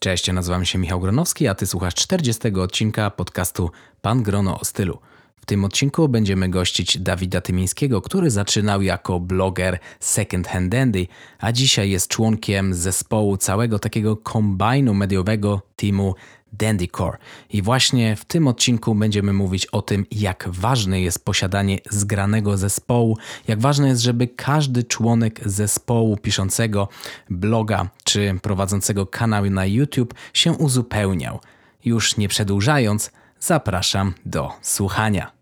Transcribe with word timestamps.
Cześć, 0.00 0.32
nazywam 0.32 0.64
się 0.64 0.78
Michał 0.78 1.00
Gronowski, 1.00 1.48
a 1.48 1.54
ty 1.54 1.66
słuchasz 1.66 1.94
40 1.94 2.48
odcinka 2.60 3.10
podcastu 3.10 3.70
Pan 4.02 4.22
Grono 4.22 4.60
o 4.60 4.64
stylu. 4.64 4.98
W 5.36 5.46
tym 5.46 5.64
odcinku 5.64 6.08
będziemy 6.08 6.48
gościć 6.48 6.98
Dawida 6.98 7.40
Tymińskiego, 7.40 8.02
który 8.02 8.30
zaczynał 8.30 8.82
jako 8.82 9.20
bloger 9.20 9.78
Second 10.00 10.48
Hand 10.48 10.72
Dandy, 10.72 11.06
a 11.38 11.52
dzisiaj 11.52 11.90
jest 11.90 12.08
członkiem 12.08 12.74
zespołu 12.74 13.36
całego 13.36 13.78
takiego 13.78 14.16
kombajnu 14.16 14.94
mediowego 14.94 15.62
teamu 15.76 16.14
Dandycore. 16.52 17.18
I 17.50 17.62
właśnie 17.62 18.16
w 18.16 18.24
tym 18.24 18.48
odcinku 18.48 18.94
będziemy 18.94 19.32
mówić 19.32 19.66
o 19.66 19.82
tym, 19.82 20.06
jak 20.10 20.48
ważne 20.48 21.00
jest 21.00 21.24
posiadanie 21.24 21.78
zgranego 21.90 22.56
zespołu, 22.56 23.18
jak 23.48 23.60
ważne 23.60 23.88
jest, 23.88 24.02
żeby 24.02 24.28
każdy 24.28 24.84
członek 24.84 25.40
zespołu 25.44 26.16
piszącego 26.16 26.88
bloga 27.30 27.88
czy 28.04 28.38
prowadzącego 28.42 29.06
kanał 29.06 29.44
na 29.50 29.66
YouTube 29.66 30.14
się 30.32 30.52
uzupełniał. 30.52 31.40
Już 31.84 32.16
nie 32.16 32.28
przedłużając, 32.28 33.10
zapraszam 33.40 34.14
do 34.26 34.52
słuchania. 34.62 35.32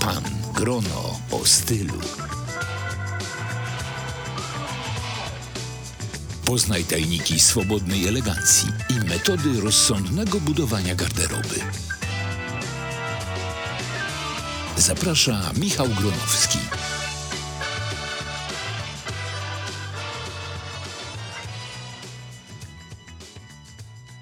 Pan 0.00 0.24
Grono 0.54 1.18
o 1.30 1.44
stylu. 1.44 2.27
Poznaj 6.48 6.84
tajniki 6.84 7.40
swobodnej 7.40 8.08
elegancji 8.08 8.68
i 8.88 8.94
metody 9.08 9.60
rozsądnego 9.60 10.40
budowania 10.40 10.94
garderoby. 10.94 11.60
Zaprasza 14.76 15.50
Michał 15.56 15.88
Gronowski. 15.88 16.58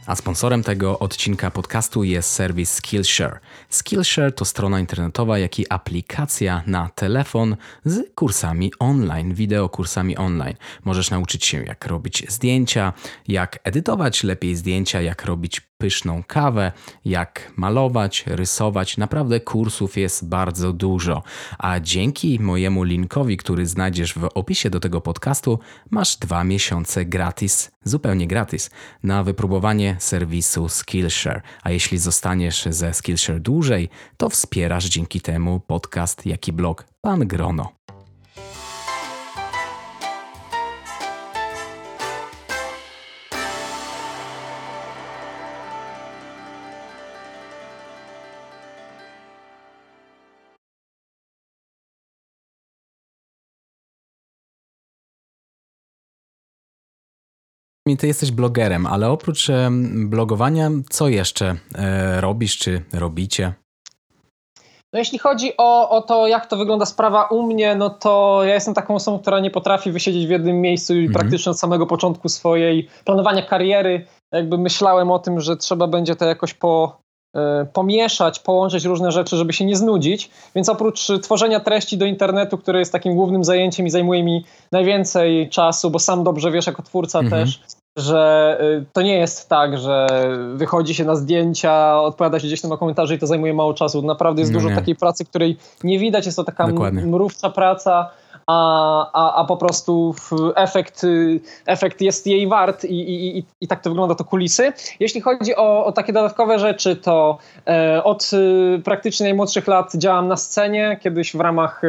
A 0.06 0.16
sponsorem 0.16 0.62
tego 0.62 0.98
odcinka 0.98 1.50
podcastu 1.50 2.04
jest 2.04 2.30
serwis 2.30 2.72
Skillshare. 2.72 3.40
Skillshare 3.68 4.32
to 4.32 4.44
strona 4.44 4.80
internetowa, 4.80 5.38
jak 5.38 5.58
i 5.58 5.66
aplikacja 5.70 6.62
na 6.66 6.88
telefon 6.94 7.56
z 7.84 8.14
kursami 8.14 8.72
online, 8.78 9.34
wideokursami 9.34 10.16
online. 10.16 10.56
Możesz 10.84 11.10
nauczyć 11.10 11.46
się, 11.46 11.64
jak 11.64 11.86
robić 11.86 12.24
zdjęcia, 12.28 12.92
jak 13.28 13.58
edytować 13.64 14.24
lepiej 14.24 14.56
zdjęcia, 14.56 15.00
jak 15.00 15.24
robić 15.24 15.60
pyszną 15.78 16.22
kawę, 16.26 16.72
jak 17.04 17.52
malować, 17.56 18.24
rysować. 18.26 18.96
Naprawdę 18.96 19.40
kursów 19.40 19.96
jest 19.96 20.28
bardzo 20.28 20.72
dużo. 20.72 21.22
A 21.58 21.80
dzięki 21.80 22.40
mojemu 22.40 22.82
linkowi, 22.82 23.36
który 23.36 23.66
znajdziesz 23.66 24.14
w 24.14 24.28
opisie 24.34 24.70
do 24.70 24.80
tego 24.80 25.00
podcastu, 25.00 25.58
masz 25.90 26.16
dwa 26.16 26.44
miesiące 26.44 27.04
gratis, 27.04 27.70
zupełnie 27.84 28.26
gratis, 28.26 28.70
na 29.02 29.24
wypróbowanie 29.24 29.95
serwisu 29.98 30.68
Skillshare. 30.68 31.42
A 31.62 31.70
jeśli 31.70 31.98
zostaniesz 31.98 32.66
ze 32.70 32.94
Skillshare 32.94 33.40
dłużej, 33.40 33.88
to 34.16 34.28
wspierasz 34.28 34.84
dzięki 34.84 35.20
temu 35.20 35.60
podcast, 35.60 36.26
jak 36.26 36.48
i 36.48 36.52
blog 36.52 36.84
Pan 37.00 37.26
Grono. 37.26 37.85
Ty 57.98 58.06
jesteś 58.06 58.30
blogerem, 58.30 58.86
ale 58.86 59.10
oprócz 59.10 59.48
blogowania, 60.06 60.70
co 60.90 61.08
jeszcze 61.08 61.56
e, 61.74 62.20
robisz 62.20 62.58
czy 62.58 62.82
robicie? 62.92 63.52
No 64.92 64.98
jeśli 64.98 65.18
chodzi 65.18 65.52
o, 65.58 65.90
o 65.90 66.02
to, 66.02 66.26
jak 66.26 66.46
to 66.46 66.56
wygląda 66.56 66.86
sprawa 66.86 67.24
u 67.24 67.42
mnie, 67.42 67.74
no 67.74 67.90
to 67.90 68.40
ja 68.44 68.54
jestem 68.54 68.74
taką 68.74 68.94
osobą, 68.94 69.18
która 69.18 69.40
nie 69.40 69.50
potrafi 69.50 69.92
wysiedzieć 69.92 70.26
w 70.26 70.30
jednym 70.30 70.60
miejscu 70.60 70.94
i 70.94 70.98
mhm. 70.98 71.12
praktycznie 71.12 71.50
od 71.50 71.58
samego 71.58 71.86
początku 71.86 72.28
swojej 72.28 72.88
planowania 73.04 73.42
kariery 73.42 74.06
jakby 74.32 74.58
myślałem 74.58 75.10
o 75.10 75.18
tym, 75.18 75.40
że 75.40 75.56
trzeba 75.56 75.86
będzie 75.86 76.16
to 76.16 76.24
jakoś 76.24 76.54
po, 76.54 76.98
e, 77.36 77.66
pomieszać, 77.72 78.38
połączyć 78.38 78.84
różne 78.84 79.12
rzeczy, 79.12 79.36
żeby 79.36 79.52
się 79.52 79.64
nie 79.64 79.76
znudzić. 79.76 80.30
Więc 80.54 80.68
oprócz 80.68 81.08
tworzenia 81.22 81.60
treści 81.60 81.98
do 81.98 82.06
internetu, 82.06 82.58
które 82.58 82.78
jest 82.78 82.92
takim 82.92 83.14
głównym 83.14 83.44
zajęciem 83.44 83.86
i 83.86 83.90
zajmuje 83.90 84.22
mi 84.22 84.44
najwięcej 84.72 85.48
czasu, 85.48 85.90
bo 85.90 85.98
sam 85.98 86.24
dobrze 86.24 86.50
wiesz 86.50 86.66
jako 86.66 86.82
twórca 86.82 87.18
mhm. 87.18 87.42
też, 87.42 87.60
że 87.96 88.58
y, 88.62 88.84
to 88.92 89.02
nie 89.02 89.18
jest 89.18 89.48
tak, 89.48 89.78
że 89.78 90.06
wychodzi 90.54 90.94
się 90.94 91.04
na 91.04 91.16
zdjęcia, 91.16 92.00
odpowiada 92.00 92.40
się 92.40 92.46
gdzieś 92.46 92.60
tam 92.60 92.70
na 92.70 92.76
komentarze 92.76 93.14
i 93.14 93.18
to 93.18 93.26
zajmuje 93.26 93.54
mało 93.54 93.74
czasu. 93.74 94.02
Naprawdę 94.02 94.40
jest 94.42 94.52
no 94.52 94.58
dużo 94.58 94.68
nie. 94.68 94.74
takiej 94.74 94.96
pracy, 94.96 95.24
której 95.24 95.56
nie 95.84 95.98
widać, 95.98 96.26
jest 96.26 96.36
to 96.36 96.44
taka 96.44 96.68
Dokładnie. 96.68 97.06
mrówcza 97.06 97.50
praca 97.50 98.10
a, 98.46 99.10
a, 99.12 99.34
a 99.34 99.44
po 99.44 99.56
prostu 99.56 100.14
efekt, 100.56 101.02
efekt 101.66 102.00
jest 102.00 102.26
jej 102.26 102.48
wart 102.48 102.84
i, 102.84 102.88
i, 102.88 103.38
i, 103.38 103.44
i 103.60 103.68
tak 103.68 103.80
to 103.80 103.90
wygląda 103.90 104.14
to 104.14 104.24
kulisy. 104.24 104.72
Jeśli 105.00 105.20
chodzi 105.20 105.56
o, 105.56 105.84
o 105.84 105.92
takie 105.92 106.12
dodatkowe 106.12 106.58
rzeczy, 106.58 106.96
to 106.96 107.38
e, 107.66 108.04
od 108.04 108.30
e, 108.32 108.82
praktycznie 108.82 109.24
najmłodszych 109.24 109.66
lat 109.66 109.94
działam 109.94 110.28
na 110.28 110.36
scenie, 110.36 110.98
kiedyś 111.02 111.36
w 111.36 111.40
ramach 111.40 111.82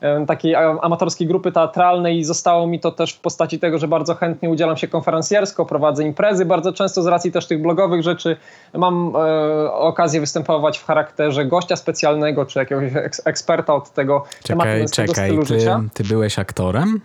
e, 0.00 0.26
takiej 0.26 0.54
amatorskiej 0.54 1.26
grupy 1.26 1.52
teatralnej 1.52 2.24
zostało 2.24 2.66
mi 2.66 2.80
to 2.80 2.90
też 2.90 3.12
w 3.12 3.20
postaci 3.20 3.58
tego, 3.58 3.78
że 3.78 3.88
bardzo 3.88 4.14
chętnie 4.14 4.50
udzielam 4.50 4.76
się 4.76 4.88
konferencjersko, 4.88 5.66
prowadzę 5.66 6.04
imprezy, 6.04 6.44
bardzo 6.44 6.72
często 6.72 7.02
z 7.02 7.06
racji 7.06 7.32
też 7.32 7.46
tych 7.46 7.62
blogowych 7.62 8.02
rzeczy 8.02 8.36
mam 8.74 9.12
e, 9.16 9.72
okazję 9.72 10.20
występować 10.20 10.78
w 10.78 10.84
charakterze 10.84 11.44
gościa 11.44 11.76
specjalnego, 11.76 12.46
czy 12.46 12.58
jakiegoś 12.58 12.84
eksperta 13.24 13.74
od 13.74 13.90
tego 13.90 14.24
czekaj, 14.44 14.66
tematu, 14.66 14.92
czekaj, 14.92 15.14
stylu 15.14 15.42
ty, 15.42 15.48
życia. 15.48 15.80
Ty 15.94 16.03
byłeś 16.08 16.38
aktorem? 16.38 17.00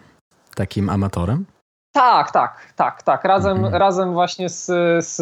Takim 0.56 0.90
amatorem? 0.90 1.46
Tak, 1.92 2.32
tak, 2.32 2.74
tak, 2.76 3.04
tak. 3.04 3.24
Razem, 3.24 3.58
mhm. 3.58 3.76
razem 3.76 4.14
właśnie 4.14 4.50
z, 4.50 4.66
z 5.06 5.22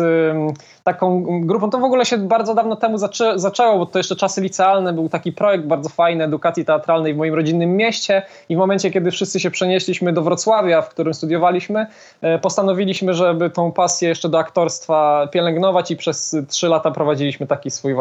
taką 0.83 1.23
grupą. 1.41 1.69
To 1.69 1.79
w 1.79 1.83
ogóle 1.83 2.05
się 2.05 2.17
bardzo 2.17 2.55
dawno 2.55 2.75
temu 2.75 2.97
zaczę, 2.97 3.39
zaczęło, 3.39 3.77
bo 3.77 3.85
to 3.85 3.99
jeszcze 3.99 4.15
czasy 4.15 4.41
licealne. 4.41 4.93
Był 4.93 5.09
taki 5.09 5.31
projekt 5.31 5.65
bardzo 5.65 5.89
fajny 5.89 6.23
edukacji 6.23 6.65
teatralnej 6.65 7.13
w 7.13 7.17
moim 7.17 7.33
rodzinnym 7.33 7.75
mieście 7.75 8.21
i 8.49 8.55
w 8.55 8.57
momencie, 8.59 8.91
kiedy 8.91 9.11
wszyscy 9.11 9.39
się 9.39 9.51
przenieśliśmy 9.51 10.13
do 10.13 10.21
Wrocławia, 10.21 10.81
w 10.81 10.89
którym 10.89 11.13
studiowaliśmy, 11.13 11.87
e, 12.21 12.39
postanowiliśmy, 12.39 13.13
żeby 13.13 13.49
tą 13.49 13.71
pasję 13.71 14.09
jeszcze 14.09 14.29
do 14.29 14.39
aktorstwa 14.39 15.27
pielęgnować 15.31 15.91
i 15.91 15.97
przez 15.97 16.35
trzy 16.47 16.67
lata 16.67 16.91
prowadziliśmy 16.91 17.47
taki 17.47 17.71
swój 17.71 17.95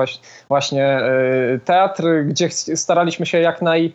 właśnie 0.49 0.85
e, 0.87 1.11
teatr, 1.65 2.05
gdzie 2.25 2.51
staraliśmy 2.51 3.27
się 3.27 3.39
jak 3.39 3.63
naj 3.63 3.93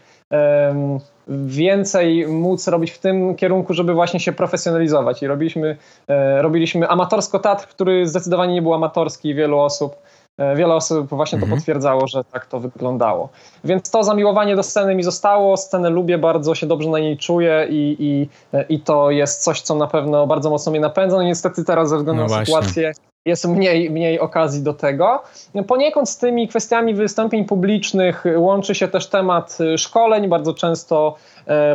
więcej 1.27 2.27
móc 2.27 2.67
robić 2.67 2.91
w 2.91 2.99
tym 2.99 3.35
kierunku, 3.35 3.73
żeby 3.73 3.93
właśnie 3.93 4.19
się 4.19 4.31
profesjonalizować. 4.33 5.23
I 5.23 5.27
robiliśmy, 5.27 5.77
e, 6.07 6.41
robiliśmy 6.41 6.87
amatorsko 6.87 7.39
teatr, 7.39 7.67
który 7.67 8.07
zdecydowanie 8.07 8.53
nie 8.53 8.61
był 8.61 8.73
amatorski 8.73 9.35
wielu 9.35 9.59
osób. 9.59 9.95
E, 10.37 10.55
wiele 10.55 10.73
osób 10.75 11.09
właśnie 11.09 11.39
to 11.39 11.43
mhm. 11.43 11.59
potwierdzało, 11.59 12.07
że 12.07 12.23
tak 12.23 12.45
to 12.45 12.59
wyglądało. 12.59 13.29
Więc 13.63 13.91
to 13.91 14.03
zamiłowanie 14.03 14.55
do 14.55 14.63
sceny 14.63 14.95
mi 14.95 15.03
zostało. 15.03 15.57
Scenę 15.57 15.89
lubię 15.89 16.17
bardzo, 16.17 16.55
się 16.55 16.67
dobrze 16.67 16.89
na 16.89 16.99
niej 16.99 17.17
czuję 17.17 17.67
i, 17.69 17.95
i, 17.99 18.29
i 18.69 18.79
to 18.79 19.11
jest 19.11 19.43
coś, 19.43 19.61
co 19.61 19.75
na 19.75 19.87
pewno 19.87 20.27
bardzo 20.27 20.49
mocno 20.49 20.71
mnie 20.71 20.81
napędza. 20.81 21.17
No 21.17 21.23
niestety 21.23 21.65
teraz 21.65 21.89
ze 21.89 21.97
względu 21.97 22.23
no 22.23 22.29
na 22.29 22.45
sytuację 22.45 22.93
jest 23.25 23.47
mniej, 23.47 23.89
mniej 23.89 24.19
okazji 24.19 24.63
do 24.63 24.73
tego. 24.73 25.23
Poniekąd 25.67 26.09
z 26.09 26.17
tymi 26.17 26.47
kwestiami 26.47 26.93
wystąpień 26.93 27.45
publicznych 27.45 28.23
łączy 28.35 28.75
się 28.75 28.87
też 28.87 29.07
temat 29.07 29.57
szkoleń. 29.77 30.27
Bardzo 30.27 30.53
często 30.53 31.15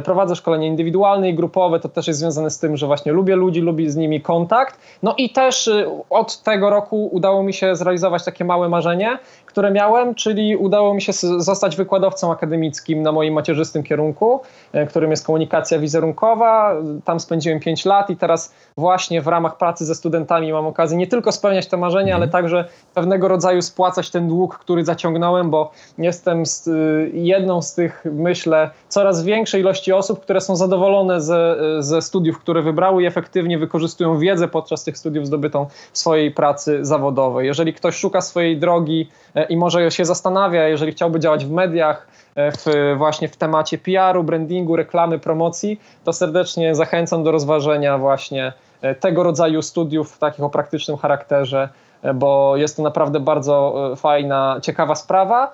prowadzę 0.05 0.37
szkolenia 0.37 0.67
indywidualne 0.67 1.29
i 1.29 1.35
grupowe. 1.35 1.81
To 1.81 1.89
też 1.89 2.07
jest 2.07 2.21
związane 2.21 2.51
z 2.51 2.59
tym, 2.59 2.77
że 2.77 2.87
właśnie 2.87 3.13
lubię 3.13 3.37
ludzi, 3.37 3.61
lubię 3.61 3.91
z 3.91 3.97
nimi 3.97 4.21
kontakt. 4.21 4.79
No 5.03 5.15
i 5.19 5.31
też 5.31 5.69
e, 5.69 6.01
od 6.11 6.43
tego 6.43 6.71
roku 6.71 7.09
udało 7.13 7.43
mi 7.43 7.55
się 7.55 7.77
zrealizować 7.77 8.25
takie 8.25 8.45
małe 8.45 8.69
marzenie, 8.69 9.19
które 9.47 9.71
miałem, 9.71 10.15
czyli 10.15 10.57
udało 10.57 10.95
mi 10.95 11.03
się 11.03 11.13
zostać 11.39 11.77
wykładowcą 11.77 12.33
akademickim 12.33 13.03
na 13.03 13.13
moim 13.13 13.35
macierzystym 13.35 13.83
kierunku, 13.83 14.41
e, 14.73 14.87
którym 14.87 15.11
jest 15.11 15.27
komunikacja 15.27 15.79
wizerunkowa. 15.79 16.75
Tam 17.05 17.21
spędziłem 17.21 17.61
5 17.61 17.85
lat 17.85 18.11
i 18.11 18.17
teraz 18.17 18.55
właśnie 18.77 19.23
w 19.23 19.27
ramach 19.27 19.57
pracy 19.57 19.85
ze 19.85 19.95
studentami 19.95 20.53
mam 20.53 20.67
okazję 20.67 20.99
nie 20.99 21.07
tylko 21.07 21.33
spełniać 21.33 21.67
te 21.67 21.77
marzenia, 21.77 22.15
ale 22.15 22.25
mhm. 22.25 22.31
także 22.31 22.65
pewnego 22.95 23.29
rodzaju 23.29 23.63
spłacać 23.63 24.11
ten 24.11 24.29
dług, 24.29 24.59
który 24.59 24.85
zaciągnąłem, 24.85 25.51
bo 25.51 25.71
jestem 25.99 26.47
z, 26.47 26.67
y, 26.67 27.11
jedną 27.15 27.63
z 27.63 27.75
tych, 27.75 28.05
myślę, 28.13 28.71
coraz 28.89 29.23
większej 29.57 29.61
ilości 29.61 29.93
osób, 29.93 30.21
które 30.21 30.41
są 30.41 30.57
zadowolone 30.57 31.21
ze, 31.21 31.57
ze 31.79 32.03
studiów, 32.03 32.39
które 32.39 32.63
wybrały 32.63 33.03
i 33.03 33.07
efektywnie 33.07 33.59
wykorzystują 33.59 34.19
wiedzę 34.19 34.49
podczas 34.49 34.85
tych 34.85 34.99
studiów 34.99 35.27
zdobytą 35.27 35.67
w 35.93 35.99
swojej 35.99 36.31
pracy 36.31 36.85
zawodowej. 36.85 37.47
Jeżeli 37.47 37.73
ktoś 37.73 37.97
szuka 37.97 38.21
swojej 38.21 38.59
drogi 38.59 39.09
i 39.49 39.57
może 39.57 39.91
się 39.91 40.05
zastanawia, 40.05 40.69
jeżeli 40.69 40.93
chciałby 40.93 41.21
działać 41.21 41.45
w 41.45 41.51
mediach, 41.51 42.07
w, 42.37 42.95
właśnie 42.99 43.29
w 43.29 43.37
temacie 43.37 43.79
PR-u, 43.79 44.25
brandingu, 44.25 44.77
reklamy, 44.77 45.19
promocji, 45.19 45.81
to 46.05 46.13
serdecznie 46.13 46.75
zachęcam 46.75 47.25
do 47.25 47.33
rozważenia 47.33 47.99
właśnie 47.99 48.53
tego 49.01 49.23
rodzaju 49.23 49.63
studiów, 49.63 50.19
takich 50.19 50.45
o 50.45 50.51
praktycznym 50.51 50.97
charakterze, 50.97 51.69
bo 52.15 52.57
jest 52.57 52.77
to 52.77 52.83
naprawdę 52.83 53.21
bardzo 53.21 53.75
fajna, 53.97 54.59
ciekawa 54.63 54.95
sprawa 54.95 55.53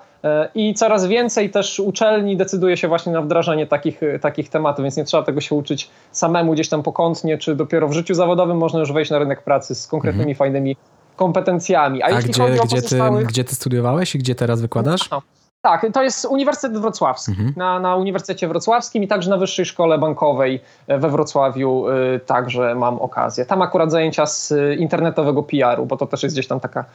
i 0.55 0.73
coraz 0.73 1.05
więcej 1.05 1.49
też 1.49 1.79
uczelni 1.79 2.37
decyduje 2.37 2.77
się 2.77 2.87
właśnie 2.87 3.11
na 3.13 3.21
wdrażanie 3.21 3.67
takich, 3.67 4.01
takich 4.21 4.49
tematów, 4.49 4.83
więc 4.83 4.97
nie 4.97 5.03
trzeba 5.03 5.23
tego 5.23 5.41
się 5.41 5.55
uczyć 5.55 5.89
samemu 6.11 6.53
gdzieś 6.53 6.69
tam 6.69 6.83
pokątnie, 6.83 7.37
czy 7.37 7.55
dopiero 7.55 7.87
w 7.87 7.93
życiu 7.93 8.13
zawodowym 8.13 8.57
można 8.57 8.79
już 8.79 8.91
wejść 8.91 9.11
na 9.11 9.19
rynek 9.19 9.43
pracy 9.43 9.75
z 9.75 9.87
konkretnymi, 9.87 10.31
mhm. 10.31 10.37
fajnymi 10.37 10.77
kompetencjami. 11.15 12.03
A, 12.03 12.05
A 12.05 12.21
gdzie, 12.21 12.43
gdzie, 12.65 12.81
ty, 12.81 12.99
gdzie 13.27 13.43
ty 13.43 13.55
studiowałeś 13.55 14.15
i 14.15 14.19
gdzie 14.19 14.35
teraz 14.35 14.61
wykładasz? 14.61 15.09
No, 15.11 15.21
tak, 15.63 15.85
to 15.93 16.03
jest 16.03 16.25
Uniwersytet 16.25 16.77
Wrocławski. 16.77 17.31
Mhm. 17.31 17.53
Na, 17.57 17.79
na 17.79 17.95
Uniwersytecie 17.95 18.47
Wrocławskim 18.47 19.03
i 19.03 19.07
także 19.07 19.29
na 19.29 19.37
Wyższej 19.37 19.65
Szkole 19.65 19.97
Bankowej 19.97 20.61
we 20.87 21.09
Wrocławiu 21.09 21.89
y, 21.89 22.19
także 22.25 22.75
mam 22.75 22.99
okazję. 22.99 23.45
Tam 23.45 23.61
akurat 23.61 23.91
zajęcia 23.91 24.25
z 24.25 24.51
y, 24.51 24.75
internetowego 24.79 25.43
PR-u, 25.43 25.85
bo 25.85 25.97
to 25.97 26.07
też 26.07 26.23
jest 26.23 26.35
gdzieś 26.35 26.47
tam 26.47 26.59
taka 26.59 26.85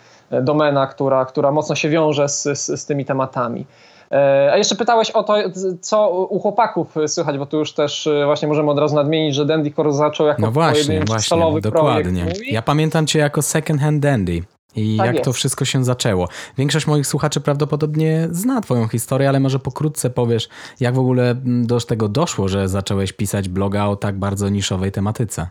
domena, 0.42 0.86
która, 0.86 1.24
która 1.24 1.52
mocno 1.52 1.74
się 1.74 1.88
wiąże 1.88 2.28
z, 2.28 2.42
z, 2.42 2.80
z 2.80 2.86
tymi 2.86 3.04
tematami. 3.04 3.66
E, 4.12 4.50
a 4.52 4.56
jeszcze 4.56 4.74
pytałeś 4.74 5.10
o 5.10 5.22
to, 5.22 5.34
co 5.80 6.10
u 6.10 6.40
chłopaków 6.40 6.94
słychać, 7.06 7.38
bo 7.38 7.46
tu 7.46 7.58
już 7.58 7.72
też 7.72 8.08
właśnie 8.24 8.48
możemy 8.48 8.70
od 8.70 8.78
razu 8.78 8.94
nadmienić, 8.94 9.34
że 9.34 9.46
Dandy 9.46 9.70
Core 9.70 9.92
zaczął 9.92 10.26
jako 10.26 10.42
no 10.42 10.50
właśnie, 10.50 11.04
właśnie, 11.04 11.28
solowy 11.28 11.60
dokładnie. 11.60 12.22
projekt. 12.22 12.42
Ja 12.46 12.62
pamiętam 12.62 13.06
cię 13.06 13.18
jako 13.18 13.42
second 13.42 13.80
hand 13.80 14.02
Dandy. 14.02 14.42
I 14.76 14.96
tak 14.96 15.06
jak 15.06 15.14
jest. 15.14 15.24
to 15.24 15.32
wszystko 15.32 15.64
się 15.64 15.84
zaczęło. 15.84 16.28
Większość 16.58 16.86
moich 16.86 17.06
słuchaczy 17.06 17.40
prawdopodobnie 17.40 18.28
zna 18.30 18.60
Twoją 18.60 18.88
historię, 18.88 19.28
ale 19.28 19.40
może 19.40 19.58
pokrótce 19.58 20.10
powiesz, 20.10 20.48
jak 20.80 20.94
w 20.94 20.98
ogóle 20.98 21.34
do 21.44 21.80
tego 21.80 22.08
doszło, 22.08 22.48
że 22.48 22.68
zacząłeś 22.68 23.12
pisać 23.12 23.48
bloga 23.48 23.86
o 23.86 23.96
tak 23.96 24.18
bardzo 24.18 24.48
niszowej 24.48 24.92
tematyce. 24.92 25.48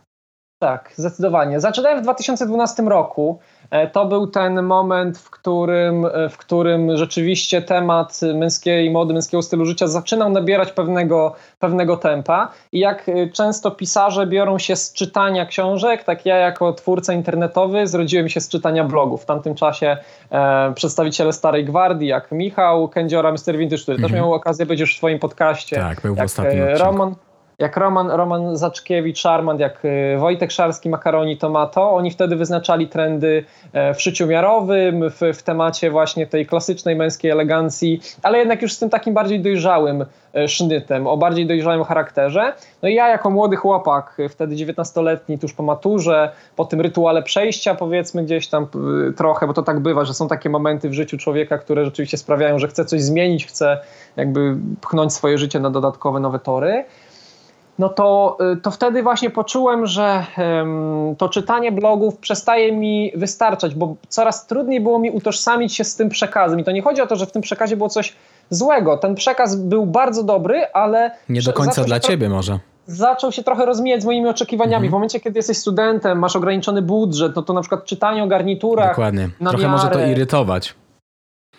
Tak, 0.59 0.93
zdecydowanie. 0.95 1.59
Zaczynałem 1.59 1.99
w 1.99 2.03
2012 2.03 2.83
roku. 2.83 3.39
E, 3.71 3.87
to 3.87 4.05
był 4.05 4.27
ten 4.27 4.63
moment, 4.63 5.17
w 5.17 5.29
którym, 5.29 6.05
e, 6.05 6.29
w 6.29 6.37
którym 6.37 6.97
rzeczywiście 6.97 7.61
temat 7.61 8.19
męskiej 8.35 8.91
mody, 8.91 9.13
męskiego 9.13 9.41
stylu 9.41 9.65
życia 9.65 9.87
zaczynał 9.87 10.29
nabierać 10.29 10.71
pewnego, 10.71 11.35
pewnego 11.59 11.97
tempa. 11.97 12.51
I 12.71 12.79
jak 12.79 13.09
e, 13.09 13.29
często 13.29 13.71
pisarze 13.71 14.27
biorą 14.27 14.59
się 14.59 14.75
z 14.75 14.93
czytania 14.93 15.45
książek, 15.45 16.03
tak 16.03 16.25
ja 16.25 16.35
jako 16.35 16.73
twórca 16.73 17.13
internetowy 17.13 17.87
zrodziłem 17.87 18.29
się 18.29 18.41
z 18.41 18.49
czytania 18.49 18.83
blogów. 18.83 19.23
W 19.23 19.25
tamtym 19.25 19.55
czasie 19.55 19.97
e, 20.31 20.73
przedstawiciele 20.73 21.33
Starej 21.33 21.65
Gwardii, 21.65 22.07
jak 22.07 22.31
Michał 22.31 22.89
Kędziora, 22.89 23.31
Mr. 23.31 23.57
Vintage, 23.57 23.81
który 23.81 23.95
mhm. 23.95 24.01
też 24.01 24.11
miał 24.11 24.33
okazję 24.33 24.65
być 24.65 24.79
już 24.79 24.95
w 24.95 24.97
swoim 24.97 25.19
podcaście. 25.19 25.75
Tak, 25.75 26.01
był 26.01 26.15
w 26.15 26.19
ostatnim 26.19 26.63
Roman, 26.63 27.15
jak 27.59 27.77
Roman, 27.77 28.12
Roman 28.12 28.57
Zaczkiewicz, 28.57 29.25
Armand, 29.25 29.59
jak 29.59 29.86
y, 29.86 30.18
Wojtek 30.18 30.51
Szarski, 30.51 30.89
Makaroni, 30.89 31.38
Tomato, 31.38 31.92
oni 31.92 32.12
wtedy 32.12 32.36
wyznaczali 32.36 32.88
trendy 32.88 33.44
e, 33.74 33.94
w 33.94 34.01
szyciu 34.01 34.27
miarowym, 34.27 35.09
w, 35.09 35.38
w 35.38 35.44
temacie 35.44 35.92
właśnie 35.92 36.27
tej 36.27 36.45
klasycznej 36.45 36.95
męskiej 36.95 37.31
elegancji, 37.31 38.01
ale 38.24 38.38
jednak 38.38 38.62
już 38.62 38.74
z 38.74 38.80
tym 38.80 38.89
takim 38.89 39.13
bardziej 39.13 39.39
dojrzałym 39.39 40.06
e, 40.36 40.48
sznytem, 40.48 41.07
o 41.07 41.18
bardziej 41.18 41.48
dojrzałym 41.48 41.83
charakterze. 41.83 42.54
No 42.81 42.89
i 42.89 42.94
ja 42.94 43.07
jako 43.07 43.30
młody 43.30 43.56
chłopak, 43.56 44.18
wtedy 44.30 44.56
19-letni, 44.56 45.39
tuż 45.39 45.53
po 45.53 45.63
maturze, 45.63 46.31
po 46.56 46.65
tym 46.65 46.81
rytuale 46.81 47.24
przejścia 47.24 47.75
powiedzmy 47.75 48.24
gdzieś 48.24 48.48
tam 48.48 48.68
trochę, 49.15 49.48
bo 49.48 49.53
to 49.53 49.63
tak 49.63 49.80
bywa, 49.80 50.06
że 50.06 50.13
są 50.13 50.27
takie 50.27 50.50
momenty 50.50 50.89
w 50.89 50.94
życiu 50.94 51.18
człowieka, 51.18 51.57
które 51.57 51.86
rzeczywiście 51.86 52.18
sprawiają, 52.18 52.60
że 52.60 52.68
chce 52.68 52.86
coś 52.86 53.01
zmienić, 53.01 53.45
chce 53.45 53.80
jakby 54.15 54.57
pchnąć 54.81 55.13
swoje 55.13 55.38
życie 55.38 55.60
na 55.60 55.69
dodatkowe 55.69 56.19
nowe 56.19 56.39
tory 56.39 56.86
no 57.79 57.89
to, 57.89 58.38
y, 58.53 58.62
to 58.62 58.71
wtedy 58.71 59.03
właśnie 59.03 59.29
poczułem, 59.29 59.85
że 59.85 60.25
to 61.18 61.29
czytanie 61.29 61.71
blogów 61.71 62.18
przestaje 62.18 62.71
mi 62.71 63.12
wystarczać, 63.15 63.75
bo 63.75 63.95
coraz 64.09 64.47
trudniej 64.47 64.81
było 64.81 65.00
mi 65.00 65.12
utożsamić 65.12 65.75
się 65.75 65.83
z 65.83 65.95
tym 65.95 66.09
przekazem. 66.09 66.59
I 66.59 66.63
to 66.63 66.71
nie 66.71 66.81
chodzi 66.81 67.01
o 67.01 67.07
to, 67.07 67.15
że 67.15 67.25
w 67.25 67.31
tym 67.31 67.41
przekazie 67.41 67.77
było 67.77 67.89
coś 67.89 68.15
złego. 68.50 68.97
Ten 68.97 69.15
przekaz 69.15 69.56
był 69.56 69.85
bardzo 69.85 70.24
dobry, 70.24 70.65
ale. 70.74 71.12
Nie 71.29 71.41
do 71.41 71.53
końca 71.53 71.83
dla 71.83 72.00
ciebie 72.00 72.29
może 72.29 72.59
zaczął 72.88 73.31
się 73.31 73.44
trochę 73.44 73.65
rozmijać 73.65 74.01
z 74.01 74.06
moimi 74.06 74.27
oczekiwaniami. 74.27 74.75
Mhm. 74.75 74.89
W 74.89 74.94
momencie, 74.94 75.19
kiedy 75.19 75.39
jesteś 75.39 75.57
studentem, 75.57 76.19
masz 76.19 76.35
ograniczony 76.35 76.81
budżet, 76.81 77.35
no 77.35 77.41
to 77.41 77.53
na 77.53 77.62
przykład 77.62 77.85
czytanie 77.85 78.24
o 78.24 78.27
garniturach. 78.27 78.89
Dokładnie. 78.89 79.29
Trochę 79.39 79.57
miarę, 79.57 79.69
może 79.69 79.88
to 79.88 80.06
irytować. 80.06 80.75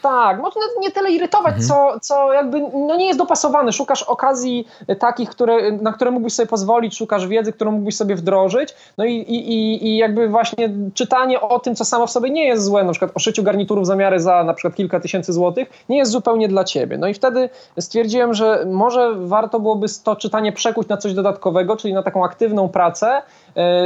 Tak, 0.02 0.40
może 0.40 0.60
nie 0.80 0.90
tyle 0.90 1.10
irytować, 1.10 1.54
mhm. 1.54 1.68
co, 1.68 2.00
co 2.00 2.32
jakby 2.32 2.60
no 2.60 2.96
nie 2.96 3.06
jest 3.06 3.18
dopasowany. 3.18 3.72
Szukasz 3.72 4.02
okazji 4.02 4.68
takich, 4.98 5.30
które, 5.30 5.72
na 5.72 5.92
które 5.92 6.10
mógłbyś 6.10 6.32
sobie 6.32 6.46
pozwolić, 6.46 6.96
szukasz 6.96 7.26
wiedzy, 7.26 7.52
którą 7.52 7.70
mógłbyś 7.70 7.96
sobie 7.96 8.16
wdrożyć. 8.16 8.74
No 8.98 9.04
i, 9.04 9.14
i, 9.14 9.86
i 9.86 9.96
jakby 9.96 10.28
właśnie 10.28 10.70
czytanie 10.94 11.40
o 11.40 11.58
tym, 11.58 11.76
co 11.76 11.84
samo 11.84 12.06
w 12.06 12.10
sobie 12.10 12.30
nie 12.30 12.44
jest 12.44 12.64
złe, 12.64 12.84
na 12.84 12.92
przykład 12.92 13.10
o 13.14 13.18
szyciu 13.18 13.42
garniturów 13.42 13.86
zamiary 13.86 14.20
za 14.20 14.44
na 14.44 14.54
przykład 14.54 14.74
kilka 14.74 15.00
tysięcy 15.00 15.32
złotych, 15.32 15.68
nie 15.88 15.96
jest 15.96 16.12
zupełnie 16.12 16.48
dla 16.48 16.64
ciebie. 16.64 16.98
No 16.98 17.08
i 17.08 17.14
wtedy 17.14 17.50
stwierdziłem, 17.80 18.34
że 18.34 18.64
może 18.66 19.14
warto 19.14 19.60
byłoby 19.60 19.86
to 20.04 20.16
czytanie 20.16 20.52
przekuć 20.52 20.88
na 20.88 20.96
coś 20.96 21.14
dodatkowego, 21.14 21.76
czyli 21.76 21.94
na 21.94 22.02
taką 22.02 22.24
aktywną 22.24 22.68
pracę, 22.68 23.22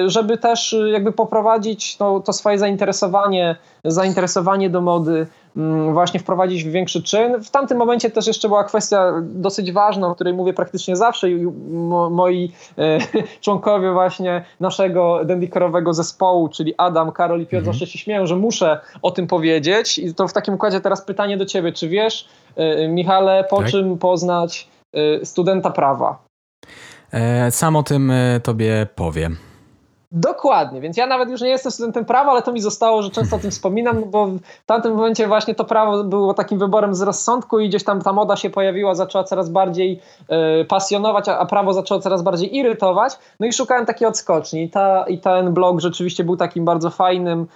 żeby 0.07 0.39
też 0.39 0.77
jakby 0.93 1.13
poprowadzić 1.13 1.97
to, 1.97 2.21
to 2.21 2.33
swoje 2.33 2.59
zainteresowanie, 2.59 3.57
zainteresowanie 3.85 4.71
do 4.71 4.81
mody 4.81 5.27
Mm, 5.57 5.93
właśnie 5.93 6.21
wprowadzić 6.21 6.65
w 6.65 6.71
większy 6.71 7.03
czyn. 7.03 7.43
W 7.43 7.51
tamtym 7.51 7.79
momencie 7.79 8.11
też 8.11 8.27
jeszcze 8.27 8.49
była 8.49 8.65
kwestia 8.65 9.13
dosyć 9.23 9.73
ważna, 9.73 10.09
o 10.09 10.15
której 10.15 10.35
mówię 10.35 10.53
praktycznie 10.53 10.97
zawsze 10.97 11.31
i 11.31 11.47
moi 12.11 12.53
e, 12.79 12.99
członkowie 13.45 13.93
właśnie 13.93 14.45
naszego 14.61 15.25
dendikerowego 15.25 15.95
zespołu, 15.95 16.49
czyli 16.49 16.75
Adam, 16.77 17.13
Karol 17.13 17.41
i 17.41 17.47
Piotr 17.47 17.57
mhm. 17.57 17.73
zawsze 17.75 17.87
się 17.87 17.99
śmieją, 17.99 18.27
że 18.27 18.37
muszę 18.37 18.81
o 19.03 19.11
tym 19.11 19.27
powiedzieć 19.27 19.99
i 19.99 20.15
to 20.15 20.29
w 20.29 20.33
takim 20.33 20.55
układzie 20.55 20.81
teraz 20.81 21.05
pytanie 21.05 21.37
do 21.37 21.47
ciebie, 21.47 21.73
czy 21.73 21.89
wiesz 21.89 22.29
e, 22.57 22.89
Michale, 22.89 23.45
po 23.51 23.57
tak? 23.57 23.67
czym 23.67 23.99
poznać 23.99 24.69
e, 24.95 25.25
studenta 25.27 25.71
prawa? 25.71 26.19
Sam 27.51 27.77
o 27.77 27.83
tym 27.83 28.13
tobie 28.43 28.87
powiem. 28.95 29.37
Dokładnie, 30.15 30.81
więc 30.81 30.97
ja 30.97 31.07
nawet 31.07 31.31
już 31.31 31.41
nie 31.41 31.49
jestem 31.49 31.73
studentem 31.73 32.05
prawa, 32.05 32.31
ale 32.31 32.43
to 32.43 32.53
mi 32.53 32.61
zostało, 32.61 33.03
że 33.03 33.11
często 33.11 33.37
o 33.37 33.39
tym 33.39 33.51
wspominam, 33.51 34.11
bo 34.11 34.27
w 34.27 34.67
tamtym 34.67 34.95
momencie 34.95 35.29
właśnie 35.29 35.55
to 35.55 35.65
prawo 35.65 36.05
było 36.05 36.35
takim 36.35 36.59
wyborem 36.59 36.95
z 36.95 37.03
rozsądku 37.03 37.61
i 37.61 37.69
gdzieś 37.69 37.85
tam 37.85 38.03
ta 38.03 38.13
moda 38.13 38.37
się 38.37 38.51
pojawiła, 38.51 38.95
zaczęła 38.95 39.25
coraz 39.25 39.49
bardziej 39.49 40.01
y, 40.61 40.65
pasjonować, 40.65 41.29
a, 41.29 41.39
a, 41.39 41.47
prawo 41.47 41.73
zaczęło 41.73 42.01
coraz 42.01 42.23
bardziej 42.23 42.57
irytować. 42.57 43.19
No 43.41 43.47
i 43.47 43.53
szukałem 43.53 43.87
takiej 43.87 44.09
odskoczni 44.09 44.63
i, 44.63 44.71
ta, 44.71 45.05
i 45.05 45.19
ten 45.19 45.55
blog 45.55 45.81
rzeczywiście 45.81 46.25
był 46.25 46.37
takim 46.37 46.65
bardzo 46.65 46.91
fajnym 46.91 47.47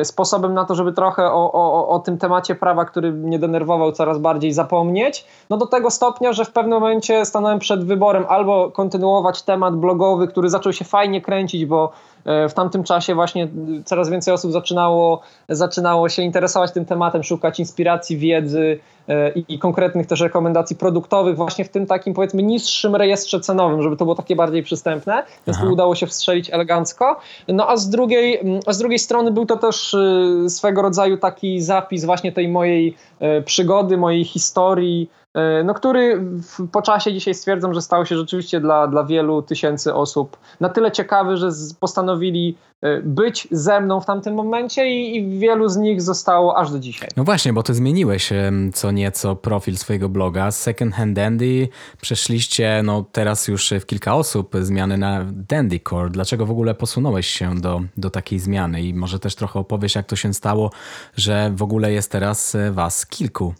y, 0.00 0.04
sposobem 0.04 0.54
na 0.54 0.64
to, 0.64 0.74
żeby 0.74 0.92
trochę 0.92 1.24
o, 1.26 1.52
o, 1.52 1.88
o 1.88 1.98
tym 1.98 2.18
temacie 2.18 2.54
prawa, 2.54 2.84
który 2.84 3.12
mnie 3.12 3.38
denerwował 3.38 3.92
coraz 3.92 4.18
bardziej 4.18 4.52
zapomnieć. 4.52 5.26
No 5.50 5.56
do 5.56 5.66
tego 5.66 5.90
stopnia, 5.90 6.32
że 6.32 6.44
w 6.44 6.52
pewnym 6.52 6.80
momencie 6.80 7.24
stanąłem 7.24 7.58
przed 7.58 7.84
wyborem 7.84 8.24
albo 8.28 8.70
kontynuować 8.70 9.42
temat 9.42 9.76
blogowy, 9.76 10.28
który 10.28 10.50
zaczął 10.50 10.72
się 10.72 10.84
fajnie 10.84 11.20
kręcić, 11.20 11.66
bo 11.66 11.92
E, 12.13 12.13
w 12.24 12.52
tamtym 12.54 12.84
czasie 12.84 13.14
właśnie 13.14 13.48
coraz 13.84 14.10
więcej 14.10 14.34
osób 14.34 14.52
zaczynało, 14.52 15.20
zaczynało 15.48 16.08
się 16.08 16.22
interesować 16.22 16.72
tym 16.72 16.84
tematem, 16.84 17.22
szukać 17.22 17.58
inspiracji, 17.58 18.18
wiedzy 18.18 18.78
e, 19.08 19.32
i, 19.32 19.44
i 19.48 19.58
konkretnych 19.58 20.06
też 20.06 20.20
rekomendacji 20.20 20.76
produktowych 20.76 21.36
właśnie 21.36 21.64
w 21.64 21.68
tym 21.68 21.86
takim 21.86 22.14
powiedzmy 22.14 22.42
niższym 22.42 22.96
rejestrze 22.96 23.40
cenowym, 23.40 23.82
żeby 23.82 23.96
to 23.96 24.04
było 24.04 24.14
takie 24.14 24.36
bardziej 24.36 24.62
przystępne, 24.62 25.22
więc 25.46 25.60
tu 25.60 25.72
udało 25.72 25.94
się 25.94 26.06
wstrzelić 26.06 26.50
elegancko. 26.50 27.16
No 27.48 27.68
a 27.68 27.76
z 27.76 27.90
drugiej, 27.90 28.40
a 28.66 28.72
z 28.72 28.78
drugiej 28.78 28.98
strony 28.98 29.32
był 29.32 29.46
to 29.46 29.56
też 29.56 29.94
e, 29.94 30.50
swego 30.50 30.82
rodzaju 30.82 31.16
taki 31.16 31.60
zapis 31.60 32.04
właśnie 32.04 32.32
tej 32.32 32.48
mojej 32.48 32.96
przygody, 33.44 33.96
mojej 33.96 34.24
historii, 34.24 35.10
E, 35.34 35.64
no, 35.64 35.74
który 35.74 36.20
w, 36.20 36.68
po 36.68 36.82
czasie 36.82 37.12
dzisiaj 37.12 37.34
stwierdzam, 37.34 37.74
że 37.74 37.82
stał 37.82 38.06
się 38.06 38.16
rzeczywiście 38.16 38.60
dla, 38.60 38.86
dla 38.86 39.04
wielu 39.04 39.42
tysięcy 39.42 39.94
osób 39.94 40.36
na 40.60 40.68
tyle 40.68 40.92
ciekawy, 40.92 41.36
że 41.36 41.52
z, 41.52 41.74
postanowili 42.14 42.56
e, 42.82 43.00
być 43.00 43.48
ze 43.50 43.80
mną 43.80 44.00
w 44.00 44.06
tamtym 44.06 44.34
momencie 44.34 44.86
i, 44.88 45.16
i, 45.16 45.38
wielu 45.38 45.68
z 45.68 45.76
nich 45.76 46.02
zostało 46.02 46.56
aż 46.56 46.72
do 46.72 46.78
dzisiaj. 46.78 47.08
No 47.16 47.24
właśnie, 47.24 47.52
bo 47.52 47.62
ty 47.62 47.74
zmieniłeś 47.74 48.32
co 48.74 48.90
nieco 48.90 49.36
profil 49.36 49.76
swojego 49.76 50.08
bloga. 50.08 50.50
Z 50.50 50.60
Second 50.60 50.94
Hand 50.94 51.16
Dandy 51.16 51.68
przeszliście 52.00 52.82
no 52.84 53.04
teraz 53.12 53.48
już 53.48 53.72
w 53.80 53.86
kilka 53.86 54.14
osób 54.14 54.54
zmiany 54.60 54.98
na 54.98 55.24
Dandy 55.32 55.80
Core. 55.88 56.10
Dlaczego 56.10 56.46
w 56.46 56.50
ogóle 56.50 56.74
posunąłeś 56.74 57.26
się 57.26 57.54
do, 57.60 57.80
do 57.96 58.10
takiej 58.10 58.38
zmiany 58.38 58.82
i 58.82 58.94
może 58.94 59.18
też 59.18 59.34
trochę 59.34 59.58
opowiesz 59.58 59.94
jak 59.94 60.06
to 60.06 60.16
się 60.16 60.34
stało, 60.34 60.70
że 61.16 61.52
w 61.56 61.62
ogóle 61.62 61.92
jest 61.92 62.10
teraz 62.10 62.56
was 62.72 63.06
kilku. 63.06 63.54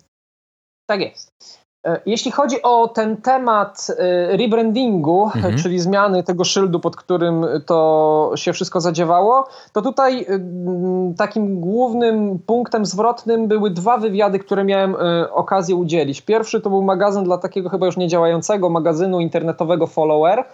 Tak 0.86 1.00
jest. 1.00 1.63
E, 1.84 2.00
jeśli 2.06 2.30
chodzi 2.30 2.62
o 2.62 2.88
ten 2.88 3.16
temat 3.16 3.86
e, 3.98 4.36
rebrandingu, 4.36 5.24
mhm. 5.24 5.58
czyli 5.58 5.80
zmiany 5.80 6.22
tego 6.22 6.44
szyldu, 6.44 6.80
pod 6.80 6.96
którym 6.96 7.46
to 7.66 8.30
się 8.34 8.52
wszystko 8.52 8.80
zadziewało, 8.80 9.48
to 9.72 9.82
tutaj 9.82 10.20
e, 10.20 10.38
takim 11.16 11.60
głównym 11.60 12.38
punktem 12.38 12.86
zwrotnym 12.86 13.48
były 13.48 13.70
dwa 13.70 13.98
wywiady, 13.98 14.38
które 14.38 14.64
miałem 14.64 14.96
okazję 15.30 15.76
udzielić. 15.76 16.20
Pierwszy 16.20 16.60
to 16.60 16.70
był 16.70 16.82
magazyn 16.82 17.24
dla 17.24 17.38
takiego 17.38 17.68
chyba 17.68 17.86
już 17.86 17.96
niedziałającego 17.96 18.70
magazynu 18.70 19.20
internetowego 19.20 19.86
Follower, 19.86 20.44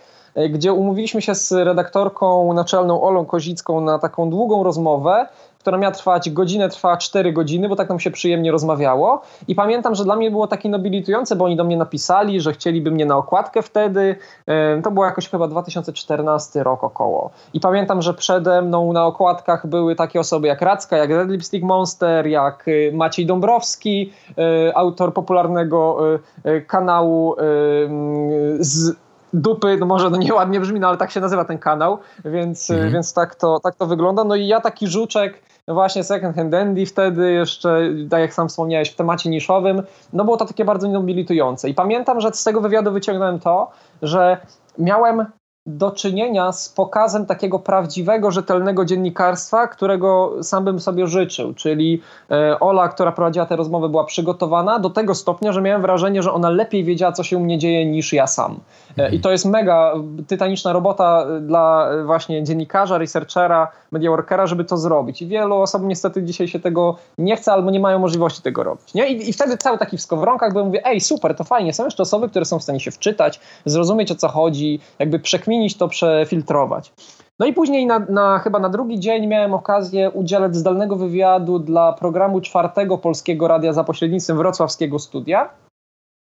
gdzie 0.51 0.73
umówiliśmy 0.73 1.23
się 1.23 1.35
z 1.35 1.53
redaktorką 1.53 2.53
naczelną 2.53 3.03
Olą 3.03 3.27
Kozicką 3.27 3.81
na 3.81 3.99
taką 3.99 4.31
długą 4.31 4.63
rozmowę, 4.63 5.27
która 5.61 5.79
miała 5.79 5.95
trwać 5.95 6.31
godzinę, 6.31 6.69
trwała 6.69 6.97
4 6.97 7.33
godziny, 7.33 7.69
bo 7.69 7.77
tak 7.77 7.89
nam 7.89 8.01
się 8.01 8.11
przyjemnie 8.11 8.53
rozmawiało. 8.53 9.23
I 9.49 9.55
pamiętam, 9.55 9.95
że 9.95 10.05
dla 10.05 10.17
mnie 10.17 10.31
było 10.31 10.47
takie 10.47 10.69
nobilitujące, 10.69 11.37
bo 11.37 11.45
oni 11.45 11.57
do 11.57 11.65
mnie 11.65 11.77
napisali, 11.77 12.41
że 12.41 12.53
chcieliby 12.53 12.91
mnie 12.91 13.07
na 13.07 13.17
okładkę 13.17 13.63
wtedy. 13.63 14.17
To 14.83 14.91
było 14.91 15.07
jakoś 15.07 15.29
chyba 15.29 15.49
2014 15.49 16.63
rok 16.63 16.85
około. 16.85 17.31
I 17.55 17.61
pamiętam, 17.61 18.03
że 18.03 18.15
przede 18.15 18.63
mną 18.63 18.93
na 18.93 19.07
okładkach 19.07 19.67
były 19.67 19.97
takie 19.97 20.21
osoby 20.21 20.49
jak 20.49 20.63
Racka, 20.63 20.97
jak 20.97 21.11
Red 21.11 21.31
Lipstick 21.31 21.65
Monster, 21.65 22.27
jak 22.27 22.69
y, 22.69 22.93
Maciej 22.95 23.27
Dąbrowski, 23.27 24.13
y, 24.69 24.75
autor 24.75 25.15
popularnego 25.15 25.99
y, 26.47 26.61
kanału 26.63 27.37
z 28.59 28.97
dupy, 29.33 29.77
no 29.81 29.87
może 29.87 30.11
no 30.11 30.17
nieładnie 30.17 30.61
brzmi, 30.61 30.81
no 30.81 30.89
ale 30.89 30.97
tak 30.97 31.11
się 31.11 31.21
nazywa 31.21 31.45
ten 31.45 31.59
kanał, 31.59 31.99
więc, 32.25 32.71
mhm. 32.71 32.93
więc 32.93 33.15
tak, 33.15 33.35
to, 33.35 33.61
tak 33.61 33.75
to 33.75 33.87
wygląda. 33.87 34.25
No 34.25 34.35
i 34.35 34.47
ja 34.47 34.61
taki 34.61 34.87
żuczek, 34.87 35.43
no 35.69 35.75
właśnie 35.75 36.05
Second 36.05 36.37
Hand 36.37 36.51
Dandy 36.51 36.87
wtedy 36.87 37.33
jeszcze, 37.33 37.81
tak 38.11 38.21
jak 38.21 38.35
sam 38.35 38.49
wspomniałeś, 38.49 38.91
w 38.91 38.97
temacie 38.97 39.31
niszowym, 39.31 39.83
no 40.13 40.25
było 40.25 40.37
to 40.37 40.47
takie 40.47 40.65
bardzo 40.65 40.89
nobilitujące. 40.89 41.69
I 41.69 41.75
pamiętam, 41.75 42.21
że 42.21 42.31
z 42.33 42.45
tego 42.45 42.61
wywiadu 42.61 42.93
wyciągnąłem 42.93 43.41
to, 43.41 43.71
że 44.03 44.37
miałem 44.79 45.27
do 45.77 45.91
czynienia 45.91 46.53
z 46.53 46.69
pokazem 46.69 47.27
takiego 47.27 47.59
prawdziwego, 47.59 48.31
rzetelnego 48.31 48.85
dziennikarstwa, 48.85 49.67
którego 49.67 50.33
sam 50.43 50.65
bym 50.65 50.81
sobie 50.81 51.07
życzył. 51.07 51.55
Czyli 51.55 52.03
e, 52.31 52.61
Ola, 52.61 52.89
która 52.89 53.13
prowadziła 53.13 53.47
tę 53.47 53.57
rozmowę, 53.57 53.89
była 53.89 54.05
przygotowana 54.05 54.79
do 54.79 54.91
tego 54.91 55.15
stopnia, 55.15 55.53
że 55.53 55.63
miałem 55.63 55.83
wrażenie, 55.83 56.23
że 56.23 56.33
ona 56.33 56.51
lepiej 56.51 56.85
wiedziała, 56.85 57.13
co 57.13 57.23
się 57.23 57.37
u 57.37 57.41
mnie 57.41 57.59
dzieje, 57.59 57.87
niż 57.87 58.13
ja 58.13 58.27
sam. 58.27 58.61
E, 58.99 59.11
I 59.15 59.21
to 59.21 59.31
jest 59.31 59.45
mega 59.45 59.95
tytaniczna 60.27 60.73
robota 60.73 61.27
dla 61.41 61.91
właśnie 62.05 62.45
dziennikarza, 62.45 62.99
researchera, 62.99 63.69
mediaworkera, 63.93 64.47
żeby 64.47 64.65
to 64.65 64.77
zrobić. 64.77 65.23
I 65.23 65.27
wielu 65.27 65.57
osób 65.57 65.83
niestety 65.83 66.23
dzisiaj 66.23 66.49
się 66.49 66.61
tego 66.61 66.97
nie 67.19 67.37
chce 67.37 67.53
albo 67.53 67.71
nie 67.71 67.81
mają 67.81 67.99
możliwości 67.99 68.43
tego 68.43 68.63
robić. 68.63 68.95
Nie? 68.95 69.09
I, 69.09 69.31
i 69.31 69.33
wtedy 69.33 69.57
cały 69.57 69.79
taki 69.79 69.97
w 69.97 70.03
skowronkach, 70.03 70.53
bo 70.53 70.65
mówię, 70.65 70.87
ej, 70.87 71.01
super, 71.01 71.35
to 71.35 71.45
fajnie. 71.45 71.73
Są 71.73 71.85
jeszcze 71.85 72.03
osoby, 72.03 72.29
które 72.29 72.45
są 72.45 72.59
w 72.59 72.63
stanie 72.63 72.81
się 72.81 72.91
wczytać, 72.91 73.41
zrozumieć 73.65 74.13
o 74.13 74.15
co 74.15 74.29
chodzi, 74.29 74.81
jakby 74.99 75.19
przekminić 75.19 75.60
to, 75.69 75.89
przefiltrować. 75.89 76.93
No 77.39 77.47
i 77.47 77.53
później 77.53 77.87
na, 77.87 77.99
na, 77.99 78.39
chyba 78.39 78.59
na 78.59 78.69
drugi 78.69 79.01
dzień 79.01 79.27
miałem 79.27 79.55
okazję 79.55 80.11
udzielać 80.11 80.57
zdalnego 80.57 80.97
wywiadu 80.97 81.59
dla 81.59 81.93
programu 81.93 82.41
czwartego 82.41 82.99
Polskiego 82.99 83.49
Radia 83.49 83.73
za 83.73 83.85
pośrednictwem 83.85 84.37
wrocławskiego 84.37 84.99
studia. 84.99 85.51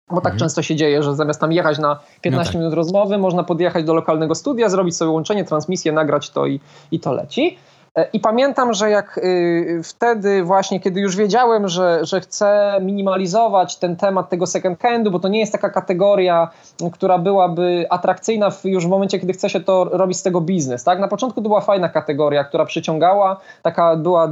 Bo 0.10 0.16
tak 0.16 0.34
mhm. 0.34 0.40
często 0.40 0.62
się 0.62 0.76
dzieje, 0.76 1.04
że 1.04 1.16
zamiast 1.16 1.42
tam 1.42 1.52
jechać 1.52 1.80
na 1.80 2.00
15 2.22 2.50
no 2.50 2.54
tak. 2.54 2.56
minut 2.56 2.74
rozmowy, 2.74 3.18
można 3.18 3.44
podjechać 3.44 3.84
do 3.84 3.94
lokalnego 3.94 4.36
studia, 4.36 4.70
zrobić 4.70 4.98
sobie 4.98 5.12
łączenie, 5.12 5.46
transmisję, 5.46 5.92
nagrać 5.92 6.30
to 6.30 6.46
i, 6.46 6.60
i 6.92 7.00
to 7.00 7.14
leci. 7.14 7.58
E, 7.96 8.08
I 8.14 8.20
pamiętam, 8.20 8.74
że 8.74 8.90
jak 8.90 9.18
y, 9.18 9.82
wtedy 9.84 10.44
właśnie, 10.44 10.80
kiedy 10.80 11.02
już 11.02 11.16
wiedziałem, 11.16 11.68
że, 11.68 12.00
że 12.02 12.22
chcę 12.22 12.78
minimalizować 12.82 13.78
ten 13.78 13.96
temat 13.96 14.30
tego 14.30 14.48
second 14.48 14.82
handu, 14.82 15.12
bo 15.12 15.20
to 15.20 15.28
nie 15.28 15.40
jest 15.40 15.52
taka 15.52 15.70
kategoria, 15.70 16.50
która 16.94 17.18
byłaby 17.18 17.86
atrakcyjna 17.90 18.50
w, 18.50 18.66
już 18.66 18.86
w 18.86 18.90
momencie, 18.90 19.20
kiedy 19.20 19.34
chce 19.34 19.50
się 19.50 19.60
to 19.60 19.84
robić 19.92 20.18
z 20.18 20.24
tego 20.24 20.42
biznes. 20.42 20.84
Tak? 20.84 21.00
Na 21.00 21.08
początku 21.08 21.42
to 21.42 21.48
była 21.48 21.62
fajna 21.62 21.90
kategoria, 21.90 22.44
która 22.44 22.66
przyciągała, 22.66 23.38
taka 23.62 23.96
była 23.96 24.30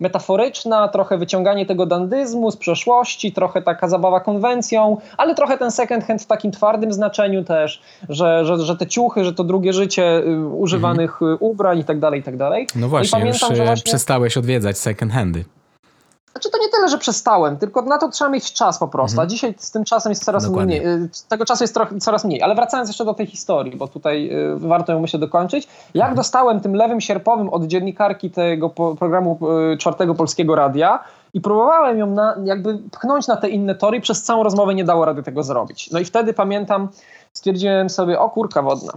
metaforyczna, 0.00 0.88
trochę 0.88 1.18
wyciąganie 1.18 1.66
tego 1.66 1.86
dandyzmu 1.86 2.50
z 2.50 2.56
przeszłości, 2.56 3.32
trochę 3.32 3.62
taka 3.62 3.88
zabawa 3.88 4.20
konwencją, 4.20 4.96
ale 5.16 5.34
trochę 5.34 5.58
ten 5.58 5.70
second 5.70 6.04
hand 6.04 6.22
w 6.22 6.26
takim 6.26 6.50
twardym 6.50 6.92
znaczeniu 6.92 7.44
też, 7.44 7.82
że, 8.08 8.44
że, 8.44 8.58
że 8.58 8.76
te 8.76 8.86
ciuchy, 8.86 9.24
że 9.24 9.32
to 9.32 9.44
drugie 9.44 9.72
życie 9.72 10.18
y, 10.18 10.46
używanych 10.46 11.22
mhm. 11.22 11.38
ubrań 11.40 11.78
i 11.78 11.84
tak 11.84 11.98
dalej, 11.98 12.20
i 12.20 12.22
tak 12.22 12.36
dalej. 12.36 12.66
No 12.74 12.88
właśnie, 12.88 13.18
pamiętam, 13.18 13.50
już 13.50 13.58
właśnie... 13.58 13.82
przestałeś 13.84 14.36
odwiedzać 14.36 14.78
second 14.78 15.12
handy. 15.12 15.44
Znaczy 16.32 16.50
to 16.50 16.58
nie 16.58 16.68
tyle, 16.68 16.88
że 16.88 16.98
przestałem, 16.98 17.56
tylko 17.56 17.82
na 17.82 17.98
to 17.98 18.08
trzeba 18.08 18.30
mieć 18.30 18.52
czas 18.52 18.78
po 18.78 18.88
prostu. 18.88 19.14
Mhm. 19.14 19.26
A 19.26 19.30
dzisiaj 19.30 19.54
z 19.58 19.70
tym 19.70 19.84
czasem 19.84 20.12
jest 20.12 20.24
coraz 20.24 20.44
Dokładnie. 20.44 20.80
mniej. 20.80 20.92
Y, 20.94 21.08
tego 21.28 21.44
czasu 21.44 21.64
jest 21.64 21.74
trochę, 21.74 21.98
coraz 21.98 22.24
mniej. 22.24 22.42
Ale 22.42 22.54
wracając 22.54 22.88
jeszcze 22.88 23.04
do 23.04 23.14
tej 23.14 23.26
historii, 23.26 23.76
bo 23.76 23.88
tutaj 23.88 24.30
y, 24.32 24.58
warto 24.58 24.92
ją 24.92 25.00
myślę 25.00 25.18
dokończyć. 25.20 25.68
Jak 25.94 26.04
mhm. 26.04 26.16
dostałem 26.16 26.60
tym 26.60 26.74
lewym 26.74 27.00
sierpowym 27.00 27.48
od 27.48 27.64
dziennikarki 27.64 28.30
tego 28.30 28.70
programu 28.70 29.38
czwartego 29.78 30.14
polskiego 30.14 30.54
radia 30.54 31.04
i 31.34 31.40
próbowałem 31.40 31.98
ją 31.98 32.06
na, 32.06 32.36
jakby 32.44 32.78
pchnąć 32.90 33.26
na 33.26 33.36
te 33.36 33.48
inne 33.48 33.74
tory, 33.74 34.00
przez 34.00 34.22
całą 34.22 34.42
rozmowę 34.42 34.74
nie 34.74 34.84
dało 34.84 35.04
rady 35.04 35.22
tego 35.22 35.42
zrobić. 35.42 35.90
No 35.90 35.98
i 35.98 36.04
wtedy 36.04 36.32
pamiętam, 36.32 36.88
stwierdziłem 37.32 37.90
sobie, 37.90 38.20
o 38.20 38.30
kurka 38.30 38.62
wodna 38.62 38.92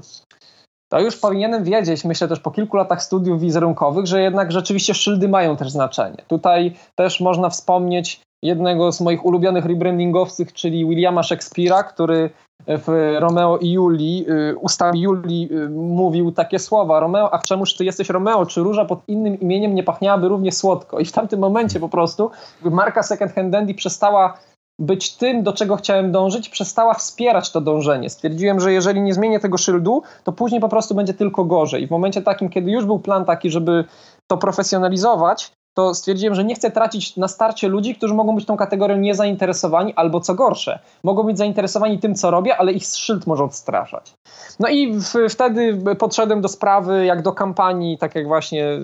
to 0.92 1.00
już 1.00 1.18
powinienem 1.18 1.64
wiedzieć, 1.64 2.06
myślę 2.06 2.28
też 2.28 2.40
po 2.40 2.52
kilku 2.52 2.78
latach 2.78 3.04
studiów 3.04 3.42
wizerunkowych, 3.42 4.06
że 4.06 4.22
jednak 4.22 4.52
rzeczywiście 4.52 4.94
szyldy 4.94 5.28
mają 5.28 5.58
też 5.58 5.72
znaczenie. 5.72 6.18
Tutaj 6.28 6.74
też 6.96 7.20
można 7.20 7.50
wspomnieć 7.50 8.22
jednego 8.44 8.92
z 8.92 9.02
moich 9.02 9.26
ulubionych 9.26 9.66
rebrandingowców, 9.66 10.54
czyli 10.54 10.86
Williama 10.86 11.22
Shakespeare'a, 11.22 11.84
który 11.84 12.30
w 12.68 13.16
Romeo 13.20 13.58
i 13.58 13.72
Julii, 13.72 14.26
y, 14.30 14.58
ustami 14.58 15.02
Julii 15.02 15.50
y, 15.52 15.70
mówił 15.70 16.32
takie 16.32 16.60
słowa 16.60 17.00
Romeo, 17.00 17.34
a 17.34 17.40
czemuż 17.40 17.76
ty 17.76 17.86
jesteś 17.86 18.10
Romeo? 18.10 18.46
Czy 18.46 18.62
róża 18.62 18.86
pod 18.86 19.00
innym 19.08 19.40
imieniem 19.40 19.76
nie 19.76 19.84
pachniałaby 19.84 20.28
równie 20.28 20.52
słodko? 20.52 21.00
I 21.00 21.06
w 21.06 21.12
tamtym 21.12 21.40
momencie 21.40 21.80
po 21.80 21.90
prostu 21.90 22.32
marka 22.64 23.04
Second 23.04 23.34
Hand 23.34 23.50
Dandy 23.50 23.74
przestała 23.74 24.38
być 24.82 25.14
tym, 25.14 25.44
do 25.44 25.54
czego 25.54 25.76
chciałem 25.76 26.12
dążyć, 26.12 26.50
przestała 26.50 26.94
wspierać 26.94 27.52
to 27.52 27.62
dążenie. 27.62 28.10
Stwierdziłem, 28.10 28.60
że 28.60 28.74
jeżeli 28.74 29.02
nie 29.02 29.14
zmienię 29.14 29.40
tego 29.40 29.58
szyldu, 29.58 30.04
to 30.24 30.32
później 30.32 30.62
po 30.62 30.70
prostu 30.70 30.96
będzie 30.96 31.14
tylko 31.14 31.46
gorzej. 31.46 31.84
I 31.84 31.88
w 31.88 31.92
momencie 31.92 32.22
takim, 32.22 32.50
kiedy 32.50 32.72
już 32.72 32.86
był 32.86 33.00
plan 33.00 33.26
taki, 33.26 33.50
żeby 33.50 33.86
to 34.28 34.38
profesjonalizować, 34.38 35.52
to 35.74 35.94
stwierdziłem, 35.94 36.36
że 36.36 36.44
nie 36.44 36.56
chcę 36.56 36.72
tracić 36.72 37.18
na 37.18 37.28
starcie 37.28 37.68
ludzi, 37.68 37.96
którzy 37.96 38.14
mogą 38.14 38.36
być 38.36 38.46
tą 38.46 38.58
kategorią 38.58 38.98
niezainteresowani, 38.98 39.94
albo 39.96 40.20
co 40.20 40.36
gorsze, 40.36 40.80
mogą 41.04 41.24
być 41.24 41.38
zainteresowani 41.38 42.00
tym, 42.00 42.16
co 42.16 42.32
robię, 42.32 42.58
ale 42.58 42.72
ich 42.72 42.84
szyld 42.84 43.28
może 43.28 43.44
odstraszać. 43.44 44.14
No 44.60 44.70
i 44.70 44.94
w, 44.94 45.14
wtedy 45.30 45.78
podszedłem 46.00 46.42
do 46.42 46.48
sprawy, 46.48 47.06
jak 47.06 47.22
do 47.22 47.32
kampanii, 47.32 47.98
tak 47.98 48.16
jak 48.16 48.28
właśnie 48.28 48.80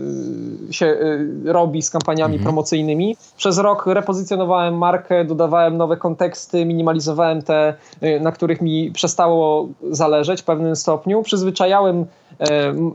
y, 0.69 0.73
się 0.73 0.85
y, 0.85 1.41
robi 1.45 1.81
z 1.81 1.89
kampaniami 1.89 2.35
mhm. 2.35 2.43
promocyjnymi. 2.43 3.17
Przez 3.37 3.57
rok 3.57 3.85
repozycjonowałem 3.85 4.77
markę, 4.77 5.25
dodawałem 5.25 5.77
nowe 5.77 5.97
konteksty, 5.97 6.65
minimalizowałem 6.65 7.41
te, 7.41 7.73
y, 8.03 8.19
na 8.19 8.31
których 8.31 8.61
mi 8.61 8.91
przestało 8.91 9.67
zależeć 9.91 10.41
w 10.41 10.45
pewnym 10.45 10.75
stopniu. 10.75 11.23
Przyzwyczajałem 11.23 12.05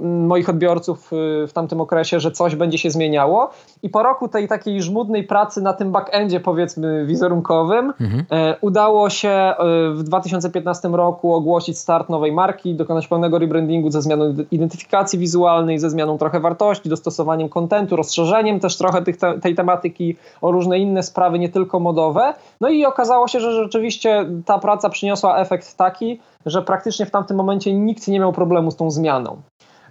moich 0.02 0.48
odbiorców 0.48 1.10
e, 1.12 1.46
w 1.46 1.52
tamtym 1.52 1.80
okresie, 1.80 2.20
że 2.20 2.30
coś 2.30 2.56
będzie 2.56 2.78
się 2.78 2.90
zmieniało. 2.90 3.50
I 3.82 3.88
po 3.88 4.02
roku 4.02 4.28
tej 4.28 4.48
takiej 4.48 4.82
żmudnej 4.82 5.24
pracy 5.24 5.62
na 5.62 5.72
tym 5.72 5.92
backendzie, 5.92 6.40
powiedzmy, 6.40 7.06
wizerunkowym, 7.06 7.92
mhm. 8.00 8.24
E, 8.30 8.56
udało 8.60 9.10
się 9.10 9.54
w 9.94 10.02
2015 10.02 10.88
roku 10.88 11.34
ogłosić 11.34 11.78
start 11.78 12.08
nowej 12.08 12.32
marki, 12.32 12.74
dokonać 12.74 13.08
pełnego 13.08 13.38
rebrandingu 13.38 13.90
ze 13.90 14.02
zmianą 14.02 14.34
identyfikacji 14.50 15.18
wizualnej, 15.18 15.78
ze 15.78 15.90
zmianą 15.90 16.18
trochę 16.18 16.40
wartości, 16.40 16.88
dostosowaniem 16.88 17.48
kontentu, 17.48 17.96
rozszerzeniem 17.96 18.60
też 18.60 18.78
trochę 18.78 19.02
tych, 19.02 19.16
tej 19.42 19.54
tematyki 19.54 20.16
o 20.40 20.50
różne 20.52 20.78
inne 20.78 21.02
sprawy, 21.02 21.38
nie 21.38 21.48
tylko 21.48 21.80
modowe. 21.80 22.34
No 22.60 22.68
i 22.68 22.84
okazało 22.84 23.28
się, 23.28 23.40
że 23.40 23.52
rzeczywiście 23.52 24.26
ta 24.46 24.58
praca 24.58 24.88
przyniosła 24.88 25.38
efekt 25.38 25.76
taki, 25.76 26.20
że 26.46 26.62
praktycznie 26.62 27.06
w 27.06 27.10
tamtym 27.10 27.36
momencie 27.36 27.74
nikt 27.74 28.08
nie 28.08 28.20
miał 28.20 28.32
problemu 28.32 28.70
z 28.70 28.76
tą 28.76 28.90
zmianą. 28.90 29.42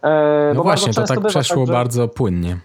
E, 0.04 0.52
no 0.56 0.64
właśnie, 0.64 0.94
to 0.94 1.04
tak 1.04 1.28
przeszło 1.28 1.58
tak, 1.58 1.68
że... 1.68 1.74
bardzo 1.74 2.08
płynnie. 2.08 2.58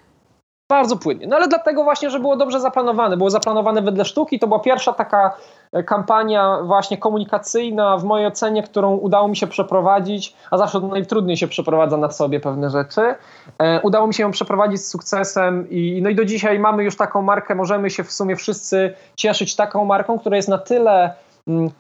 Bardzo 0.71 0.97
płynnie. 0.97 1.27
No 1.27 1.37
ale 1.37 1.49
dlatego 1.49 1.85
właśnie, 1.85 2.11
że 2.11 2.21
było 2.21 2.37
dobrze 2.37 2.61
zaplanowane. 2.61 3.17
Było 3.17 3.31
zaplanowane 3.31 3.83
wedle 3.83 4.05
sztuki. 4.05 4.39
To 4.39 4.47
była 4.47 4.61
pierwsza 4.61 4.93
taka 4.93 5.37
e, 5.73 5.83
kampania 5.83 6.59
właśnie 6.65 6.99
komunikacyjna 6.99 7.97
w 7.97 8.05
mojej 8.05 8.27
ocenie, 8.27 8.63
którą 8.63 8.97
udało 8.97 9.29
mi 9.29 9.37
się 9.37 9.47
przeprowadzić, 9.47 10.37
a 10.51 10.59
zawsze 10.59 10.81
najtrudniej 10.81 11.37
się 11.37 11.49
przeprowadza 11.49 11.97
na 11.97 12.11
sobie 12.11 12.41
pewne 12.41 12.71
rzeczy. 12.71 13.15
E, 13.59 13.81
udało 13.81 14.07
mi 14.07 14.15
się 14.15 14.23
ją 14.23 14.31
przeprowadzić 14.31 14.81
z 14.81 14.89
sukcesem 14.89 15.71
i, 15.71 16.01
no 16.03 16.11
i 16.11 16.15
do 16.15 16.25
dzisiaj 16.25 16.59
mamy 16.59 16.85
już 16.85 16.97
taką 16.97 17.23
markę, 17.23 17.55
możemy 17.55 17.91
się 17.91 18.05
w 18.05 18.13
sumie 18.13 18.37
wszyscy 18.37 18.95
cieszyć 19.17 19.57
taką 19.57 19.85
marką, 19.85 20.19
która 20.19 20.37
jest 20.37 20.49
na 20.49 20.59
tyle 20.59 21.15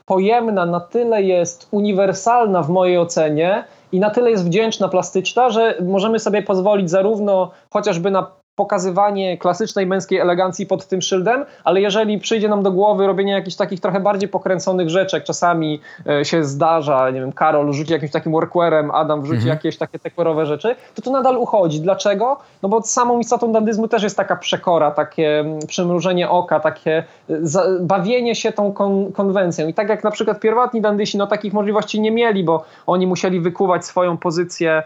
pojemna, 0.05 0.67
na 0.67 0.81
tyle 0.81 1.23
jest 1.23 1.69
uniwersalna 1.71 2.63
w 2.63 2.71
mojej 2.71 2.99
ocenie 2.99 3.65
i 3.93 4.01
na 4.01 4.11
tyle 4.11 4.31
jest 4.31 4.47
wdzięczna, 4.47 4.89
plastyczna, 4.89 5.51
że 5.51 5.75
możemy 5.83 6.19
sobie 6.19 6.43
pozwolić 6.43 6.91
zarówno 6.91 7.51
chociażby 7.71 8.11
na 8.11 8.31
pokazywanie 8.57 9.39
klasycznej 9.39 9.87
męskiej 9.87 10.19
elegancji 10.19 10.67
pod 10.67 10.87
tym 10.87 11.03
szyldem, 11.03 11.45
ale 11.65 11.81
jeżeli 11.81 12.19
przyjdzie 12.19 12.49
nam 12.49 12.63
do 12.63 12.73
głowy 12.73 13.07
robienie 13.07 13.33
jakichś 13.33 13.57
takich 13.57 13.81
trochę 13.81 14.01
bardziej 14.01 14.29
pokręconych 14.29 14.91
rzeczy, 14.91 15.21
czasami 15.21 15.81
e, 16.07 16.25
się 16.25 16.45
zdarza, 16.45 17.11
nie 17.11 17.21
wiem, 17.21 17.33
Karol 17.33 17.73
rzuci 17.73 17.93
jakimś 17.93 18.13
takim 18.13 18.33
workwearem, 18.33 18.91
Adam 18.91 19.23
wrzuci 19.23 19.37
mhm. 19.37 19.57
jakieś 19.57 19.77
takie 19.77 19.99
tekwerowe 19.99 20.47
rzeczy, 20.47 20.77
to 20.95 21.03
to 21.03 21.11
nadal 21.11 21.37
uchodzi. 21.37 21.81
Dlaczego? 21.81 22.39
No 22.63 22.69
bo 22.69 22.83
samą 22.83 23.19
istotą 23.19 23.53
dandyzmu 23.53 23.89
też 23.89 24.03
jest 24.03 24.17
taka 24.17 24.37
przekora, 24.37 24.91
takie 24.91 25.41
mm, 25.41 25.59
przymrużenie 25.67 26.31
oka, 26.31 26.61
takie 26.61 27.05
e, 27.31 27.35
bawienie 27.81 28.35
się 28.35 28.53
tą 28.53 28.73
kon 28.73 29.13
konwencją. 29.13 29.69
I 29.69 29.75
tak 29.75 29.89
jak 29.89 30.05
na 30.05 30.11
przykład 30.11 30.41
pierwotni 30.41 30.81
dandysi, 30.81 31.19
no 31.19 31.27
takich 31.27 31.53
możliwości 31.53 32.01
nie 32.01 32.11
mieli, 32.11 32.45
bo 32.45 32.65
oni 32.87 33.07
musieli 33.07 33.41
wykuwać 33.41 33.85
swoją 33.85 34.17
pozycję 34.17 34.73
e, 34.73 34.83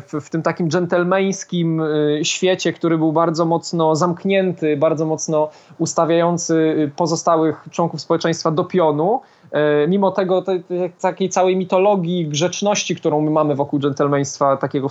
w, 0.00 0.12
w 0.20 0.30
tym 0.30 0.42
takim 0.42 0.68
dżentelmeńskim 0.68 1.82
świecie, 2.22 2.72
który 2.72 2.95
był 2.98 3.12
bardzo 3.12 3.44
mocno 3.44 3.96
zamknięty, 3.96 4.76
bardzo 4.76 5.06
mocno 5.06 5.48
ustawiający 5.78 6.90
pozostałych 6.96 7.64
członków 7.70 8.00
społeczeństwa 8.00 8.50
do 8.50 8.64
pionu. 8.64 9.20
E, 9.52 9.88
mimo 9.88 10.10
tego 10.10 10.42
te, 10.42 10.58
te, 10.60 10.88
takiej 11.00 11.28
całej 11.28 11.56
mitologii 11.56 12.26
grzeczności, 12.26 12.96
którą 12.96 13.20
my 13.20 13.30
mamy 13.30 13.54
wokół 13.54 13.80
dżentelmeństwa, 13.80 14.56
takiego 14.56 14.88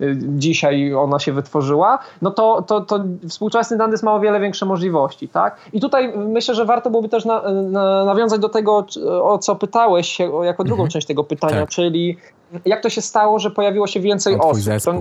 e, 0.00 0.04
dzisiaj 0.18 0.94
ona 0.94 1.18
się 1.18 1.32
wytworzyła, 1.32 1.98
no 2.22 2.30
to, 2.30 2.62
to, 2.62 2.80
to 2.80 3.04
współczesny 3.28 3.76
dandys 3.76 4.02
ma 4.02 4.14
o 4.14 4.20
wiele 4.20 4.40
większe 4.40 4.66
możliwości. 4.66 5.28
Tak? 5.28 5.56
I 5.72 5.80
tutaj 5.80 6.12
myślę, 6.16 6.54
że 6.54 6.64
warto 6.64 6.90
byłoby 6.90 7.08
też 7.08 7.24
na, 7.24 7.42
na, 7.52 8.04
nawiązać 8.04 8.40
do 8.40 8.48
tego, 8.48 8.86
o 9.22 9.38
co 9.38 9.56
pytałeś 9.56 10.18
jako 10.42 10.64
drugą 10.64 10.82
mhm. 10.82 10.90
część 10.90 11.06
tego 11.06 11.24
pytania, 11.24 11.60
tak. 11.60 11.68
czyli 11.68 12.16
jak 12.64 12.82
to 12.82 12.90
się 12.90 13.00
stało, 13.00 13.38
że 13.38 13.50
pojawiło 13.50 13.86
się 13.86 14.00
więcej 14.00 14.38
osób. 14.38 14.64
To, 14.84 14.92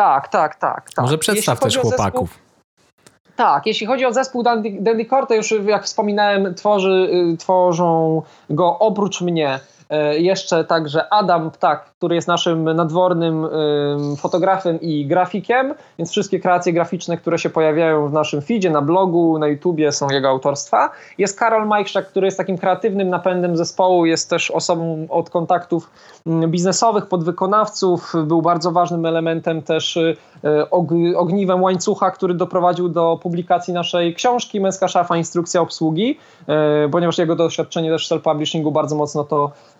tak, 0.00 0.28
tak, 0.28 0.54
tak, 0.54 0.90
tak. 0.90 1.04
Może 1.04 1.18
przedstaw 1.18 1.60
też 1.60 1.78
chłopaków. 1.78 2.30
Zespół, 2.30 3.36
tak, 3.36 3.66
jeśli 3.66 3.86
chodzi 3.86 4.06
o 4.06 4.12
zespół 4.12 4.42
Dandy, 4.42 4.76
Dandy 4.80 5.04
Core, 5.04 5.26
to 5.26 5.34
już 5.34 5.54
jak 5.66 5.84
wspominałem, 5.84 6.54
tworzy, 6.54 7.10
y, 7.32 7.36
tworzą 7.36 8.22
go 8.50 8.78
oprócz 8.78 9.20
mnie 9.20 9.60
jeszcze 10.18 10.64
także 10.64 11.12
Adam 11.12 11.50
Ptak, 11.50 11.84
który 11.84 12.14
jest 12.14 12.28
naszym 12.28 12.64
nadwornym 12.64 13.46
fotografem 14.18 14.80
i 14.80 15.06
grafikiem, 15.06 15.74
więc 15.98 16.10
wszystkie 16.10 16.40
kreacje 16.40 16.72
graficzne, 16.72 17.16
które 17.16 17.38
się 17.38 17.50
pojawiają 17.50 18.08
w 18.08 18.12
naszym 18.12 18.42
feedzie, 18.42 18.70
na 18.70 18.82
blogu, 18.82 19.38
na 19.38 19.46
YouTubie 19.46 19.92
są 19.92 20.10
jego 20.10 20.28
autorstwa. 20.28 20.90
Jest 21.18 21.38
Karol 21.38 21.66
Majchrzak, 21.66 22.08
który 22.08 22.26
jest 22.26 22.38
takim 22.38 22.58
kreatywnym 22.58 23.08
napędem 23.08 23.56
zespołu, 23.56 24.06
jest 24.06 24.30
też 24.30 24.50
osobą 24.50 25.06
od 25.08 25.30
kontaktów 25.30 25.90
biznesowych, 26.48 27.06
podwykonawców, 27.06 28.12
był 28.24 28.42
bardzo 28.42 28.72
ważnym 28.72 29.06
elementem 29.06 29.62
też 29.62 29.96
y, 29.96 30.16
ogniwem 31.16 31.62
łańcucha, 31.62 32.10
który 32.10 32.34
doprowadził 32.34 32.88
do 32.88 33.18
publikacji 33.22 33.74
naszej 33.74 34.14
książki 34.14 34.60
Męska 34.60 34.88
szafa, 34.88 35.16
instrukcja 35.16 35.60
obsługi, 35.60 36.18
e, 36.48 36.88
ponieważ 36.88 37.18
jego 37.18 37.36
doświadczenie 37.36 37.90
też 37.90 38.08
w 38.08 38.10
self-publishingu 38.10 38.72
bardzo 38.72 38.96
mocno 38.96 39.24
to 39.24 39.50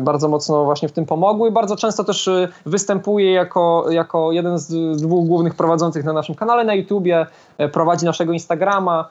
bardzo 0.00 0.28
mocno 0.28 0.64
właśnie 0.64 0.88
w 0.88 0.92
tym 0.92 1.06
pomogły. 1.06 1.50
Bardzo 1.50 1.76
często 1.76 2.04
też 2.04 2.28
e, 2.28 2.48
występuje 2.66 3.32
jako, 3.32 3.86
jako 3.90 4.32
jeden 4.32 4.58
z 4.58 4.96
dwóch 5.02 5.26
głównych 5.26 5.54
prowadzących 5.54 6.04
na 6.04 6.12
naszym 6.12 6.34
kanale 6.34 6.64
na 6.64 6.74
YouTubie, 6.74 7.26
e, 7.58 7.68
prowadzi 7.68 8.06
naszego 8.06 8.32
Instagrama, 8.32 9.08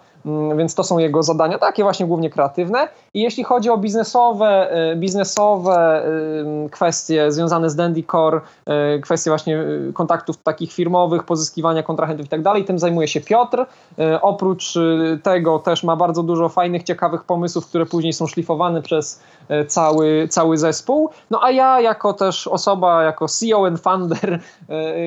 więc 0.58 0.76
to 0.76 0.84
są 0.84 0.98
jego 0.98 1.24
zadania, 1.24 1.58
takie 1.58 1.84
właśnie 1.84 2.06
głównie 2.06 2.30
kreatywne. 2.30 2.88
I 3.14 3.22
jeśli 3.22 3.44
chodzi 3.44 3.70
o 3.70 3.78
biznesowe, 3.78 4.78
y, 4.92 4.96
biznesowe 4.96 6.06
y, 6.66 6.70
kwestie 6.70 7.32
związane 7.32 7.70
z 7.70 7.76
Dandy 7.76 8.04
Core, 8.12 8.42
y, 8.98 9.02
kwestie 9.02 9.32
właśnie 9.32 9.64
kontaktów 9.94 10.38
takich 10.38 10.74
firmowych, 10.74 11.24
pozyskiwania 11.24 11.84
kontrahentów 11.84 12.26
i 12.26 12.30
tak 12.30 12.42
dalej, 12.42 12.66
tym 12.66 12.80
zajmuje 12.80 13.08
się 13.08 13.22
Piotr. 13.22 13.66
Oprócz 14.22 14.74
tego 15.24 15.60
też 15.60 15.84
ma 15.84 15.96
bardzo 15.96 16.24
dużo 16.24 16.50
fajnych, 16.50 16.84
ciekawych 16.84 17.24
pomysłów, 17.24 17.68
które 17.68 17.86
później 17.86 18.14
są 18.14 18.28
szlifowane 18.28 18.82
przez 18.82 19.22
cały, 19.68 20.28
cały 20.30 20.58
zespół. 20.58 21.10
No 21.30 21.40
a 21.44 21.52
ja 21.52 21.82
jako 21.82 22.14
też 22.14 22.48
osoba, 22.48 23.04
jako 23.04 23.28
CEO 23.28 23.66
and 23.66 23.80
founder, 23.80 24.40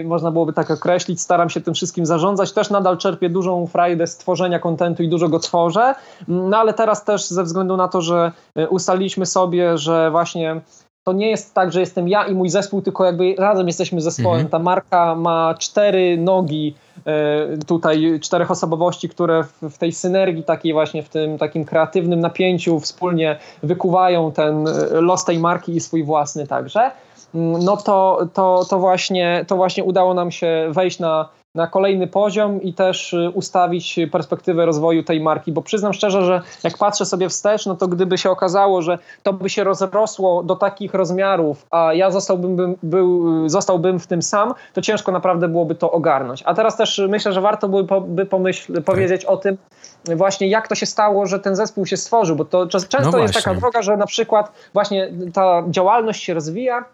można 0.04 0.30
byłoby 0.30 0.52
tak 0.52 0.70
określić, 0.70 1.20
staram 1.20 1.50
się 1.50 1.60
tym 1.60 1.74
wszystkim 1.74 2.06
zarządzać. 2.06 2.52
Też 2.52 2.70
nadal 2.70 2.98
czerpię 2.98 3.28
dużą 3.28 3.66
frajdę 3.66 4.06
z 4.06 4.16
tworzenia 4.16 4.58
kontentu 4.58 5.02
i 5.06 5.08
dużo 5.08 5.28
go 5.28 5.38
tworzę. 5.38 5.94
No 6.28 6.56
ale 6.56 6.74
teraz 6.74 7.04
też 7.04 7.26
ze 7.26 7.42
względu 7.42 7.76
na 7.76 7.88
to, 7.88 8.00
że 8.00 8.32
e, 8.54 8.68
ustaliliśmy 8.68 9.26
sobie, 9.26 9.78
że 9.78 10.10
właśnie 10.10 10.60
to 11.06 11.12
nie 11.12 11.30
jest 11.30 11.54
tak, 11.54 11.72
że 11.72 11.80
jestem 11.80 12.08
ja 12.08 12.26
i 12.26 12.34
mój 12.34 12.48
zespół, 12.48 12.82
tylko 12.82 13.04
jakby 13.04 13.34
razem 13.38 13.66
jesteśmy 13.66 14.00
zespołem. 14.00 14.40
Mhm. 14.40 14.50
Ta 14.50 14.58
marka 14.58 15.14
ma 15.14 15.54
cztery 15.58 16.18
nogi, 16.18 16.74
e, 17.06 17.58
tutaj 17.66 18.20
czterech 18.20 18.50
osobowości, 18.50 19.08
które 19.08 19.44
w, 19.62 19.78
tej 19.78 19.92
synergii 19.92 20.44
takiej 20.44 20.72
właśnie, 20.72 21.02
w 21.02 21.08
tym 21.08 21.38
takim 21.38 21.64
kreatywnym 21.64 22.20
napięciu 22.20 22.80
wspólnie 22.80 23.38
wykuwają 23.62 24.32
ten 24.32 24.68
e, 24.68 24.72
los 25.00 25.24
tej 25.24 25.38
marki 25.38 25.76
i 25.76 25.80
swój 25.80 26.04
własny 26.04 26.46
także. 26.46 26.90
Mm, 27.34 27.64
no 27.64 27.76
to, 27.76 28.26
to, 28.34 28.64
to, 28.70 28.78
właśnie, 28.78 29.44
to 29.48 29.56
właśnie 29.56 29.84
udało 29.84 30.14
nam 30.14 30.30
się 30.30 30.68
wejść 30.70 30.98
na 30.98 31.28
na 31.56 31.66
kolejny 31.66 32.06
poziom 32.06 32.62
i 32.62 32.74
też 32.74 33.12
y, 33.12 33.30
ustawić 33.34 34.00
perspektywę 34.12 34.66
rozwoju 34.66 35.02
tej 35.02 35.20
marki, 35.20 35.52
bo 35.52 35.62
przyznam 35.62 35.92
szczerze, 35.92 36.24
że 36.24 36.42
jak 36.64 36.78
patrzę 36.78 37.04
sobie 37.06 37.28
wstecz, 37.28 37.66
no 37.66 37.76
to 37.76 37.88
gdyby 37.88 38.18
się 38.18 38.30
okazało, 38.30 38.82
że 38.82 38.98
to 39.22 39.32
by 39.32 39.50
się 39.50 39.64
rozrosło 39.64 40.42
do 40.42 40.56
takich 40.56 40.94
rozmiarów, 40.94 41.66
a 41.70 41.94
ja 41.94 42.10
zostałbym, 42.10 42.76
był, 42.82 43.44
y, 43.44 43.50
zostałbym 43.50 44.00
w 44.00 44.06
tym 44.06 44.22
sam, 44.22 44.54
to 44.72 44.82
ciężko 44.82 45.12
naprawdę 45.12 45.48
byłoby 45.48 45.74
to 45.74 45.92
ogarnąć. 45.92 46.42
A 46.46 46.54
teraz 46.54 46.76
też 46.76 47.02
myślę, 47.08 47.32
że 47.32 47.40
warto 47.40 47.68
byłoby 47.68 48.26
pomyśl, 48.26 48.82
powiedzieć 48.82 49.24
o 49.24 49.36
tym, 49.36 49.56
właśnie 50.04 50.48
jak 50.48 50.68
to 50.68 50.74
się 50.74 50.86
stało, 50.86 51.26
że 51.26 51.40
ten 51.40 51.56
zespół 51.56 51.86
się 51.86 51.96
stworzył, 51.96 52.36
bo 52.36 52.44
to 52.44 52.66
często 52.66 53.10
no 53.10 53.18
jest 53.18 53.34
taka 53.34 53.54
droga, 53.54 53.82
że 53.82 53.96
na 53.96 54.06
przykład 54.06 54.52
właśnie 54.72 55.12
ta 55.32 55.64
działalność 55.68 56.22
się 56.22 56.34
rozwija 56.34 56.84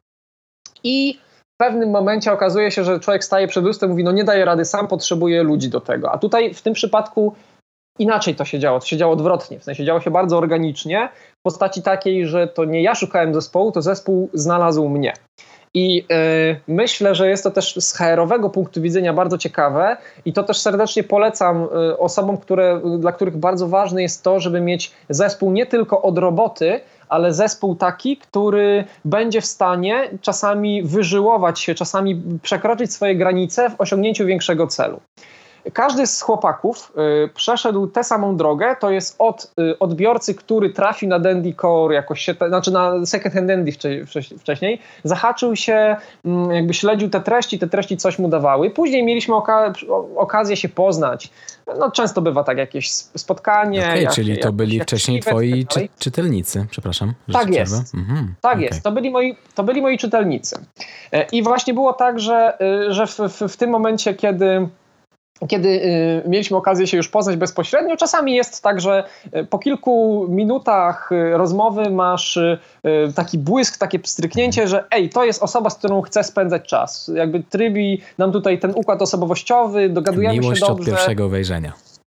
i 0.85 1.19
pewnym 1.57 1.91
momencie 1.91 2.33
okazuje 2.33 2.71
się, 2.71 2.85
że 2.85 3.01
człowiek 3.01 3.25
staje 3.25 3.49
przed 3.49 3.65
lustrem 3.65 3.91
mówi, 3.91 4.05
no 4.05 4.13
nie 4.13 4.25
daje 4.25 4.45
rady, 4.45 4.65
sam 4.65 4.89
potrzebuje 4.89 5.43
ludzi 5.43 5.69
do 5.69 5.81
tego. 5.81 6.13
A 6.13 6.19
tutaj 6.19 6.55
w 6.55 6.63
tym 6.63 6.75
przypadku 6.75 7.35
inaczej 7.99 8.35
to 8.35 8.45
się 8.45 8.59
działo. 8.59 8.81
To 8.81 8.87
się 8.87 8.97
działo 8.97 9.13
odwrotnie. 9.13 9.59
W 9.59 9.65
sensie 9.65 9.85
działo 9.85 10.01
się 10.01 10.11
bardzo 10.11 10.39
organicznie, 10.39 11.09
w 11.41 11.43
postaci 11.43 11.83
takiej, 11.83 12.27
że 12.27 12.49
to 12.49 12.65
nie 12.65 12.83
ja 12.83 12.95
szukałem 12.95 13.35
zespołu, 13.35 13.73
to 13.73 13.83
zespół 13.83 14.31
znalazł 14.35 14.89
mnie. 14.89 15.13
I 15.75 15.95
yy, 15.97 16.61
myślę, 16.69 17.15
że 17.15 17.29
jest 17.29 17.45
to 17.45 17.51
też 17.51 17.75
z 17.81 17.97
HR-owego 17.97 18.51
punktu 18.51 18.83
widzenia 18.83 19.13
bardzo 19.13 19.39
ciekawe 19.39 19.97
i 20.25 20.33
to 20.33 20.43
też 20.43 20.59
serdecznie 20.61 21.05
polecam 21.05 21.69
yy, 21.75 21.99
osobom, 21.99 22.39
które, 22.39 22.81
dla 22.99 23.13
których 23.13 23.37
bardzo 23.37 23.69
ważne 23.69 24.03
jest 24.03 24.23
to, 24.23 24.41
żeby 24.41 24.61
mieć 24.61 24.93
zespół 25.09 25.53
nie 25.53 25.67
tylko 25.67 26.03
od 26.03 26.19
roboty, 26.19 26.81
ale 27.09 27.35
zespół 27.35 27.75
taki, 27.75 28.17
który 28.17 28.85
będzie 29.05 29.41
w 29.41 29.47
stanie 29.47 30.11
czasami 30.21 30.83
wyżyłować 30.83 31.61
się, 31.61 31.75
czasami 31.75 32.23
przekroczyć 32.43 32.93
swoje 32.93 33.17
granice 33.17 33.71
w 33.71 33.81
osiągnięciu 33.81 34.27
większego 34.27 34.67
celu. 34.67 35.01
Każdy 35.73 36.07
z 36.07 36.21
chłopaków 36.21 36.93
y, 37.25 37.29
przeszedł 37.35 37.87
tę 37.87 38.05
samą 38.05 38.37
drogę, 38.37 38.77
to 38.81 38.91
jest 38.91 39.17
od 39.19 39.53
y, 39.61 39.79
odbiorcy, 39.79 40.35
który 40.35 40.71
trafił 40.71 41.09
na 41.09 41.19
Dandy 41.19 41.55
Core, 41.61 41.95
jakoś 41.95 42.21
się, 42.21 42.35
znaczy 42.49 42.71
na 42.71 43.07
Second 43.07 43.35
Hand 43.35 43.49
Dandy 43.49 43.73
wcześniej, 44.39 44.81
zahaczył 45.05 45.57
się, 45.57 45.97
y, 46.51 46.55
jakby 46.55 46.75
śledził 46.75 47.11
te 47.11 47.21
treści, 47.21 47.59
te 47.59 47.69
treści 47.69 47.97
coś 47.97 48.19
mu 48.19 48.29
dawały. 48.29 48.71
Później 48.71 49.05
mieliśmy 49.05 49.35
oka 49.35 49.73
okazję 50.17 50.57
się 50.57 50.69
poznać. 50.69 51.31
No 51.79 51.91
często 51.91 52.23
bywa 52.23 52.45
tak 52.45 52.59
jakieś 52.59 52.91
spotkanie. 52.93 53.81
Okay, 53.81 54.03
jak, 54.03 54.13
czyli 54.13 54.39
to 54.39 54.53
byli 54.53 54.81
wcześniej 54.81 55.21
twoi 55.21 55.67
czy, 55.67 55.89
czytelnicy, 55.99 56.67
przepraszam. 56.71 57.15
Tak 57.33 57.51
jest. 57.51 57.95
Mhm, 57.95 58.35
tak 58.41 58.53
okay. 58.53 58.65
jest. 58.65 58.83
To 58.83 58.93
byli, 58.93 59.11
moi, 59.11 59.37
to 59.55 59.63
byli 59.63 59.83
moi 59.83 59.99
czytelnicy. 59.99 60.67
E, 61.13 61.27
I 61.33 61.43
właśnie 61.43 61.75
było 61.75 61.93
tak, 61.93 62.21
że, 62.21 62.59
y, 62.89 62.93
że 62.93 63.07
w, 63.07 63.19
w, 63.19 63.53
w 63.53 63.57
tym 63.57 63.71
momencie, 63.71 64.15
kiedy 64.15 64.69
kiedy 65.47 65.69
y, 65.69 66.23
mieliśmy 66.29 66.57
okazję 66.57 66.87
się 66.87 66.97
już 66.97 67.09
poznać 67.09 67.37
bezpośrednio, 67.37 67.97
czasami 67.97 68.35
jest 68.35 68.63
tak, 68.63 68.81
że 68.81 69.05
y, 69.37 69.45
po 69.45 69.59
kilku 69.59 70.27
minutach 70.29 71.13
y, 71.13 71.37
rozmowy 71.37 71.91
masz 71.91 72.39
taki 73.15 73.39
błysk, 73.39 73.79
takie 73.79 73.99
pstryknięcie, 73.99 74.69
że 74.69 74.85
ej, 74.91 75.09
to 75.09 75.25
jest 75.25 75.43
osoba, 75.43 75.71
z 75.71 75.75
którą 75.75 76.03
chcę 76.03 76.25
spędzać 76.25 76.69
czas. 76.69 77.11
Jakby 77.15 77.43
trybi 77.43 78.03
nam 78.19 78.33
tutaj 78.33 78.59
ten 78.59 78.73
układ 78.75 79.03
osobowościowy, 79.03 79.89
dogadujemy 79.89 80.39
Miłość 80.39 80.61
się 80.61 80.67
dobrze. 80.67 80.83
od 80.83 80.97
pierwszego 80.97 81.29
wejrzenia. 81.29 81.73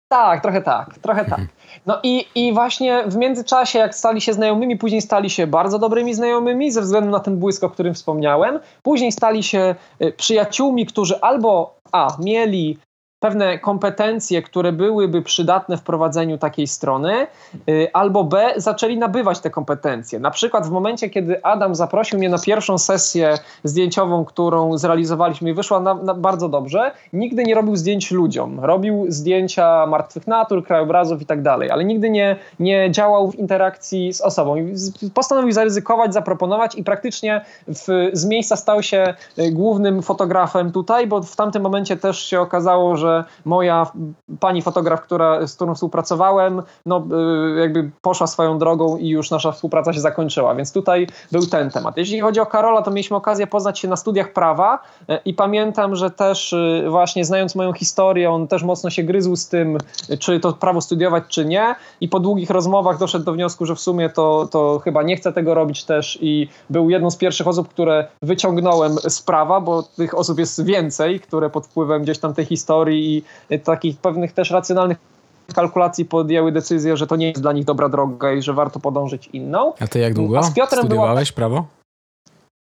Tak, 0.08 0.42
trochę 0.42 0.62
tak, 0.62 0.98
trochę 0.98 1.24
tak. 1.24 1.38
Mhm. 1.38 1.48
No 1.86 1.98
i, 2.02 2.24
i 2.34 2.52
właśnie 2.52 3.04
w 3.06 3.16
międzyczasie, 3.16 3.78
jak 3.78 3.94
stali 3.94 4.20
się 4.20 4.32
znajomymi, 4.32 4.76
później 4.76 5.02
stali 5.02 5.30
się 5.30 5.46
bardzo 5.46 5.78
dobrymi 5.78 6.14
znajomymi 6.14 6.72
ze 6.72 6.80
względu 6.80 7.10
na 7.10 7.20
ten 7.20 7.36
błysk, 7.36 7.64
o 7.64 7.70
którym 7.70 7.94
wspomniałem. 7.94 8.60
Później 8.82 9.12
stali 9.12 9.42
się 9.42 9.74
przyjaciółmi, 10.16 10.86
którzy 10.86 11.20
albo 11.20 11.78
a, 11.92 12.16
mieli 12.24 12.78
pewne 13.24 13.58
kompetencje, 13.58 14.42
które 14.42 14.72
byłyby 14.72 15.22
przydatne 15.22 15.76
w 15.76 15.82
prowadzeniu 15.82 16.38
takiej 16.38 16.66
strony, 16.66 17.26
y, 17.68 17.88
albo 17.92 18.24
B, 18.24 18.52
zaczęli 18.56 18.98
nabywać 18.98 19.40
te 19.40 19.50
kompetencje. 19.50 20.18
Na 20.18 20.30
przykład 20.30 20.66
w 20.66 20.70
momencie, 20.70 21.10
kiedy 21.10 21.44
Adam 21.44 21.74
zaprosił 21.74 22.18
mnie 22.18 22.28
na 22.28 22.38
pierwszą 22.38 22.78
sesję 22.78 23.38
zdjęciową, 23.64 24.24
którą 24.24 24.78
zrealizowaliśmy 24.78 25.50
i 25.50 25.54
wyszła 25.54 25.80
na, 25.80 25.94
na 25.94 26.14
bardzo 26.14 26.48
dobrze, 26.48 26.92
nigdy 27.12 27.44
nie 27.44 27.54
robił 27.54 27.76
zdjęć 27.76 28.10
ludziom. 28.10 28.60
Robił 28.60 29.06
zdjęcia 29.08 29.86
martwych 29.86 30.26
natur, 30.26 30.64
krajobrazów 30.64 31.22
i 31.22 31.26
tak 31.26 31.42
dalej, 31.42 31.70
ale 31.70 31.84
nigdy 31.84 32.10
nie, 32.10 32.36
nie 32.60 32.90
działał 32.90 33.30
w 33.30 33.34
interakcji 33.34 34.12
z 34.12 34.20
osobą. 34.20 34.56
Postanowił 35.14 35.52
zaryzykować, 35.52 36.14
zaproponować 36.14 36.74
i 36.74 36.84
praktycznie 36.84 37.44
w, 37.68 38.10
z 38.12 38.24
miejsca 38.26 38.56
stał 38.56 38.82
się 38.82 39.14
y, 39.38 39.50
głównym 39.50 40.02
fotografem 40.02 40.72
tutaj, 40.72 41.06
bo 41.06 41.22
w 41.22 41.36
tamtym 41.36 41.62
momencie 41.62 41.96
też 41.96 42.24
się 42.24 42.40
okazało, 42.40 42.96
że 42.96 43.13
moja 43.44 43.86
pani 44.40 44.62
fotograf, 44.62 45.02
która, 45.02 45.46
z 45.46 45.54
którą 45.54 45.74
współpracowałem, 45.74 46.62
no 46.86 47.06
y, 47.56 47.60
jakby 47.60 47.90
poszła 48.02 48.26
swoją 48.26 48.58
drogą 48.58 48.96
i 48.96 49.08
już 49.08 49.30
nasza 49.30 49.52
współpraca 49.52 49.92
się 49.92 50.00
zakończyła, 50.00 50.54
więc 50.54 50.72
tutaj 50.72 51.06
był 51.32 51.46
ten 51.46 51.70
temat. 51.70 51.96
Jeśli 51.96 52.20
chodzi 52.20 52.40
o 52.40 52.46
Karola, 52.46 52.82
to 52.82 52.90
mieliśmy 52.90 53.16
okazję 53.16 53.46
poznać 53.46 53.78
się 53.78 53.88
na 53.88 53.96
studiach 53.96 54.32
prawa 54.32 54.78
y, 55.10 55.18
i 55.24 55.34
pamiętam, 55.34 55.96
że 55.96 56.10
też 56.10 56.54
właśnie 56.88 57.24
znając 57.24 57.54
moją 57.54 57.72
historię, 57.72 58.30
on 58.30 58.48
też 58.48 58.62
mocno 58.62 58.90
się 58.90 59.02
gryzł 59.02 59.36
z 59.36 59.48
tym, 59.48 59.78
czy 60.18 60.40
to 60.40 60.52
prawo 60.52 60.80
studiować, 60.80 61.24
czy 61.28 61.44
nie 61.44 61.74
i 62.00 62.08
po 62.08 62.20
długich 62.20 62.50
rozmowach 62.50 62.98
doszedł 62.98 63.24
do 63.24 63.32
wniosku, 63.32 63.66
że 63.66 63.74
w 63.74 63.80
sumie 63.80 64.10
to, 64.10 64.48
to 64.50 64.80
chyba 64.84 65.02
nie 65.02 65.16
chce 65.16 65.32
tego 65.32 65.54
robić 65.54 65.84
też 65.84 66.18
i 66.20 66.48
był 66.70 66.90
jedną 66.90 67.10
z 67.10 67.16
pierwszych 67.16 67.48
osób, 67.48 67.68
które 67.68 68.08
wyciągnąłem 68.22 68.96
z 69.08 69.22
prawa, 69.22 69.60
bo 69.60 69.82
tych 69.82 70.18
osób 70.18 70.38
jest 70.38 70.64
więcej, 70.64 71.20
które 71.20 71.50
pod 71.50 71.66
wpływem 71.66 72.02
gdzieś 72.02 72.18
tam 72.18 72.34
tej 72.34 72.44
historii 72.44 73.03
i 73.04 73.22
takich 73.64 73.98
pewnych 73.98 74.32
też 74.32 74.50
racjonalnych 74.50 74.98
kalkulacji 75.54 76.04
podjęły 76.04 76.52
decyzję, 76.52 76.96
że 76.96 77.06
to 77.06 77.16
nie 77.16 77.28
jest 77.28 77.42
dla 77.42 77.52
nich 77.52 77.64
dobra 77.64 77.88
droga 77.88 78.32
i 78.32 78.42
że 78.42 78.52
warto 78.52 78.80
podążyć 78.80 79.28
inną. 79.32 79.72
A 79.80 79.86
ty 79.86 79.98
jak 79.98 80.14
długo 80.14 80.38
A 80.38 80.42
z 80.42 80.54
Piotrem 80.54 80.80
studiowałeś 80.80 81.32
była... 81.32 81.36
prawo? 81.36 81.66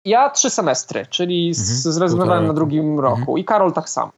Ja 0.06 0.30
trzy 0.30 0.50
semestry, 0.50 1.06
czyli 1.06 1.48
mhm, 1.48 1.66
zrezygnowałem 1.94 2.48
na 2.48 2.54
drugim 2.54 3.00
roku 3.00 3.20
mhm. 3.20 3.38
i 3.38 3.46
Karol 3.46 3.74
tak 3.74 3.90
samo. 3.90 4.12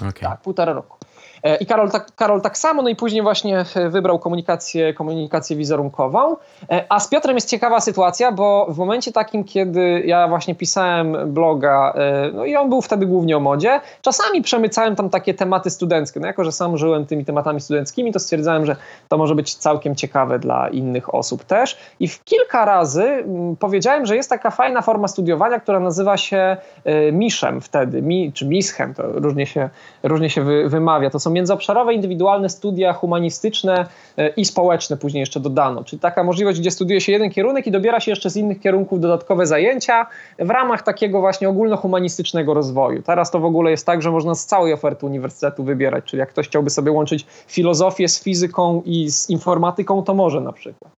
Okay. 0.00 0.30
Tak, 0.30 0.40
półtora 0.40 0.72
roku. 0.72 0.98
E, 1.42 1.56
I 1.56 1.66
Karol 1.66 1.90
tak, 1.90 2.14
Karol 2.16 2.40
tak 2.40 2.58
samo, 2.58 2.82
no 2.82 2.88
i 2.88 2.96
później 2.96 3.22
właśnie 3.22 3.64
e, 3.74 3.88
wybrał 3.88 4.18
komunikację, 4.18 4.94
komunikację 4.94 5.56
wizerunkową. 5.56 6.36
E, 6.70 6.84
a 6.88 7.00
z 7.00 7.08
Piotrem 7.08 7.36
jest 7.36 7.50
ciekawa 7.50 7.80
sytuacja, 7.80 8.32
bo 8.32 8.66
w 8.70 8.78
momencie 8.78 9.12
takim, 9.12 9.44
kiedy 9.44 10.02
ja 10.06 10.28
właśnie 10.28 10.54
pisałem 10.54 11.34
bloga, 11.34 11.94
no 12.32 12.44
i 12.44 12.56
on 12.56 12.68
był 12.68 12.82
wtedy 12.82 13.06
głównie 13.06 13.36
o 13.36 13.40
modzie, 13.40 13.80
czasami 14.02 14.42
przemycałem 14.42 14.96
tam 14.96 15.10
takie 15.10 15.34
tematy 15.34 15.70
studenckie. 15.70 16.20
No 16.20 16.26
jako, 16.26 16.44
że 16.44 16.52
sam 16.52 16.76
żyłem 16.76 17.06
tymi 17.06 17.24
tematami 17.24 17.60
studenckimi, 17.60 18.12
to 18.12 18.18
stwierdzałem, 18.18 18.66
że 18.66 18.76
to 19.08 19.18
może 19.18 19.34
być 19.34 19.54
całkiem 19.54 19.94
ciekawe 19.94 20.38
dla 20.38 20.68
innych 20.68 21.14
osób 21.14 21.44
też. 21.44 21.78
I 22.00 22.08
w 22.08 22.24
kilka 22.24 22.64
razy 22.64 23.02
mm, 23.02 23.56
powiedziałem, 23.56 24.06
że 24.06 24.16
jest 24.16 24.30
taka 24.30 24.50
fajna 24.50 24.82
forma 24.82 25.08
studiowania, 25.08 25.60
która 25.60 25.80
nazywa 25.80 26.16
się 26.16 26.56
miszem 27.12 27.60
wtedy, 27.60 28.02
mi, 28.02 28.32
czy 28.32 28.46
mischem, 28.46 28.94
to 28.94 29.02
różnie 29.12 29.46
się, 29.46 29.68
różnie 30.02 30.30
się 30.30 30.42
wy, 30.42 30.68
wymawia. 30.68 31.10
To 31.10 31.18
są 31.26 31.30
międzyobszarowe, 31.30 31.94
indywidualne 31.94 32.48
studia 32.48 32.92
humanistyczne 32.92 33.86
e, 34.16 34.28
i 34.28 34.44
społeczne 34.44 34.96
później 34.96 35.20
jeszcze 35.20 35.40
dodano. 35.40 35.84
Czyli 35.84 36.00
taka 36.00 36.24
możliwość, 36.24 36.60
gdzie 36.60 36.70
studiuje 36.70 37.00
się 37.00 37.12
jeden 37.12 37.30
kierunek 37.30 37.66
i 37.66 37.70
dobiera 37.70 38.00
się 38.00 38.10
jeszcze 38.10 38.30
z 38.30 38.36
innych 38.36 38.60
kierunków 38.60 39.00
dodatkowe 39.00 39.46
zajęcia 39.46 40.06
w 40.38 40.50
ramach 40.50 40.82
takiego 40.82 41.20
właśnie 41.20 41.48
ogólnohumanistycznego 41.48 42.54
rozwoju. 42.54 43.02
Teraz 43.02 43.30
to 43.30 43.40
w 43.40 43.44
ogóle 43.44 43.70
jest 43.70 43.86
tak, 43.86 44.02
że 44.02 44.10
można 44.10 44.34
z 44.34 44.46
całej 44.46 44.72
oferty 44.72 45.06
uniwersytetu 45.06 45.64
wybierać, 45.64 46.04
czyli 46.04 46.20
jak 46.20 46.28
ktoś 46.28 46.48
chciałby 46.48 46.70
sobie 46.70 46.92
łączyć 46.92 47.26
filozofię 47.46 48.08
z 48.08 48.22
fizyką 48.22 48.82
i 48.84 49.10
z 49.10 49.30
informatyką, 49.30 50.02
to 50.02 50.14
może 50.14 50.40
na 50.40 50.52
przykład. 50.52 50.92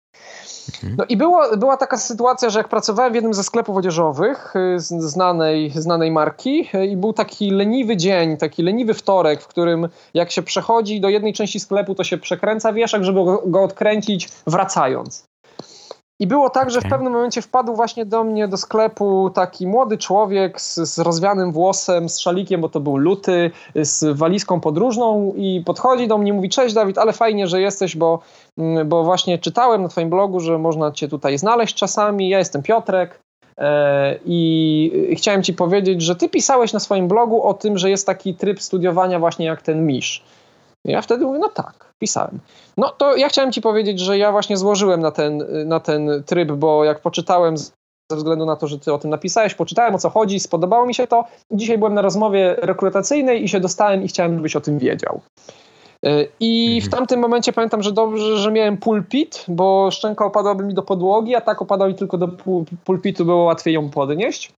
No 0.97 1.05
i 1.09 1.17
było, 1.17 1.57
była 1.57 1.77
taka 1.77 1.97
sytuacja, 1.97 2.51
że 2.51 2.59
jak 2.59 2.69
pracowałem 2.69 3.13
w 3.13 3.15
jednym 3.15 3.35
ze 3.35 3.45
sklepów 3.45 3.77
odzieżowych 3.77 4.55
y, 4.57 4.81
znanej, 4.81 5.71
znanej 5.71 6.11
marki 6.11 6.69
y, 6.75 6.87
i 6.87 6.97
był 6.97 7.13
taki 7.13 7.51
leniwy 7.51 7.97
dzień, 7.97 8.37
taki 8.37 8.63
leniwy 8.63 8.95
wtorek, 8.95 9.43
w 9.43 9.47
którym 9.47 9.89
jak 10.15 10.31
się 10.31 10.43
przechodzi 10.43 11.01
do 11.01 11.09
jednej 11.09 11.33
części 11.33 11.61
sklepu, 11.61 11.95
to 11.95 12.05
się 12.05 12.19
przekręca 12.19 12.73
wieszak, 12.73 13.05
żeby 13.05 13.25
go, 13.25 13.43
go 13.47 13.63
odkręcić 13.63 14.29
wracając. 14.47 15.28
I 16.21 16.27
było 16.27 16.51
tak, 16.51 16.71
że 16.71 16.81
w 16.81 16.89
pewnym 16.89 17.13
momencie 17.13 17.43
wpadł 17.43 17.75
właśnie 17.75 18.07
do 18.07 18.25
mnie 18.25 18.49
do 18.49 18.57
sklepu 18.57 19.31
taki 19.31 19.67
młody 19.67 19.99
człowiek 19.99 20.61
z, 20.61 20.77
z 20.77 20.99
rozwianym 20.99 21.53
włosem, 21.53 22.09
z 22.09 22.19
szalikiem, 22.19 22.61
bo 22.61 22.69
to 22.69 22.81
był 22.81 22.97
luty, 22.97 23.51
z 23.75 24.17
walizką 24.19 24.61
podróżną 24.61 25.33
i 25.37 25.63
podchodzi 25.67 26.09
do 26.09 26.19
mnie 26.19 26.31
i 26.31 26.33
mówi: 26.33 26.49
Cześć 26.49 26.75
Dawid, 26.75 26.99
ale 26.99 27.13
fajnie, 27.13 27.47
że 27.47 27.61
jesteś, 27.61 27.97
bo, 27.97 28.19
mm, 28.59 28.89
bo 28.89 29.05
właśnie 29.05 29.39
czytałem 29.39 29.83
na 29.83 29.89
Twoim 29.89 30.11
blogu, 30.11 30.41
że 30.41 30.59
można 30.59 30.93
Cię 30.93 31.09
tutaj 31.09 31.39
znaleźć 31.39 31.75
czasami. 31.75 32.29
Ja 32.29 32.39
jestem 32.39 32.63
Piotrek. 32.63 33.21
E, 33.59 34.19
I 34.25 35.15
chciałem 35.19 35.43
Ci 35.43 35.55
powiedzieć, 35.55 36.03
że 36.03 36.17
Ty 36.17 36.29
pisałeś 36.29 36.73
na 36.73 36.81
swoim 36.81 37.09
blogu 37.09 37.43
o 37.43 37.55
tym, 37.55 37.79
że 37.79 37.91
jest 37.91 38.07
taki 38.07 38.35
tryb 38.35 38.63
studiowania, 38.63 39.19
właśnie 39.19 39.47
jak 39.47 39.63
ten 39.63 39.87
Misz. 39.87 40.25
Ja 40.85 41.03
wtedy 41.03 41.25
mówię, 41.25 41.39
no 41.39 41.49
tak, 41.49 41.95
pisałem. 41.99 42.39
No 42.77 42.91
to 42.91 43.17
ja 43.17 43.29
chciałem 43.29 43.53
ci 43.53 43.61
powiedzieć, 43.61 44.01
że 44.01 44.19
ja 44.19 44.33
właśnie 44.33 44.57
złożyłem 44.57 45.01
na 45.01 45.11
ten, 45.11 45.45
na 45.69 45.81
ten 45.81 46.23
tryb, 46.27 46.53
bo 46.53 46.85
jak 46.85 47.01
poczytałem 47.01 47.57
ze 48.11 48.17
względu 48.17 48.47
na 48.47 48.57
to, 48.57 48.67
że 48.67 48.79
ty 48.79 48.93
o 48.93 48.99
tym 48.99 49.11
napisałeś, 49.11 49.55
poczytałem 49.55 49.95
o 49.95 49.99
co 49.99 50.11
chodzi, 50.11 50.41
spodobało 50.41 50.87
mi 50.87 50.95
się 50.95 51.07
to. 51.07 51.25
Dzisiaj 51.53 51.79
byłem 51.79 51.95
na 51.95 52.03
rozmowie 52.03 52.57
rekrutacyjnej 52.59 53.45
i 53.45 53.49
się 53.49 53.61
dostałem 53.61 54.03
i 54.03 54.09
chciałem, 54.09 54.37
żebyś 54.37 54.57
o 54.57 54.61
tym 54.61 54.79
wiedział. 54.79 55.21
Y, 56.07 56.29
I 56.41 56.81
w 56.81 56.85
mhm. 56.85 56.91
tamtym 56.91 57.21
momencie 57.21 57.53
pamiętam, 57.53 57.83
że 57.83 57.93
dobrze, 57.93 58.39
że 58.39 58.53
miałem 58.53 58.77
pulpit, 58.77 59.45
bo 59.49 59.91
szczęka 59.91 60.25
opadłaby 60.25 60.65
mi 60.65 60.75
do 60.75 60.83
podłogi, 60.83 61.35
a 61.35 61.41
tak 61.41 61.63
opadał 61.63 61.89
mi 61.89 61.95
tylko 61.95 62.19
do 62.19 62.29
pulpitu, 62.85 63.25
było 63.25 63.45
łatwiej 63.45 63.75
ją 63.75 63.91
podnieść. 63.91 64.53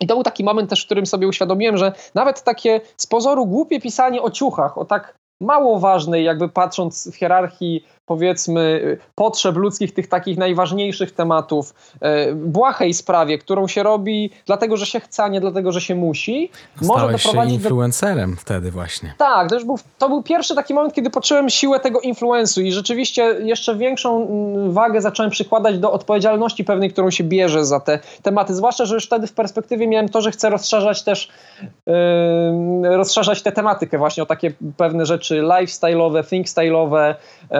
I 0.00 0.06
to 0.06 0.14
był 0.14 0.22
taki 0.22 0.44
moment 0.44 0.70
też, 0.70 0.82
w 0.82 0.86
którym 0.86 1.06
sobie 1.06 1.28
uświadomiłem, 1.28 1.76
że 1.76 1.92
nawet 2.14 2.42
takie 2.42 2.80
z 2.96 3.06
pozoru 3.06 3.46
głupie 3.46 3.80
pisanie 3.80 4.22
o 4.22 4.30
ciuchach, 4.30 4.78
o 4.78 4.84
tak 4.84 5.17
mało 5.40 5.78
ważnej, 5.78 6.24
jakby 6.24 6.48
patrząc 6.48 7.10
w 7.12 7.16
hierarchii 7.16 7.86
powiedzmy 8.08 8.98
potrzeb 9.14 9.56
ludzkich, 9.56 9.94
tych 9.94 10.08
takich 10.08 10.38
najważniejszych 10.38 11.12
tematów, 11.12 11.74
e, 12.00 12.34
błahej 12.34 12.94
sprawie, 12.94 13.38
którą 13.38 13.68
się 13.68 13.82
robi 13.82 14.30
dlatego, 14.46 14.76
że 14.76 14.86
się 14.86 15.00
chce, 15.00 15.24
a 15.24 15.28
nie 15.28 15.40
dlatego, 15.40 15.72
że 15.72 15.80
się 15.80 15.94
musi. 15.94 16.50
Stałeś 16.82 16.88
może 16.88 17.12
doprowadzić 17.12 17.54
się 17.54 17.60
influencerem 17.60 18.30
do... 18.30 18.40
wtedy 18.40 18.70
właśnie. 18.70 19.14
Tak, 19.18 19.48
to, 19.48 19.54
już 19.54 19.64
był, 19.64 19.78
to 19.98 20.08
był 20.08 20.22
pierwszy 20.22 20.54
taki 20.54 20.74
moment, 20.74 20.94
kiedy 20.94 21.10
poczułem 21.10 21.50
siłę 21.50 21.80
tego 21.80 22.00
influensu 22.00 22.62
i 22.62 22.72
rzeczywiście 22.72 23.22
jeszcze 23.22 23.76
większą 23.76 24.26
mm, 24.26 24.72
wagę 24.72 25.00
zacząłem 25.00 25.30
przykładać 25.30 25.78
do 25.78 25.92
odpowiedzialności 25.92 26.64
pewnej, 26.64 26.90
którą 26.90 27.10
się 27.10 27.24
bierze 27.24 27.64
za 27.64 27.80
te 27.80 27.98
tematy, 28.22 28.54
zwłaszcza, 28.54 28.84
że 28.84 28.94
już 28.94 29.06
wtedy 29.06 29.26
w 29.26 29.32
perspektywie 29.32 29.86
miałem 29.86 30.08
to, 30.08 30.20
że 30.20 30.30
chcę 30.30 30.50
rozszerzać 30.50 31.02
też 31.02 31.28
yy, 31.86 32.96
rozszerzać 32.96 33.42
tę 33.42 33.52
tematykę 33.52 33.98
właśnie 33.98 34.22
o 34.22 34.26
takie 34.26 34.52
pewne 34.76 35.06
rzeczy 35.06 35.42
lifestyle'owe, 35.42 36.22
thinkstyle'owe, 36.22 37.14
yy, 37.50 37.58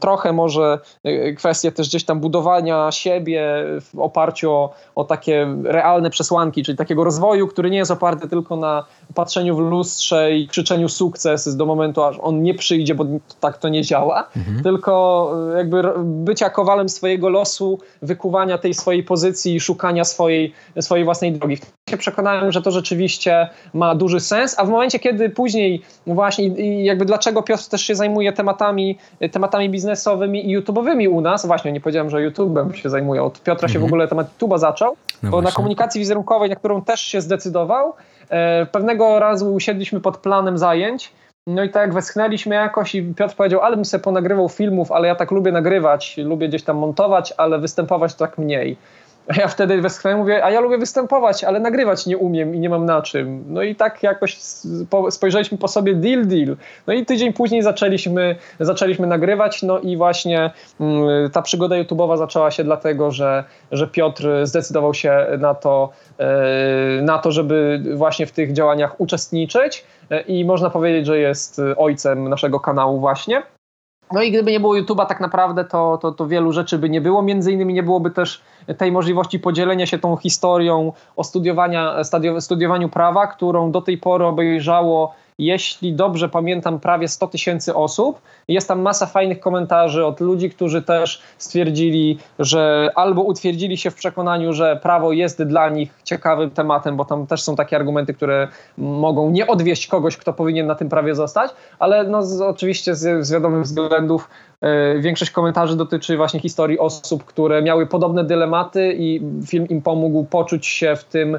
trochę 0.00 0.32
może 0.32 0.78
e, 1.04 1.32
kwestie 1.32 1.72
też 1.72 1.88
gdzieś 1.88 2.04
tam 2.04 2.20
budowania 2.20 2.92
siebie 2.92 3.64
w 3.80 3.98
oparciu 3.98 4.52
o, 4.52 4.74
o 4.94 5.04
takie 5.04 5.48
realne 5.64 6.10
przesłanki, 6.10 6.62
czyli 6.62 6.78
takiego 6.78 7.04
rozwoju, 7.04 7.48
który 7.48 7.70
nie 7.70 7.78
jest 7.78 7.90
oparty 7.90 8.28
tylko 8.28 8.56
na 8.56 8.84
patrzeniu 9.14 9.56
w 9.56 9.58
lustrze 9.58 10.36
i 10.36 10.48
krzyczeniu 10.48 10.88
sukces 10.88 11.56
do 11.56 11.66
momentu, 11.66 12.02
aż 12.02 12.16
on 12.20 12.42
nie 12.42 12.54
przyjdzie, 12.54 12.94
bo 12.94 13.04
tak 13.40 13.58
to 13.58 13.68
nie 13.68 13.82
działa, 13.82 14.28
mhm. 14.36 14.62
tylko 14.62 15.32
e, 15.54 15.58
jakby 15.58 15.82
bycia 16.04 16.50
kowalem 16.50 16.88
swojego 16.88 17.28
losu, 17.28 17.78
wykuwania 18.02 18.58
tej 18.58 18.74
swojej 18.74 19.02
pozycji 19.02 19.54
i 19.54 19.60
szukania 19.60 20.04
swojej, 20.04 20.52
swojej 20.80 21.04
własnej 21.04 21.32
drogi. 21.32 21.58
się 21.90 21.96
przekonałem, 21.96 22.52
że 22.52 22.62
to 22.62 22.70
rzeczywiście 22.70 23.48
ma 23.74 23.94
duży 23.94 24.20
sens, 24.20 24.54
a 24.58 24.64
w 24.64 24.68
momencie, 24.68 24.98
kiedy 24.98 25.30
później 25.30 25.82
właśnie 26.06 26.46
jakby 26.84 27.04
dlaczego 27.04 27.42
Piotr 27.42 27.68
też 27.68 27.82
się 27.82 27.94
zajmuje 27.94 28.32
tematami, 28.32 28.98
tematami 29.32 29.45
biznesowymi 29.70 30.50
i 30.50 30.58
YouTube'owymi 30.58 31.08
u 31.08 31.20
nas, 31.20 31.46
właśnie 31.46 31.72
nie 31.72 31.80
powiedziałem, 31.80 32.10
że 32.10 32.30
YouTube'em 32.30 32.72
się 32.72 32.90
zajmuje, 32.90 33.22
od 33.22 33.42
Piotra 33.42 33.68
się 33.68 33.72
w 33.72 33.82
mhm. 33.82 33.92
ogóle 33.92 34.08
temat 34.08 34.38
YouTube'a 34.38 34.58
zaczął, 34.58 34.96
no 35.22 35.30
bo 35.30 35.30
właśnie. 35.30 35.50
na 35.50 35.52
komunikacji 35.52 35.98
wizerunkowej, 35.98 36.50
na 36.50 36.56
którą 36.56 36.82
też 36.82 37.00
się 37.00 37.20
zdecydował, 37.20 37.92
e, 38.28 38.66
pewnego 38.66 39.18
razu 39.18 39.54
usiedliśmy 39.54 40.00
pod 40.00 40.16
planem 40.16 40.58
zajęć, 40.58 41.12
no 41.46 41.64
i 41.64 41.70
tak 41.70 41.82
jak 41.82 41.94
westchnęliśmy 41.94 42.54
jakoś 42.54 42.94
i 42.94 43.02
Piotr 43.02 43.34
powiedział, 43.34 43.60
ale 43.60 43.76
bym 43.76 43.84
sobie 43.84 44.02
ponagrywał 44.04 44.48
filmów, 44.48 44.92
ale 44.92 45.08
ja 45.08 45.14
tak 45.14 45.30
lubię 45.30 45.52
nagrywać, 45.52 46.16
lubię 46.16 46.48
gdzieś 46.48 46.62
tam 46.62 46.76
montować, 46.76 47.34
ale 47.36 47.58
występować 47.58 48.14
tak 48.14 48.38
mniej. 48.38 48.76
Ja 49.38 49.48
wtedy 49.48 49.80
westchnąłem, 49.80 50.18
mówię, 50.18 50.44
a 50.44 50.50
ja 50.50 50.60
lubię 50.60 50.78
występować, 50.78 51.44
ale 51.44 51.60
nagrywać 51.60 52.06
nie 52.06 52.18
umiem 52.18 52.54
i 52.54 52.60
nie 52.60 52.68
mam 52.68 52.84
na 52.84 53.02
czym. 53.02 53.44
No 53.48 53.62
i 53.62 53.74
tak 53.74 54.02
jakoś 54.02 54.38
spojrzeliśmy 55.10 55.58
po 55.58 55.68
sobie 55.68 55.94
deal, 55.94 56.26
deal. 56.26 56.56
No 56.86 56.92
i 56.92 57.06
tydzień 57.06 57.32
później 57.32 57.62
zaczęliśmy, 57.62 58.36
zaczęliśmy 58.60 59.06
nagrywać, 59.06 59.62
no 59.62 59.78
i 59.78 59.96
właśnie 59.96 60.50
mm, 60.80 61.30
ta 61.30 61.42
przygoda 61.42 61.76
YouTube'owa 61.76 62.18
zaczęła 62.18 62.50
się 62.50 62.64
dlatego, 62.64 63.10
że, 63.10 63.44
że 63.72 63.86
Piotr 63.86 64.28
zdecydował 64.42 64.94
się 64.94 65.26
na 65.38 65.54
to, 65.54 65.90
e, 66.18 67.02
na 67.02 67.18
to, 67.18 67.32
żeby 67.32 67.82
właśnie 67.94 68.26
w 68.26 68.32
tych 68.32 68.52
działaniach 68.52 69.00
uczestniczyć 69.00 69.84
e, 70.10 70.20
i 70.20 70.44
można 70.44 70.70
powiedzieć, 70.70 71.06
że 71.06 71.18
jest 71.18 71.60
ojcem 71.76 72.28
naszego 72.28 72.60
kanału 72.60 73.00
właśnie. 73.00 73.42
No 74.12 74.22
i 74.22 74.30
gdyby 74.32 74.52
nie 74.52 74.60
było 74.60 74.74
YouTube'a 74.74 75.06
tak 75.06 75.20
naprawdę, 75.20 75.64
to, 75.64 75.98
to, 76.02 76.12
to 76.12 76.26
wielu 76.26 76.52
rzeczy 76.52 76.78
by 76.78 76.90
nie 76.90 77.00
było. 77.00 77.22
Między 77.22 77.52
innymi 77.52 77.74
nie 77.74 77.82
byłoby 77.82 78.10
też 78.10 78.42
tej 78.78 78.92
możliwości 78.92 79.38
podzielenia 79.38 79.86
się 79.86 79.98
tą 79.98 80.16
historią 80.16 80.92
o 81.16 81.24
studiowania, 81.24 81.94
studiowaniu 82.40 82.88
prawa, 82.88 83.26
którą 83.26 83.70
do 83.70 83.82
tej 83.82 83.98
pory 83.98 84.24
obejrzało 84.24 85.14
jeśli 85.38 85.92
dobrze 85.92 86.28
pamiętam, 86.28 86.80
prawie 86.80 87.08
100 87.08 87.26
tysięcy 87.26 87.74
osób. 87.74 88.20
Jest 88.48 88.68
tam 88.68 88.80
masa 88.80 89.06
fajnych 89.06 89.40
komentarzy 89.40 90.06
od 90.06 90.20
ludzi, 90.20 90.50
którzy 90.50 90.82
też 90.82 91.22
stwierdzili, 91.38 92.18
że 92.38 92.90
albo 92.94 93.22
utwierdzili 93.22 93.76
się 93.76 93.90
w 93.90 93.94
przekonaniu, 93.94 94.52
że 94.52 94.80
prawo 94.82 95.12
jest 95.12 95.42
dla 95.42 95.68
nich 95.68 95.90
ciekawym 96.04 96.50
tematem, 96.50 96.96
bo 96.96 97.04
tam 97.04 97.26
też 97.26 97.42
są 97.42 97.56
takie 97.56 97.76
argumenty, 97.76 98.14
które 98.14 98.48
mogą 98.78 99.30
nie 99.30 99.46
odwieść 99.46 99.86
kogoś, 99.86 100.16
kto 100.16 100.32
powinien 100.32 100.66
na 100.66 100.74
tym 100.74 100.88
prawie 100.88 101.14
zostać, 101.14 101.50
ale 101.78 102.04
no, 102.04 102.22
z, 102.22 102.40
oczywiście 102.40 102.94
z, 102.94 103.26
z 103.26 103.32
wiadomych 103.32 103.62
względów 103.62 104.28
e, 104.60 104.98
większość 104.98 105.30
komentarzy 105.30 105.76
dotyczy 105.76 106.16
właśnie 106.16 106.40
historii 106.40 106.78
osób, 106.78 107.24
które 107.24 107.62
miały 107.62 107.86
podobne 107.86 108.24
dylematy 108.24 108.94
i 108.98 109.22
film 109.46 109.68
im 109.68 109.82
pomógł 109.82 110.24
poczuć 110.24 110.66
się 110.66 110.96
w 110.96 111.04
tym 111.04 111.38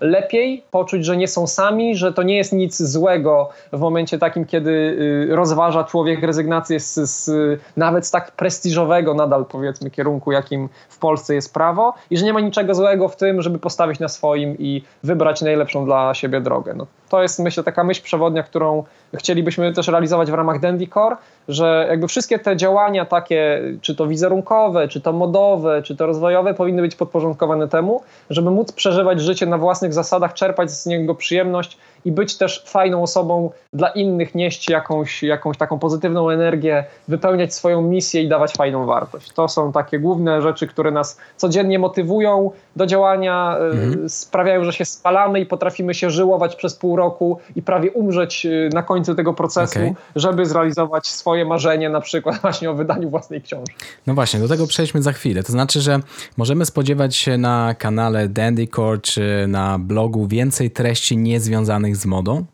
lepiej, 0.00 0.62
poczuć, 0.70 1.04
że 1.04 1.16
nie 1.16 1.28
są 1.28 1.46
sami, 1.46 1.96
że 1.96 2.12
to 2.12 2.22
nie 2.22 2.36
jest 2.36 2.52
nic 2.52 2.82
złego 2.82 3.48
w 3.72 3.78
momencie 3.78 4.18
takim, 4.18 4.44
kiedy 4.44 4.70
y, 4.70 5.36
rozważa 5.36 5.84
człowiek 5.84 6.22
rezygnację 6.22 6.80
z, 6.80 6.94
z 6.94 7.30
nawet 7.76 8.06
z 8.06 8.10
tak 8.10 8.30
prestiżowego 8.30 9.14
nadal 9.14 9.44
powiedzmy 9.44 9.90
kierunku, 9.90 10.32
jakim 10.32 10.68
w 10.88 10.98
Polsce 10.98 11.34
jest 11.34 11.54
prawo 11.54 11.94
i 12.10 12.16
że 12.16 12.24
nie 12.24 12.32
ma 12.32 12.40
niczego 12.40 12.74
złego 12.74 13.08
w 13.08 13.16
tym, 13.16 13.42
żeby 13.42 13.58
postawić 13.58 14.00
na 14.00 14.08
swoim 14.08 14.58
i 14.58 14.82
wybrać 15.02 15.42
najlepszą 15.42 15.84
dla 15.84 16.14
siebie 16.14 16.40
drogę. 16.40 16.74
No, 16.74 16.86
to 17.08 17.22
jest 17.22 17.38
myślę 17.38 17.62
taka 17.62 17.84
myśl 17.84 18.02
przewodnia, 18.02 18.42
którą 18.42 18.84
chcielibyśmy 19.14 19.72
też 19.72 19.88
realizować 19.88 20.30
w 20.30 20.34
ramach 20.34 20.60
Dandycore, 20.60 21.16
że 21.48 21.86
jakby 21.90 22.08
wszystkie 22.08 22.38
te 22.38 22.56
działania 22.56 23.04
takie, 23.04 23.62
czy 23.80 23.94
to 23.94 24.06
wizerunkowe, 24.06 24.88
czy 24.88 25.00
to 25.00 25.12
modowe, 25.12 25.82
czy 25.82 25.96
to 25.96 26.06
rozwojowe 26.06 26.54
powinny 26.54 26.82
być 26.82 26.94
podporządkowane 26.94 27.68
temu, 27.68 28.02
żeby 28.30 28.50
móc 28.50 28.72
przeżywać 28.72 29.20
życie 29.20 29.46
na 29.46 29.58
własnych 29.58 29.92
zasadach, 29.92 30.34
czerpać 30.34 30.70
z 30.70 30.86
niego 30.86 31.14
przyjemność 31.14 31.78
i 32.04 32.12
być 32.12 32.36
też 32.38 32.64
fajną 32.66 33.02
osobą 33.02 33.50
dla 33.72 33.88
innych, 33.88 34.34
nieść 34.34 34.70
jakąś, 34.70 35.22
jakąś 35.22 35.56
taką 35.56 35.78
pozytywną 35.78 36.30
energię, 36.30 36.84
wypełniać 37.08 37.54
swoją 37.54 37.82
misję 37.82 38.22
i 38.22 38.28
dawać 38.28 38.52
fajną 38.52 38.86
wartość. 38.86 39.32
To 39.32 39.48
są 39.48 39.72
takie 39.72 39.98
główne 39.98 40.42
rzeczy, 40.42 40.66
które 40.66 40.90
nas 40.90 41.18
codziennie 41.36 41.78
motywują 41.78 42.50
do 42.76 42.86
działania, 42.86 43.56
e, 43.58 43.64
mhm. 43.64 44.08
sprawiają, 44.08 44.64
że 44.64 44.72
się 44.72 44.84
spalamy 44.84 45.40
i 45.40 45.46
potrafimy 45.46 45.94
się 45.94 46.10
żyłować 46.10 46.56
przez 46.56 46.74
pół 46.74 46.96
roku 46.96 47.38
i 47.56 47.62
prawie 47.62 47.90
umrzeć 47.90 48.46
e, 48.46 48.50
na 48.72 48.82
końcu 48.82 49.14
tego 49.14 49.34
procesu, 49.34 49.78
okay. 49.78 49.94
żeby 50.16 50.46
zrealizować 50.46 51.06
swoje 51.06 51.44
marzenie, 51.44 51.88
na 51.90 52.00
przykład 52.00 52.40
właśnie 52.42 52.70
o 52.70 52.74
wydaniu 52.74 53.10
własnej 53.10 53.42
książki. 53.42 53.76
No 54.06 54.14
właśnie, 54.14 54.40
do 54.40 54.48
tego 54.48 54.66
przejdźmy 54.66 55.02
za 55.02 55.12
chwilę. 55.12 55.42
To 55.42 55.52
znaczy, 55.52 55.80
że 55.80 56.00
możemy 56.36 56.66
spodziewać 56.66 57.16
się 57.16 57.38
na 57.38 57.74
kanale 57.74 58.28
Dandycore 58.28 59.00
czy 59.00 59.44
na 59.48 59.78
blogu 59.78 60.26
więcej 60.26 60.70
treści 60.70 61.16
niezwiązanych 61.16 61.96
z 61.96 62.06
modą? 62.06 62.44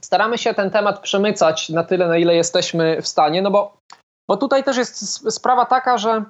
Staramy 0.00 0.38
się 0.38 0.54
ten 0.54 0.70
temat 0.70 1.00
przemycać 1.00 1.68
na 1.68 1.84
tyle, 1.84 2.08
na 2.08 2.18
ile 2.18 2.34
jesteśmy 2.34 3.02
w 3.02 3.08
stanie, 3.08 3.42
no 3.42 3.50
bo, 3.50 3.76
bo 4.28 4.36
tutaj 4.36 4.64
też 4.64 4.76
jest 4.76 5.32
sprawa 5.34 5.66
taka, 5.66 5.98
że 5.98 6.24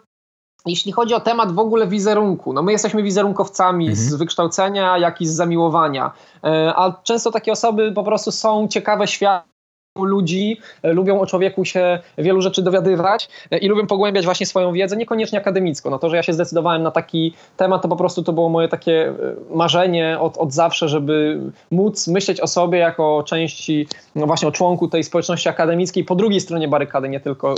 jeśli 0.66 0.92
chodzi 0.92 1.14
o 1.14 1.20
temat 1.20 1.52
w 1.52 1.58
ogóle 1.58 1.86
wizerunku, 1.86 2.52
no 2.52 2.62
my 2.62 2.72
jesteśmy 2.72 3.02
wizerunkowcami 3.02 3.88
mhm. 3.88 4.08
z 4.08 4.14
wykształcenia, 4.14 4.98
jak 4.98 5.20
i 5.20 5.26
z 5.26 5.34
zamiłowania, 5.34 6.12
e, 6.44 6.74
a 6.76 6.92
często 7.02 7.30
takie 7.30 7.52
osoby 7.52 7.92
po 7.92 8.04
prostu 8.04 8.32
są 8.32 8.68
ciekawe 8.68 9.06
świat 9.06 9.49
ludzi, 9.98 10.60
e, 10.82 10.92
lubią 10.92 11.20
o 11.20 11.26
człowieku 11.26 11.64
się 11.64 11.98
wielu 12.18 12.42
rzeczy 12.42 12.62
dowiadywać 12.62 13.28
e, 13.50 13.58
i 13.58 13.68
lubią 13.68 13.86
pogłębiać 13.86 14.24
właśnie 14.24 14.46
swoją 14.46 14.72
wiedzę, 14.72 14.96
niekoniecznie 14.96 15.38
akademicką. 15.38 15.90
No 15.90 15.98
to, 15.98 16.10
że 16.10 16.16
ja 16.16 16.22
się 16.22 16.32
zdecydowałem 16.32 16.82
na 16.82 16.90
taki 16.90 17.34
temat, 17.56 17.82
to 17.82 17.88
po 17.88 17.96
prostu 17.96 18.22
to 18.22 18.32
było 18.32 18.48
moje 18.48 18.68
takie 18.68 19.08
e, 19.08 19.14
marzenie 19.56 20.18
od, 20.20 20.38
od 20.38 20.52
zawsze, 20.52 20.88
żeby 20.88 21.40
móc 21.70 22.08
myśleć 22.08 22.40
o 22.40 22.46
sobie 22.46 22.78
jako 22.78 23.22
części, 23.26 23.86
no 24.14 24.26
właśnie 24.26 24.48
o 24.48 24.52
członku 24.52 24.88
tej 24.88 25.04
społeczności 25.04 25.48
akademickiej 25.48 26.04
po 26.04 26.14
drugiej 26.14 26.40
stronie 26.40 26.68
barykady, 26.68 27.08
nie 27.08 27.20
tylko 27.20 27.54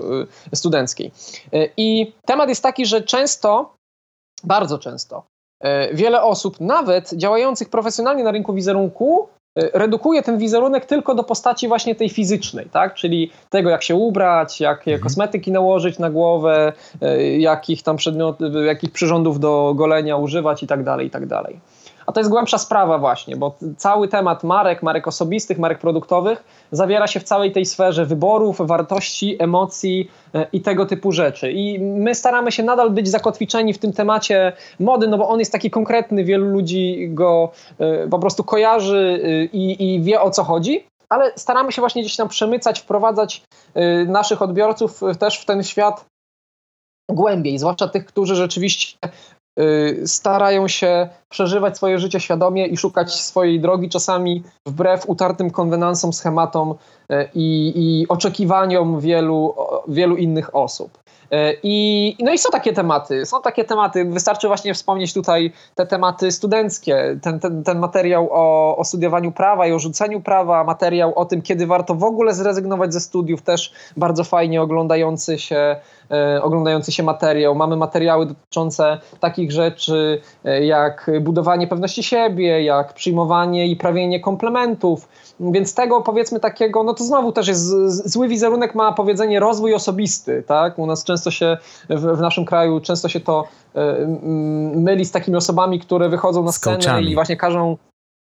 studenckiej. 0.54 1.12
I 1.76 2.12
temat 2.26 2.48
jest 2.48 2.62
taki, 2.62 2.86
że 2.86 3.02
często, 3.02 3.74
bardzo 4.44 4.78
często, 4.78 5.22
wiele 5.92 6.22
osób, 6.22 6.60
nawet 6.60 7.14
działających 7.14 7.68
profesjonalnie 7.68 8.24
na 8.24 8.30
rynku 8.30 8.54
wizerunku, 8.54 9.28
redukuje 9.56 10.22
ten 10.22 10.38
wizerunek 10.38 10.86
tylko 10.86 11.14
do 11.14 11.24
postaci 11.24 11.68
właśnie 11.68 11.94
tej 11.94 12.08
fizycznej, 12.08 12.66
tak? 12.72 12.94
czyli 12.94 13.30
tego 13.50 13.70
jak 13.70 13.82
się 13.82 13.94
ubrać, 13.94 14.60
jakie 14.60 14.90
mhm. 14.90 15.02
kosmetyki 15.02 15.52
nałożyć 15.52 15.98
na 15.98 16.10
głowę, 16.10 16.72
y, 17.02 17.38
jakich 17.38 17.82
tam 17.82 17.96
przedmiotów, 17.96 18.48
jakich 18.66 18.92
przyrządów 18.92 19.40
do 19.40 19.72
golenia 19.76 20.16
używać 20.16 20.62
i 20.62 20.66
tak 20.66 20.84
dalej, 20.84 21.06
i 21.06 21.10
tak 21.10 21.26
dalej. 21.26 21.60
A 22.06 22.12
to 22.12 22.20
jest 22.20 22.30
głębsza 22.30 22.58
sprawa 22.58 22.98
właśnie, 22.98 23.36
bo 23.36 23.54
cały 23.76 24.08
temat 24.08 24.44
marek, 24.44 24.82
marek 24.82 25.08
osobistych, 25.08 25.58
marek 25.58 25.78
produktowych 25.78 26.44
zawiera 26.70 27.06
się 27.06 27.20
w 27.20 27.24
całej 27.24 27.52
tej 27.52 27.66
sferze 27.66 28.06
wyborów, 28.06 28.58
wartości, 28.60 29.36
emocji 29.38 30.10
e, 30.34 30.46
i 30.52 30.60
tego 30.60 30.86
typu 30.86 31.12
rzeczy. 31.12 31.52
I 31.52 31.78
my 31.80 32.14
staramy 32.14 32.52
się 32.52 32.62
nadal 32.62 32.90
być 32.90 33.08
zakotwiczeni 33.08 33.74
w 33.74 33.78
tym 33.78 33.92
temacie 33.92 34.52
mody, 34.80 35.08
no 35.08 35.18
bo 35.18 35.28
on 35.28 35.38
jest 35.38 35.52
taki 35.52 35.70
konkretny, 35.70 36.24
wielu 36.24 36.46
ludzi 36.46 37.08
go 37.10 37.50
e, 37.78 38.08
po 38.08 38.18
prostu 38.18 38.44
kojarzy 38.44 39.22
e, 39.24 39.44
i, 39.44 39.94
i 39.94 40.02
wie 40.02 40.20
o 40.20 40.30
co 40.30 40.44
chodzi 40.44 40.86
ale 41.08 41.32
staramy 41.36 41.72
się 41.72 41.82
właśnie 41.82 42.02
gdzieś 42.02 42.16
tam 42.16 42.28
przemycać, 42.28 42.80
wprowadzać 42.80 43.42
naszych 44.06 44.42
odbiorców 44.42 45.00
też 45.18 45.38
w 45.40 45.44
ten 45.44 45.62
świat 45.62 46.04
głębiej, 47.10 47.58
zwłaszcza 47.58 47.88
tych, 47.88 48.06
którzy 48.06 48.34
rzeczywiście 48.34 48.98
starają 50.06 50.68
się 50.68 51.08
przeżywać 51.28 51.76
swoje 51.76 51.98
życie 51.98 52.20
świadomie 52.20 52.66
i 52.66 52.76
szukać 52.76 53.14
swojej 53.14 53.60
drogi, 53.60 53.88
czasami 53.88 54.42
wbrew 54.66 55.08
utartym 55.08 55.50
konwenansom, 55.50 56.12
schematom 56.12 56.70
y, 56.70 57.28
i, 57.34 57.72
i 57.76 58.08
oczekiwaniom 58.08 59.00
wielu, 59.00 59.54
wielu 59.88 60.16
innych 60.16 60.56
osób. 60.56 60.98
Y, 61.32 61.58
I, 61.62 62.16
no 62.20 62.32
i 62.32 62.38
są 62.38 62.50
takie 62.50 62.72
tematy, 62.72 63.26
są 63.26 63.42
takie 63.42 63.64
tematy, 63.64 64.04
wystarczy 64.04 64.46
właśnie 64.48 64.74
wspomnieć 64.74 65.14
tutaj 65.14 65.52
te 65.74 65.86
tematy 65.86 66.32
studenckie, 66.32 67.18
ten, 67.22 67.40
ten, 67.40 67.64
ten 67.64 67.78
materiał 67.78 68.28
o, 68.32 68.76
o 68.76 68.84
studiowaniu 68.84 69.32
prawa 69.32 69.66
i 69.66 69.72
o 69.72 69.78
rzuceniu 69.78 70.20
prawa, 70.20 70.64
materiał 70.64 71.18
o 71.18 71.24
tym, 71.24 71.42
kiedy 71.42 71.66
warto 71.66 71.94
w 71.94 72.04
ogóle 72.04 72.34
zrezygnować 72.34 72.92
ze 72.92 73.00
studiów, 73.00 73.42
też 73.42 73.72
bardzo 73.96 74.24
fajnie 74.24 74.62
oglądający 74.62 75.38
się 75.38 75.76
E, 76.12 76.42
oglądający 76.42 76.92
się 76.92 77.02
materiał. 77.02 77.54
Mamy 77.54 77.76
materiały 77.76 78.26
dotyczące 78.26 78.98
takich 79.20 79.52
rzeczy 79.52 80.20
e, 80.44 80.64
jak 80.64 81.10
budowanie 81.20 81.66
pewności 81.66 82.02
siebie, 82.02 82.64
jak 82.64 82.92
przyjmowanie 82.92 83.66
i 83.66 83.76
prawienie 83.76 84.20
komplementów. 84.20 85.08
Więc 85.40 85.74
tego 85.74 86.00
powiedzmy 86.00 86.40
takiego, 86.40 86.82
no 86.82 86.94
to 86.94 87.04
znowu 87.04 87.32
też 87.32 87.48
jest 87.48 87.66
zły 88.10 88.28
wizerunek 88.28 88.74
ma 88.74 88.92
powiedzenie 88.92 89.40
rozwój 89.40 89.74
osobisty, 89.74 90.42
tak? 90.46 90.78
U 90.78 90.86
nas 90.86 91.04
często 91.04 91.30
się, 91.30 91.56
w, 91.90 92.16
w 92.16 92.20
naszym 92.20 92.44
kraju 92.44 92.80
często 92.80 93.08
się 93.08 93.20
to 93.20 93.44
y, 93.76 93.78
myli 94.76 95.04
z 95.04 95.12
takimi 95.12 95.36
osobami, 95.36 95.80
które 95.80 96.08
wychodzą 96.08 96.42
na 96.42 96.52
scenę 96.52 97.02
i 97.02 97.14
właśnie 97.14 97.36
każą 97.36 97.76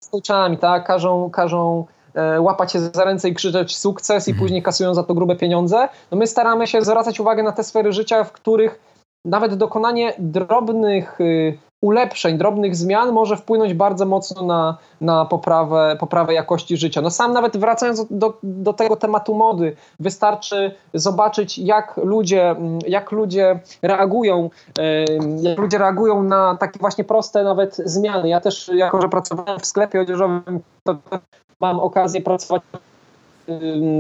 z 0.05 0.09
coachami, 0.09 0.59
tak? 0.59 0.87
Każą, 0.87 1.31
każą 1.31 1.87
E, 2.17 2.41
łapać 2.41 2.73
się 2.73 2.81
za 2.81 3.05
ręce 3.05 3.29
i 3.29 3.35
krzyczeć 3.35 3.77
sukces 3.77 4.29
i 4.29 4.31
mhm. 4.31 4.45
później 4.45 4.63
kasują 4.63 4.95
za 4.95 5.03
to 5.03 5.15
grube 5.15 5.37
pieniądze. 5.37 5.89
No 6.11 6.19
my 6.19 6.27
staramy 6.27 6.67
się 6.67 6.83
zwracać 6.83 7.21
uwagę 7.21 7.43
na 7.43 7.53
te 7.53 7.65
sfery 7.65 7.93
życia, 7.93 8.25
w 8.25 8.33
których 8.33 8.81
nawet 9.25 9.55
dokonanie 9.55 10.15
drobnych 10.19 11.21
y, 11.21 11.59
ulepszeń, 11.81 12.39
drobnych 12.39 12.77
zmian 12.77 13.13
może 13.13 13.37
wpłynąć 13.37 13.75
bardzo 13.75 14.07
mocno 14.07 14.43
na, 14.43 14.79
na 15.01 15.25
poprawę, 15.25 15.97
poprawę 16.01 16.35
jakości 16.35 16.77
życia. 16.77 17.01
No 17.01 17.11
sam 17.11 17.33
nawet 17.33 17.57
wracając 17.57 18.07
do, 18.11 18.39
do 18.43 18.73
tego 18.73 18.97
tematu 18.97 19.35
mody, 19.35 19.77
wystarczy 20.01 20.75
zobaczyć, 20.95 21.59
jak 21.59 21.97
ludzie, 21.97 22.51
mm, 22.51 22.79
jak 22.89 23.13
ludzie 23.13 23.61
reagują, 23.83 24.51
jak 25.43 25.59
ludzie 25.59 25.79
reagują 25.79 26.23
na 26.23 26.57
takie 26.57 26.79
właśnie 26.79 27.05
proste 27.05 27.45
nawet 27.45 27.77
zmiany. 27.77 28.29
Ja 28.29 28.41
też, 28.41 28.71
jako 28.75 29.03
że 29.03 29.09
pracowałem 29.09 29.61
w 29.61 29.67
sklepie 29.67 30.01
odzieżowym, 30.01 30.61
to 30.85 30.97
mam 31.61 31.81
okazję 31.81 32.21
pracować 32.21 32.63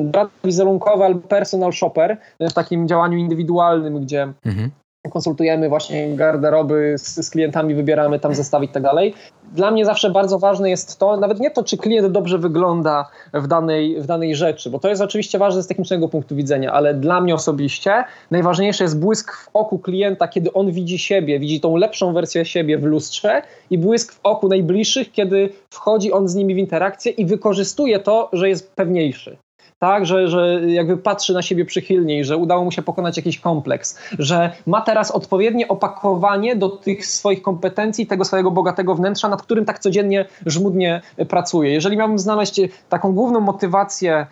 brat 0.05 0.29
wizerunkowy 0.45 1.05
albo 1.05 1.29
personal 1.29 1.73
shopper 1.73 2.17
w 2.41 2.53
takim 2.53 2.89
działaniu 2.89 3.19
indywidualnym, 3.19 4.01
gdzie 4.01 4.33
mhm. 4.45 4.71
Konsultujemy 5.11 5.69
właśnie 5.69 6.16
garderoby 6.16 6.95
z, 6.99 7.27
z 7.27 7.31
klientami, 7.31 7.75
wybieramy 7.75 8.19
tam 8.19 8.35
zestawy 8.35 8.64
i 8.64 8.69
tak 8.69 8.83
dalej. 8.83 9.14
Dla 9.53 9.71
mnie 9.71 9.85
zawsze 9.85 10.11
bardzo 10.11 10.38
ważne 10.38 10.71
jest 10.71 10.99
to, 10.99 11.16
nawet 11.16 11.40
nie 11.40 11.51
to, 11.51 11.64
czy 11.64 11.77
klient 11.77 12.12
dobrze 12.12 12.38
wygląda 12.38 13.11
w 13.35 13.47
danej, 13.47 14.01
w 14.01 14.07
danej 14.07 14.37
rzeczy, 14.37 14.71
bo 14.71 14.79
to 14.79 14.88
jest 14.88 15.03
oczywiście 15.03 15.38
ważne 15.38 15.62
z 15.62 15.66
technicznego 15.66 16.09
punktu 16.09 16.37
widzenia, 16.37 16.73
ale 16.73 16.95
dla 16.95 17.21
mnie 17.21 17.35
osobiście 17.35 18.05
najważniejsze 18.31 18.85
jest 18.85 19.01
błysk 19.01 19.33
w 19.33 19.51
oku 19.55 19.79
klienta, 19.79 20.29
kiedy 20.29 20.53
on 20.53 20.71
widzi 20.73 20.99
siebie, 20.99 21.38
widzi 21.38 21.61
tą 21.61 21.77
lepszą 21.77 22.12
wersję 22.12 22.45
siebie 22.45 22.79
w 22.79 22.85
lustrze 22.85 23.42
i 23.71 23.79
błysk 23.79 24.12
w 24.12 24.21
oku 24.23 24.49
najbliższych, 24.49 25.12
kiedy 25.12 25.49
wchodzi 25.71 26.12
on 26.12 26.29
z 26.29 26.35
nimi 26.35 26.55
w 26.55 26.59
interakcję 26.59 27.12
i 27.12 27.27
wykorzystuje 27.27 27.99
to, 27.99 28.29
że 28.33 28.49
jest 28.49 28.73
pewniejszy 28.75 29.37
tak, 29.79 30.07
że, 30.07 30.29
że 30.29 30.61
jakby 30.67 30.97
patrzy 30.97 31.35
na 31.35 31.43
siebie 31.43 31.65
przychylniej, 31.65 32.25
że 32.25 32.37
udało 32.37 32.65
mu 32.65 32.73
się 32.73 32.83
pokonać 32.83 33.17
jakiś 33.17 33.41
kompleks, 33.41 33.99
że 34.19 34.53
ma 34.67 34.81
teraz 34.81 35.11
odpowiednie 35.11 35.69
opakowanie 35.69 36.57
do 36.57 36.69
tych 36.69 37.07
swoich 37.07 37.43
kompetencji, 37.43 38.07
tego 38.07 38.25
swojego 38.25 38.51
bogatego 38.51 38.95
wnętrza, 38.95 39.29
nad 39.29 39.43
którym 39.43 39.65
tak 39.65 39.79
codziennie 39.79 40.25
żmudnie 40.47 41.03
pracuje. 41.29 41.73
Jeżeli 41.73 41.97
miałbym 41.97 42.19
znaleźć 42.19 42.61
taką 42.89 43.12
główną 43.12 43.41
motywację 43.41 44.15
e, 44.17 44.27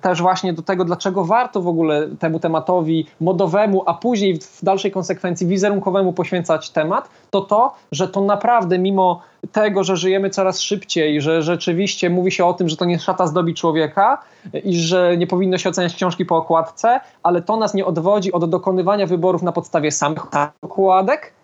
też 0.00 0.22
właśnie 0.22 0.52
do 0.52 0.62
tego, 0.62 0.84
dlaczego 0.84 1.24
warto 1.24 1.62
w 1.62 1.68
ogóle 1.68 2.08
temu 2.18 2.40
tematowi 2.40 3.06
modowemu, 3.20 3.82
a 3.86 3.94
później 3.94 4.38
w 4.40 4.58
dalszej 4.62 4.90
konsekwencji 4.90 5.46
wizerunkowemu 5.46 6.12
poświęcać 6.12 6.70
temat, 6.70 7.08
to 7.30 7.40
to, 7.40 7.74
że 7.92 8.08
to 8.08 8.20
naprawdę 8.20 8.78
mimo 8.78 9.22
tego, 9.52 9.84
że 9.84 9.96
żyjemy 9.96 10.30
coraz 10.30 10.60
szybciej, 10.60 11.20
że 11.20 11.42
rzeczywiście 11.42 12.10
mówi 12.10 12.32
się 12.32 12.44
o 12.44 12.54
tym, 12.54 12.68
że 12.68 12.76
to 12.76 12.84
nie 12.84 12.98
szata 12.98 13.26
zdobi 13.26 13.54
człowieka 13.54 14.18
i 14.64 14.76
że 14.76 15.16
nie 15.16 15.26
powinno 15.26 15.58
się 15.58 15.68
oceniać 15.68 15.94
książki 15.94 16.24
po 16.24 16.36
okładce, 16.36 17.00
ale 17.22 17.42
to 17.42 17.56
nas 17.56 17.74
nie 17.74 17.86
odwodzi 17.86 18.32
od 18.32 18.50
dokonywania 18.50 19.06
wyborów 19.06 19.42
na 19.42 19.52
podstawie 19.52 19.90
samych 19.90 20.22
okładek, 20.62 21.37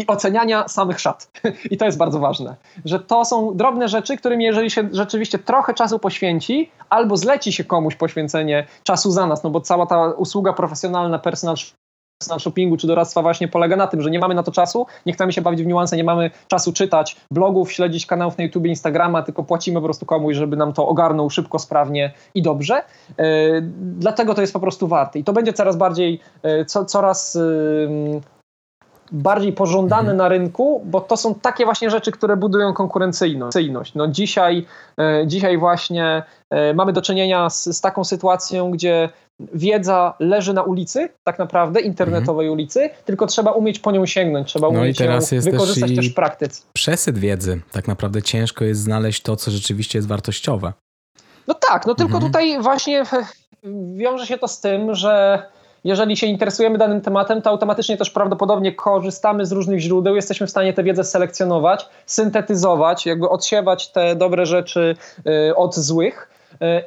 i 0.00 0.06
oceniania 0.06 0.68
samych 0.68 1.00
szat. 1.00 1.30
I 1.70 1.76
to 1.76 1.84
jest 1.84 1.98
bardzo 1.98 2.18
ważne, 2.18 2.56
że 2.84 3.00
to 3.00 3.24
są 3.24 3.56
drobne 3.56 3.88
rzeczy, 3.88 4.16
którymi 4.16 4.44
jeżeli 4.44 4.70
się 4.70 4.88
rzeczywiście 4.92 5.38
trochę 5.38 5.74
czasu 5.74 5.98
poświęci, 5.98 6.70
albo 6.90 7.16
zleci 7.16 7.52
się 7.52 7.64
komuś 7.64 7.94
poświęcenie 7.94 8.66
czasu 8.82 9.10
za 9.10 9.26
nas, 9.26 9.42
no 9.42 9.50
bo 9.50 9.60
cała 9.60 9.86
ta 9.86 10.10
usługa 10.10 10.52
profesjonalna, 10.52 11.18
personal 11.18 11.56
na 12.28 12.38
shoppingu 12.38 12.76
czy 12.76 12.86
doradztwa 12.86 13.22
właśnie 13.22 13.48
polega 13.48 13.76
na 13.76 13.86
tym, 13.86 14.02
że 14.02 14.10
nie 14.10 14.18
mamy 14.18 14.34
na 14.34 14.42
to 14.42 14.52
czasu, 14.52 14.86
nie 15.06 15.12
chcemy 15.12 15.32
się 15.32 15.42
bawić 15.42 15.62
w 15.62 15.66
niuanse, 15.66 15.96
nie 15.96 16.04
mamy 16.04 16.30
czasu 16.48 16.72
czytać 16.72 17.16
blogów, 17.30 17.72
śledzić 17.72 18.06
kanałów 18.06 18.38
na 18.38 18.44
YouTube, 18.44 18.66
Instagrama, 18.66 19.22
tylko 19.22 19.42
płacimy 19.42 19.80
po 19.80 19.84
prostu 19.84 20.06
komuś, 20.06 20.36
żeby 20.36 20.56
nam 20.56 20.72
to 20.72 20.88
ogarnął 20.88 21.30
szybko, 21.30 21.58
sprawnie 21.58 22.12
i 22.34 22.42
dobrze. 22.42 22.82
Yy, 23.18 23.24
dlatego 23.78 24.34
to 24.34 24.40
jest 24.40 24.52
po 24.52 24.60
prostu 24.60 24.88
warte 24.88 25.18
i 25.18 25.24
to 25.24 25.32
będzie 25.32 25.52
coraz 25.52 25.76
bardziej, 25.76 26.20
yy, 26.42 26.64
co, 26.64 26.84
coraz 26.84 27.38
bardziej 29.12 29.52
pożądane 29.52 30.00
mhm. 30.00 30.16
na 30.16 30.28
rynku, 30.28 30.82
bo 30.84 31.00
to 31.00 31.16
są 31.16 31.34
takie 31.34 31.64
właśnie 31.64 31.90
rzeczy, 31.90 32.12
które 32.12 32.36
budują 32.36 32.72
konkurencyjność. 32.72 33.94
No 33.94 34.08
dzisiaj, 34.08 34.66
dzisiaj 35.26 35.58
właśnie 35.58 36.22
mamy 36.74 36.92
do 36.92 37.02
czynienia 37.02 37.50
z, 37.50 37.64
z 37.64 37.80
taką 37.80 38.04
sytuacją, 38.04 38.70
gdzie 38.70 39.08
wiedza 39.54 40.14
leży 40.20 40.54
na 40.54 40.62
ulicy, 40.62 41.08
tak 41.24 41.38
naprawdę, 41.38 41.80
internetowej 41.80 42.46
mhm. 42.46 42.52
ulicy, 42.52 42.90
tylko 43.04 43.26
trzeba 43.26 43.50
umieć 43.50 43.78
po 43.78 43.90
nią 43.90 44.06
sięgnąć, 44.06 44.48
trzeba 44.48 44.70
no 44.70 44.80
umieć 44.80 45.00
ją 45.00 45.18
wykorzystać 45.40 45.90
też, 45.90 45.96
też 45.96 46.08
w 46.08 46.14
praktyce. 46.14 46.62
Przesyt 46.72 47.18
wiedzy. 47.18 47.60
Tak 47.72 47.88
naprawdę 47.88 48.22
ciężko 48.22 48.64
jest 48.64 48.80
znaleźć 48.80 49.22
to, 49.22 49.36
co 49.36 49.50
rzeczywiście 49.50 49.98
jest 49.98 50.08
wartościowe. 50.08 50.72
No 51.46 51.54
tak, 51.54 51.86
no 51.86 51.94
tylko 51.94 52.14
mhm. 52.14 52.32
tutaj 52.32 52.62
właśnie 52.62 53.04
wiąże 53.94 54.26
się 54.26 54.38
to 54.38 54.48
z 54.48 54.60
tym, 54.60 54.94
że 54.94 55.42
jeżeli 55.84 56.16
się 56.16 56.26
interesujemy 56.26 56.78
danym 56.78 57.00
tematem, 57.00 57.42
to 57.42 57.50
automatycznie 57.50 57.96
też 57.96 58.10
prawdopodobnie 58.10 58.74
korzystamy 58.74 59.46
z 59.46 59.52
różnych 59.52 59.80
źródeł, 59.80 60.16
jesteśmy 60.16 60.46
w 60.46 60.50
stanie 60.50 60.72
tę 60.72 60.82
wiedzę 60.82 61.04
selekcjonować, 61.04 61.88
syntetyzować, 62.06 63.06
jakby 63.06 63.28
odsiewać 63.28 63.88
te 63.88 64.16
dobre 64.16 64.46
rzeczy 64.46 64.96
y, 65.48 65.56
od 65.56 65.74
złych 65.74 66.30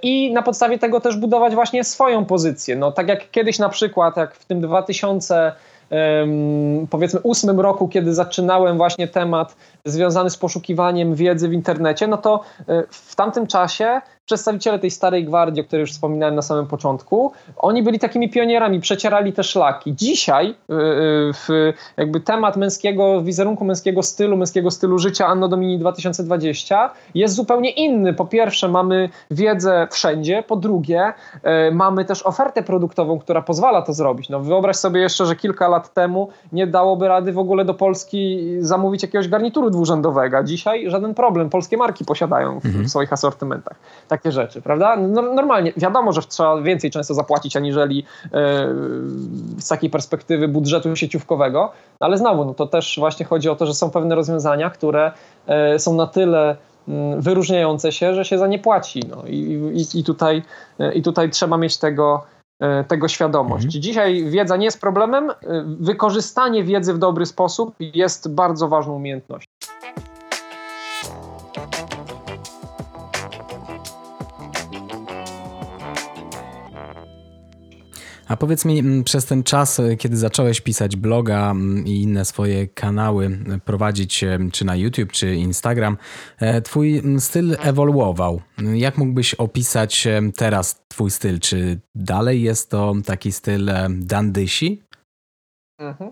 i 0.01 0.33
na 0.33 0.41
podstawie 0.41 0.79
tego 0.79 1.01
też 1.01 1.17
budować 1.17 1.55
właśnie 1.55 1.83
swoją 1.83 2.25
pozycję. 2.25 2.75
No, 2.75 2.91
tak 2.91 3.07
jak 3.07 3.31
kiedyś 3.31 3.59
na 3.59 3.69
przykład, 3.69 4.17
jak 4.17 4.35
w 4.35 4.45
tym 4.45 4.61
2000 4.61 5.51
powiedzmy 6.89 7.21
roku, 7.57 7.87
kiedy 7.87 8.13
zaczynałem 8.13 8.77
właśnie 8.77 9.07
temat 9.07 9.55
związany 9.85 10.29
z 10.29 10.37
poszukiwaniem 10.37 11.15
wiedzy 11.15 11.49
w 11.49 11.53
internecie, 11.53 12.07
no 12.07 12.17
to 12.17 12.41
e, 12.59 12.83
w 12.89 13.15
tamtym 13.15 13.47
czasie 13.47 14.01
przedstawiciele 14.25 14.79
tej 14.79 14.91
starej 14.91 15.25
gwardii, 15.25 15.61
o 15.61 15.65
której 15.65 15.81
już 15.81 15.91
wspominałem 15.91 16.35
na 16.35 16.41
samym 16.41 16.67
początku, 16.67 17.31
oni 17.57 17.83
byli 17.83 17.99
takimi 17.99 18.29
pionierami, 18.29 18.79
przecierali 18.79 19.33
te 19.33 19.43
szlaki. 19.43 19.95
Dzisiaj 19.95 20.49
e, 20.49 20.73
e, 20.73 20.75
w 21.33 21.73
jakby 21.97 22.19
temat 22.19 22.57
męskiego, 22.57 23.21
wizerunku 23.21 23.65
męskiego 23.65 24.03
stylu, 24.03 24.37
męskiego 24.37 24.71
stylu 24.71 24.99
życia 24.99 25.27
Anno 25.27 25.47
Domini 25.47 25.79
2020 25.79 26.89
jest 27.15 27.35
zupełnie 27.35 27.69
inny. 27.69 28.13
Po 28.13 28.25
pierwsze 28.25 28.67
mamy 28.67 29.09
wiedzę 29.31 29.87
wszędzie, 29.91 30.43
po 30.47 30.55
drugie 30.55 31.13
mamy 31.71 32.05
też 32.05 32.23
ofertę 32.25 32.63
produktową, 32.63 33.19
która 33.19 33.41
pozwala 33.41 33.81
to 33.81 33.93
zrobić. 33.93 34.29
No 34.29 34.39
wyobraź 34.39 34.75
sobie 34.75 35.01
jeszcze, 35.01 35.25
że 35.25 35.35
kilka 35.35 35.67
lat 35.67 35.93
temu 35.93 36.29
nie 36.51 36.67
dałoby 36.67 37.07
rady 37.07 37.31
w 37.31 37.39
ogóle 37.39 37.65
do 37.65 37.73
Polski 37.73 38.39
zamówić 38.59 39.03
jakiegoś 39.03 39.27
garnituru 39.27 39.69
dwurzędowego, 39.69 40.43
dzisiaj 40.43 40.89
żaden 40.89 41.13
problem. 41.13 41.49
Polskie 41.49 41.77
marki 41.77 42.05
posiadają 42.05 42.59
w, 42.59 42.65
mhm. 42.65 42.85
w 42.85 42.89
swoich 42.89 43.13
asortymentach 43.13 43.77
takie 44.17 44.31
rzeczy, 44.31 44.61
prawda? 44.61 44.95
No, 44.95 45.21
normalnie, 45.21 45.73
wiadomo, 45.77 46.11
że 46.11 46.21
trzeba 46.21 46.61
więcej 46.61 46.91
często 46.91 47.13
zapłacić, 47.13 47.57
aniżeli 47.57 47.95
yy, 47.95 48.31
z 49.59 49.67
takiej 49.67 49.89
perspektywy 49.89 50.47
budżetu 50.47 50.95
sieciówkowego, 50.95 51.71
no, 52.01 52.07
ale 52.07 52.17
znowu, 52.17 52.45
no 52.45 52.53
to 52.53 52.67
też 52.67 52.95
właśnie 52.99 53.25
chodzi 53.25 53.49
o 53.49 53.55
to, 53.55 53.65
że 53.65 53.73
są 53.73 53.89
pewne 53.89 54.15
rozwiązania, 54.15 54.69
które 54.69 55.11
yy, 55.47 55.79
są 55.79 55.93
na 55.93 56.07
tyle 56.07 56.55
wyróżniające 57.17 57.91
się, 57.91 58.15
że 58.15 58.25
się 58.25 58.37
za 58.37 58.47
nie 58.47 58.59
płaci. 58.59 59.01
No. 59.09 59.23
I, 59.27 59.37
i, 59.73 59.99
i, 59.99 60.03
tutaj, 60.03 60.43
e, 60.79 60.93
I 60.93 61.01
tutaj 61.01 61.29
trzeba 61.29 61.57
mieć 61.57 61.77
tego, 61.77 62.23
tego 62.87 63.07
świadomość. 63.07 63.65
Mhm. 63.65 63.81
Dzisiaj 63.81 64.25
wiedza 64.25 64.57
nie 64.57 64.65
jest 64.65 64.81
problemem, 64.81 65.31
wykorzystanie 65.79 66.63
wiedzy 66.63 66.93
w 66.93 66.97
dobry 66.97 67.25
sposób 67.25 67.75
jest 67.79 68.33
bardzo 68.33 68.67
ważną 68.67 68.95
umiejętnością. 68.95 69.51
A 78.27 78.37
powiedz 78.37 78.65
mi, 78.65 78.79
mm, 78.79 79.03
przez 79.03 79.25
ten 79.25 79.43
czas, 79.43 79.79
e, 79.79 79.95
kiedy 79.95 80.17
zacząłeś 80.17 80.61
pisać 80.61 80.95
bloga 80.95 81.51
mm, 81.51 81.87
i 81.87 82.01
inne 82.01 82.25
swoje 82.25 82.67
kanały 82.67 83.25
e, 83.25 83.59
prowadzić, 83.59 84.23
e, 84.23 84.39
czy 84.51 84.65
na 84.65 84.75
YouTube, 84.75 85.11
czy 85.11 85.35
Instagram, 85.35 85.97
twój 86.63 86.97
mm, 86.97 87.19
styl 87.19 87.57
ewoluował. 87.61 88.41
Jak 88.73 88.97
mógłbyś 88.97 89.33
opisać 89.33 90.07
teraz 90.37 90.83
twój 90.87 91.11
styl? 91.11 91.39
Czy 91.39 91.79
dalej 91.95 92.41
jest 92.41 92.69
to 92.69 92.93
taki 93.05 93.31
styl 93.31 93.71
dandysi? 93.89 94.83
Mhm. 95.79 96.11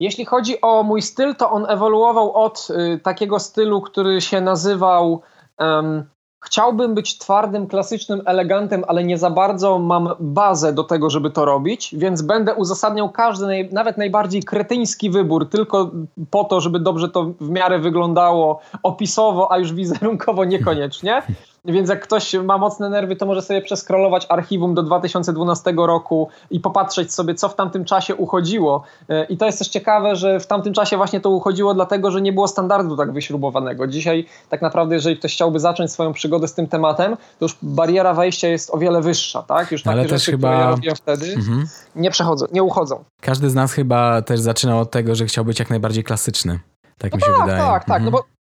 Jeśli 0.00 0.24
chodzi 0.24 0.60
o 0.60 0.82
mój 0.82 1.02
styl, 1.02 1.34
to 1.34 1.50
on 1.50 1.66
ewoluował 1.68 2.32
od 2.32 2.68
y, 2.70 2.98
takiego 2.98 3.38
stylu, 3.38 3.80
który 3.80 4.20
się 4.20 4.40
nazywał 4.40 5.22
um, 5.58 6.04
Chciałbym 6.44 6.94
być 6.94 7.18
twardym, 7.18 7.66
klasycznym 7.66 8.22
elegantem, 8.24 8.84
ale 8.88 9.04
nie 9.04 9.18
za 9.18 9.30
bardzo 9.30 9.78
mam 9.78 10.08
bazę 10.20 10.72
do 10.72 10.84
tego, 10.84 11.10
żeby 11.10 11.30
to 11.30 11.44
robić, 11.44 11.94
więc 11.98 12.22
będę 12.22 12.54
uzasadniał 12.54 13.10
każdy, 13.10 13.68
nawet 13.72 13.98
najbardziej 13.98 14.42
kretyński 14.42 15.10
wybór 15.10 15.50
tylko 15.50 15.90
po 16.30 16.44
to, 16.44 16.60
żeby 16.60 16.80
dobrze 16.80 17.08
to 17.08 17.24
w 17.40 17.50
miarę 17.50 17.78
wyglądało 17.78 18.60
opisowo, 18.82 19.52
a 19.52 19.58
już 19.58 19.72
wizerunkowo 19.72 20.44
niekoniecznie. 20.44 21.22
Więc 21.64 21.88
jak 21.88 22.02
ktoś 22.02 22.34
ma 22.34 22.58
mocne 22.58 22.88
nerwy, 22.88 23.16
to 23.16 23.26
może 23.26 23.42
sobie 23.42 23.62
przeskrolować 23.62 24.26
archiwum 24.28 24.74
do 24.74 24.82
2012 24.82 25.74
roku 25.76 26.28
i 26.50 26.60
popatrzeć 26.60 27.14
sobie, 27.14 27.34
co 27.34 27.48
w 27.48 27.54
tamtym 27.54 27.84
czasie 27.84 28.14
uchodziło. 28.14 28.82
E, 29.08 29.24
I 29.24 29.36
to 29.36 29.46
jest 29.46 29.58
też 29.58 29.68
ciekawe, 29.68 30.16
że 30.16 30.40
w 30.40 30.46
tamtym 30.46 30.72
czasie 30.72 30.96
właśnie 30.96 31.20
to 31.20 31.30
uchodziło, 31.30 31.74
dlatego 31.74 32.10
że 32.10 32.20
nie 32.20 32.32
było 32.32 32.48
standardu 32.48 32.96
tak 32.96 33.12
wyśrubowanego. 33.12 33.86
Dzisiaj 33.86 34.26
tak 34.48 34.62
naprawdę, 34.62 34.94
jeżeli 34.94 35.16
ktoś 35.16 35.34
chciałby 35.34 35.60
zacząć 35.60 35.92
swoją 35.92 36.12
przygodę 36.12 36.48
z 36.48 36.54
tym 36.54 36.66
tematem, 36.66 37.16
to 37.38 37.44
już 37.44 37.56
bariera 37.62 38.14
wejścia 38.14 38.48
jest 38.48 38.74
o 38.74 38.78
wiele 38.78 39.00
wyższa, 39.00 39.42
tak? 39.42 39.72
Już 39.72 39.82
takie 39.82 39.98
Ale 39.98 40.08
rzeczy, 40.08 40.30
chyba... 40.30 40.48
które 40.48 40.64
ja 40.64 40.70
robiłem 40.70 40.96
wtedy, 40.96 41.34
mhm. 41.34 41.66
nie 41.96 42.10
przechodzą, 42.10 42.46
nie 42.52 42.62
uchodzą. 42.62 43.04
Każdy 43.20 43.50
z 43.50 43.54
nas 43.54 43.72
chyba 43.72 44.22
też 44.22 44.40
zaczynał 44.40 44.80
od 44.80 44.90
tego, 44.90 45.14
że 45.14 45.26
chciał 45.26 45.44
być 45.44 45.58
jak 45.58 45.70
najbardziej 45.70 46.04
klasyczny. 46.04 46.60
Tak 46.98 47.12
no 47.12 47.16
mi 47.16 47.22
się 47.22 47.32
tak, 47.32 47.40
wydaje. 47.40 47.62
Tak, 47.62 47.84
tak, 47.84 48.02
no 48.02 48.08
mhm. 48.08 48.12
bo 48.12 48.41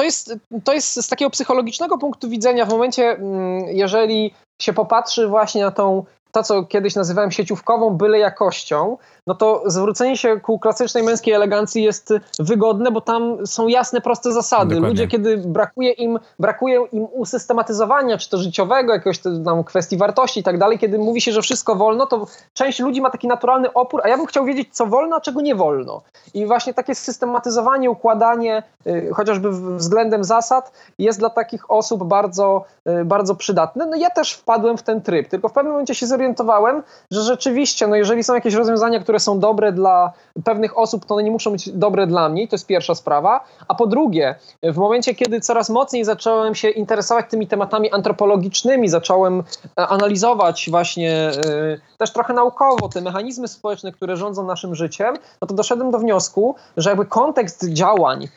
to 0.00 0.04
jest, 0.04 0.34
to 0.64 0.72
jest 0.72 1.04
z 1.04 1.08
takiego 1.08 1.30
psychologicznego 1.30 1.98
punktu 1.98 2.28
widzenia 2.28 2.66
w 2.66 2.68
momencie, 2.68 3.10
mm, 3.10 3.64
jeżeli 3.68 4.34
się 4.62 4.72
popatrzy 4.72 5.28
właśnie 5.28 5.62
na 5.62 5.70
tą 5.70 6.04
to, 6.32 6.42
co 6.42 6.64
kiedyś 6.64 6.94
nazywałem 6.94 7.30
sieciówkową 7.30 7.90
byle 7.90 8.18
jakością, 8.18 8.96
no 9.26 9.34
to 9.34 9.62
zwrócenie 9.66 10.16
się 10.16 10.40
ku 10.40 10.58
klasycznej 10.58 11.02
męskiej 11.02 11.34
elegancji 11.34 11.82
jest 11.82 12.12
wygodne, 12.38 12.90
bo 12.90 13.00
tam 13.00 13.46
są 13.46 13.68
jasne, 13.68 14.00
proste 14.00 14.32
zasady. 14.32 14.74
Dokładnie. 14.74 14.88
Ludzie, 14.88 15.08
kiedy 15.08 15.38
brakuje 15.38 15.92
im, 15.92 16.18
brakuje 16.38 16.86
im 16.92 17.06
usystematyzowania, 17.12 18.18
czy 18.18 18.30
to 18.30 18.38
życiowego, 18.38 18.92
jakiegoś 18.92 19.18
tam 19.18 19.64
kwestii 19.64 19.96
wartości 19.96 20.40
i 20.40 20.42
tak 20.42 20.58
dalej, 20.58 20.78
kiedy 20.78 20.98
mówi 20.98 21.20
się, 21.20 21.32
że 21.32 21.42
wszystko 21.42 21.76
wolno, 21.76 22.06
to 22.06 22.26
część 22.54 22.80
ludzi 22.80 23.00
ma 23.00 23.10
taki 23.10 23.28
naturalny 23.28 23.72
opór, 23.72 24.00
a 24.04 24.08
ja 24.08 24.16
bym 24.16 24.26
chciał 24.26 24.44
wiedzieć, 24.44 24.68
co 24.72 24.86
wolno, 24.86 25.16
a 25.16 25.20
czego 25.20 25.40
nie 25.40 25.54
wolno. 25.54 26.02
I 26.34 26.46
właśnie 26.46 26.74
takie 26.74 26.94
systematyzowanie, 26.94 27.90
układanie, 27.90 28.62
y, 28.86 29.10
chociażby 29.14 29.50
względem 29.76 30.24
zasad, 30.24 30.72
jest 30.98 31.18
dla 31.18 31.30
takich 31.30 31.70
osób 31.70 32.04
bardzo, 32.04 32.64
y, 32.88 33.04
bardzo 33.04 33.34
przydatne. 33.34 33.86
No 33.86 33.96
ja 33.96 34.10
też 34.10 34.32
wpadłem 34.32 34.76
w 34.76 34.82
ten 34.82 35.02
tryb, 35.02 35.28
tylko 35.28 35.48
w 35.48 35.52
pewnym 35.52 35.72
momencie 35.72 35.94
się 35.94 36.06
zorientowałem, 36.20 36.82
że 37.10 37.22
rzeczywiście, 37.22 37.86
no 37.86 37.96
jeżeli 37.96 38.24
są 38.24 38.34
jakieś 38.34 38.54
rozwiązania, 38.54 39.00
które 39.00 39.20
są 39.20 39.38
dobre 39.38 39.72
dla 39.72 40.12
pewnych 40.44 40.78
osób, 40.78 41.06
to 41.06 41.14
one 41.14 41.22
nie 41.22 41.30
muszą 41.30 41.50
być 41.50 41.70
dobre 41.70 42.06
dla 42.06 42.28
mnie, 42.28 42.48
to 42.48 42.54
jest 42.54 42.66
pierwsza 42.66 42.94
sprawa. 42.94 43.44
A 43.68 43.74
po 43.74 43.86
drugie, 43.86 44.34
w 44.62 44.76
momencie, 44.76 45.14
kiedy 45.14 45.40
coraz 45.40 45.70
mocniej 45.70 46.04
zacząłem 46.04 46.54
się 46.54 46.68
interesować 46.68 47.26
tymi 47.30 47.46
tematami 47.46 47.90
antropologicznymi, 47.90 48.88
zacząłem 48.88 49.42
e, 49.78 49.86
analizować 49.86 50.68
właśnie 50.70 51.30
y, 51.30 51.80
też 51.98 52.12
trochę 52.12 52.34
naukowo 52.34 52.88
te 52.88 53.00
mechanizmy 53.00 53.48
społeczne, 53.48 53.92
które 53.92 54.16
rządzą 54.16 54.46
naszym 54.46 54.74
życiem, 54.74 55.16
no 55.40 55.48
to 55.48 55.54
doszedłem 55.54 55.90
do 55.90 55.98
wniosku, 55.98 56.54
że 56.76 56.90
jakby 56.90 57.06
kontekst 57.06 57.68
działań 57.68 58.28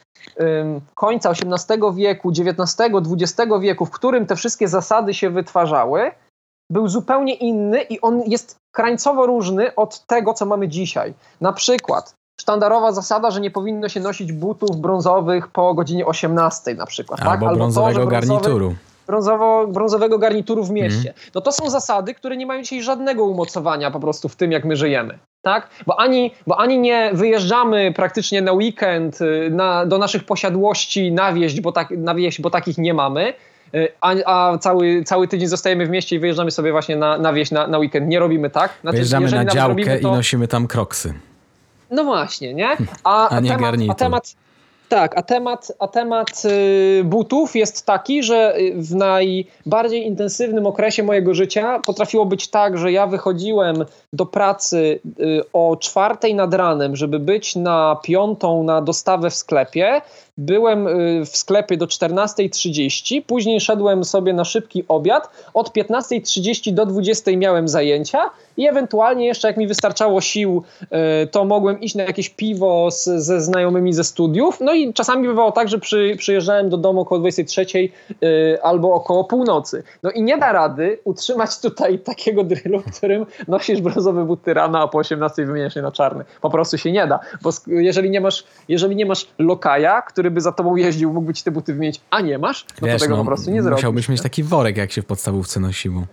końca 0.96 1.30
XVIII 1.30 1.80
wieku, 1.94 2.30
XIX, 2.30 2.76
XX 3.20 3.52
wieku, 3.62 3.86
w 3.86 3.92
którym 3.92 4.26
te 4.26 4.36
wszystkie 4.36 4.68
zasady 4.68 5.14
się 5.14 5.30
wytwarzały, 5.30 6.12
był 6.70 6.88
zupełnie 6.88 7.34
inny 7.34 7.82
i 7.82 8.02
on 8.02 8.22
jest 8.28 8.58
krańcowo 8.72 9.26
różny 9.26 9.76
od 9.76 10.06
tego, 10.06 10.34
co 10.34 10.46
mamy 10.46 10.68
dzisiaj. 10.68 11.14
Na 11.42 11.54
przykład 11.54 12.16
sztandarowa 12.42 12.92
zasada, 12.92 13.32
że 13.32 13.42
nie 13.42 13.52
powinno 13.52 13.90
się 13.90 14.00
nosić 14.00 14.32
butów 14.32 14.78
brązowych 14.78 15.48
po 15.48 15.74
godzinie 15.74 16.06
18 16.06 16.76
na 16.76 16.86
przykład. 16.86 17.20
Albo, 17.20 17.32
tak? 17.32 17.44
Albo 17.44 17.56
brązowego 17.56 18.00
to, 18.00 18.08
garnituru. 18.08 18.76
Brązowo, 19.08 19.68
brązowego 19.68 20.20
garnituru 20.20 20.64
w 20.64 20.72
mieście. 20.72 21.10
Mm. 21.10 21.32
No 21.36 21.42
to 21.42 21.52
są 21.52 21.70
zasady, 21.70 22.14
które 22.14 22.38
nie 22.38 22.46
mają 22.46 22.62
dzisiaj 22.62 22.84
żadnego 22.84 23.26
umocowania 23.26 23.92
po 23.92 24.00
prostu 24.00 24.30
w 24.30 24.36
tym, 24.36 24.52
jak 24.52 24.66
my 24.66 24.76
żyjemy. 24.76 25.20
Tak? 25.42 25.70
Bo, 25.86 26.00
ani, 26.00 26.32
bo 26.48 26.60
ani 26.60 26.80
nie 26.80 27.12
wyjeżdżamy 27.14 27.94
praktycznie 27.96 28.42
na 28.42 28.54
weekend 28.54 29.22
y, 29.22 29.50
na, 29.52 29.86
do 29.86 29.98
naszych 29.98 30.24
posiadłości 30.24 31.12
na 31.12 31.34
wieś, 31.34 31.62
bo, 31.62 31.72
tak, 31.72 31.92
na 31.92 32.16
wieś, 32.16 32.42
bo 32.42 32.50
takich 32.50 32.78
nie 32.78 32.94
mamy, 32.94 33.34
a, 34.02 34.16
a, 34.26 34.58
cały, 34.58 35.04
cały 35.04 35.28
tydzień 35.28 35.48
zostajemy 35.48 35.86
w 35.86 35.90
mieście 35.90 36.16
i 36.16 36.20
wyjeżdżamy 36.20 36.52
sobie 36.52 36.72
właśnie 36.72 36.96
na, 36.96 37.18
na 37.18 37.34
wieś, 37.34 37.52
na, 37.52 37.68
na 37.68 37.78
weekend. 37.78 38.08
Nie 38.08 38.20
robimy 38.20 38.50
tak. 38.50 38.74
Znaczy, 38.82 38.96
Wyjeżdżamy 38.96 39.32
na 39.32 39.46
działkę 39.46 40.00
to... 40.00 40.10
i 40.10 40.12
nosimy 40.12 40.48
tam 40.48 40.68
kroksy. 40.68 41.14
No 41.92 42.04
właśnie, 42.04 42.54
nie? 42.54 42.70
A, 43.04 43.30
a 43.30 43.40
nie 43.40 43.50
temat, 43.50 43.62
garnitur. 43.62 43.92
A 43.92 43.96
temat, 43.96 44.36
tak, 44.90 45.18
a 45.18 45.22
temat, 45.22 45.72
a 45.80 45.88
temat 45.88 46.44
y, 46.46 47.04
butów 47.04 47.56
jest 47.56 47.86
taki, 47.86 48.24
że 48.24 48.56
w 48.76 48.96
najbardziej 48.96 50.06
intensywnym 50.06 50.68
okresie 50.68 51.04
mojego 51.04 51.34
życia 51.34 51.80
potrafiło 51.86 52.26
być 52.26 52.48
tak, 52.48 52.78
że 52.78 52.92
ja 52.92 53.08
wychodziłem 53.08 53.86
do 54.14 54.26
pracy 54.26 55.00
y, 55.20 55.42
o 55.54 55.78
czwartej 55.78 56.36
nad 56.36 56.54
ranem, 56.54 56.96
żeby 56.96 57.20
być 57.20 57.56
na 57.56 57.98
piątą 58.04 58.64
na 58.64 58.82
dostawę 58.82 59.30
w 59.30 59.36
sklepie. 59.36 60.02
Byłem 60.38 60.88
y, 60.88 61.26
w 61.26 61.38
sklepie 61.38 61.78
do 61.78 61.86
14.30, 61.86 63.22
później 63.28 63.62
szedłem 63.62 64.04
sobie 64.04 64.34
na 64.34 64.46
szybki 64.46 64.84
obiad. 64.88 65.30
Od 65.54 65.70
15.30 65.70 66.74
do 66.74 66.86
20.00 66.86 67.38
miałem 67.38 67.68
zajęcia 67.68 68.30
i 68.58 68.68
ewentualnie 68.68 69.26
jeszcze 69.26 69.48
jak 69.48 69.58
mi 69.58 69.68
wystarczało 69.68 70.22
sił, 70.22 70.64
y, 71.24 71.28
to 71.28 71.46
mogłem 71.46 71.82
iść 71.82 71.96
na 71.96 72.04
jakieś 72.04 72.30
piwo 72.30 72.92
z, 72.92 73.04
ze 73.04 73.42
znajomymi 73.42 73.94
ze 73.94 74.04
studiów. 74.04 74.58
No 74.62 74.74
i 74.74 74.94
czasami 74.94 75.28
bywało 75.28 75.52
tak, 75.52 75.70
że 75.70 75.80
przy, 75.80 76.16
przyjeżdżałem 76.18 76.70
do 76.70 76.78
domu 76.78 77.02
około 77.02 77.22
23.00 77.22 78.58
albo 78.64 78.94
około 78.94 79.24
północy. 79.24 79.84
No 80.04 80.12
i 80.12 80.24
nie 80.24 80.38
da 80.38 80.52
rady 80.52 81.00
utrzymać 81.04 81.60
tutaj 81.60 82.00
takiego 82.00 82.44
drylu, 82.44 82.80
w 82.80 82.98
którym 82.98 83.26
nosisz 83.48 83.82
brązowe 83.82 84.26
buty 84.26 84.54
rano, 84.54 84.80
a 84.80 84.88
po 84.88 84.98
18 84.98 85.46
wymieniasz 85.46 85.76
je 85.76 85.82
na 85.82 85.92
czarne. 85.92 86.26
Po 86.42 86.50
prostu 86.50 86.78
się 86.78 86.92
nie 86.92 87.08
da, 87.08 87.20
bo 87.42 87.50
jeżeli 87.68 88.10
nie 88.10 88.22
masz, 88.22 88.44
jeżeli 88.68 88.96
nie 88.96 89.06
masz 89.06 89.28
lokaja, 89.40 90.02
który 90.02 90.23
by 90.32 90.42
za 90.42 90.52
tobą 90.52 90.76
jeździł, 90.76 91.14
mógłby 91.14 91.34
ci 91.34 91.44
te 91.44 91.52
buty 91.52 91.74
wymienić, 91.74 92.02
a 92.10 92.22
nie 92.22 92.38
masz, 92.38 92.66
no 92.82 92.88
Wiesz, 92.88 92.96
to 92.96 93.06
tego 93.06 93.18
no, 93.18 93.24
po 93.24 93.28
prostu 93.28 93.52
nie 93.52 93.64
zrobisz. 93.64 93.78
Musiałbyś 93.78 94.10
mieć 94.10 94.22
taki 94.22 94.44
worek, 94.44 94.78
jak 94.78 94.92
się 94.92 95.02
w 95.02 95.06
podstawówce 95.06 95.60
nosiło. 95.60 96.06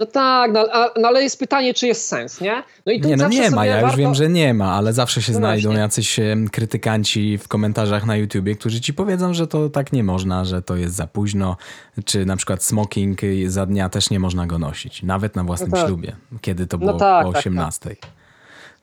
No 0.00 0.06
tak, 0.06 0.52
no, 0.52 0.66
no, 1.00 1.08
ale 1.08 1.22
jest 1.22 1.38
pytanie, 1.38 1.74
czy 1.74 1.86
jest 1.86 2.06
sens, 2.06 2.40
nie? 2.40 2.62
No 2.86 2.92
i 2.92 3.00
tu 3.00 3.08
nie, 3.08 3.16
no 3.16 3.28
nie 3.28 3.50
ma, 3.50 3.66
ja 3.66 3.74
warto... 3.74 3.88
już 3.88 3.96
wiem, 3.96 4.14
że 4.14 4.28
nie 4.28 4.54
ma, 4.54 4.72
ale 4.72 4.92
zawsze 4.92 5.22
się 5.22 5.32
no 5.32 5.38
znajdą 5.38 5.68
właśnie. 5.68 5.80
jacyś 5.80 6.20
krytykanci 6.52 7.38
w 7.38 7.48
komentarzach 7.48 8.06
na 8.06 8.16
YouTubie, 8.16 8.54
którzy 8.54 8.80
ci 8.80 8.94
powiedzą, 8.94 9.34
że 9.34 9.46
to 9.46 9.68
tak 9.68 9.92
nie 9.92 10.04
można, 10.04 10.44
że 10.44 10.62
to 10.62 10.76
jest 10.76 10.94
za 10.94 11.06
późno, 11.06 11.56
czy 12.04 12.26
na 12.26 12.36
przykład 12.36 12.64
smoking 12.64 13.20
za 13.46 13.66
dnia 13.66 13.88
też 13.88 14.10
nie 14.10 14.20
można 14.20 14.46
go 14.46 14.58
nosić, 14.58 15.02
nawet 15.02 15.36
na 15.36 15.44
własnym 15.44 15.70
no 15.70 15.76
tak. 15.76 15.86
ślubie, 15.86 16.16
kiedy 16.40 16.66
to 16.66 16.76
no 16.76 16.86
było 16.86 16.98
tak, 16.98 17.24
po 17.24 17.38
18. 17.38 17.88
Tak, 17.90 17.98
tak. 17.98 18.10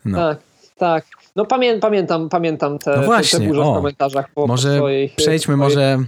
No. 0.06 0.18
tak, 0.18 0.40
tak. 0.78 1.06
No 1.36 1.46
pamię 1.46 1.80
pamiętam, 1.80 2.30
pamiętam 2.30 2.80
te, 2.80 2.98
no 2.98 3.04
właśnie, 3.04 3.40
te, 3.40 3.46
te 3.46 3.50
burze 3.50 3.62
w 3.62 3.66
komentarzach 3.66 4.30
po, 4.34 4.48
może 4.48 4.70
po 4.70 4.76
swoich, 4.76 5.16
Przejdźmy 5.16 5.58
może 5.58 6.00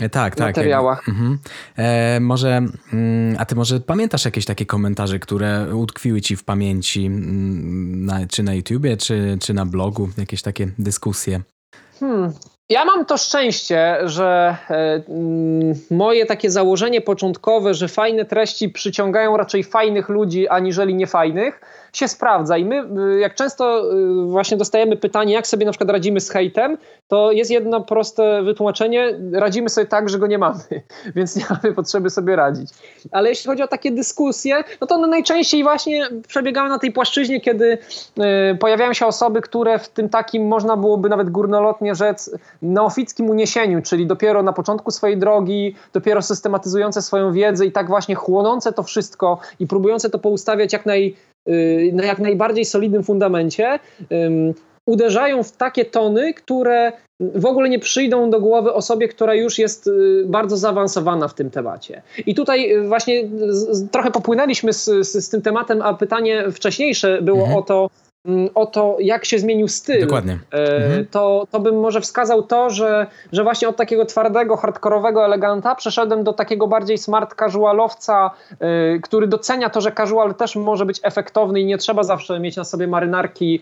E, 0.00 0.08
tak, 0.08 0.34
tak. 0.34 0.46
materiałach. 0.46 1.08
Mhm. 1.08 1.38
E, 1.76 2.20
może, 2.20 2.62
mm, 2.92 3.36
a 3.38 3.44
ty 3.44 3.54
może 3.54 3.80
pamiętasz 3.80 4.24
jakieś 4.24 4.44
takie 4.44 4.66
komentarze, 4.66 5.18
które 5.18 5.74
utkwiły 5.74 6.20
ci 6.20 6.36
w 6.36 6.44
pamięci, 6.44 7.06
mm, 7.06 8.04
na, 8.04 8.26
czy 8.26 8.42
na 8.42 8.54
YouTubie, 8.54 8.96
czy, 8.96 9.38
czy 9.40 9.54
na 9.54 9.66
blogu, 9.66 10.08
jakieś 10.18 10.42
takie 10.42 10.68
dyskusje? 10.78 11.40
Hmm. 12.00 12.32
Ja 12.68 12.84
mam 12.84 13.06
to 13.06 13.16
szczęście, 13.16 13.96
że 14.04 14.56
e, 14.70 15.02
mm, 15.08 15.74
moje 15.90 16.26
takie 16.26 16.50
założenie 16.50 17.00
początkowe, 17.00 17.74
że 17.74 17.88
fajne 17.88 18.24
treści 18.24 18.68
przyciągają 18.68 19.36
raczej 19.36 19.64
fajnych 19.64 20.08
ludzi, 20.08 20.48
aniżeli 20.48 20.94
niefajnych, 20.94 21.60
się 21.92 22.08
sprawdza. 22.08 22.56
I 22.56 22.64
my, 22.64 22.84
y, 23.16 23.20
jak 23.20 23.34
często 23.34 23.92
y, 23.92 24.26
właśnie 24.26 24.56
dostajemy 24.56 24.96
pytanie, 24.96 25.34
jak 25.34 25.46
sobie 25.46 25.66
na 25.66 25.72
przykład 25.72 25.90
radzimy 25.90 26.20
z 26.20 26.30
hejtem, 26.30 26.78
to 27.08 27.32
jest 27.32 27.50
jedno 27.50 27.80
proste 27.80 28.42
wytłumaczenie: 28.42 29.18
radzimy 29.32 29.68
sobie 29.68 29.86
tak, 29.86 30.08
że 30.08 30.18
go 30.18 30.26
nie 30.26 30.38
mamy, 30.38 30.60
więc 31.16 31.36
nie 31.36 31.44
mamy 31.50 31.74
potrzeby 31.74 32.10
sobie 32.10 32.36
radzić. 32.36 32.70
Ale 33.10 33.28
jeśli 33.28 33.48
chodzi 33.48 33.62
o 33.62 33.68
takie 33.68 33.90
dyskusje, 33.90 34.64
no 34.80 34.86
to 34.86 34.94
one 34.94 35.06
najczęściej 35.06 35.62
właśnie 35.62 36.08
przebiegały 36.28 36.68
na 36.68 36.78
tej 36.78 36.92
płaszczyźnie, 36.92 37.40
kiedy 37.40 37.78
y, 38.52 38.58
pojawiają 38.60 38.92
się 38.92 39.06
osoby, 39.06 39.40
które 39.40 39.78
w 39.78 39.88
tym 39.88 40.08
takim, 40.08 40.46
można 40.46 40.76
byłoby 40.76 41.08
nawet 41.08 41.30
górnolotnie 41.30 41.94
rzec, 41.94 42.30
neofickim 42.62 43.30
uniesieniu, 43.30 43.82
czyli 43.82 44.06
dopiero 44.06 44.42
na 44.42 44.52
początku 44.52 44.90
swojej 44.90 45.18
drogi, 45.18 45.74
dopiero 45.92 46.22
systematyzujące 46.22 47.02
swoją 47.02 47.32
wiedzę 47.32 47.66
i 47.66 47.72
tak 47.72 47.88
właśnie 47.88 48.14
chłonące 48.14 48.72
to 48.72 48.82
wszystko 48.82 49.38
i 49.60 49.66
próbujące 49.66 50.10
to 50.10 50.18
poustawiać 50.18 50.72
jak 50.72 50.86
naj 50.86 51.16
na 51.92 52.04
jak 52.04 52.18
najbardziej 52.18 52.64
solidnym 52.64 53.04
fundamencie, 53.04 53.78
uderzają 54.86 55.42
w 55.42 55.52
takie 55.52 55.84
tony, 55.84 56.34
które 56.34 56.92
w 57.20 57.46
ogóle 57.46 57.68
nie 57.68 57.78
przyjdą 57.78 58.30
do 58.30 58.40
głowy 58.40 58.72
osobie, 58.72 59.08
która 59.08 59.34
już 59.34 59.58
jest 59.58 59.86
y, 59.86 60.24
bardzo 60.26 60.56
zaawansowana 60.56 61.28
w 61.28 61.34
tym 61.34 61.50
temacie. 61.50 62.02
I 62.26 62.34
tutaj 62.34 62.72
y, 62.72 62.88
właśnie 62.88 63.28
trochę 63.90 64.10
popłynęliśmy 64.10 64.72
z, 64.72 64.84
z, 64.84 65.24
z 65.24 65.28
tym 65.28 65.42
tematem, 65.42 65.82
a 65.82 65.94
pytanie 65.94 66.44
wcześniejsze 66.52 67.22
było 67.22 67.40
mhm. 67.40 67.58
o 67.58 67.62
to, 67.62 67.90
o 68.54 68.66
to, 68.66 68.96
jak 69.00 69.24
się 69.24 69.38
zmienił 69.38 69.68
styl, 69.68 70.00
Dokładnie. 70.06 70.38
E, 70.52 70.76
mhm. 70.76 71.06
to, 71.06 71.46
to 71.50 71.60
bym 71.60 71.80
może 71.80 72.00
wskazał 72.00 72.42
to, 72.42 72.70
że, 72.70 73.06
że 73.32 73.42
właśnie 73.42 73.68
od 73.68 73.76
takiego 73.76 74.04
twardego, 74.04 74.56
hardkorowego 74.56 75.24
eleganta 75.24 75.74
przeszedłem 75.74 76.24
do 76.24 76.32
takiego 76.32 76.66
bardziej 76.66 76.98
smart 76.98 77.34
casualowca, 77.34 78.30
e, 78.60 78.98
który 78.98 79.26
docenia 79.26 79.70
to, 79.70 79.80
że 79.80 79.92
casual 79.92 80.34
też 80.34 80.56
może 80.56 80.86
być 80.86 81.00
efektowny 81.02 81.60
i 81.60 81.66
nie 81.66 81.78
trzeba 81.78 82.02
zawsze 82.02 82.40
mieć 82.40 82.56
na 82.56 82.64
sobie 82.64 82.88
marynarki 82.88 83.60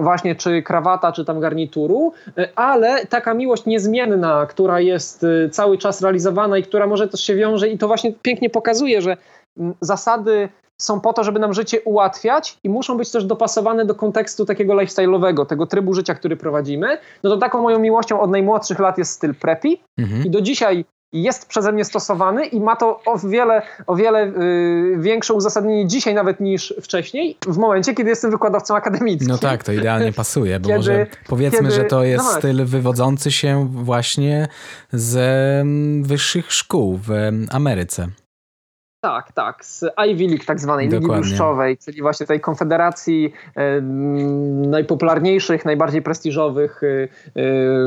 właśnie 0.00 0.34
czy 0.34 0.62
krawata, 0.62 1.12
czy 1.12 1.24
tam 1.24 1.40
garnituru, 1.40 2.12
e, 2.38 2.48
ale 2.54 3.06
taka 3.06 3.34
miłość 3.34 3.66
niezmienna, 3.66 4.46
która 4.46 4.80
jest 4.80 5.26
cały 5.50 5.78
czas 5.78 6.02
realizowana 6.02 6.58
i 6.58 6.62
która 6.62 6.86
może 6.86 7.08
też 7.08 7.20
się 7.20 7.34
wiąże 7.34 7.68
i 7.68 7.78
to 7.78 7.86
właśnie 7.86 8.12
pięknie 8.22 8.50
pokazuje, 8.50 9.02
że 9.02 9.16
mm, 9.58 9.74
zasady 9.80 10.48
są 10.80 11.00
po 11.00 11.12
to, 11.12 11.24
żeby 11.24 11.38
nam 11.38 11.54
życie 11.54 11.80
ułatwiać 11.80 12.58
i 12.64 12.68
muszą 12.68 12.96
być 12.96 13.10
też 13.10 13.24
dopasowane 13.24 13.84
do 13.84 13.94
kontekstu 13.94 14.44
takiego 14.44 14.74
lifestyle'owego, 14.74 15.46
tego 15.46 15.66
trybu 15.66 15.94
życia, 15.94 16.14
który 16.14 16.36
prowadzimy. 16.36 16.98
No 17.22 17.30
to 17.30 17.36
taką 17.36 17.62
moją 17.62 17.78
miłością 17.78 18.20
od 18.20 18.30
najmłodszych 18.30 18.78
lat 18.78 18.98
jest 18.98 19.12
styl 19.12 19.34
preppy 19.34 19.68
mhm. 19.98 20.24
i 20.24 20.30
do 20.30 20.40
dzisiaj 20.40 20.84
jest 21.12 21.48
przeze 21.48 21.72
mnie 21.72 21.84
stosowany 21.84 22.46
i 22.46 22.60
ma 22.60 22.76
to 22.76 23.00
o 23.06 23.18
wiele, 23.18 23.62
o 23.86 23.96
wiele 23.96 24.26
yy, 24.26 24.98
większe 24.98 25.34
uzasadnienie 25.34 25.86
dzisiaj 25.86 26.14
nawet 26.14 26.40
niż 26.40 26.74
wcześniej, 26.82 27.36
w 27.46 27.56
momencie, 27.56 27.94
kiedy 27.94 28.10
jestem 28.10 28.30
wykładowcą 28.30 28.76
akademickim. 28.76 29.28
No 29.28 29.38
tak, 29.38 29.64
to 29.64 29.72
idealnie 29.72 30.12
pasuje, 30.22 30.60
bo 30.60 30.68
kiedy, 30.68 30.78
może 30.78 31.06
powiedzmy, 31.28 31.58
kiedy, 31.58 31.70
że 31.70 31.84
to 31.84 32.04
jest 32.04 32.24
no 32.24 32.38
styl 32.38 32.64
wywodzący 32.64 33.32
się 33.32 33.68
właśnie 33.72 34.48
z 34.92 35.16
wyższych 36.06 36.52
szkół 36.52 36.98
w 37.02 37.10
Ameryce. 37.50 38.08
Tak, 39.02 39.32
tak, 39.32 39.64
z 39.64 39.84
Ivy 40.10 40.26
League, 40.28 40.44
tak 40.46 40.60
zwanej 40.60 40.88
Dokładnie. 40.88 41.16
Ligi 41.16 41.84
czyli 41.84 42.02
właśnie 42.02 42.26
tej 42.26 42.40
konfederacji 42.40 43.32
najpopularniejszych, 44.70 45.64
najbardziej 45.64 46.02
prestiżowych 46.02 46.80
e, 46.82 46.86
e, 46.86 47.86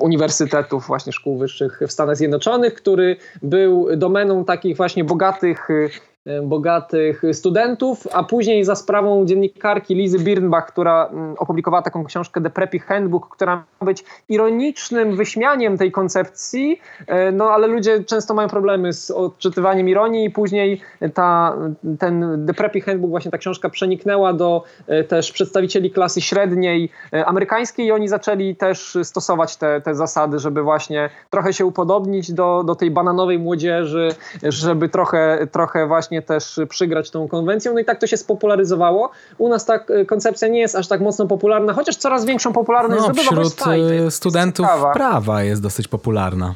uniwersytetów, 0.00 0.86
właśnie 0.86 1.12
szkół 1.12 1.38
wyższych 1.38 1.80
w 1.88 1.92
Stanach 1.92 2.16
Zjednoczonych, 2.16 2.74
który 2.74 3.16
był 3.42 3.96
domeną 3.96 4.44
takich 4.44 4.76
właśnie 4.76 5.04
bogatych 5.04 5.68
E, 5.70 6.09
bogatych 6.42 7.22
studentów, 7.32 8.06
a 8.12 8.24
później 8.24 8.64
za 8.64 8.74
sprawą 8.74 9.26
dziennikarki 9.26 9.94
Lizy 9.94 10.18
Birnbach, 10.18 10.66
która 10.66 11.06
mm, 11.06 11.34
opublikowała 11.38 11.82
taką 11.82 12.04
książkę 12.04 12.40
The 12.40 12.50
Preppy 12.50 12.78
Handbook, 12.78 13.28
która 13.28 13.64
ma 13.80 13.84
być 13.84 14.04
ironicznym 14.28 15.16
wyśmianiem 15.16 15.78
tej 15.78 15.92
koncepcji, 15.92 16.80
e, 17.06 17.32
no 17.32 17.50
ale 17.50 17.66
ludzie 17.66 18.04
często 18.04 18.34
mają 18.34 18.48
problemy 18.48 18.92
z 18.92 19.10
odczytywaniem 19.10 19.88
ironii 19.88 20.24
i 20.24 20.30
później 20.30 20.80
ta, 21.14 21.56
ten 21.98 22.44
The 22.46 22.54
Preppy 22.54 22.80
Handbook, 22.80 23.10
właśnie 23.10 23.30
ta 23.30 23.38
książka 23.38 23.70
przeniknęła 23.70 24.32
do 24.32 24.64
e, 24.86 25.04
też 25.04 25.32
przedstawicieli 25.32 25.90
klasy 25.90 26.20
średniej 26.20 26.90
amerykańskiej 27.26 27.86
i 27.86 27.92
oni 27.92 28.08
zaczęli 28.08 28.56
też 28.56 28.98
stosować 29.02 29.56
te, 29.56 29.80
te 29.80 29.94
zasady, 29.94 30.38
żeby 30.38 30.62
właśnie 30.62 31.10
trochę 31.30 31.52
się 31.52 31.66
upodobnić 31.66 32.32
do, 32.32 32.64
do 32.66 32.74
tej 32.74 32.90
bananowej 32.90 33.38
młodzieży, 33.38 34.08
żeby 34.42 34.88
trochę, 34.88 35.46
trochę 35.52 35.86
właśnie 35.86 36.09
właśnie 36.10 36.22
też 36.22 36.60
przygrać 36.68 37.10
tą 37.10 37.28
konwencją. 37.28 37.74
No 37.74 37.80
i 37.80 37.84
tak 37.84 38.00
to 38.00 38.06
się 38.06 38.16
spopularyzowało. 38.16 39.10
U 39.38 39.48
nas 39.48 39.64
ta 39.64 39.74
e, 39.74 40.04
koncepcja 40.04 40.48
nie 40.48 40.60
jest 40.60 40.76
aż 40.76 40.88
tak 40.88 41.00
mocno 41.00 41.26
popularna, 41.26 41.72
chociaż 41.72 41.96
coraz 41.96 42.24
większą 42.24 42.52
popularność 42.52 43.00
no, 43.00 43.14
zdobywa. 43.14 43.30
Wśród 43.30 43.68
e, 44.06 44.10
studentów 44.10 44.66
jest 44.66 44.86
prawa 44.94 45.42
jest 45.42 45.62
dosyć 45.62 45.88
popularna. 45.88 46.54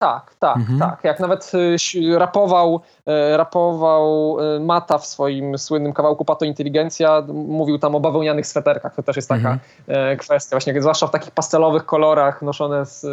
Tak, 0.00 0.24
tak, 0.24 0.38
tak, 0.38 0.56
mhm. 0.56 0.78
tak. 0.78 1.04
Jak 1.04 1.20
nawet 1.20 1.52
e, 1.54 2.18
rapował, 2.18 2.80
rapował 3.36 4.36
Mata 4.60 4.98
w 4.98 5.06
swoim 5.06 5.58
słynnym 5.58 5.92
kawałku 5.92 6.24
Pato 6.24 6.44
Inteligencja, 6.44 7.22
mówił 7.28 7.78
tam 7.78 7.94
o 7.94 8.00
bawełnianych 8.00 8.46
sweterkach. 8.46 8.94
To 8.94 9.02
też 9.02 9.16
jest 9.16 9.28
taka 9.28 9.58
mhm. 9.88 10.18
kwestia, 10.18 10.56
właśnie 10.56 10.82
zwłaszcza 10.82 11.06
w 11.06 11.10
takich 11.10 11.30
pastelowych 11.30 11.86
kolorach 11.86 12.42
noszone 12.42 12.86
z, 12.86 13.06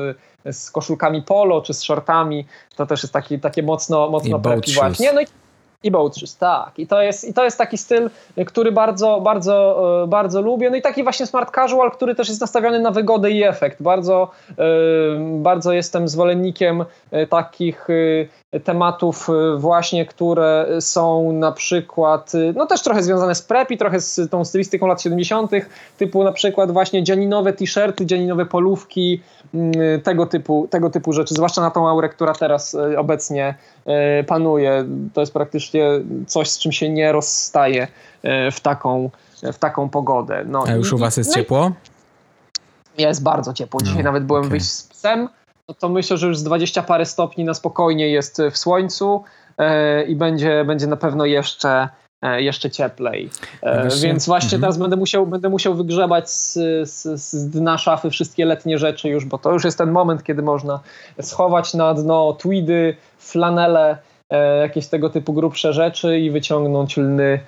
z 0.52 0.72
koszulkami 0.72 1.22
polo 1.22 1.62
czy 1.62 1.74
z 1.74 1.84
shortami. 1.84 2.46
To 2.76 2.86
też 2.86 3.04
jest 3.04 3.14
taki, 3.14 3.40
takie 3.40 3.64
mocno, 3.64 4.10
mocno 4.10 4.40
preppy 4.40 4.72
właśnie. 4.76 5.14
No 5.14 5.22
i 5.22 5.26
i 5.84 5.92
Boatrice, 5.92 6.38
tak. 6.40 6.80
I 6.80 6.88
to, 6.88 7.02
jest, 7.02 7.24
I 7.24 7.34
to 7.34 7.44
jest 7.44 7.58
taki 7.58 7.78
styl, 7.78 8.10
który 8.46 8.72
bardzo, 8.72 9.22
bardzo, 9.22 10.04
e, 10.04 10.08
bardzo 10.08 10.42
lubię. 10.42 10.70
No 10.70 10.76
i 10.76 10.82
taki 10.82 11.04
właśnie 11.04 11.26
smart 11.26 11.56
casual, 11.56 11.92
który 11.92 12.16
też 12.16 12.30
jest 12.30 12.42
nastawiony 12.42 12.80
na 12.80 12.92
wygodę 12.92 13.32
i 13.32 13.44
efekt. 13.44 13.82
Bardzo, 13.82 14.30
e, 14.50 14.64
bardzo 15.20 15.74
jestem 15.74 16.08
zwolennikiem 16.08 16.86
e, 17.12 17.28
takich 17.28 17.88
tematów 18.64 19.28
właśnie, 19.58 20.06
które 20.06 20.68
są 20.80 21.32
na 21.32 21.52
przykład, 21.52 22.32
no 22.56 22.66
też 22.66 22.82
trochę 22.82 23.04
związane 23.04 23.36
z 23.36 23.42
prepi, 23.42 23.78
trochę 23.78 24.00
z 24.00 24.30
tą 24.30 24.46
stylistyką 24.46 24.88
lat 24.88 25.02
70., 25.02 25.52
typu 25.98 26.24
na 26.24 26.32
przykład 26.32 26.72
właśnie 26.72 27.04
dzianinowe 27.04 27.54
t-shirty, 27.54 28.06
dzianinowe 28.06 28.46
polówki, 28.46 29.22
mm, 29.54 30.02
tego 30.02 30.26
typu, 30.26 30.68
tego 30.70 30.90
typu 30.90 31.14
rzeczy, 31.14 31.34
zwłaszcza 31.34 31.62
na 31.62 31.72
tą 31.72 31.90
aurę, 31.90 32.10
która 32.10 32.34
teraz 32.34 32.78
obecnie 32.98 33.56
panuje. 34.28 34.86
To 35.14 35.22
jest 35.22 35.34
praktycznie 35.34 35.90
coś, 36.28 36.50
z 36.50 36.60
czym 36.60 36.72
się 36.72 36.90
nie 36.90 37.12
rozstaje 37.12 37.88
w 38.52 38.60
taką, 38.62 39.10
w 39.54 39.58
taką 39.58 39.90
pogodę. 39.90 40.44
No, 40.48 40.64
A 40.68 40.72
już 40.72 40.94
u 40.94 40.98
was 40.98 41.18
jest 41.18 41.30
no 41.30 41.36
ciepło? 41.36 41.72
Jest 42.98 43.24
bardzo 43.24 43.54
ciepło. 43.54 43.82
Dzisiaj 43.82 43.98
no, 43.98 44.04
nawet 44.04 44.24
byłem 44.24 44.42
okay. 44.42 44.50
wyjść 44.50 44.72
z 44.72 44.84
psem 44.84 45.30
no 45.68 45.74
to 45.74 45.90
myślę, 45.90 46.18
że 46.18 46.28
już 46.28 46.38
z 46.38 46.44
20 46.44 46.84
parę 46.84 47.06
stopni 47.06 47.44
na 47.44 47.54
spokojnie 47.54 48.10
jest 48.10 48.42
w 48.52 48.58
słońcu 48.58 49.24
e, 49.58 50.04
i 50.04 50.16
będzie, 50.16 50.66
będzie 50.66 50.88
na 50.88 50.98
pewno 50.98 51.26
jeszcze, 51.26 51.70
e, 51.70 51.90
jeszcze 52.22 52.70
cieplej. 52.70 53.30
E, 53.62 53.90
więc 54.04 54.26
właśnie 54.26 54.46
mhm. 54.46 54.62
teraz 54.62 54.78
będę 54.78 54.96
musiał, 54.96 55.28
będę 55.28 55.50
musiał 55.50 55.76
wygrzebać 55.76 56.30
z, 56.30 56.54
z, 56.90 57.22
z, 57.22 57.50
dna 57.50 57.78
szafy 57.78 58.10
wszystkie 58.10 58.46
letnie 58.46 58.78
rzeczy 58.78 59.10
już, 59.10 59.26
bo 59.26 59.38
to 59.38 59.54
już 59.54 59.64
jest 59.64 59.78
ten 59.78 59.92
moment, 59.92 60.24
kiedy 60.24 60.42
można 60.42 60.80
schować 61.22 61.74
na 61.74 61.94
dno 61.94 62.34
tweedy, 62.34 62.96
flanele, 63.20 63.98
jakieś 64.62 64.88
tego 64.88 65.10
typu 65.10 65.34
grubsze 65.34 65.74
rzeczy 65.74 66.20
i 66.20 66.32
wyciągnąć 66.32 66.98
lny, 66.98 67.40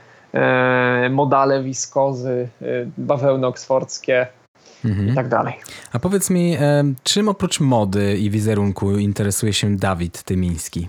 modale, 1.10 1.64
wiskozy, 1.64 2.50
bawełny 2.98 3.48
oksfordzkie, 3.48 4.28
mhm. 4.86 5.10
i 5.10 5.16
tak 5.16 5.28
dalej. 5.28 5.54
A 5.92 6.00
powiedz 6.00 6.30
mi, 6.30 6.58
e, 6.60 6.84
czym 7.04 7.30
oprócz 7.30 7.60
mody 7.60 8.18
i 8.18 8.30
wizerunku 8.30 8.98
interesuje 8.98 9.54
się 9.54 9.76
Dawid 9.76 10.24
Tymiński? 10.24 10.88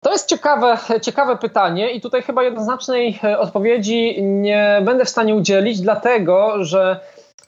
To 0.00 0.12
jest 0.12 0.28
ciekawe, 0.28 0.78
ciekawe 1.02 1.36
pytanie 1.36 1.90
i 1.90 2.00
tutaj 2.00 2.22
chyba 2.22 2.42
jednoznacznej 2.42 3.20
e, 3.24 3.38
odpowiedzi 3.38 4.22
nie 4.22 4.82
będę 4.84 5.04
w 5.04 5.08
stanie 5.08 5.34
udzielić, 5.34 5.80
dlatego 5.80 6.64
że 6.64 7.00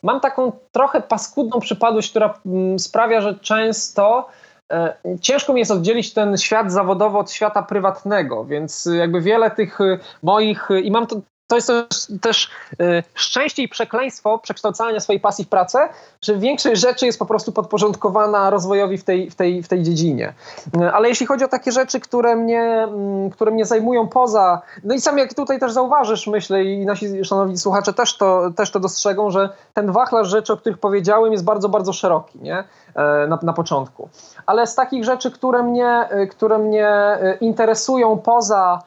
mam 0.02 0.20
taką 0.20 0.52
trochę 0.72 1.00
paskudną 1.00 1.60
przypadłość, 1.60 2.10
która 2.10 2.34
mm, 2.46 2.78
sprawia, 2.78 3.20
że 3.20 3.34
często 3.34 4.28
e, 4.72 4.94
ciężko 5.20 5.52
mi 5.52 5.58
jest 5.58 5.70
oddzielić 5.70 6.12
ten 6.14 6.36
świat 6.36 6.72
zawodowy 6.72 7.18
od 7.18 7.30
świata 7.30 7.62
prywatnego, 7.62 8.44
więc 8.44 8.88
jakby 8.92 9.20
wiele 9.20 9.50
tych 9.50 9.78
moich, 10.22 10.68
i 10.82 10.90
mam 10.90 11.06
to 11.06 11.20
to 11.52 11.56
jest 11.56 11.68
też, 11.68 12.06
też 12.20 12.50
y, 12.80 13.02
szczęście 13.14 13.62
i 13.62 13.68
przekleństwo 13.68 14.38
przekształcania 14.38 15.00
swojej 15.00 15.20
pasji 15.20 15.44
w 15.44 15.48
pracę, 15.48 15.88
że 16.22 16.36
większość 16.36 16.80
rzeczy 16.80 17.06
jest 17.06 17.18
po 17.18 17.26
prostu 17.26 17.52
podporządkowana 17.52 18.50
rozwojowi 18.50 18.98
w 18.98 19.04
tej, 19.04 19.30
w 19.30 19.34
tej, 19.34 19.62
w 19.62 19.68
tej 19.68 19.82
dziedzinie. 19.82 20.34
Y, 20.80 20.92
ale 20.92 21.08
jeśli 21.08 21.26
chodzi 21.26 21.44
o 21.44 21.48
takie 21.48 21.72
rzeczy, 21.72 22.00
które 22.00 22.36
mnie, 22.36 22.88
y, 23.26 23.30
które 23.30 23.50
mnie 23.50 23.64
zajmują 23.64 24.08
poza, 24.08 24.62
no 24.84 24.94
i 24.94 25.00
sam 25.00 25.18
jak 25.18 25.34
tutaj 25.34 25.60
też 25.60 25.72
zauważysz, 25.72 26.26
myślę 26.26 26.64
i 26.64 26.86
nasi 26.86 27.24
szanowni 27.24 27.58
słuchacze 27.58 27.92
też 27.92 28.16
to, 28.16 28.50
też 28.56 28.70
to 28.70 28.80
dostrzegą, 28.80 29.30
że 29.30 29.48
ten 29.74 29.92
wachlarz 29.92 30.28
rzeczy, 30.28 30.52
o 30.52 30.56
których 30.56 30.78
powiedziałem 30.78 31.32
jest 31.32 31.44
bardzo, 31.44 31.68
bardzo 31.68 31.92
szeroki, 31.92 32.38
nie? 32.42 32.64
E, 32.94 33.26
na, 33.26 33.38
na 33.42 33.52
początku. 33.52 34.08
Ale 34.46 34.66
z 34.66 34.74
takich 34.74 35.04
rzeczy, 35.04 35.30
które 35.30 35.62
mnie, 35.62 36.08
które 36.30 36.58
mnie 36.58 37.18
interesują 37.40 38.18
poza 38.18 38.82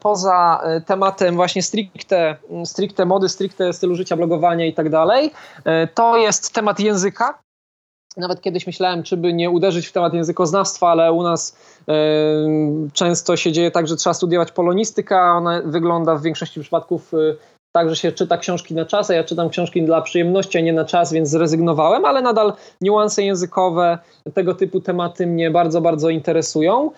poza 0.00 0.60
e, 0.62 0.80
tematem 0.80 1.34
właśnie 1.34 1.62
stricte, 1.62 2.36
stricte 2.64 3.06
mody, 3.06 3.28
stricte 3.28 3.72
stylu 3.72 3.94
życia, 3.94 4.16
blogowania 4.16 4.66
i 4.66 4.74
tak 4.74 4.90
dalej, 4.90 5.30
e, 5.64 5.86
to 5.86 6.16
jest 6.16 6.54
temat 6.54 6.80
języka. 6.80 7.38
Nawet 8.16 8.40
kiedyś 8.40 8.66
myślałem, 8.66 9.02
czy 9.02 9.16
by 9.16 9.32
nie 9.32 9.50
uderzyć 9.50 9.86
w 9.86 9.92
temat 9.92 10.14
językoznawstwa, 10.14 10.88
ale 10.88 11.12
u 11.12 11.22
nas 11.22 11.56
często 12.92 13.36
się 13.36 13.52
dzieje 13.52 13.70
tak, 13.70 13.88
że 13.88 13.96
trzeba 13.96 14.14
studiować 14.14 14.52
polonistykę, 14.52 15.20
ona 15.20 15.62
wygląda 15.64 16.16
w 16.16 16.22
większości 16.22 16.60
przypadków 16.60 17.12
tak, 17.72 17.88
że 17.88 17.96
się 17.96 18.12
czyta 18.12 18.38
książki 18.38 18.74
na 18.74 18.84
czas, 18.84 19.10
a 19.10 19.14
ja 19.14 19.24
czytam 19.24 19.48
książki 19.48 19.82
dla 19.82 20.02
przyjemności, 20.02 20.58
a 20.58 20.60
nie 20.60 20.72
na 20.72 20.84
czas, 20.84 21.12
więc 21.12 21.28
zrezygnowałem, 21.28 22.04
ale 22.04 22.22
nadal 22.22 22.52
niuanse 22.80 23.22
językowe, 23.22 23.98
tego 24.34 24.54
typu 24.54 24.80
tematy 24.80 25.26
mnie 25.26 25.50
bardzo, 25.50 25.80
bardzo 25.80 26.10
interesują. 26.10 26.90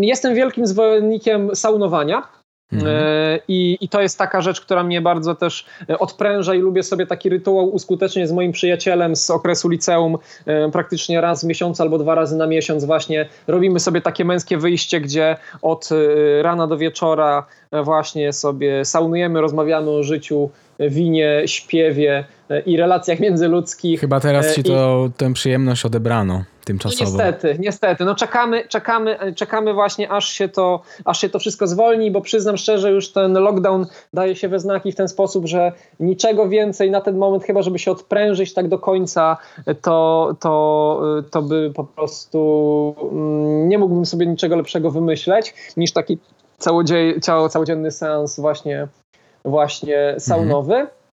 Jestem 0.00 0.34
wielkim 0.34 0.66
zwolennikiem 0.66 1.56
saunowania. 1.56 2.22
Mhm. 2.72 2.96
E, 2.96 3.38
I, 3.48 3.78
I 3.80 3.88
to 3.88 4.00
jest 4.00 4.18
taka 4.18 4.40
rzecz, 4.40 4.60
która 4.60 4.84
mnie 4.84 5.00
bardzo 5.00 5.34
też 5.34 5.66
e, 5.90 5.98
odpręża 5.98 6.54
i 6.54 6.58
lubię 6.58 6.82
sobie 6.82 7.06
taki 7.06 7.28
rytuał 7.28 7.68
uskutecznić 7.68 8.28
z 8.28 8.32
moim 8.32 8.52
przyjacielem 8.52 9.16
z 9.16 9.30
okresu 9.30 9.68
liceum 9.68 10.18
e, 10.46 10.70
praktycznie 10.70 11.20
raz 11.20 11.44
w 11.44 11.46
miesiącu 11.46 11.82
albo 11.82 11.98
dwa 11.98 12.14
razy 12.14 12.36
na 12.36 12.46
miesiąc 12.46 12.84
właśnie 12.84 13.28
robimy 13.46 13.80
sobie 13.80 14.00
takie 14.00 14.24
męskie 14.24 14.58
wyjście, 14.58 15.00
gdzie 15.00 15.36
od 15.62 15.88
rana 16.42 16.66
do 16.66 16.76
wieczora 16.76 17.46
właśnie 17.84 18.32
sobie 18.32 18.84
saunujemy, 18.84 19.40
rozmawiamy 19.40 19.90
o 19.90 20.02
życiu, 20.02 20.50
winie, 20.78 21.42
śpiewie 21.46 22.24
i 22.66 22.76
relacjach 22.76 23.20
międzyludzkich. 23.20 24.00
Chyba 24.00 24.20
teraz 24.20 24.54
ci 24.54 24.62
to 24.62 25.06
I... 25.08 25.12
tę 25.12 25.32
przyjemność 25.32 25.84
odebrano 25.84 26.44
tymczasowo. 26.64 27.04
No 27.04 27.24
niestety, 27.24 27.56
niestety. 27.60 28.04
No 28.04 28.14
czekamy, 28.14 28.68
czekamy, 28.68 29.34
czekamy 29.36 29.74
właśnie 29.74 30.10
aż 30.10 30.28
się, 30.28 30.48
to, 30.48 30.82
aż 31.04 31.20
się 31.20 31.28
to 31.28 31.38
wszystko 31.38 31.66
zwolni, 31.66 32.10
bo 32.10 32.20
przyznam 32.20 32.56
szczerze, 32.56 32.90
już 32.90 33.12
ten 33.12 33.32
lockdown 33.32 33.86
daje 34.12 34.36
się 34.36 34.48
we 34.48 34.60
znaki 34.60 34.92
w 34.92 34.96
ten 34.96 35.08
sposób, 35.08 35.46
że 35.46 35.72
niczego 36.00 36.48
więcej 36.48 36.90
na 36.90 37.00
ten 37.00 37.18
moment, 37.18 37.44
chyba 37.44 37.62
żeby 37.62 37.78
się 37.78 37.90
odprężyć 37.90 38.54
tak 38.54 38.68
do 38.68 38.78
końca, 38.78 39.36
to, 39.82 40.34
to, 40.40 41.02
to 41.30 41.42
by 41.42 41.72
po 41.74 41.84
prostu 41.84 42.94
mm, 43.12 43.68
nie 43.68 43.78
mógłbym 43.78 44.06
sobie 44.06 44.26
niczego 44.26 44.56
lepszego 44.56 44.90
wymyśleć 44.90 45.54
niż 45.76 45.92
taki 45.92 46.18
całodzie, 46.58 47.20
całodzienny 47.50 47.90
seans 47.90 48.40
właśnie, 48.40 48.88
właśnie 49.44 50.14
saunowy. 50.18 50.74
Mhm. 50.74 51.03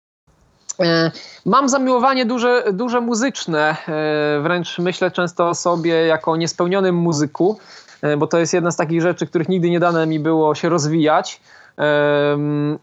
E, 0.81 1.11
mam 1.45 1.69
zamiłowanie 1.69 2.25
duże, 2.25 2.63
duże 2.73 3.01
muzyczne, 3.01 3.75
e, 3.87 4.41
wręcz 4.41 4.79
myślę 4.79 5.11
często 5.11 5.49
o 5.49 5.55
sobie 5.55 5.93
jako 5.93 6.35
niespełnionym 6.35 6.95
muzyku, 6.95 7.59
e, 8.01 8.17
bo 8.17 8.27
to 8.27 8.37
jest 8.37 8.53
jedna 8.53 8.71
z 8.71 8.75
takich 8.75 9.01
rzeczy, 9.01 9.27
których 9.27 9.49
nigdy 9.49 9.69
nie 9.69 9.79
dane 9.79 10.07
mi 10.07 10.19
było 10.19 10.55
się 10.55 10.69
rozwijać. 10.69 11.41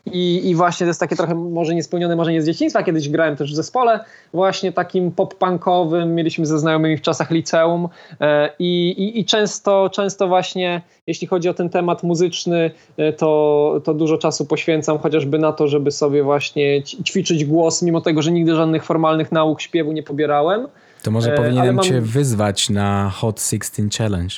I, 0.07 0.51
I 0.51 0.55
właśnie 0.55 0.85
to 0.85 0.89
jest 0.89 1.01
takie 1.01 1.17
trochę 1.17 1.35
może 1.35 1.75
niespełnione 1.75 2.17
marzenie 2.17 2.43
z 2.43 2.47
dzieciństwa. 2.47 2.83
Kiedyś 2.83 3.09
grałem 3.09 3.37
też 3.37 3.53
w 3.53 3.57
zespole 3.57 4.01
właśnie 4.33 4.73
takim 4.73 5.13
pop-punkowym. 5.13 6.15
Mieliśmy 6.15 6.47
ze 6.47 6.59
znajomymi 6.59 6.97
w 6.97 7.03
czasach 7.03 7.31
liceum 7.31 7.89
e, 8.21 8.51
i, 8.59 8.89
i, 8.91 9.21
i 9.21 9.25
często, 9.25 9.91
często 9.93 10.29
właśnie 10.29 10.83
jeśli 11.09 11.27
chodzi 11.27 11.49
o 11.49 11.55
ten 11.55 11.69
temat 11.69 12.03
muzyczny, 12.03 12.71
e, 12.97 13.13
to, 13.13 13.81
to 13.85 13.95
dużo 13.95 14.19
czasu 14.19 14.47
poświęcam 14.47 14.99
chociażby 14.99 15.39
na 15.39 15.53
to, 15.53 15.69
żeby 15.69 15.91
sobie 15.91 16.23
właśnie 16.23 16.83
ćwiczyć 16.83 17.45
głos, 17.45 17.83
mimo 17.83 18.01
tego, 18.01 18.23
że 18.23 18.33
nigdy 18.33 18.55
żadnych 18.55 18.85
formalnych 18.85 19.33
nauk 19.33 19.61
śpiewu 19.61 19.93
nie 19.93 20.03
pobierałem. 20.03 20.69
To 21.03 21.11
może 21.11 21.33
e, 21.33 21.37
powinienem 21.37 21.75
mam... 21.75 21.85
cię 21.85 22.01
wyzwać 22.01 22.71
na 22.71 23.11
Hot 23.11 23.41
16 23.41 23.83
Challenge 23.99 24.35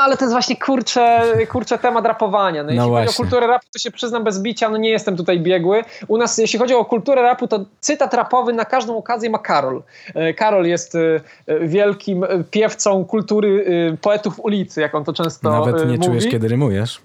ale 0.00 0.16
to 0.16 0.24
jest 0.24 0.34
właśnie 0.34 0.56
kurcze, 0.56 1.22
kurcze 1.48 1.78
temat 1.78 2.06
rapowania. 2.06 2.62
No, 2.62 2.72
no 2.72 2.72
jeśli 2.72 2.90
chodzi 2.90 3.08
o 3.08 3.12
kulturę 3.16 3.46
rapu, 3.46 3.66
to 3.72 3.78
się 3.78 3.90
przyznam 3.90 4.24
bez 4.24 4.42
bicia, 4.42 4.70
no 4.70 4.76
nie 4.76 4.90
jestem 4.90 5.16
tutaj 5.16 5.40
biegły. 5.40 5.84
U 6.08 6.18
nas, 6.18 6.38
jeśli 6.38 6.58
chodzi 6.58 6.74
o 6.74 6.84
kulturę 6.84 7.22
rapu, 7.22 7.48
to 7.48 7.64
cytat 7.80 8.14
rapowy 8.14 8.52
na 8.52 8.64
każdą 8.64 8.96
okazję 8.96 9.30
ma 9.30 9.38
Karol. 9.38 9.82
E, 10.14 10.34
Karol 10.34 10.66
jest 10.66 10.94
e, 10.94 11.20
wielkim 11.60 12.26
piewcą 12.50 13.04
kultury 13.04 13.66
poetów 14.00 14.40
ulicy, 14.40 14.80
jak 14.80 14.94
on 14.94 15.04
to 15.04 15.12
często 15.12 15.50
Nawet 15.50 15.76
nie 15.76 15.96
mówi. 15.96 16.06
czujesz, 16.06 16.26
kiedy 16.28 16.48
rymujesz. 16.48 17.00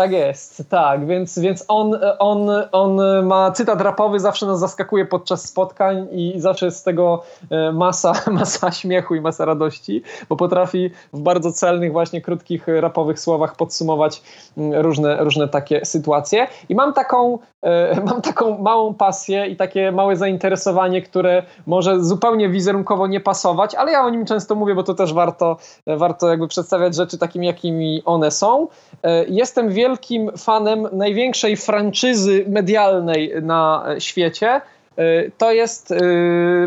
Tak 0.00 0.12
jest, 0.12 0.62
tak, 0.68 1.06
więc, 1.06 1.38
więc 1.38 1.64
on, 1.68 1.98
on, 2.18 2.48
on 2.72 3.00
ma 3.26 3.50
cytat 3.50 3.80
rapowy, 3.80 4.20
zawsze 4.20 4.46
nas 4.46 4.58
zaskakuje 4.58 5.06
podczas 5.06 5.44
spotkań 5.44 6.06
i 6.12 6.34
zawsze 6.36 6.66
jest 6.66 6.78
z 6.78 6.82
tego 6.82 7.22
e, 7.50 7.72
masa, 7.72 8.12
masa 8.30 8.72
śmiechu 8.72 9.14
i 9.14 9.20
masa 9.20 9.44
radości, 9.44 10.02
bo 10.28 10.36
potrafi 10.36 10.90
w 11.12 11.20
bardzo 11.20 11.52
celnych, 11.52 11.92
właśnie 11.92 12.20
krótkich 12.20 12.66
rapowych 12.66 13.20
słowach 13.20 13.56
podsumować 13.56 14.22
mm, 14.56 14.82
różne, 14.82 15.24
różne 15.24 15.48
takie 15.48 15.84
sytuacje. 15.84 16.46
I 16.68 16.74
mam 16.74 16.92
taką, 16.92 17.38
e, 17.62 18.00
mam 18.10 18.22
taką 18.22 18.58
małą 18.58 18.94
pasję 18.94 19.46
i 19.46 19.56
takie 19.56 19.92
małe 19.92 20.16
zainteresowanie, 20.16 21.02
które 21.02 21.42
może 21.66 22.04
zupełnie 22.04 22.48
wizerunkowo 22.48 23.06
nie 23.06 23.20
pasować, 23.20 23.74
ale 23.74 23.92
ja 23.92 24.04
o 24.04 24.10
nim 24.10 24.24
często 24.24 24.54
mówię, 24.54 24.74
bo 24.74 24.82
to 24.82 24.94
też 24.94 25.14
warto, 25.14 25.56
warto 25.86 26.28
jakby 26.28 26.48
przedstawiać 26.48 26.94
rzeczy 26.94 27.18
takimi, 27.18 27.46
jakimi 27.46 28.02
one 28.04 28.30
są. 28.30 28.68
E, 29.02 29.24
jestem 29.24 29.68
wielkim 29.68 29.87
wielkim 29.88 30.30
fanem 30.36 30.88
największej 30.92 31.56
franczyzy 31.56 32.44
medialnej 32.48 33.32
na 33.42 33.84
świecie, 33.98 34.60
y, 34.98 35.32
to 35.38 35.52
jest 35.52 35.90
y, 35.90 35.96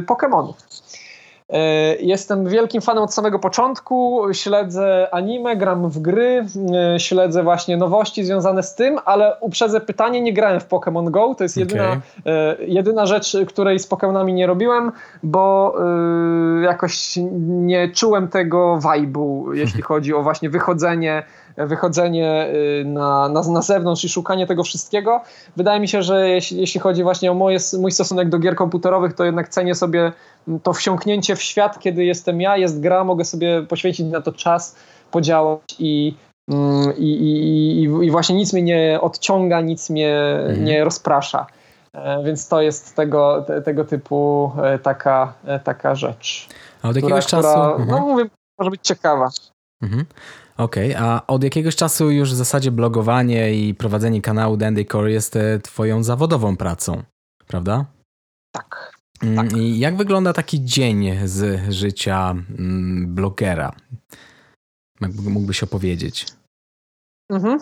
Pokémonów. 0.08 0.54
Y, 1.50 1.56
jestem 2.02 2.48
wielkim 2.48 2.82
fanem 2.82 3.04
od 3.04 3.14
samego 3.14 3.40
początku, 3.40 4.22
śledzę 4.32 5.08
anime, 5.12 5.56
gram 5.56 5.90
w 5.90 6.00
gry, 6.00 6.46
śledzę 6.98 7.44
właśnie 7.44 7.78
nowości 7.78 8.24
związane 8.24 8.64
z 8.64 8.76
tym, 8.76 9.00
ale 9.06 9.38
uprzedzę 9.40 9.82
pytanie, 9.82 10.22
nie 10.22 10.34
grałem 10.34 10.60
w 10.60 10.68
Pokémon 10.68 11.12
Go, 11.12 11.36
to 11.36 11.44
jest 11.44 11.58
jedyna, 11.58 11.90
okay. 11.90 12.58
jedyna 12.68 13.06
rzecz, 13.06 13.38
której 13.48 13.80
z 13.80 13.90
Pokémonami 13.90 14.34
nie 14.34 14.48
robiłem, 14.48 14.92
bo 15.24 15.76
jakoś 16.64 17.14
nie 17.42 17.90
czułem 17.90 18.28
tego 18.28 18.80
vibe'u, 18.84 19.54
jeśli 19.54 19.82
chodzi 19.92 20.14
o 20.14 20.24
właśnie 20.24 20.50
wychodzenie 20.50 21.24
wychodzenie 21.58 22.48
y, 22.82 22.86
na, 22.86 23.30
na, 23.30 23.42
na 23.42 23.62
zewnątrz 23.62 24.04
i 24.04 24.10
szukanie 24.10 24.48
tego 24.48 24.64
wszystkiego. 24.64 25.22
Wydaje 25.58 25.80
mi 25.80 25.88
się, 25.88 26.04
że 26.04 26.30
jeśli, 26.30 26.60
jeśli 26.60 26.80
chodzi 26.80 27.04
właśnie 27.04 27.32
o 27.32 27.34
moje, 27.34 27.58
mój 27.80 27.92
stosunek 27.92 28.30
do 28.30 28.40
gier 28.40 28.56
komputerowych, 28.56 29.14
to 29.14 29.26
jednak 29.26 29.50
cenię 29.50 29.76
sobie 29.76 30.12
to 30.64 30.74
wsiąknięcie 30.74 31.36
w 31.36 31.42
świat, 31.42 31.80
kiedy 31.80 32.06
jestem 32.06 32.42
ja, 32.42 32.58
jest 32.58 32.80
gra, 32.80 33.04
mogę 33.04 33.26
sobie 33.26 33.64
poświęcić 33.64 34.06
na 34.06 34.22
to 34.22 34.32
czas, 34.32 34.76
podziałać 35.12 35.76
i, 35.80 36.16
mm, 36.52 36.94
i, 36.98 37.04
i, 37.04 38.06
i 38.06 38.12
właśnie 38.12 38.36
nic 38.36 38.54
mnie 38.54 38.64
nie 38.64 39.02
odciąga, 39.02 39.62
nic 39.62 39.90
mnie 39.90 40.18
mhm. 40.18 40.66
nie 40.66 40.84
rozprasza. 40.84 41.48
E, 41.94 42.24
więc 42.24 42.48
to 42.48 42.62
jest 42.62 42.96
tego, 42.96 43.44
te, 43.48 43.62
tego 43.62 43.86
typu 43.86 44.52
e, 44.64 44.80
taka, 44.80 45.34
e, 45.46 45.60
taka 45.60 45.96
rzecz. 45.96 46.48
A 46.82 46.90
od 46.90 46.96
jakiegoś 46.96 47.26
która, 47.26 47.42
czasu. 47.42 47.60
Która, 47.60 47.78
no 47.78 47.84
mhm. 47.84 48.04
mówię, 48.04 48.26
może 48.60 48.72
być 48.72 48.82
ciekawa. 48.84 49.30
Mhm. 49.82 50.06
Okej, 50.62 50.96
okay, 50.96 51.08
a 51.08 51.28
od 51.28 51.44
jakiegoś 51.44 51.76
czasu 51.76 52.12
już 52.12 52.32
w 52.32 52.36
zasadzie 52.36 52.72
blogowanie 52.72 53.54
i 53.54 53.76
prowadzenie 53.76 54.22
kanału 54.22 54.58
Dandycore 54.58 55.12
jest 55.12 55.36
e, 55.36 55.60
twoją 55.60 56.04
zawodową 56.04 56.58
pracą, 56.58 57.04
prawda? 57.48 57.86
Tak. 58.52 58.94
Mm, 59.24 59.36
tak. 59.36 59.58
I 59.58 59.80
jak 59.80 59.98
wygląda 59.98 60.34
taki 60.34 60.66
dzień 60.66 61.20
z 61.26 61.70
życia 61.74 62.30
mm, 62.30 63.16
blogera? 63.16 63.72
Mógłbyś 65.30 65.64
opowiedzieć? 65.64 66.26
Mhm. 67.32 67.60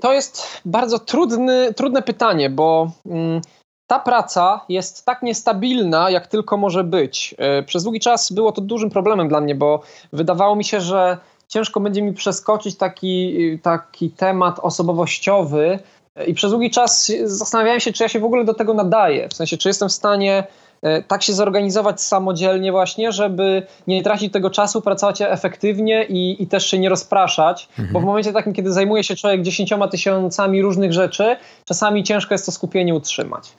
To 0.00 0.12
jest 0.12 0.60
bardzo 0.64 0.98
trudny, 0.98 1.74
trudne 1.74 2.02
pytanie, 2.02 2.50
bo 2.50 2.92
mm, 3.06 3.40
ta 3.86 3.98
praca 3.98 4.60
jest 4.68 5.04
tak 5.04 5.22
niestabilna, 5.22 6.10
jak 6.10 6.26
tylko 6.26 6.56
może 6.56 6.84
być. 6.84 7.34
E, 7.38 7.62
przez 7.62 7.82
długi 7.82 8.00
czas 8.00 8.32
było 8.32 8.52
to 8.52 8.60
dużym 8.60 8.90
problemem 8.90 9.28
dla 9.28 9.40
mnie, 9.40 9.54
bo 9.54 9.82
wydawało 10.12 10.56
mi 10.56 10.64
się, 10.64 10.80
że 10.80 11.18
ciężko 11.52 11.80
będzie 11.80 12.02
mi 12.02 12.12
przeskoczyć 12.12 12.76
taki, 12.76 13.36
taki 13.62 14.10
temat 14.10 14.58
osobowościowy 14.62 15.78
i 16.26 16.34
przez 16.34 16.50
długi 16.50 16.70
czas 16.70 17.12
zastanawiałem 17.24 17.80
się, 17.80 17.92
czy 17.92 18.02
ja 18.02 18.08
się 18.08 18.20
w 18.20 18.24
ogóle 18.24 18.44
do 18.44 18.54
tego 18.54 18.74
nadaję. 18.74 19.28
W 19.28 19.34
sensie, 19.34 19.56
czy 19.56 19.68
jestem 19.68 19.88
w 19.88 19.92
stanie 19.92 20.44
e, 20.82 21.02
tak 21.02 21.22
się 21.22 21.32
zorganizować 21.32 22.02
samodzielnie 22.02 22.72
właśnie, 22.72 23.12
żeby 23.12 23.66
nie 23.86 24.02
tracić 24.02 24.32
tego 24.32 24.50
czasu, 24.50 24.82
pracować 24.82 25.22
efektywnie 25.22 26.04
i, 26.08 26.42
i 26.42 26.46
też 26.46 26.66
się 26.66 26.78
nie 26.78 26.88
rozpraszać, 26.88 27.68
mhm. 27.70 27.92
bo 27.92 28.00
w 28.00 28.04
momencie 28.04 28.32
takim, 28.32 28.52
kiedy 28.52 28.72
zajmuje 28.72 29.04
się 29.04 29.16
człowiek 29.16 29.42
dziesięcioma 29.42 29.88
tysiącami 29.88 30.62
różnych 30.62 30.92
rzeczy, 30.92 31.36
czasami 31.64 32.04
ciężko 32.04 32.34
jest 32.34 32.46
to 32.46 32.52
skupienie 32.52 32.94
utrzymać. 32.94 33.52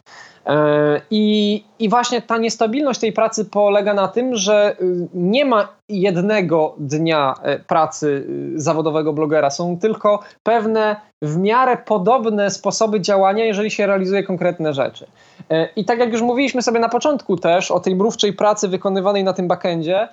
E, 0.45 1.01
I, 1.11 1.63
I 1.79 1.89
właśnie 1.89 2.21
ta 2.21 2.37
niestabilność 2.37 2.99
tej 2.99 3.13
pracy 3.13 3.45
polega 3.45 3.93
na 3.93 4.07
tym, 4.07 4.35
że 4.35 4.75
y, 4.81 5.07
nie 5.13 5.45
ma 5.45 5.67
jednego 5.89 6.75
dnia 6.77 7.33
e, 7.43 7.59
pracy 7.59 8.25
y, 8.55 8.61
zawodowego 8.61 9.13
blogera. 9.13 9.49
Są 9.49 9.79
tylko 9.79 10.19
pewne 10.43 10.95
w 11.21 11.37
miarę 11.37 11.77
podobne 11.77 12.49
sposoby 12.49 13.01
działania, 13.01 13.45
jeżeli 13.45 13.71
się 13.71 13.87
realizuje 13.87 14.23
konkretne 14.23 14.73
rzeczy. 14.73 15.07
E, 15.49 15.69
I 15.75 15.85
tak 15.85 15.99
jak 15.99 16.11
już 16.11 16.21
mówiliśmy 16.21 16.61
sobie 16.61 16.79
na 16.79 16.89
początku 16.89 17.37
też 17.37 17.71
o 17.71 17.79
tej 17.79 17.95
mrówczej 17.95 18.33
pracy 18.33 18.67
wykonywanej 18.67 19.23
na 19.23 19.33
tym 19.33 19.47
backendzie, 19.47 20.07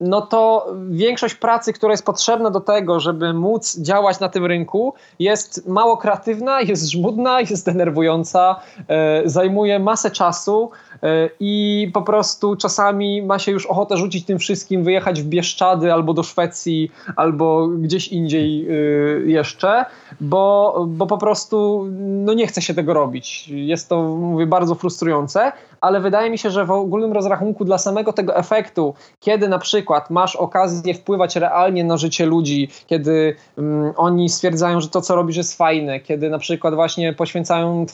no 0.00 0.20
to 0.20 0.66
większość 0.90 1.34
pracy, 1.34 1.72
która 1.72 1.92
jest 1.92 2.04
potrzebna 2.04 2.50
do 2.50 2.60
tego, 2.60 3.00
żeby 3.00 3.34
móc 3.34 3.78
działać 3.78 4.20
na 4.20 4.28
tym 4.28 4.46
rynku, 4.46 4.94
jest 5.18 5.68
mało 5.68 5.96
kreatywna, 5.96 6.60
jest 6.60 6.90
żmudna, 6.90 7.40
jest 7.40 7.66
denerwująca, 7.66 8.60
e, 8.88 9.22
zajmuje 9.24 9.78
masę 9.78 10.10
czasu 10.10 10.70
i 11.40 11.90
po 11.92 12.02
prostu 12.02 12.56
czasami 12.56 13.22
ma 13.22 13.38
się 13.38 13.52
już 13.52 13.66
ochotę 13.66 13.96
rzucić 13.96 14.24
tym 14.24 14.38
wszystkim, 14.38 14.84
wyjechać 14.84 15.22
w 15.22 15.26
Bieszczady 15.26 15.92
albo 15.92 16.14
do 16.14 16.22
Szwecji, 16.22 16.90
albo 17.16 17.68
gdzieś 17.68 18.08
indziej 18.08 18.66
e, 18.68 18.72
jeszcze, 19.30 19.84
bo, 20.20 20.84
bo 20.88 21.06
po 21.06 21.18
prostu 21.18 21.86
no 21.98 22.34
nie 22.34 22.46
chce 22.46 22.62
się 22.62 22.74
tego 22.74 22.94
robić. 22.94 23.48
Jest 23.48 23.88
to, 23.88 24.02
mówię, 24.02 24.46
bardzo 24.46 24.74
frustrujące, 24.74 25.52
ale 25.80 26.00
wydaje 26.00 26.30
mi 26.30 26.38
się, 26.38 26.50
że 26.50 26.64
w 26.64 26.70
ogólnym 26.70 27.12
rozrachunku 27.12 27.64
dla 27.64 27.78
samego 27.78 28.12
tego 28.12 28.36
efektu, 28.36 28.94
kiedy 29.20 29.48
na 29.48 29.58
przykład 29.58 30.10
masz 30.10 30.36
okazję 30.36 30.94
wpływać 30.94 31.36
realnie 31.36 31.84
na 31.84 31.96
życie 31.96 32.26
ludzi, 32.26 32.68
kiedy 32.86 33.36
um, 33.56 33.92
oni 33.96 34.28
stwierdzają, 34.28 34.80
że 34.80 34.88
to, 34.88 35.00
co 35.00 35.14
robisz, 35.14 35.36
jest 35.36 35.56
fajne, 35.56 36.00
kiedy 36.00 36.30
na 36.30 36.38
przykład 36.38 36.74
właśnie 36.74 37.12
poświęcają 37.12 37.86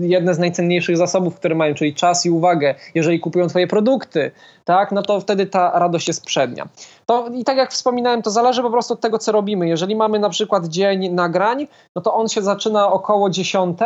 jedne 0.00 0.34
z 0.34 0.38
najcenniejszych 0.38 0.96
zasobów, 0.96 1.36
które 1.36 1.54
mają, 1.54 1.74
czyli 1.74 1.94
czas 1.94 2.26
i 2.26 2.29
uwagę, 2.30 2.74
jeżeli 2.94 3.20
kupują 3.20 3.48
Twoje 3.48 3.66
produkty, 3.66 4.30
tak, 4.64 4.92
no 4.92 5.02
to 5.02 5.20
wtedy 5.20 5.46
ta 5.46 5.78
radość 5.78 6.08
jest 6.08 6.24
przednia. 6.24 6.68
To, 7.06 7.28
I 7.28 7.44
tak 7.44 7.56
jak 7.56 7.72
wspominałem, 7.72 8.22
to 8.22 8.30
zależy 8.30 8.62
po 8.62 8.70
prostu 8.70 8.94
od 8.94 9.00
tego, 9.00 9.18
co 9.18 9.32
robimy. 9.32 9.68
Jeżeli 9.68 9.96
mamy 9.96 10.18
na 10.18 10.28
przykład 10.28 10.66
dzień 10.66 11.08
nagrań, 11.08 11.66
no 11.96 12.02
to 12.02 12.14
on 12.14 12.28
się 12.28 12.42
zaczyna 12.42 12.92
około 12.92 13.30
10, 13.30 13.78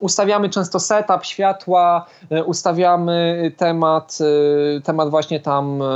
ustawiamy 0.00 0.48
często 0.48 0.80
setup, 0.80 1.24
światła, 1.24 2.06
e, 2.30 2.44
ustawiamy 2.44 3.52
temat, 3.56 4.18
e, 4.76 4.80
temat 4.80 5.10
właśnie 5.10 5.40
tam 5.40 5.82
e, 5.82 5.86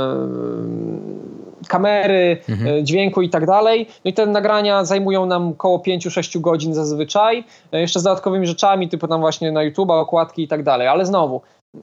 kamery, 1.67 2.37
mhm. 2.49 2.85
dźwięku 2.85 3.21
i 3.21 3.29
tak 3.29 3.45
dalej. 3.45 3.87
No 4.05 4.09
i 4.11 4.13
te 4.13 4.25
nagrania 4.25 4.85
zajmują 4.85 5.25
nam 5.25 5.49
około 5.49 5.77
5-6 5.77 6.41
godzin 6.41 6.73
zazwyczaj, 6.73 7.43
jeszcze 7.71 7.99
z 7.99 8.03
dodatkowymi 8.03 8.47
rzeczami, 8.47 8.89
typu 8.89 9.07
tam 9.07 9.21
właśnie 9.21 9.51
na 9.51 9.63
YouTube, 9.63 9.89
okładki 9.89 10.43
i 10.43 10.47
tak 10.47 10.63
dalej. 10.63 10.87
Ale 10.87 11.05
znowu, 11.05 11.41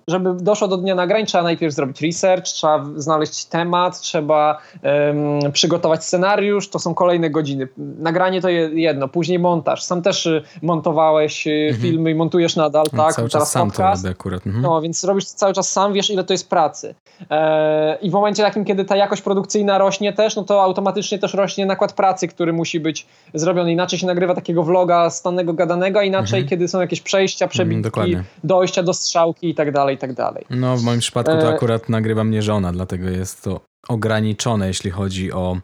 żeby 0.09 0.34
doszło 0.34 0.68
do 0.68 0.76
dnia 0.76 0.95
nagrań, 0.95 1.26
trzeba 1.26 1.45
najpierw 1.45 1.74
zrobić 1.74 2.03
research, 2.03 2.45
trzeba 2.45 2.84
znaleźć 2.97 3.45
temat, 3.45 4.01
trzeba 4.01 4.59
um, 4.82 5.53
przygotować 5.53 6.05
scenariusz, 6.05 6.68
to 6.68 6.78
są 6.78 6.95
kolejne 6.95 7.30
godziny. 7.30 7.68
Nagranie 7.99 8.41
to 8.41 8.49
jedno, 8.49 9.09
później 9.09 9.38
montaż. 9.38 9.82
Sam 9.82 10.03
też 10.03 10.26
y, 10.26 10.43
montowałeś 10.62 11.47
y, 11.47 11.51
mhm. 11.51 11.82
filmy 11.82 12.11
i 12.11 12.14
montujesz 12.14 12.57
nadal, 12.57 12.86
no, 12.93 13.05
tak? 13.05 13.14
Cały 13.14 13.28
czas 13.28 13.51
sam 13.51 13.68
podcast. 13.68 14.03
to 14.03 14.09
robię 14.09 14.18
akurat. 14.18 14.47
Mhm. 14.47 14.62
No, 14.62 14.80
więc 14.80 15.05
robisz 15.05 15.24
cały 15.24 15.53
czas 15.53 15.72
sam, 15.72 15.93
wiesz 15.93 16.11
ile 16.11 16.24
to 16.24 16.34
jest 16.34 16.49
pracy. 16.49 16.95
E, 17.30 17.99
I 18.03 18.11
w 18.11 18.12
momencie 18.12 18.43
takim, 18.43 18.64
kiedy 18.64 18.84
ta 18.84 18.97
jakość 18.97 19.22
produkcyjna 19.22 19.78
rośnie 19.78 20.12
też, 20.12 20.36
no 20.36 20.45
to 20.45 20.62
automatycznie 20.62 21.18
też 21.18 21.34
rośnie 21.34 21.66
nakład 21.66 21.93
pracy, 21.93 22.28
który 22.28 22.53
musi 22.53 22.80
być 22.80 23.07
zrobiony. 23.34 23.72
Inaczej 23.72 23.99
się 23.99 24.07
nagrywa 24.07 24.34
takiego 24.34 24.62
vloga 24.62 25.11
stanego 25.11 25.53
gadanego, 25.53 25.99
a 25.99 26.03
inaczej, 26.03 26.38
mhm. 26.38 26.49
kiedy 26.49 26.68
są 26.68 26.80
jakieś 26.80 27.01
przejścia, 27.01 27.49
przebitki, 27.49 28.01
mhm, 28.01 28.24
dojścia 28.45 28.82
do 28.82 28.95
strzałki 28.95 29.49
i 29.49 29.55
tak 29.55 29.72
dalej, 29.72 29.80
i 29.89 29.99
tak 29.99 30.12
dalej. 30.12 30.45
No, 30.51 30.76
w 30.76 30.83
moim 30.83 31.01
przypadku 31.01 31.33
to 31.33 31.51
e, 31.51 31.55
akurat 31.55 31.89
nagrywa 31.89 32.24
mnie 32.24 32.43
żona, 32.43 32.72
dlatego 32.72 33.09
jest 33.09 33.45
to 33.45 33.61
ograniczone, 33.89 34.66
jeśli 34.66 34.91
chodzi 34.91 35.33
o 35.33 35.57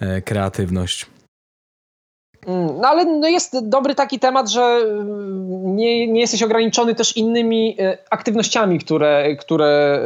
e, 0.00 0.22
kreatywność. 0.22 1.06
Mm, 2.46 2.80
no 2.80 2.88
ale 2.88 3.04
no 3.04 3.28
jest 3.28 3.68
dobry 3.68 3.94
taki 3.94 4.18
temat, 4.18 4.50
że 4.50 4.62
mm, 4.62 5.76
nie, 5.76 6.08
nie 6.08 6.20
jesteś 6.20 6.42
ograniczony 6.42 6.94
też 6.94 7.16
innymi 7.16 7.76
e, 7.80 7.98
aktywnościami, 8.10 8.78
które, 8.78 9.36
które 9.36 10.00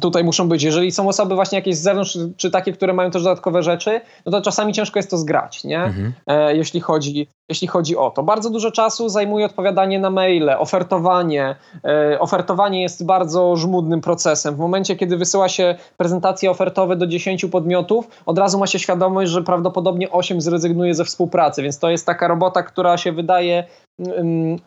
tutaj 0.00 0.24
muszą 0.24 0.48
być. 0.48 0.62
Jeżeli 0.62 0.92
są 0.92 1.08
osoby 1.08 1.34
właśnie 1.34 1.58
jakieś 1.58 1.76
z 1.76 1.82
zewnątrz, 1.82 2.18
czy 2.36 2.50
takie, 2.50 2.72
które 2.72 2.92
mają 2.92 3.10
też 3.10 3.22
dodatkowe 3.22 3.62
rzeczy, 3.62 4.00
no 4.26 4.32
to 4.32 4.42
czasami 4.42 4.72
ciężko 4.72 4.98
jest 4.98 5.10
to 5.10 5.18
zgrać, 5.18 5.64
nie? 5.64 5.82
Mhm. 5.82 6.12
E, 6.26 6.56
jeśli, 6.56 6.80
chodzi, 6.80 7.28
jeśli 7.48 7.68
chodzi 7.68 7.96
o 7.96 8.10
to. 8.10 8.22
Bardzo 8.22 8.50
dużo 8.50 8.70
czasu 8.70 9.08
zajmuje 9.08 9.46
odpowiadanie 9.46 9.98
na 9.98 10.10
maile, 10.10 10.50
ofertowanie. 10.58 11.56
E, 11.84 12.20
ofertowanie 12.20 12.82
jest 12.82 13.06
bardzo 13.06 13.56
żmudnym 13.56 14.00
procesem. 14.00 14.54
W 14.54 14.58
momencie, 14.58 14.96
kiedy 14.96 15.16
wysyła 15.16 15.48
się 15.48 15.74
prezentacje 15.96 16.50
ofertowe 16.50 16.96
do 16.96 17.06
10 17.06 17.44
podmiotów, 17.44 18.08
od 18.26 18.38
razu 18.38 18.58
ma 18.58 18.66
się 18.66 18.78
świadomość, 18.78 19.30
że 19.30 19.42
prawdopodobnie 19.42 20.10
8 20.10 20.40
zrezygnuje 20.40 20.94
ze 20.94 21.04
współpracy, 21.04 21.62
więc 21.62 21.78
to 21.78 21.90
jest 21.90 22.06
taka 22.06 22.28
robota, 22.28 22.62
która 22.62 22.98
się 22.98 23.12
wydaje 23.12 23.64
mm, 23.98 24.58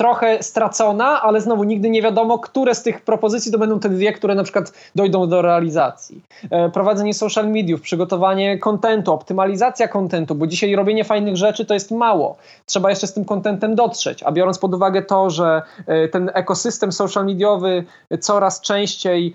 trochę 0.00 0.42
stracona, 0.42 1.22
ale 1.22 1.40
znowu 1.40 1.64
nigdy 1.64 1.90
nie 1.90 2.02
wiadomo, 2.02 2.38
które 2.38 2.74
z 2.74 2.82
tych 2.82 3.00
propozycji 3.00 3.52
to 3.52 3.58
będą 3.58 3.80
te 3.80 3.88
dwie, 3.88 4.12
które 4.12 4.34
na 4.34 4.42
przykład 4.42 4.72
dojdą 4.94 5.28
do 5.28 5.42
realizacji. 5.42 6.22
E, 6.50 6.70
prowadzenie 6.70 7.14
social 7.14 7.50
mediów, 7.50 7.80
przygotowanie 7.80 8.58
kontentu, 8.58 9.12
optymalizacja 9.12 9.88
kontentu, 9.88 10.34
bo 10.34 10.46
dzisiaj 10.46 10.76
robienie 10.76 11.04
fajnych 11.04 11.36
rzeczy 11.36 11.64
to 11.64 11.74
jest 11.74 11.90
mało. 11.90 12.36
Trzeba 12.66 12.90
jeszcze 12.90 13.06
z 13.06 13.12
tym 13.12 13.24
kontentem 13.24 13.74
dotrzeć, 13.74 14.22
a 14.22 14.32
biorąc 14.32 14.58
pod 14.58 14.74
uwagę 14.74 15.02
to, 15.02 15.30
że 15.30 15.62
e, 15.86 16.08
ten 16.08 16.30
ekosystem 16.34 16.92
social 16.92 17.26
mediowy 17.26 17.84
coraz 18.20 18.60
częściej 18.60 19.34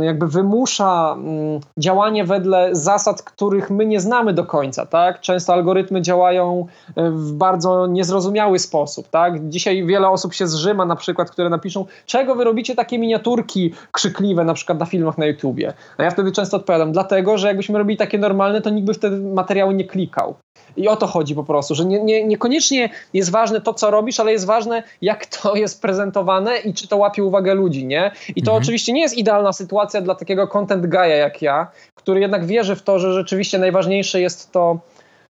jakby 0.00 0.28
wymusza 0.28 1.14
mm, 1.18 1.60
działanie 1.78 2.24
wedle 2.24 2.68
zasad, 2.72 3.22
których 3.22 3.70
my 3.70 3.86
nie 3.86 4.00
znamy 4.00 4.32
do 4.32 4.44
końca, 4.44 4.86
tak? 4.86 5.20
Często 5.20 5.52
algorytmy 5.52 6.02
działają 6.02 6.66
e, 6.96 7.10
w 7.10 7.32
bardzo 7.32 7.86
niezrozumiały 7.86 8.58
sposób, 8.58 9.08
tak? 9.08 9.48
Dziś 9.48 9.63
dzisiaj 9.64 9.86
wiele 9.86 10.08
osób 10.08 10.34
się 10.34 10.46
zrzyma 10.46 10.86
na 10.86 10.96
przykład, 10.96 11.30
które 11.30 11.48
napiszą, 11.48 11.86
czego 12.06 12.34
wy 12.34 12.44
robicie 12.44 12.74
takie 12.74 12.98
miniaturki 12.98 13.72
krzykliwe 13.92 14.44
na 14.44 14.54
przykład 14.54 14.78
na 14.78 14.86
filmach 14.86 15.18
na 15.18 15.26
YouTubie. 15.26 15.72
A 15.98 16.02
ja 16.02 16.10
wtedy 16.10 16.32
często 16.32 16.56
odpowiadam, 16.56 16.92
dlatego, 16.92 17.38
że 17.38 17.48
jakbyśmy 17.48 17.78
robili 17.78 17.96
takie 17.96 18.18
normalne, 18.18 18.60
to 18.60 18.70
nikt 18.70 18.86
by 18.86 18.94
wtedy 18.94 19.16
materiału 19.16 19.72
nie 19.72 19.84
klikał. 19.84 20.34
I 20.76 20.88
o 20.88 20.96
to 20.96 21.06
chodzi 21.06 21.34
po 21.34 21.44
prostu, 21.44 21.74
że 21.74 21.84
nie, 21.84 22.02
nie, 22.02 22.24
niekoniecznie 22.24 22.90
jest 23.12 23.30
ważne 23.30 23.60
to, 23.60 23.74
co 23.74 23.90
robisz, 23.90 24.20
ale 24.20 24.32
jest 24.32 24.46
ważne, 24.46 24.82
jak 25.02 25.26
to 25.26 25.54
jest 25.56 25.82
prezentowane 25.82 26.58
i 26.58 26.74
czy 26.74 26.88
to 26.88 26.96
łapie 26.96 27.24
uwagę 27.24 27.54
ludzi, 27.54 27.86
nie? 27.86 28.10
I 28.36 28.42
to 28.42 28.50
mhm. 28.50 28.62
oczywiście 28.62 28.92
nie 28.92 29.00
jest 29.00 29.18
idealna 29.18 29.52
sytuacja 29.52 30.00
dla 30.00 30.14
takiego 30.14 30.48
content 30.48 30.86
guy'a 30.86 31.16
jak 31.16 31.42
ja, 31.42 31.66
który 31.94 32.20
jednak 32.20 32.46
wierzy 32.46 32.76
w 32.76 32.82
to, 32.82 32.98
że 32.98 33.12
rzeczywiście 33.12 33.58
najważniejsze 33.58 34.20
jest 34.20 34.52
to, 34.52 34.78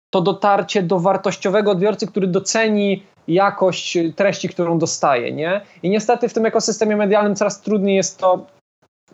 to 0.09 0.21
dotarcie 0.21 0.83
do 0.83 0.99
wartościowego 0.99 1.71
odbiorcy, 1.71 2.07
który 2.07 2.27
doceni 2.27 3.03
jakość 3.27 3.97
treści, 4.15 4.49
którą 4.49 4.79
dostaje, 4.79 5.31
nie? 5.31 5.61
I 5.83 5.89
niestety 5.89 6.29
w 6.29 6.33
tym 6.33 6.45
ekosystemie 6.45 6.95
medialnym 6.95 7.35
coraz 7.35 7.61
trudniej 7.61 7.95
jest 7.95 8.17
to 8.17 8.45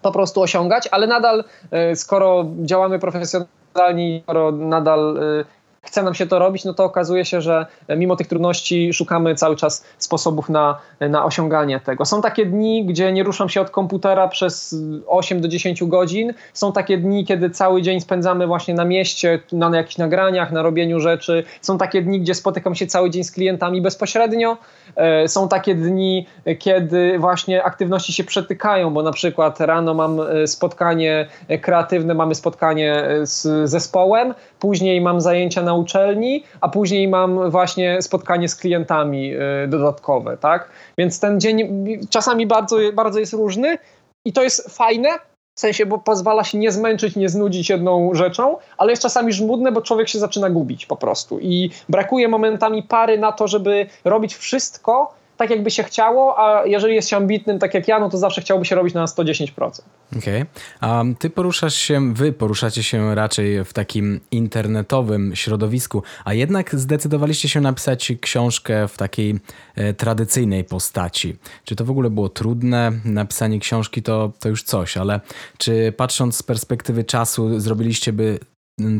po 0.01 0.11
prostu 0.11 0.41
osiągać, 0.41 0.89
ale 0.91 1.07
nadal, 1.07 1.43
e, 1.71 1.95
skoro 1.95 2.45
działamy 2.61 2.99
profesjonalnie, 2.99 4.21
skoro 4.23 4.51
nadal 4.51 5.17
e, 5.17 5.60
chce 5.85 6.03
nam 6.03 6.13
się 6.13 6.27
to 6.27 6.39
robić, 6.39 6.65
no 6.65 6.73
to 6.73 6.83
okazuje 6.83 7.25
się, 7.25 7.41
że 7.41 7.65
mimo 7.97 8.15
tych 8.15 8.27
trudności 8.27 8.93
szukamy 8.93 9.35
cały 9.35 9.55
czas 9.55 9.85
sposobów 9.97 10.49
na, 10.49 10.79
na 10.99 11.25
osiąganie 11.25 11.79
tego. 11.79 12.05
Są 12.05 12.21
takie 12.21 12.45
dni, 12.45 12.85
gdzie 12.85 13.11
nie 13.11 13.23
ruszam 13.23 13.49
się 13.49 13.61
od 13.61 13.69
komputera 13.69 14.27
przez 14.27 14.75
8 15.07 15.41
do 15.41 15.47
10 15.47 15.83
godzin. 15.83 16.33
Są 16.53 16.73
takie 16.73 16.97
dni, 16.97 17.25
kiedy 17.25 17.49
cały 17.49 17.81
dzień 17.81 18.01
spędzamy 18.01 18.47
właśnie 18.47 18.73
na 18.73 18.85
mieście, 18.85 19.39
na 19.51 19.77
jakichś 19.77 19.97
nagraniach, 19.97 20.51
na 20.51 20.61
robieniu 20.61 20.99
rzeczy. 20.99 21.43
Są 21.61 21.77
takie 21.77 22.01
dni, 22.01 22.19
gdzie 22.19 22.35
spotykam 22.35 22.75
się 22.75 22.87
cały 22.87 23.09
dzień 23.09 23.23
z 23.23 23.31
klientami 23.31 23.81
bezpośrednio. 23.81 24.57
E, 24.95 25.27
są 25.27 25.47
takie 25.47 25.75
dni, 25.75 26.27
kiedy 26.59 27.19
właśnie 27.19 27.63
aktywności 27.63 28.13
się 28.13 28.23
przetykają, 28.23 28.93
bo 28.93 29.03
na 29.03 29.11
przykład 29.11 29.61
rano 29.61 29.93
mam 29.93 30.19
e, 30.19 30.47
spotkanie 30.47 31.27
kreatywne, 31.61 32.13
mamy 32.13 32.35
spotkanie 32.35 32.95
e, 32.95 33.25
z 33.25 33.69
zespołem, 33.69 34.33
później 34.59 35.01
mam 35.01 35.21
zajęcia 35.21 35.61
na 35.61 35.70
uczelni, 35.75 36.43
a 36.61 36.69
później 36.69 37.07
mam 37.07 37.49
właśnie 37.49 38.01
spotkanie 38.01 38.49
z 38.49 38.55
klientami 38.55 39.33
dodatkowe, 39.67 40.37
tak? 40.37 40.69
Więc 40.97 41.19
ten 41.19 41.39
dzień 41.39 41.85
czasami 42.09 42.47
bardzo, 42.47 42.77
bardzo 42.93 43.19
jest 43.19 43.33
różny 43.33 43.77
i 44.25 44.33
to 44.33 44.43
jest 44.43 44.77
fajne, 44.77 45.09
w 45.57 45.59
sensie, 45.59 45.85
bo 45.85 45.97
pozwala 45.97 46.43
się 46.43 46.57
nie 46.57 46.71
zmęczyć, 46.71 47.15
nie 47.15 47.29
znudzić 47.29 47.69
jedną 47.69 48.13
rzeczą, 48.13 48.57
ale 48.77 48.91
jest 48.91 49.01
czasami 49.01 49.33
żmudne, 49.33 49.71
bo 49.71 49.81
człowiek 49.81 50.09
się 50.09 50.19
zaczyna 50.19 50.49
gubić 50.49 50.85
po 50.85 50.95
prostu. 50.95 51.39
I 51.39 51.69
brakuje 51.89 52.27
momentami 52.27 52.83
pary 52.83 53.17
na 53.17 53.31
to, 53.31 53.47
żeby 53.47 53.85
robić 54.05 54.35
wszystko, 54.35 55.13
tak, 55.41 55.49
jakby 55.49 55.71
się 55.71 55.83
chciało, 55.83 56.39
a 56.39 56.65
jeżeli 56.65 56.95
jest 56.95 57.09
się 57.09 57.17
ambitnym, 57.17 57.59
tak 57.59 57.73
jak 57.73 57.87
ja, 57.87 57.99
no 57.99 58.09
to 58.09 58.17
zawsze 58.17 58.41
chciałby 58.41 58.65
się 58.65 58.75
robić 58.75 58.93
na 58.93 59.05
110%. 59.05 59.81
Okej. 60.17 60.41
Okay. 60.41 60.45
A 60.81 61.03
ty 61.19 61.29
poruszasz 61.29 61.75
się, 61.75 62.13
wy 62.13 62.33
poruszacie 62.33 62.83
się 62.83 63.15
raczej 63.15 63.65
w 63.65 63.73
takim 63.73 64.19
internetowym 64.31 65.35
środowisku, 65.35 66.03
a 66.25 66.33
jednak 66.33 66.75
zdecydowaliście 66.75 67.49
się 67.49 67.61
napisać 67.61 68.11
książkę 68.21 68.87
w 68.87 68.97
takiej 68.97 69.39
e, 69.75 69.93
tradycyjnej 69.93 70.63
postaci. 70.63 71.35
Czy 71.63 71.75
to 71.75 71.85
w 71.85 71.91
ogóle 71.91 72.09
było 72.09 72.29
trudne? 72.29 72.91
Napisanie 73.05 73.59
książki 73.59 74.03
to, 74.03 74.31
to 74.39 74.49
już 74.49 74.63
coś, 74.63 74.97
ale 74.97 75.19
czy 75.57 75.93
patrząc 75.97 76.37
z 76.37 76.43
perspektywy 76.43 77.03
czasu, 77.03 77.59
zrobiliście 77.59 78.13
by 78.13 78.39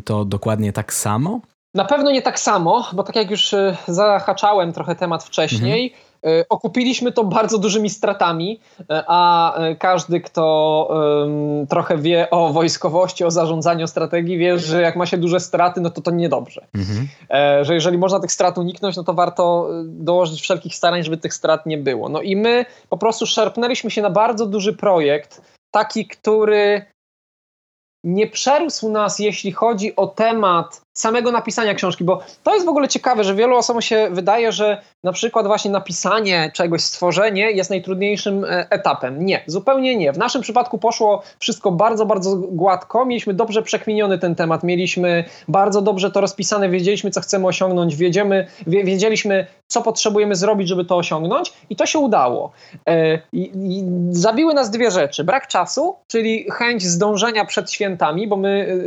to 0.05 0.25
dokładnie 0.25 0.73
tak 0.73 0.93
samo? 0.93 1.39
Na 1.73 1.85
pewno 1.85 2.11
nie 2.11 2.21
tak 2.21 2.39
samo, 2.39 2.87
bo 2.93 3.03
tak 3.03 3.15
jak 3.15 3.31
już 3.31 3.53
e, 3.53 3.77
zahaczałem 3.87 4.73
trochę 4.73 4.95
temat 4.95 5.23
wcześniej, 5.23 5.83
mhm 5.83 6.10
okupiliśmy 6.49 7.11
to 7.11 7.23
bardzo 7.23 7.57
dużymi 7.57 7.89
stratami, 7.89 8.59
e, 8.79 9.03
a 9.07 9.55
e, 9.55 9.75
każdy, 9.75 10.21
kto 10.21 10.41
trochę 11.69 11.97
wie 11.97 12.29
o 12.29 12.53
wojskowości, 12.53 13.23
o 13.23 13.31
zarządzaniu 13.31 13.87
strategii, 13.87 14.37
wie, 14.37 14.59
że 14.59 14.81
jak 14.81 14.95
ma 14.95 15.05
się 15.05 15.17
duże 15.17 15.39
straty, 15.39 15.81
no 15.81 15.89
to 15.89 16.01
to 16.01 16.11
niedobrze. 16.11 16.67
Mhm. 16.73 17.07
E, 17.29 17.65
że 17.65 17.73
jeżeli 17.73 17.97
można 17.97 18.19
tych 18.19 18.31
strat 18.31 18.57
uniknąć, 18.57 18.95
no 18.95 19.03
to 19.03 19.13
warto 19.13 19.69
dołożyć 19.85 20.41
wszelkich 20.41 20.75
starań, 20.75 21.03
żeby 21.03 21.17
tych 21.17 21.33
strat 21.33 21.65
nie 21.65 21.77
było. 21.77 22.09
No 22.09 22.21
i 22.21 22.35
my 22.35 22.65
po 22.89 22.97
prostu 22.97 23.25
szarpnęliśmy 23.25 23.91
się 23.91 24.01
na 24.01 24.09
bardzo 24.09 24.45
duży 24.45 24.73
projekt, 24.73 25.41
taki, 25.71 26.07
który 26.07 26.85
nie 28.03 28.27
przerósł 28.27 28.89
nas, 28.89 29.19
jeśli 29.19 29.51
chodzi 29.51 29.95
o 29.95 30.07
temat 30.07 30.81
samego 30.93 31.31
napisania 31.31 31.73
książki, 31.73 32.03
bo 32.03 32.19
to 32.43 32.53
jest 32.53 32.65
w 32.65 32.69
ogóle 32.69 32.87
ciekawe, 32.87 33.23
że 33.23 33.35
wielu 33.35 33.55
osobom 33.55 33.81
się 33.81 34.07
wydaje, 34.11 34.51
że 34.51 34.81
na 35.03 35.11
przykład 35.11 35.47
właśnie 35.47 35.71
napisanie 35.71 36.51
czegoś, 36.53 36.81
stworzenie 36.81 37.51
jest 37.51 37.69
najtrudniejszym 37.69 38.45
e, 38.45 38.67
etapem. 38.69 39.25
Nie, 39.25 39.43
zupełnie 39.47 39.95
nie. 39.95 40.13
W 40.13 40.17
naszym 40.17 40.41
przypadku 40.41 40.77
poszło 40.77 41.23
wszystko 41.39 41.71
bardzo, 41.71 42.05
bardzo 42.05 42.35
gładko. 42.35 43.05
Mieliśmy 43.05 43.33
dobrze 43.33 43.61
przekminiony 43.61 44.19
ten 44.19 44.35
temat, 44.35 44.63
mieliśmy 44.63 45.23
bardzo 45.47 45.81
dobrze 45.81 46.11
to 46.11 46.21
rozpisane, 46.21 46.69
wiedzieliśmy, 46.69 47.11
co 47.11 47.21
chcemy 47.21 47.47
osiągnąć, 47.47 47.95
wiedziemy, 47.95 48.47
wiedzieliśmy, 48.67 49.47
co 49.67 49.81
potrzebujemy 49.81 50.35
zrobić, 50.35 50.67
żeby 50.67 50.85
to 50.85 50.97
osiągnąć 50.97 51.53
i 51.69 51.75
to 51.75 51.85
się 51.85 51.99
udało. 51.99 52.51
E, 52.89 53.19
zabiły 54.09 54.53
nas 54.53 54.71
dwie 54.71 54.91
rzeczy. 54.91 55.23
Brak 55.23 55.47
czasu, 55.47 55.95
czyli 56.07 56.45
chęć 56.51 56.83
zdążenia 56.83 57.45
przed 57.45 57.71
świętami, 57.71 58.27
bo 58.27 58.35
my 58.35 58.77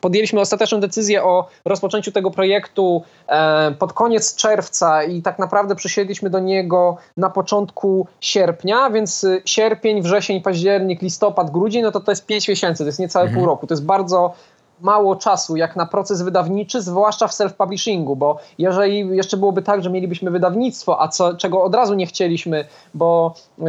podjęliśmy 0.00 0.40
ostateczną 0.40 0.80
decyzję 0.80 1.24
o 1.24 1.45
rozpoczęciu 1.64 2.12
tego 2.12 2.30
projektu 2.30 3.02
e, 3.28 3.72
pod 3.78 3.92
koniec 3.92 4.34
czerwca 4.34 5.04
i 5.04 5.22
tak 5.22 5.38
naprawdę 5.38 5.74
przysiedliśmy 5.74 6.30
do 6.30 6.38
niego 6.38 6.96
na 7.16 7.30
początku 7.30 8.06
sierpnia, 8.20 8.90
więc 8.90 9.24
y, 9.24 9.42
sierpień, 9.44 10.02
wrzesień, 10.02 10.40
październik, 10.40 11.02
listopad, 11.02 11.50
grudzień, 11.50 11.82
no 11.82 11.92
to 11.92 12.00
to 12.00 12.12
jest 12.12 12.26
5 12.26 12.48
miesięcy, 12.48 12.84
to 12.84 12.88
jest 12.88 12.98
niecałe 12.98 13.24
mhm. 13.24 13.40
pół 13.40 13.46
roku. 13.46 13.66
To 13.66 13.74
jest 13.74 13.84
bardzo 13.84 14.34
mało 14.80 15.16
czasu 15.16 15.56
jak 15.56 15.76
na 15.76 15.86
proces 15.86 16.22
wydawniczy, 16.22 16.82
zwłaszcza 16.82 17.28
w 17.28 17.32
self-publishingu, 17.32 18.16
bo 18.16 18.38
jeżeli 18.58 19.16
jeszcze 19.16 19.36
byłoby 19.36 19.62
tak, 19.62 19.82
że 19.82 19.90
mielibyśmy 19.90 20.30
wydawnictwo, 20.30 21.02
a 21.02 21.08
co, 21.08 21.34
czego 21.34 21.62
od 21.62 21.74
razu 21.74 21.94
nie 21.94 22.06
chcieliśmy, 22.06 22.64
bo 22.94 23.34
y, 23.58 23.62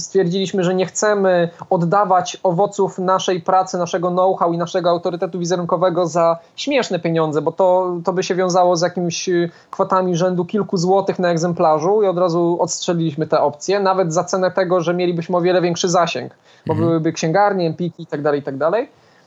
stwierdziliśmy, 0.00 0.64
że 0.64 0.74
nie 0.74 0.86
chcemy 0.86 1.48
oddawać 1.70 2.36
owoców 2.42 2.98
naszej 2.98 3.40
pracy, 3.40 3.78
naszego 3.78 4.10
know-how 4.10 4.52
i 4.52 4.58
naszego 4.58 4.90
autorytetu 4.90 5.38
wizerunkowego 5.38 6.06
za 6.06 6.38
śmieszne 6.56 6.98
pieniądze, 6.98 7.42
bo 7.42 7.52
to, 7.52 7.96
to 8.04 8.12
by 8.12 8.22
się 8.22 8.34
wiązało 8.34 8.76
z 8.76 8.82
jakimiś 8.82 9.30
kwotami 9.70 10.16
rzędu 10.16 10.44
kilku 10.44 10.76
złotych 10.76 11.18
na 11.18 11.28
egzemplarzu 11.28 12.02
i 12.02 12.06
od 12.06 12.18
razu 12.18 12.56
odstrzeliliśmy 12.60 13.26
te 13.26 13.40
opcje, 13.40 13.80
nawet 13.80 14.12
za 14.12 14.24
cenę 14.24 14.50
tego, 14.50 14.80
że 14.80 14.94
mielibyśmy 14.94 15.36
o 15.36 15.40
wiele 15.40 15.60
większy 15.60 15.88
zasięg, 15.88 16.32
bo 16.66 16.72
mhm. 16.72 16.88
byłyby 16.88 17.12
księgarnie, 17.12 17.66
empiki 17.66 18.02
i 18.02 18.06
tak 18.06 18.22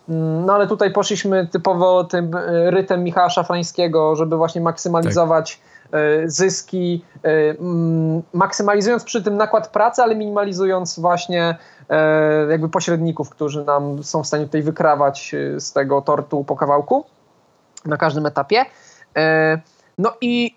no 0.07 0.53
ale 0.53 0.67
tutaj 0.67 0.91
poszliśmy 0.91 1.47
typowo 1.47 2.03
tym 2.03 2.35
e, 2.35 2.71
rytem 2.71 3.03
Michała 3.03 3.29
Szafrańskiego, 3.29 4.15
żeby 4.15 4.37
właśnie 4.37 4.61
maksymalizować 4.61 5.61
tak. 5.91 6.31
zyski, 6.31 7.05
e, 7.23 7.29
mm, 7.59 8.21
maksymalizując 8.33 9.03
przy 9.03 9.23
tym 9.23 9.37
nakład 9.37 9.67
pracy, 9.67 10.01
ale 10.01 10.15
minimalizując 10.15 10.99
właśnie 10.99 11.57
jakby 12.49 12.69
pośredników, 12.69 13.29
którzy 13.29 13.65
nam 13.65 14.03
są 14.03 14.23
w 14.23 14.27
stanie 14.27 14.45
tutaj 14.45 14.61
wykrawać 14.61 15.35
z 15.57 15.73
tego 15.73 16.01
tortu 16.01 16.43
po 16.43 16.55
kawałku 16.55 17.05
na 17.85 17.97
każdym 17.97 18.25
etapie. 18.25 18.65
No 19.97 20.13
i 20.21 20.55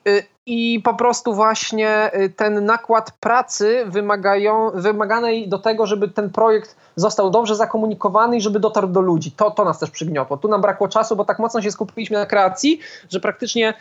i 0.51 0.80
po 0.84 0.95
prostu 0.95 1.34
właśnie 1.34 2.11
y, 2.14 2.30
ten 2.30 2.64
nakład 2.64 3.12
pracy 3.20 3.84
wymagają, 3.86 4.70
wymaganej 4.74 5.49
do 5.49 5.59
tego, 5.59 5.86
żeby 5.86 6.09
ten 6.09 6.30
projekt 6.30 6.76
został 6.97 7.30
dobrze 7.30 7.57
zakomunikowany 7.57 8.36
i 8.36 8.41
żeby 8.41 8.61
dotarł 8.61 8.88
do 8.88 9.01
ludzi. 9.01 9.32
To, 9.32 9.51
to 9.51 9.64
nas 9.64 9.78
też 9.78 9.91
przygniotło. 9.91 10.36
Tu 10.36 10.49
nam 10.49 10.61
brakło 10.61 10.88
czasu, 10.88 11.16
bo 11.16 11.24
tak 11.24 11.38
mocno 11.38 11.62
się 11.62 11.70
skupiliśmy 11.70 12.18
na 12.18 12.26
kreacji, 12.26 12.80
że 13.11 13.20
praktycznie 13.20 13.74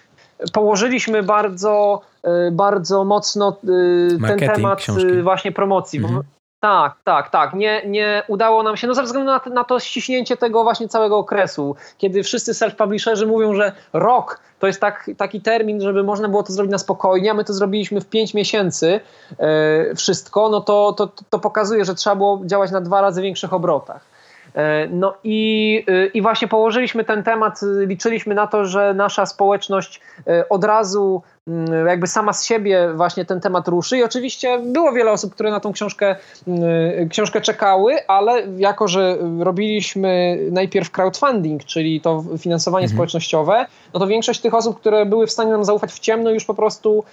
położyliśmy 0.54 1.24
bardzo, 1.24 2.02
y, 2.48 2.52
bardzo 2.52 3.06
mocno 3.06 3.58
y, 3.64 4.18
ten 4.28 4.40
temat 4.40 4.80
książki. 4.80 5.22
właśnie 5.22 5.52
promocji. 5.52 6.00
Mhm. 6.00 6.24
Tak, 6.60 6.94
tak, 7.04 7.30
tak. 7.30 7.54
Nie, 7.54 7.82
nie 7.86 8.24
udało 8.28 8.64
nam 8.64 8.78
się, 8.78 8.88
no 8.88 8.94
ze 8.94 9.04
względu 9.04 9.32
na, 9.32 9.42
na 9.54 9.64
to 9.64 9.80
ściśnięcie 9.80 10.38
tego 10.38 10.64
właśnie 10.64 10.88
całego 10.88 11.18
okresu, 11.18 11.76
kiedy 11.98 12.24
wszyscy 12.24 12.54
self-publisherzy 12.54 13.28
mówią, 13.28 13.54
że 13.54 13.72
rok 13.94 14.40
to 14.60 14.68
jest 14.68 14.82
tak, 14.82 15.10
taki 15.18 15.42
termin, 15.42 15.82
żeby 15.82 16.04
można 16.04 16.30
było 16.30 16.44
to 16.44 16.54
zrobić 16.54 16.72
na 16.72 16.78
spokojnie, 16.78 17.32
a 17.32 17.34
my 17.34 17.44
to 17.44 17.54
zrobiliśmy 17.54 18.02
w 18.02 18.10
5 18.10 18.34
miesięcy 18.34 19.00
e, 19.40 19.96
wszystko, 19.96 20.50
no 20.50 20.62
to, 20.62 20.94
to, 20.94 21.12
to 21.30 21.40
pokazuje, 21.40 21.86
że 21.86 21.96
trzeba 21.96 22.16
było 22.16 22.42
działać 22.46 22.72
na 22.72 22.82
dwa 22.82 23.02
razy 23.02 23.22
większych 23.22 23.54
obrotach. 23.54 24.06
E, 24.56 24.88
no 24.88 25.14
i, 25.24 25.86
e, 25.88 26.06
i 26.06 26.22
właśnie 26.22 26.48
położyliśmy 26.48 27.04
ten 27.04 27.24
temat, 27.24 27.60
liczyliśmy 27.86 28.36
na 28.36 28.48
to, 28.48 28.66
że 28.66 28.94
nasza 28.94 29.26
społeczność 29.26 30.02
e, 30.28 30.50
od 30.50 30.64
razu 30.64 31.22
jakby 31.88 32.08
sama 32.08 32.34
z 32.34 32.46
siebie 32.46 32.94
właśnie 32.96 33.26
ten 33.26 33.42
temat 33.42 33.68
ruszy 33.68 33.98
i 33.98 34.04
oczywiście 34.04 34.60
było 34.60 34.92
wiele 34.92 35.12
osób, 35.12 35.34
które 35.34 35.52
na 35.52 35.60
tą 35.60 35.74
książkę, 35.74 36.16
mm, 36.48 37.10
książkę 37.10 37.42
czekały, 37.42 38.08
ale 38.08 38.44
jako, 38.58 38.88
że 38.88 39.18
robiliśmy 39.40 40.40
najpierw 40.52 40.92
crowdfunding, 40.92 41.64
czyli 41.66 42.02
to 42.02 42.24
finansowanie 42.38 42.86
mhm. 42.86 42.98
społecznościowe, 42.98 43.66
no 43.94 44.00
to 44.00 44.08
większość 44.08 44.40
tych 44.40 44.54
osób, 44.54 44.80
które 44.80 45.06
były 45.06 45.28
w 45.28 45.32
stanie 45.32 45.52
nam 45.52 45.66
zaufać 45.66 45.92
w 45.92 46.00
ciemno 46.00 46.30
już 46.30 46.46
po 46.46 46.54
prostu 46.54 47.04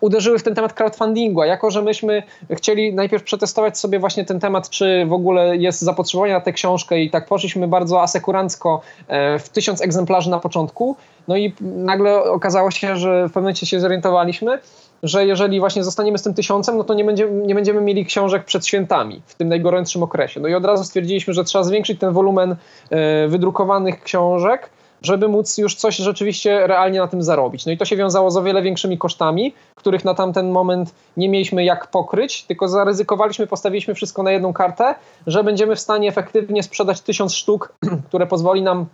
uderzyły 0.00 0.38
w 0.38 0.42
ten 0.42 0.54
temat 0.54 0.72
crowdfundingu, 0.72 1.40
a 1.40 1.46
jako, 1.46 1.70
że 1.70 1.82
myśmy 1.82 2.22
chcieli 2.50 2.94
najpierw 2.94 3.22
przetestować 3.22 3.78
sobie 3.78 3.98
właśnie 3.98 4.24
ten 4.24 4.40
temat, 4.40 4.70
czy 4.70 5.06
w 5.06 5.12
ogóle 5.12 5.56
jest 5.56 5.80
zapotrzebowanie 5.80 6.32
na 6.32 6.40
tę 6.40 6.52
książkę 6.52 7.00
i 7.00 7.10
tak 7.10 7.26
poszliśmy 7.26 7.68
bardzo 7.68 8.02
asekurancko 8.02 8.80
e, 9.08 9.38
w 9.38 9.48
tysiąc 9.48 9.82
egzemplarzy 9.82 10.30
na 10.30 10.38
początku, 10.38 10.96
no 11.28 11.36
i 11.36 11.52
nagle 11.60 12.22
okazało 12.22 12.70
się, 12.70 12.96
że 12.96 13.24
w 13.24 13.28
pewnym 13.28 13.42
momencie 13.42 13.66
się 13.66 13.80
zorientowaliśmy, 13.80 14.58
że 15.02 15.26
jeżeli 15.26 15.60
właśnie 15.60 15.84
zostaniemy 15.84 16.18
z 16.18 16.22
tym 16.22 16.34
tysiącem, 16.34 16.76
no 16.76 16.84
to 16.84 16.94
nie 16.94 17.04
będziemy, 17.04 17.46
nie 17.46 17.54
będziemy 17.54 17.80
mieli 17.80 18.06
książek 18.06 18.44
przed 18.44 18.66
świętami 18.66 19.22
w 19.26 19.34
tym 19.34 19.48
najgorętszym 19.48 20.02
okresie. 20.02 20.40
No 20.40 20.48
i 20.48 20.54
od 20.54 20.64
razu 20.64 20.84
stwierdziliśmy, 20.84 21.34
że 21.34 21.44
trzeba 21.44 21.64
zwiększyć 21.64 22.00
ten 22.00 22.12
wolumen 22.12 22.56
e, 22.90 23.28
wydrukowanych 23.28 24.02
książek, 24.02 24.70
żeby 25.02 25.28
móc 25.28 25.58
już 25.58 25.74
coś 25.74 25.96
rzeczywiście 25.96 26.66
realnie 26.66 27.00
na 27.00 27.08
tym 27.08 27.22
zarobić. 27.22 27.66
No 27.66 27.72
i 27.72 27.78
to 27.78 27.84
się 27.84 27.96
wiązało 27.96 28.30
z 28.30 28.36
o 28.36 28.42
wiele 28.42 28.62
większymi 28.62 28.98
kosztami, 28.98 29.54
których 29.74 30.04
na 30.04 30.14
tamten 30.14 30.50
moment 30.50 30.94
nie 31.16 31.28
mieliśmy 31.28 31.64
jak 31.64 31.90
pokryć, 31.90 32.42
tylko 32.42 32.68
zaryzykowaliśmy, 32.68 33.46
postawiliśmy 33.46 33.94
wszystko 33.94 34.22
na 34.22 34.32
jedną 34.32 34.52
kartę, 34.52 34.94
że 35.26 35.44
będziemy 35.44 35.76
w 35.76 35.80
stanie 35.80 36.08
efektywnie 36.08 36.62
sprzedać 36.62 37.00
tysiąc 37.00 37.34
sztuk, 37.34 37.74
które 38.08 38.26
pozwoli 38.26 38.62
nam 38.62 38.86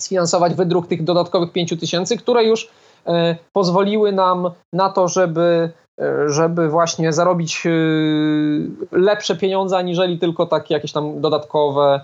sfinansować 0.00 0.54
wydruk 0.54 0.86
tych 0.86 1.04
dodatkowych 1.04 1.52
pięciu 1.52 1.76
tysięcy, 1.76 2.16
które 2.16 2.44
już 2.44 2.68
e, 3.06 3.36
pozwoliły 3.52 4.12
nam 4.12 4.50
na 4.72 4.90
to, 4.90 5.08
żeby 5.08 5.72
e, 6.00 6.28
żeby 6.28 6.68
właśnie 6.68 7.12
zarobić 7.12 7.66
e, 7.66 7.70
lepsze 8.92 9.36
pieniądze, 9.36 9.76
aniżeli 9.76 10.18
tylko 10.18 10.46
takie 10.46 10.74
jakieś 10.74 10.92
tam 10.92 11.20
dodatkowe 11.20 12.00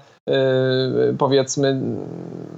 powiedzmy 1.19 1.81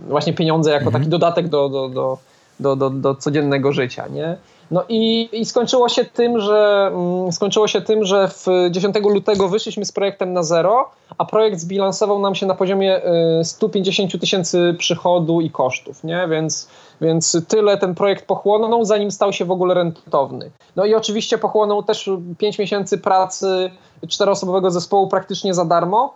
właśnie 0.08 0.32
pieniądze 0.32 0.70
jako 0.70 0.86
mhm. 0.86 1.02
taki 1.02 1.10
dodatek 1.10 1.48
do, 1.48 1.68
do, 1.68 1.88
do, 1.88 2.18
do, 2.60 2.76
do, 2.76 2.90
do 2.90 3.14
codziennego 3.14 3.72
życia, 3.72 4.08
nie? 4.08 4.36
No 4.70 4.84
i, 4.88 5.28
i 5.32 5.44
skończyło 5.44 5.88
się 5.88 6.04
tym, 6.04 6.40
że 6.40 6.90
mm, 6.92 7.32
skończyło 7.32 7.68
się 7.68 7.80
tym, 7.80 8.04
że 8.04 8.28
w 8.28 8.46
10 8.70 8.96
lutego 8.96 9.48
wyszliśmy 9.48 9.84
z 9.84 9.92
projektem 9.92 10.32
na 10.32 10.42
zero, 10.42 10.90
a 11.18 11.24
projekt 11.24 11.60
zbilansował 11.60 12.18
nam 12.18 12.34
się 12.34 12.46
na 12.46 12.54
poziomie 12.54 13.00
150 13.42 14.14
y, 14.14 14.18
tysięcy 14.18 14.74
przychodu 14.78 15.40
i 15.40 15.50
kosztów, 15.50 16.04
nie? 16.04 16.28
Więc, 16.30 16.68
więc 17.00 17.46
tyle 17.48 17.78
ten 17.78 17.94
projekt 17.94 18.26
pochłonął, 18.26 18.84
zanim 18.84 19.10
stał 19.10 19.32
się 19.32 19.44
w 19.44 19.50
ogóle 19.50 19.74
rentowny. 19.74 20.50
No 20.76 20.84
i 20.84 20.94
oczywiście 20.94 21.38
pochłonął 21.38 21.82
też 21.82 22.10
5 22.38 22.58
miesięcy 22.58 22.98
pracy 22.98 23.70
czteroosobowego 24.08 24.70
zespołu 24.70 25.08
praktycznie 25.08 25.54
za 25.54 25.64
darmo, 25.64 26.14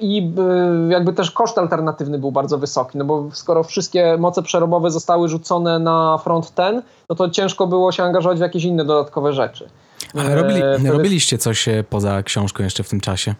i 0.00 0.32
e, 0.38 0.92
jakby 0.92 1.12
też 1.12 1.30
koszt 1.30 1.58
alternatywny 1.58 2.18
był 2.18 2.32
bardzo 2.32 2.58
wysoki, 2.58 2.98
no 2.98 3.04
bo 3.04 3.28
skoro 3.32 3.62
wszystkie 3.62 4.16
moce 4.18 4.42
przerobowe 4.42 4.90
zostały 4.90 5.28
rzucone 5.28 5.78
na 5.78 6.18
front 6.18 6.54
ten, 6.54 6.82
no 7.08 7.16
to 7.16 7.30
ciężko 7.30 7.66
było 7.66 7.92
się 7.92 8.02
angażować 8.02 8.38
w 8.38 8.40
jakieś 8.40 8.64
inne 8.64 8.84
dodatkowe 8.84 9.32
rzeczy. 9.32 9.68
Ale 10.14 10.34
robili, 10.34 10.62
e, 10.62 10.92
robiliście 10.92 11.38
coś 11.38 11.68
poza 11.90 12.22
książką 12.22 12.62
jeszcze 12.62 12.82
w 12.82 12.88
tym 12.88 13.00
czasie? 13.00 13.34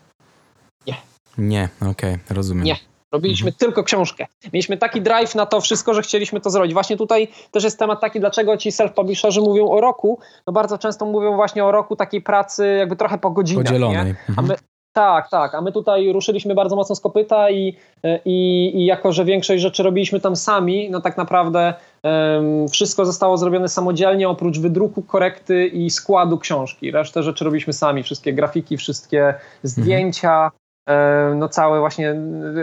Nie. 0.86 0.94
Nie, 1.38 1.68
okej, 1.80 1.92
okay, 1.92 2.36
rozumiem. 2.36 2.64
Nie. 2.64 2.76
Robiliśmy 3.12 3.48
mhm. 3.48 3.58
tylko 3.58 3.84
książkę. 3.84 4.26
Mieliśmy 4.52 4.76
taki 4.76 5.02
drive 5.02 5.34
na 5.34 5.46
to 5.46 5.60
wszystko, 5.60 5.94
że 5.94 6.02
chcieliśmy 6.02 6.40
to 6.40 6.50
zrobić. 6.50 6.72
Właśnie 6.72 6.96
tutaj 6.96 7.28
też 7.50 7.64
jest 7.64 7.78
temat 7.78 8.00
taki, 8.00 8.20
dlaczego 8.20 8.56
ci 8.56 8.70
self-publisherzy 8.70 9.40
mówią 9.40 9.70
o 9.70 9.80
roku. 9.80 10.18
No 10.46 10.52
bardzo 10.52 10.78
często 10.78 11.06
mówią 11.06 11.36
właśnie 11.36 11.64
o 11.64 11.72
roku 11.72 11.96
takiej 11.96 12.22
pracy 12.22 12.76
jakby 12.78 12.96
trochę 12.96 13.18
po 13.18 13.30
godzinach. 13.30 13.64
Podzielonej. 13.64 14.14
A 14.36 14.42
my, 14.42 14.56
tak, 14.92 15.30
tak, 15.30 15.54
a 15.54 15.60
my 15.60 15.72
tutaj 15.72 16.12
ruszyliśmy 16.12 16.54
bardzo 16.54 16.76
mocno 16.76 16.94
z 16.94 17.00
kopyta 17.00 17.50
i, 17.50 17.76
i, 18.24 18.70
i 18.74 18.86
jako, 18.86 19.12
że 19.12 19.24
większość 19.24 19.62
rzeczy 19.62 19.82
robiliśmy 19.82 20.20
tam 20.20 20.36
sami, 20.36 20.90
no 20.90 21.00
tak 21.00 21.16
naprawdę 21.16 21.74
um, 22.02 22.68
wszystko 22.68 23.04
zostało 23.04 23.36
zrobione 23.36 23.68
samodzielnie, 23.68 24.28
oprócz 24.28 24.58
wydruku, 24.58 25.02
korekty 25.02 25.66
i 25.66 25.90
składu 25.90 26.38
książki. 26.38 26.90
Resztę 26.90 27.22
rzeczy 27.22 27.44
robiliśmy 27.44 27.72
sami, 27.72 28.02
wszystkie 28.02 28.32
grafiki, 28.32 28.76
wszystkie 28.76 29.34
zdjęcia, 29.62 30.50
E, 30.56 30.61
no 31.34 31.48
całe 31.48 31.80
właśnie 31.80 32.10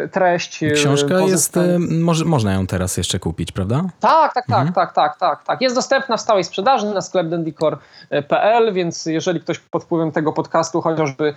e, 0.04 0.08
treść. 0.08 0.64
E, 0.64 0.72
Książka 0.72 1.20
jest, 1.20 1.60
może, 1.90 2.26
można 2.26 2.54
ją 2.54 2.68
teraz 2.68 2.98
jeszcze 2.98 3.20
kupić, 3.20 3.52
prawda? 3.52 3.84
Tak, 4.00 4.34
tak, 4.34 4.46
tak, 4.48 4.68
mhm. 4.68 4.74
tak, 4.74 4.94
tak, 4.94 5.20
tak, 5.20 5.44
tak. 5.44 5.62
Jest 5.62 5.76
dostępna 5.76 6.18
w 6.18 6.22
stałej 6.22 6.44
sprzedaży 6.44 6.86
na 6.86 7.02
sklep 7.02 7.28
dendicor.pl, 7.28 8.74
więc 8.74 9.06
jeżeli 9.06 9.40
ktoś 9.40 9.60
pod 9.60 9.84
wpływem 9.84 10.12
tego 10.12 10.34
podcastu 10.34 10.82
chociażby 10.82 11.34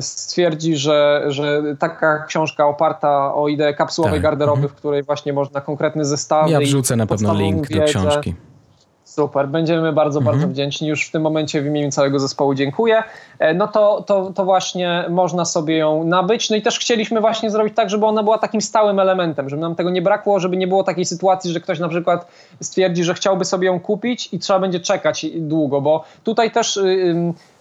stwierdzi, 0.00 0.76
że, 0.76 1.24
że 1.28 1.62
taka 1.78 2.24
książka 2.24 2.66
oparta 2.66 3.34
o 3.34 3.48
ideę 3.48 3.74
kapsułowej 3.74 4.18
tak. 4.18 4.22
garderoby, 4.22 4.62
mhm. 4.62 4.74
w 4.74 4.78
której 4.78 5.02
właśnie 5.02 5.32
można 5.32 5.60
konkretny 5.60 6.04
zestaw. 6.04 6.50
Ja 6.50 6.60
wrzucę 6.60 6.96
na 6.96 7.06
pewno 7.06 7.34
link 7.34 7.68
wiedzę, 7.68 7.80
do 7.80 7.86
książki. 7.86 8.34
Super, 9.20 9.48
będziemy 9.48 9.92
bardzo, 9.92 10.18
mhm. 10.18 10.36
bardzo 10.36 10.48
wdzięczni. 10.48 10.88
Już 10.88 11.08
w 11.08 11.10
tym 11.10 11.22
momencie 11.22 11.62
w 11.62 11.66
imieniu 11.66 11.90
całego 11.90 12.18
zespołu 12.18 12.54
dziękuję. 12.54 13.02
E, 13.38 13.54
no 13.54 13.68
to, 13.68 14.04
to, 14.06 14.32
to 14.34 14.44
właśnie 14.44 15.04
można 15.08 15.44
sobie 15.44 15.76
ją 15.76 16.04
nabyć. 16.04 16.50
No 16.50 16.56
i 16.56 16.62
też 16.62 16.78
chcieliśmy 16.78 17.20
właśnie 17.20 17.50
zrobić 17.50 17.76
tak, 17.76 17.90
żeby 17.90 18.06
ona 18.06 18.22
była 18.22 18.38
takim 18.38 18.60
stałym 18.60 18.98
elementem, 18.98 19.48
żeby 19.48 19.62
nam 19.62 19.74
tego 19.74 19.90
nie 19.90 20.02
brakło, 20.02 20.40
żeby 20.40 20.56
nie 20.56 20.66
było 20.66 20.84
takiej 20.84 21.04
sytuacji, 21.04 21.52
że 21.52 21.60
ktoś 21.60 21.78
na 21.78 21.88
przykład 21.88 22.26
stwierdzi, 22.60 23.04
że 23.04 23.14
chciałby 23.14 23.44
sobie 23.44 23.66
ją 23.66 23.80
kupić 23.80 24.28
i 24.32 24.38
trzeba 24.38 24.58
będzie 24.58 24.80
czekać 24.80 25.26
długo, 25.36 25.80
bo 25.80 26.04
tutaj 26.24 26.50
też 26.50 26.78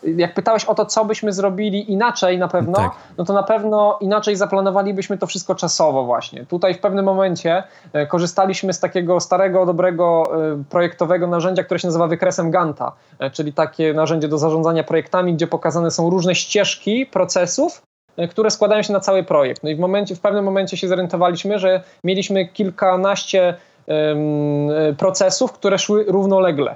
jak 0.03 0.33
pytałeś 0.33 0.65
o 0.65 0.75
to, 0.75 0.85
co 0.85 1.05
byśmy 1.05 1.33
zrobili 1.33 1.91
inaczej 1.91 2.37
na 2.37 2.47
pewno, 2.47 2.73
tak. 2.73 2.91
no 3.17 3.25
to 3.25 3.33
na 3.33 3.43
pewno 3.43 3.97
inaczej 4.01 4.35
zaplanowalibyśmy 4.35 5.17
to 5.17 5.27
wszystko 5.27 5.55
czasowo 5.55 6.03
właśnie. 6.03 6.45
Tutaj 6.45 6.73
w 6.73 6.79
pewnym 6.79 7.05
momencie 7.05 7.63
e, 7.93 8.07
korzystaliśmy 8.07 8.73
z 8.73 8.79
takiego 8.79 9.19
starego, 9.19 9.65
dobrego 9.65 10.23
e, 10.51 10.63
projektowego 10.69 11.27
narzędzia, 11.27 11.63
które 11.63 11.79
się 11.79 11.87
nazywa 11.87 12.07
wykresem 12.07 12.51
Ganta, 12.51 12.91
czyli 13.31 13.53
takie 13.53 13.93
narzędzie 13.93 14.27
do 14.27 14.37
zarządzania 14.37 14.83
projektami, 14.83 15.33
gdzie 15.33 15.47
pokazane 15.47 15.91
są 15.91 16.09
różne 16.09 16.35
ścieżki 16.35 17.05
procesów, 17.05 17.81
które 18.29 18.51
składają 18.51 18.81
się 18.81 18.93
na 18.93 18.99
cały 18.99 19.23
projekt. 19.23 19.63
No 19.63 19.69
i 19.69 19.75
w, 19.75 19.79
momencie, 19.79 20.15
w 20.15 20.19
pewnym 20.19 20.45
momencie 20.45 20.77
się 20.77 20.87
zorientowaliśmy, 20.87 21.59
że 21.59 21.83
mieliśmy 22.03 22.47
kilkanaście 22.47 23.55
procesów, 24.97 25.51
które 25.51 25.79
szły 25.79 26.05
równolegle. 26.07 26.75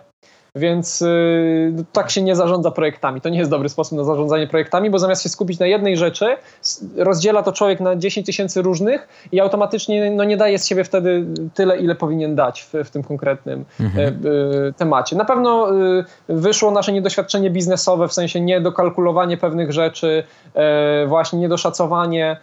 Więc 0.56 1.02
yy, 1.02 1.86
tak 1.94 2.12
się 2.12 2.22
nie 2.22 2.36
zarządza 2.36 2.72
projektami. 2.72 3.22
To 3.22 3.30
nie 3.30 3.38
jest 3.40 3.52
dobry 3.52 3.70
sposób 3.70 3.98
na 3.98 4.04
zarządzanie 4.04 4.48
projektami, 4.48 4.90
bo 4.90 5.00
zamiast 5.00 5.24
się 5.24 5.30
skupić 5.30 5.60
na 5.60 5.66
jednej 5.66 5.98
rzeczy, 5.98 6.38
rozdziela 6.98 7.44
to 7.44 7.52
człowiek 7.52 7.80
na 7.80 7.96
10 7.96 8.26
tysięcy 8.26 8.62
różnych 8.62 9.08
i 9.32 9.40
automatycznie 9.40 10.12
no, 10.12 10.24
nie 10.24 10.38
daje 10.38 10.60
z 10.60 10.68
siebie 10.68 10.84
wtedy 10.84 11.26
tyle, 11.54 11.78
ile 11.78 11.96
powinien 11.96 12.36
dać 12.36 12.62
w, 12.62 12.88
w 12.88 12.90
tym 12.90 13.04
konkretnym 13.04 13.66
mhm. 13.80 14.24
yy, 14.24 14.74
temacie. 14.78 15.16
Na 15.16 15.26
pewno 15.26 15.74
yy, 15.74 16.06
wyszło 16.30 16.72
nasze 16.72 16.94
niedoświadczenie 16.94 17.50
biznesowe, 17.50 18.08
w 18.08 18.14
sensie 18.14 18.42
niedokalkulowanie 18.42 19.38
pewnych 19.38 19.72
rzeczy, 19.72 20.24
właśnie 21.08 21.40
niedoszacowanie 21.40 22.38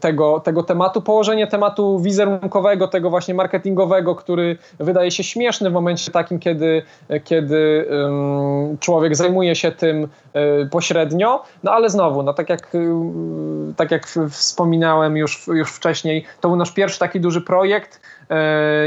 tego, 0.00 0.40
tego 0.40 0.62
tematu, 0.62 1.02
położenie 1.02 1.46
tematu 1.46 1.98
wizerunkowego, 1.98 2.88
tego 2.88 3.10
właśnie 3.10 3.34
marketingowego, 3.34 4.14
który 4.14 4.58
wydaje 4.78 5.10
się 5.10 5.24
śmieszny 5.24 5.70
w 5.70 5.72
momencie 5.72 6.12
takim, 6.12 6.38
kiedy, 6.38 6.82
kiedy 7.24 7.88
człowiek 8.80 9.16
zajmuje 9.16 9.54
się 9.54 9.72
tym 9.72 9.98
um, 9.98 10.08
pośrednio, 10.70 11.42
no 11.62 11.72
ale 11.72 11.90
znowu, 11.90 12.22
no 12.22 12.34
tak 12.34 12.50
jak, 12.50 12.74
um, 12.74 13.74
tak 13.76 13.90
jak 13.90 14.06
wspominałem 14.30 15.16
już, 15.16 15.46
już 15.46 15.72
wcześniej, 15.72 16.24
to 16.40 16.48
był 16.48 16.56
nasz 16.56 16.72
pierwszy 16.72 16.98
taki 16.98 17.20
duży 17.20 17.40
projekt, 17.40 18.00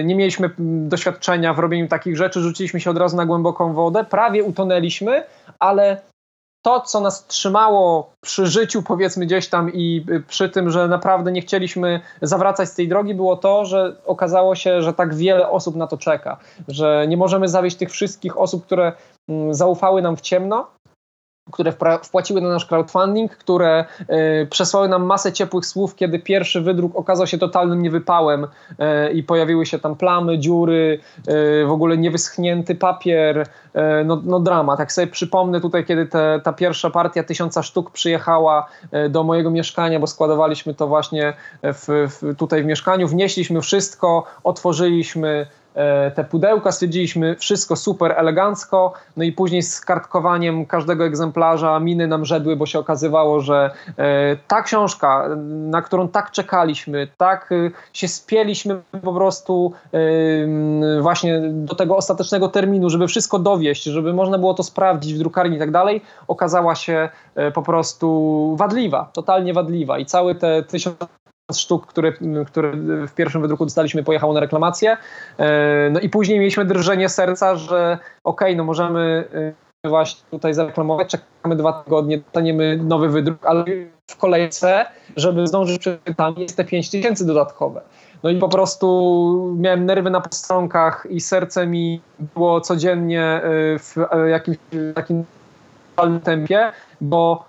nie 0.03 0.15
mieliśmy 0.15 0.49
doświadczenia 0.59 1.53
w 1.53 1.59
robieniu 1.59 1.87
takich 1.87 2.17
rzeczy, 2.17 2.39
rzuciliśmy 2.39 2.79
się 2.79 2.89
od 2.89 2.97
razu 2.97 3.17
na 3.17 3.25
głęboką 3.25 3.73
wodę, 3.73 4.05
prawie 4.09 4.43
utonęliśmy, 4.43 5.23
ale 5.59 6.01
to, 6.67 6.81
co 6.81 6.99
nas 6.99 7.27
trzymało 7.27 8.09
przy 8.21 8.47
życiu, 8.47 8.83
powiedzmy 8.83 9.25
gdzieś 9.25 9.49
tam 9.49 9.73
i 9.73 10.05
y, 10.09 10.23
przy 10.27 10.49
tym, 10.49 10.69
że 10.69 10.87
naprawdę 10.87 11.31
nie 11.31 11.41
chcieliśmy 11.41 12.01
zawracać 12.21 12.69
z 12.69 12.75
tej 12.75 12.87
drogi, 12.87 13.15
było 13.15 13.37
to, 13.37 13.65
że 13.65 13.95
okazało 14.05 14.55
się, 14.55 14.81
że 14.81 14.93
tak 14.93 15.15
wiele 15.15 15.49
osób 15.49 15.75
na 15.75 15.87
to 15.87 15.97
czeka, 15.97 16.37
że 16.67 17.05
nie 17.07 17.17
możemy 17.17 17.47
zawieść 17.47 17.77
tych 17.77 17.91
wszystkich 17.91 18.37
osób, 18.37 18.65
które 18.65 18.91
mm, 19.29 19.53
zaufały 19.53 20.01
nam 20.01 20.17
w 20.17 20.21
ciemno, 20.21 20.67
które 21.51 21.73
wpłaciły 22.03 22.41
na 22.41 22.49
nasz 22.49 22.65
crowdfunding, 22.65 23.31
które 23.31 23.85
y, 24.01 24.47
przesłały 24.49 24.89
nam 24.89 25.05
masę 25.05 25.33
ciepłych 25.33 25.65
słów, 25.65 25.95
kiedy 25.95 26.19
pierwszy 26.19 26.61
wydruk 26.61 26.95
okazał 26.95 27.27
się 27.27 27.37
totalnym 27.37 27.81
niewypałem 27.81 28.43
y, 28.43 29.11
i 29.13 29.23
pojawiły 29.23 29.65
się 29.65 29.79
tam 29.79 29.95
plamy, 29.95 30.39
dziury, 30.39 30.99
y, 31.19 31.65
w 31.65 31.71
ogóle 31.71 31.97
niewyschnięty 31.97 32.75
papier, 32.75 33.47
no, 34.05 34.21
no 34.23 34.39
drama. 34.39 34.77
Tak 34.77 34.91
sobie 34.91 35.07
przypomnę 35.07 35.61
tutaj, 35.61 35.85
kiedy 35.85 36.05
te, 36.05 36.41
ta 36.43 36.53
pierwsza 36.53 36.89
partia 36.89 37.23
tysiąca 37.23 37.63
sztuk 37.63 37.91
przyjechała 37.91 38.67
do 39.09 39.23
mojego 39.23 39.51
mieszkania, 39.51 39.99
bo 39.99 40.07
składowaliśmy 40.07 40.73
to 40.73 40.87
właśnie 40.87 41.33
w, 41.63 42.09
w, 42.09 42.35
tutaj 42.37 42.63
w 42.63 42.65
mieszkaniu, 42.65 43.07
wnieśliśmy 43.07 43.61
wszystko, 43.61 44.23
otworzyliśmy 44.43 45.47
te 46.15 46.23
pudełka, 46.23 46.71
stwierdziliśmy 46.71 47.35
wszystko 47.35 47.75
super 47.75 48.13
elegancko, 48.17 48.93
no 49.17 49.23
i 49.23 49.31
później 49.31 49.63
z 49.63 49.81
kartkowaniem 49.81 50.65
każdego 50.65 51.05
egzemplarza 51.05 51.79
miny 51.79 52.07
nam 52.07 52.25
rzedły, 52.25 52.55
bo 52.55 52.65
się 52.65 52.79
okazywało, 52.79 53.39
że 53.39 53.71
e, 53.97 54.37
ta 54.47 54.61
książka, 54.61 55.29
na 55.47 55.81
którą 55.81 56.07
tak 56.07 56.31
czekaliśmy, 56.31 57.07
tak 57.17 57.51
e, 57.51 57.71
się 57.93 58.07
spieliśmy 58.07 58.81
po 59.03 59.13
prostu 59.13 59.73
właśnie 61.01 61.41
do 61.49 61.75
tego 61.75 61.97
ostatecznego 61.97 62.47
terminu, 62.47 62.89
żeby 62.89 63.07
wszystko 63.07 63.39
dowieść, 63.39 63.83
żeby 63.83 64.13
można 64.13 64.37
było 64.37 64.53
to 64.53 64.63
sprawdzić 64.63 65.13
w 65.13 65.17
drukarni 65.17 65.55
i 65.55 65.59
tak 65.59 65.71
dalej, 65.71 66.01
okazała 66.27 66.75
się 66.75 67.09
po 67.53 67.61
prostu 67.61 68.55
wadliwa, 68.59 69.09
totalnie 69.13 69.53
wadliwa. 69.53 69.97
I 69.99 70.05
cały 70.05 70.35
te 70.35 70.63
tysiąc 70.63 70.97
sztuk, 71.53 71.87
które, 71.87 72.11
w 73.07 73.13
pierwszym 73.15 73.41
wydruku 73.41 73.65
dostaliśmy, 73.65 74.03
pojechało 74.03 74.33
na 74.33 74.39
reklamację. 74.39 74.97
E, 75.37 75.89
no 75.89 75.99
i 75.99 76.09
później 76.09 76.39
mieliśmy 76.39 76.65
drżenie 76.65 77.09
serca, 77.09 77.55
że 77.55 77.97
okej, 78.23 78.47
okay, 78.47 78.55
no 78.55 78.63
możemy 78.63 79.25
e, 79.83 79.89
właśnie 79.89 80.21
tutaj 80.31 80.53
zareklamować, 80.53 81.09
czekamy 81.09 81.55
dwa 81.55 81.83
tygodnie, 81.83 82.17
dostaniemy 82.17 82.77
nowy 82.77 83.09
wydruk, 83.09 83.45
ale 83.45 83.65
w 84.11 84.17
kolejce, 84.17 84.85
żeby 85.15 85.47
zdążyć 85.47 85.79
przed 85.79 85.99
pytami, 85.99 86.41
jest 86.41 86.57
te 86.57 86.63
5 86.63 86.89
tysięcy 86.89 87.25
dodatkowe. 87.25 87.81
No 88.23 88.29
i 88.29 88.37
po 88.37 88.49
prostu 88.49 89.55
miałem 89.59 89.85
nerwy 89.85 90.09
na 90.09 90.21
postronkach 90.21 91.07
i 91.09 91.21
serce 91.21 91.67
mi 91.67 92.01
było 92.35 92.61
codziennie 92.61 93.23
e, 93.23 93.41
w 93.79 93.95
jakimś 94.29 94.57
takim 94.95 95.23
tempie, 96.23 96.71
bo 97.01 97.45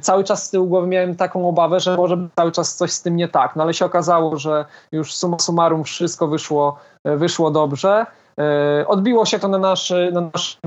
cały 0.00 0.24
czas 0.24 0.46
z 0.46 0.50
tyłu 0.50 0.66
głowy 0.66 0.86
miałem 0.86 1.16
taką 1.16 1.48
obawę, 1.48 1.80
że 1.80 1.96
może 1.96 2.28
cały 2.36 2.52
czas 2.52 2.76
coś 2.76 2.92
z 2.92 3.02
tym 3.02 3.16
nie 3.16 3.28
tak, 3.28 3.56
no 3.56 3.62
ale 3.62 3.74
się 3.74 3.84
okazało, 3.84 4.38
że 4.38 4.64
już 4.92 5.14
summa 5.14 5.38
summarum 5.38 5.84
wszystko 5.84 6.28
wyszło, 6.28 6.78
e, 7.04 7.16
wyszło 7.16 7.50
dobrze. 7.50 8.06
E, 8.40 8.86
odbiło 8.86 9.26
się 9.26 9.38
to 9.38 9.48
na, 9.48 9.58
naszy, 9.58 10.10
na, 10.12 10.20
naszym, 10.20 10.60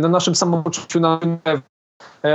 na 0.00 0.08
naszym 0.08 0.34
samopoczuciu, 0.34 1.00
na 1.00 1.20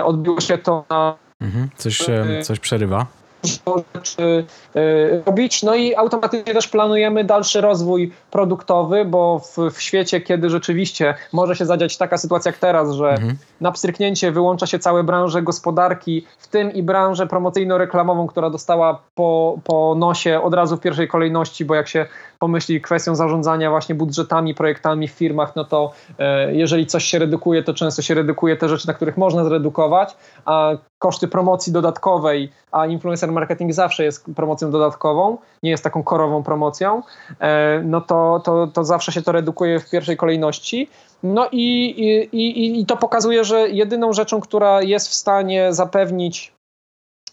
odbiło 0.04 0.42
się 0.42 0.58
to 0.58 0.86
na... 0.90 1.16
Mhm, 1.42 1.70
coś, 1.76 2.08
coś 2.44 2.60
przerywa 2.60 3.21
rzeczy 3.44 4.46
y, 4.76 5.24
robić. 5.26 5.64
No 5.64 5.76
i 5.76 5.96
automatycznie 5.96 6.54
też 6.54 6.68
planujemy 6.68 7.24
dalszy 7.24 7.62
rozwój 7.62 8.14
produktowy, 8.32 9.06
bo 9.06 9.40
w, 9.40 9.58
w 9.72 9.82
świecie, 9.82 10.22
kiedy 10.22 10.50
rzeczywiście 10.50 11.16
może 11.34 11.56
się 11.56 11.66
zadziać 11.66 11.98
taka 11.98 12.18
sytuacja 12.18 12.50
jak 12.50 12.60
teraz, 12.60 12.92
że 12.92 13.10
mhm. 13.10 13.38
na 13.62 13.72
pstryknięcie 13.72 14.32
wyłącza 14.32 14.68
się 14.68 14.80
całe 14.80 15.04
branże 15.04 15.42
gospodarki, 15.42 16.26
w 16.40 16.48
tym 16.48 16.74
i 16.74 16.84
branżę 16.84 17.28
promocyjno-reklamową, 17.28 18.28
która 18.28 18.50
dostała 18.50 19.02
po, 19.16 19.60
po 19.64 19.96
nosie 19.98 20.42
od 20.42 20.54
razu 20.54 20.78
w 20.78 20.82
pierwszej 20.82 21.08
kolejności, 21.08 21.66
bo 21.66 21.76
jak 21.76 21.88
się 21.88 22.06
pomyśli 22.42 22.82
kwestią 22.82 23.16
zarządzania 23.16 23.70
właśnie 23.70 23.96
budżetami, 23.96 24.56
projektami 24.56 25.08
w 25.08 25.12
firmach, 25.12 25.56
no 25.56 25.66
to 25.66 25.92
e, 26.20 26.56
jeżeli 26.56 26.86
coś 26.86 27.06
się 27.06 27.20
redukuje, 27.20 27.64
to 27.64 27.74
często 27.74 28.02
się 28.02 28.14
redukuje 28.14 28.58
te 28.58 28.70
rzeczy, 28.70 28.88
na 28.88 28.94
których 28.94 29.18
można 29.18 29.44
zredukować, 29.44 30.16
a 30.46 30.72
koszty 31.00 31.28
promocji 31.28 31.74
dodatkowej, 31.74 32.52
a 32.72 32.86
influencer 32.86 33.32
marketing 33.32 33.74
zawsze 33.74 34.04
jest 34.04 34.26
promocją 34.36 34.72
dodatkową, 34.72 35.38
nie 35.64 35.72
jest 35.72 35.84
taką 35.84 36.04
korową 36.04 36.44
promocją, 36.44 37.02
e, 37.40 37.82
no 37.86 38.02
to, 38.02 38.42
to, 38.44 38.68
to 38.68 38.84
zawsze 38.84 39.12
się 39.12 39.22
to 39.22 39.32
redukuje 39.32 39.80
w 39.80 39.90
pierwszej 39.90 40.18
kolejności. 40.18 40.90
No 41.24 41.48
i, 41.52 41.90
i, 42.32 42.38
i, 42.38 42.82
i 42.82 42.86
to 42.86 42.98
pokazuje, 42.98 43.44
że 43.44 43.70
jedyną 43.70 44.14
rzeczą, 44.14 44.42
która 44.42 44.82
jest 44.82 45.08
w 45.10 45.14
stanie 45.14 45.74
zapewnić 45.74 46.54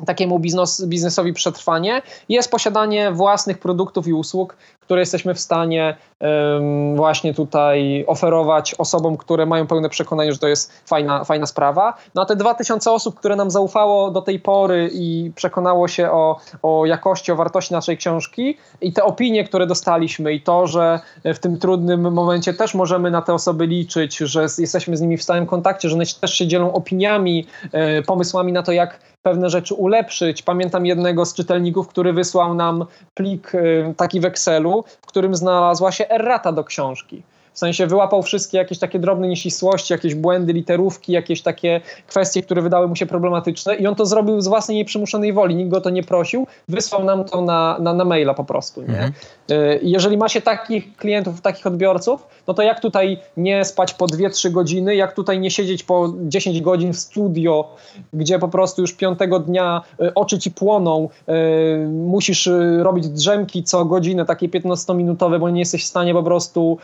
takiemu 0.06 0.38
biznes, 0.38 0.86
biznesowi 0.86 1.32
przetrwanie 1.32 2.02
jest 2.28 2.50
posiadanie 2.50 3.12
własnych 3.12 3.58
produktów 3.58 4.06
i 4.06 4.12
usług, 4.12 4.56
które 4.80 5.00
jesteśmy 5.00 5.34
w 5.34 5.40
stanie 5.40 5.96
um, 6.20 6.96
właśnie 6.96 7.34
tutaj 7.34 8.04
oferować 8.06 8.74
osobom, 8.74 9.16
które 9.16 9.46
mają 9.46 9.66
pełne 9.66 9.88
przekonanie, 9.88 10.32
że 10.32 10.38
to 10.38 10.48
jest 10.48 10.72
fajna, 10.88 11.24
fajna 11.24 11.46
sprawa. 11.46 11.94
No 12.14 12.22
a 12.22 12.24
te 12.24 12.36
2000 12.36 12.90
osób, 12.90 13.18
które 13.18 13.36
nam 13.36 13.50
zaufało 13.50 14.10
do 14.10 14.22
tej 14.22 14.40
pory 14.40 14.90
i 14.92 15.32
przekonało 15.34 15.88
się 15.88 16.10
o, 16.10 16.40
o 16.62 16.86
jakości, 16.86 17.32
o 17.32 17.36
wartości 17.36 17.72
naszej 17.72 17.96
książki 17.96 18.56
i 18.80 18.92
te 18.92 19.04
opinie, 19.04 19.44
które 19.44 19.66
dostaliśmy 19.66 20.32
i 20.32 20.40
to, 20.40 20.66
że 20.66 21.00
w 21.24 21.38
tym 21.38 21.58
trudnym 21.58 22.12
momencie 22.12 22.54
też 22.54 22.74
możemy 22.74 23.10
na 23.10 23.22
te 23.22 23.34
osoby 23.34 23.66
liczyć, 23.66 24.16
że 24.16 24.46
jesteśmy 24.58 24.96
z 24.96 25.00
nimi 25.00 25.16
w 25.16 25.22
stałym 25.22 25.46
kontakcie, 25.46 25.88
że 25.88 25.94
one 25.94 26.04
też 26.20 26.34
się 26.34 26.46
dzielą 26.46 26.72
opiniami, 26.72 27.46
e, 27.72 28.02
pomysłami 28.02 28.52
na 28.52 28.62
to, 28.62 28.72
jak 28.72 29.00
pewne 29.28 29.50
rzeczy 29.50 29.74
ulepszyć. 29.74 30.42
Pamiętam 30.42 30.86
jednego 30.86 31.24
z 31.24 31.34
czytelników, 31.34 31.88
który 31.88 32.12
wysłał 32.12 32.54
nam 32.54 32.84
plik 33.14 33.54
y, 33.54 33.94
taki 33.96 34.20
w 34.20 34.24
Excelu, 34.24 34.84
w 35.02 35.06
którym 35.06 35.34
znalazła 35.34 35.92
się 35.92 36.08
errata 36.08 36.52
do 36.52 36.64
książki. 36.64 37.22
W 37.58 37.60
sensie 37.60 37.86
wyłapał 37.86 38.22
wszystkie 38.22 38.58
jakieś 38.58 38.78
takie 38.78 38.98
drobne 38.98 39.28
nieścisłości, 39.28 39.92
jakieś 39.92 40.14
błędy, 40.14 40.52
literówki, 40.52 41.12
jakieś 41.12 41.42
takie 41.42 41.80
kwestie, 42.06 42.42
które 42.42 42.62
wydały 42.62 42.88
mu 42.88 42.96
się 42.96 43.06
problematyczne 43.06 43.76
i 43.76 43.86
on 43.86 43.94
to 43.94 44.06
zrobił 44.06 44.40
z 44.40 44.48
własnej 44.48 44.76
nieprzymuszonej 44.76 45.32
woli. 45.32 45.54
Nikt 45.54 45.70
go 45.70 45.80
to 45.80 45.90
nie 45.90 46.02
prosił, 46.02 46.46
wysłał 46.68 47.04
nam 47.04 47.24
to 47.24 47.42
na, 47.42 47.76
na, 47.80 47.94
na 47.94 48.04
maila 48.04 48.34
po 48.34 48.44
prostu. 48.44 48.82
Nie? 48.82 48.88
Mhm. 48.88 49.12
Y, 49.50 49.80
jeżeli 49.82 50.16
ma 50.16 50.28
się 50.28 50.40
takich 50.40 50.96
klientów, 50.96 51.40
takich 51.40 51.66
odbiorców, 51.66 52.26
no 52.46 52.54
to 52.54 52.62
jak 52.62 52.80
tutaj 52.80 53.18
nie 53.36 53.64
spać 53.64 53.94
po 53.94 54.06
2-3 54.06 54.50
godziny, 54.50 54.96
jak 54.96 55.14
tutaj 55.14 55.40
nie 55.40 55.50
siedzieć 55.50 55.82
po 55.82 56.14
10 56.22 56.60
godzin 56.60 56.92
w 56.92 56.98
studio, 56.98 57.76
gdzie 58.12 58.38
po 58.38 58.48
prostu 58.48 58.80
już 58.80 58.92
piątego 58.92 59.38
dnia 59.38 59.82
y, 60.00 60.14
oczy 60.14 60.38
ci 60.38 60.50
płoną, 60.50 61.08
y, 61.28 61.88
musisz 61.88 62.48
robić 62.78 63.08
drzemki 63.08 63.64
co 63.64 63.84
godzinę, 63.84 64.24
takie 64.24 64.48
15-minutowe, 64.48 65.40
bo 65.40 65.50
nie 65.50 65.60
jesteś 65.60 65.84
w 65.84 65.88
stanie 65.88 66.14
po 66.14 66.22
prostu 66.22 66.78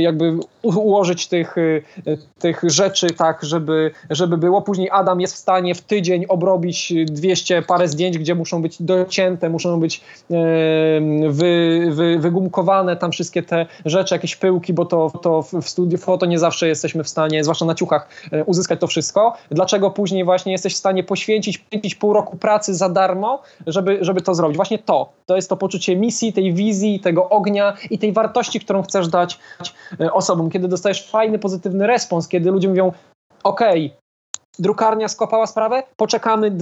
jak 0.00 0.15
jakby 0.16 0.46
ułożyć 0.62 1.26
tych, 1.26 1.58
y, 1.58 1.82
tych 2.38 2.62
rzeczy 2.66 3.06
tak, 3.06 3.44
żeby, 3.44 3.90
żeby 4.10 4.38
było. 4.38 4.62
Później 4.62 4.90
Adam 4.90 5.20
jest 5.20 5.34
w 5.34 5.36
stanie 5.36 5.74
w 5.74 5.80
tydzień 5.80 6.24
obrobić 6.28 6.92
200 7.06 7.62
parę 7.62 7.88
zdjęć, 7.88 8.18
gdzie 8.18 8.34
muszą 8.34 8.62
być 8.62 8.82
docięte, 8.82 9.50
muszą 9.50 9.80
być 9.80 10.00
wy, 11.28 11.88
wy, 11.90 12.18
wygumkowane 12.18 12.96
tam 12.96 13.12
wszystkie 13.12 13.42
te 13.42 13.66
rzeczy, 13.84 14.14
jakieś 14.14 14.36
pyłki, 14.36 14.72
bo 14.72 14.84
to, 14.84 15.10
to 15.22 15.42
w 15.42 15.68
studiu 15.68 15.98
foto 15.98 16.26
nie 16.26 16.38
zawsze 16.38 16.68
jesteśmy 16.68 17.04
w 17.04 17.08
stanie, 17.08 17.44
zwłaszcza 17.44 17.64
na 17.64 17.74
ciuchach, 17.74 18.08
e, 18.32 18.44
uzyskać 18.44 18.80
to 18.80 18.86
wszystko. 18.86 19.36
Dlaczego 19.50 19.90
później 19.90 20.24
właśnie 20.24 20.52
jesteś 20.52 20.74
w 20.74 20.76
stanie 20.76 21.04
poświęcić, 21.04 21.58
poświęcić 21.58 21.94
pół 21.94 22.12
roku 22.12 22.36
pracy 22.36 22.74
za 22.74 22.88
darmo, 22.88 23.42
żeby, 23.66 23.98
żeby 24.00 24.22
to 24.22 24.34
zrobić? 24.34 24.56
Właśnie 24.56 24.78
to. 24.78 25.12
To 25.26 25.36
jest 25.36 25.50
to 25.50 25.56
poczucie 25.56 25.96
misji, 25.96 26.32
tej 26.32 26.54
wizji, 26.54 27.00
tego 27.00 27.28
ognia 27.28 27.74
i 27.90 27.98
tej 27.98 28.12
wartości, 28.12 28.60
którą 28.60 28.82
chcesz 28.82 29.08
dać 29.08 29.38
e, 30.00 30.05
osobom. 30.12 30.50
Kiedy 30.50 30.68
dostajesz 30.68 31.10
fajny, 31.10 31.38
pozytywny 31.38 31.86
respons, 31.86 32.28
kiedy 32.28 32.50
ludzie 32.50 32.68
mówią, 32.68 32.92
ok, 33.44 33.60
drukarnia 34.58 35.08
skopała 35.08 35.46
sprawę, 35.46 35.82
poczekamy 35.96 36.56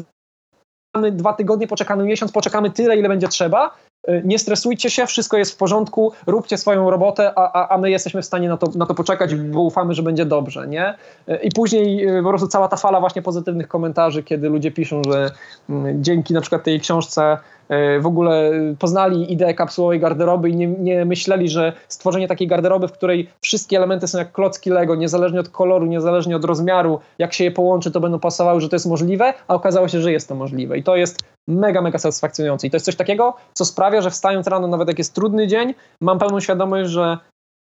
dwa 1.12 1.32
tygodnie, 1.32 1.66
poczekamy 1.66 2.04
miesiąc, 2.04 2.32
poczekamy 2.32 2.70
tyle, 2.70 2.96
ile 2.96 3.08
będzie 3.08 3.28
trzeba. 3.28 3.74
E, 4.08 4.22
nie 4.22 4.38
stresujcie 4.38 4.90
się, 4.90 5.06
wszystko 5.06 5.36
jest 5.36 5.52
w 5.52 5.56
porządku, 5.56 6.12
róbcie 6.26 6.58
swoją 6.58 6.90
robotę, 6.90 7.32
a, 7.36 7.52
a, 7.52 7.74
a 7.74 7.78
my 7.78 7.90
jesteśmy 7.90 8.22
w 8.22 8.26
stanie 8.26 8.48
na 8.48 8.56
to, 8.56 8.66
na 8.74 8.86
to 8.86 8.94
poczekać, 8.94 9.34
bo 9.34 9.60
ufamy, 9.60 9.94
że 9.94 10.02
będzie 10.02 10.26
dobrze, 10.26 10.68
nie? 10.68 10.94
E, 11.28 11.36
I 11.42 11.50
później 11.50 12.06
e, 12.06 12.22
po 12.22 12.28
prostu 12.28 12.48
cała 12.48 12.68
ta 12.68 12.76
fala 12.76 13.00
właśnie 13.00 13.22
pozytywnych 13.22 13.68
komentarzy, 13.68 14.22
kiedy 14.22 14.48
ludzie 14.48 14.70
piszą, 14.70 15.02
że 15.04 15.30
mm, 15.68 16.04
dzięki 16.04 16.34
na 16.34 16.40
przykład 16.40 16.64
tej 16.64 16.80
książce 16.80 17.36
E, 17.36 17.53
w 18.00 18.06
ogóle 18.06 18.52
poznali 18.78 19.32
ideę 19.32 19.54
kapsułowej 19.54 20.00
garderoby 20.00 20.50
i 20.50 20.56
nie, 20.56 20.66
nie, 20.66 21.04
myśleli, 21.04 21.48
że 21.48 21.72
stworzenie 21.88 22.28
takiej 22.28 22.48
garderoby, 22.48 22.88
w 22.88 22.92
której 22.92 23.28
wszystkie 23.40 23.76
elementy 23.76 24.08
są 24.08 24.18
jak 24.18 24.32
klocki 24.32 24.70
Lego, 24.70 24.94
niezależnie 24.94 25.40
od 25.40 25.48
koloru, 25.48 25.86
niezależnie 25.86 26.36
od 26.36 26.44
rozmiaru, 26.44 27.00
jak 27.18 27.32
się 27.32 27.44
je 27.44 27.50
połączy, 27.50 27.90
to 27.90 28.00
będą 28.00 28.18
pasowały, 28.18 28.60
że 28.60 28.68
to 28.68 28.76
jest 28.76 28.86
możliwe, 28.86 29.34
a 29.48 29.54
okazało 29.54 29.88
się, 29.88 30.00
że 30.00 30.12
jest 30.12 30.28
to 30.28 30.34
możliwe. 30.34 30.78
I 30.78 30.82
to 30.82 30.96
jest 30.96 31.18
mega, 31.48 31.82
mega 31.82 31.98
satysfakcjonujące. 31.98 32.66
I 32.66 32.70
to 32.70 32.76
jest 32.76 32.86
coś 32.86 32.96
takiego, 32.96 33.34
co 33.52 33.64
sprawia, 33.64 34.02
że 34.02 34.10
wstając 34.10 34.46
rano, 34.46 34.68
nawet 34.68 34.88
jak 34.88 34.98
jest 34.98 35.14
trudny 35.14 35.46
dzień, 35.46 35.74
mam 36.00 36.18
pełną 36.18 36.40
świadomość, 36.40 36.90
że 36.90 37.18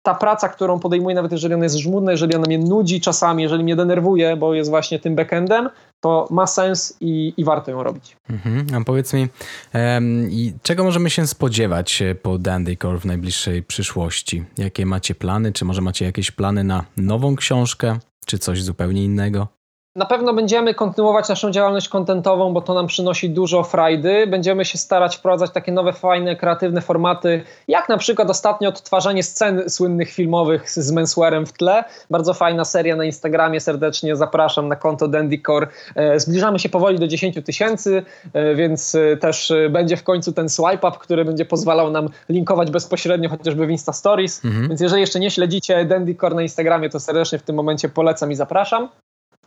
ta 0.07 0.15
praca, 0.15 0.49
którą 0.49 0.81
podejmuję, 0.81 1.15
nawet 1.15 1.33
jeżeli 1.33 1.55
ona 1.55 1.65
jest 1.65 1.77
żmudna, 1.77 2.13
jeżeli 2.13 2.35
ona 2.35 2.47
mnie 2.47 2.59
nudzi 2.59 3.01
czasami, 3.01 3.43
jeżeli 3.43 3.65
mnie 3.65 3.77
denerwuje, 3.77 4.37
bo 4.37 4.55
jest 4.55 4.71
właśnie 4.71 4.99
tym 4.99 5.17
backendem, 5.17 5.71
to 6.05 6.29
ma 6.31 6.47
sens 6.47 6.97
i, 7.01 7.35
i 7.37 7.45
warto 7.45 7.71
ją 7.71 7.83
robić. 7.83 8.17
Mhm. 8.31 8.67
A 8.75 8.85
powiedz 8.85 9.13
mi, 9.13 9.29
um, 9.75 10.31
czego 10.63 10.85
możemy 10.85 11.11
się 11.11 11.27
spodziewać 11.27 12.03
e, 12.03 12.15
po 12.15 12.39
Dandycore 12.39 12.99
w 12.99 13.05
najbliższej 13.05 13.63
przyszłości? 13.63 14.45
Jakie 14.59 14.87
macie 14.87 15.15
plany? 15.15 15.53
Czy 15.53 15.65
może 15.65 15.81
macie 15.83 16.05
jakieś 16.05 16.31
plany 16.31 16.65
na 16.65 16.85
nową 16.97 17.37
książkę? 17.37 17.99
Czy 18.27 18.39
coś 18.39 18.63
zupełnie 18.63 19.05
innego? 19.05 19.49
Na 19.97 20.07
pewno 20.07 20.35
będziemy 20.35 20.75
kontynuować 20.75 21.29
naszą 21.29 21.51
działalność 21.51 21.89
kontentową, 21.89 22.53
bo 22.53 22.61
to 22.61 22.75
nam 22.75 22.87
przynosi 22.87 23.31
dużo 23.31 23.63
frajdy. 23.63 24.27
Będziemy 24.27 24.65
się 24.65 24.79
starać 24.79 25.17
wprowadzać 25.17 25.51
takie 25.51 25.73
nowe, 25.73 25.93
fajne, 25.93 26.37
kreatywne 26.37 26.81
formaty, 26.81 27.43
jak 27.69 27.89
na 27.89 27.97
przykład 27.97 28.31
ostatnio 28.31 28.69
odtwarzanie 28.69 29.23
scen 29.23 29.71
słynnych 29.71 30.11
filmowych 30.11 30.71
z 30.71 30.93
menswearem 30.93 31.47
w 31.47 31.53
tle. 31.53 31.85
Bardzo 32.11 32.35
fajna 32.35 32.65
seria 32.65 32.97
na 32.97 33.05
Instagramie, 33.05 33.61
serdecznie 33.61 34.17
zapraszam 34.17 34.69
na 34.69 34.77
konto 34.77 35.09
Dandycore. 35.09 35.67
E, 35.95 36.21
zbliżamy 36.21 36.59
się 36.59 36.69
powoli 36.69 36.99
do 36.99 37.07
10 37.07 37.45
tysięcy, 37.45 38.03
e, 38.33 38.55
więc 38.55 38.95
e, 38.95 39.17
też 39.17 39.53
będzie 39.71 39.97
w 39.97 40.03
końcu 40.03 40.33
ten 40.33 40.49
swipe 40.49 40.89
up, 40.89 40.99
który 41.01 41.25
będzie 41.25 41.45
pozwalał 41.45 41.91
nam 41.91 42.09
linkować 42.29 42.71
bezpośrednio 42.71 43.29
chociażby 43.29 43.67
w 43.67 43.71
Insta 43.71 43.93
Stories. 43.93 44.45
Mhm. 44.45 44.69
Więc 44.69 44.81
jeżeli 44.81 45.01
jeszcze 45.01 45.21
nie 45.21 45.31
śledzicie 45.31 45.85
Dandycore 45.85 46.35
na 46.35 46.43
Instagramie, 46.43 46.91
to 46.91 47.01
serdecznie 47.01 47.39
w 47.39 47.43
tym 47.43 47.57
momencie 47.57 47.89
polecam 47.89 48.33
i 48.33 48.35
zapraszam. 48.35 48.89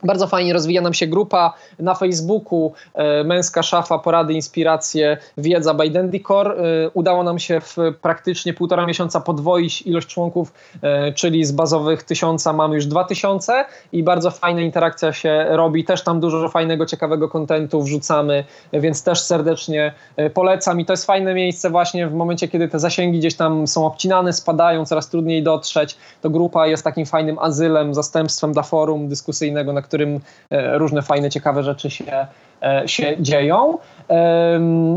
Bardzo 0.04 0.28
fajnie 0.28 0.54
rozwija 0.54 0.82
nam 0.82 0.94
się 0.94 1.08
grupa 1.08 1.54
na 1.80 1.96
Facebooku 1.96 2.74
e, 2.94 3.24
Męska 3.24 3.64
Szafa, 3.64 4.00
Porady, 4.00 4.34
Inspiracje, 4.34 5.18
Wiedza 5.38 5.74
by 5.74 5.90
Dendycore. 5.90 6.52
E, 6.52 6.90
udało 6.94 7.24
nam 7.24 7.40
się 7.40 7.62
w 7.62 7.76
praktycznie 8.02 8.54
półtora 8.54 8.86
miesiąca 8.86 9.20
podwoić 9.20 9.82
ilość 9.82 10.08
członków, 10.08 10.54
e, 10.82 11.14
czyli 11.14 11.46
z 11.46 11.52
bazowych 11.52 12.04
tysiąca 12.04 12.54
mamy 12.54 12.76
już 12.76 12.86
dwa 12.86 13.04
tysiące 13.04 13.66
i 13.92 14.04
bardzo 14.04 14.32
fajna 14.32 14.62
interakcja 14.62 15.14
się 15.14 15.46
robi. 15.50 15.84
Też 15.84 16.04
tam 16.04 16.20
dużo 16.20 16.50
fajnego, 16.50 16.86
ciekawego 16.86 17.30
kontentu 17.30 17.82
wrzucamy, 17.82 18.44
więc 18.74 19.04
też 19.04 19.22
serdecznie 19.22 19.94
polecam 20.34 20.80
i 20.80 20.86
to 20.86 20.94
jest 20.94 21.06
fajne 21.06 21.34
miejsce 21.34 21.70
właśnie 21.70 22.08
w 22.08 22.14
momencie, 22.14 22.48
kiedy 22.48 22.68
te 22.68 22.80
zasięgi 22.80 23.20
gdzieś 23.20 23.36
tam 23.36 23.68
są 23.68 23.86
obcinane, 23.86 24.34
spadają, 24.34 24.86
coraz 24.86 25.10
trudniej 25.10 25.44
dotrzeć. 25.44 25.98
To 26.22 26.30
grupa 26.30 26.68
jest 26.68 26.84
takim 26.84 27.06
fajnym 27.06 27.40
azylem, 27.40 27.94
zastępstwem 27.94 28.52
dla 28.52 28.64
forum 28.64 29.08
dyskusyjnego, 29.08 29.74
na 29.74 29.82
którym 29.88 30.20
e, 30.50 30.78
różne 30.78 31.02
fajne, 31.02 31.30
ciekawe 31.30 31.64
rzeczy 31.64 31.90
się, 31.90 32.28
e, 32.64 32.84
się 32.86 33.16
dzieją. 33.20 33.78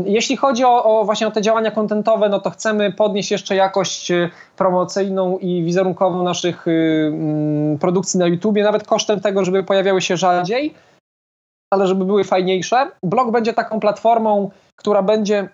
Jeśli 0.05 0.37
chodzi 0.37 0.65
o, 0.65 0.83
o, 0.83 1.05
właśnie 1.05 1.27
o 1.27 1.31
te 1.31 1.41
działania 1.41 1.71
kontentowe, 1.71 2.29
no 2.29 2.39
to 2.39 2.49
chcemy 2.49 2.91
podnieść 2.91 3.31
jeszcze 3.31 3.55
jakość 3.55 4.11
e, 4.11 4.29
promocyjną 4.57 5.37
i 5.37 5.63
wizerunkową 5.63 6.23
naszych 6.23 6.65
produkcji 7.79 8.19
na 8.19 8.27
YouTubie, 8.27 8.63
nawet 8.63 8.87
kosztem 8.87 9.19
tego, 9.19 9.45
żeby 9.45 9.63
pojawiały 9.63 10.01
się 10.01 10.17
rzadziej, 10.17 10.73
ale 11.73 11.87
żeby 11.87 12.05
były 12.05 12.23
fajniejsze. 12.23 12.91
Blog 13.03 13.31
będzie 13.31 13.53
taką 13.53 13.79
platformą, 13.79 14.49
która 14.75 15.03
będzie 15.03 15.49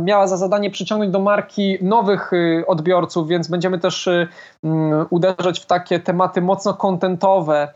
miała 0.00 0.26
za 0.26 0.36
zadanie 0.36 0.70
przyciągnąć 0.70 1.12
do 1.12 1.20
marki 1.20 1.78
nowych 1.82 2.30
odbiorców, 2.66 3.28
więc 3.28 3.48
będziemy 3.48 3.78
też 3.78 4.08
uderzać 5.10 5.60
w 5.60 5.66
takie 5.66 6.00
tematy 6.00 6.42
mocno 6.42 6.74
kontentowe, 6.74 7.68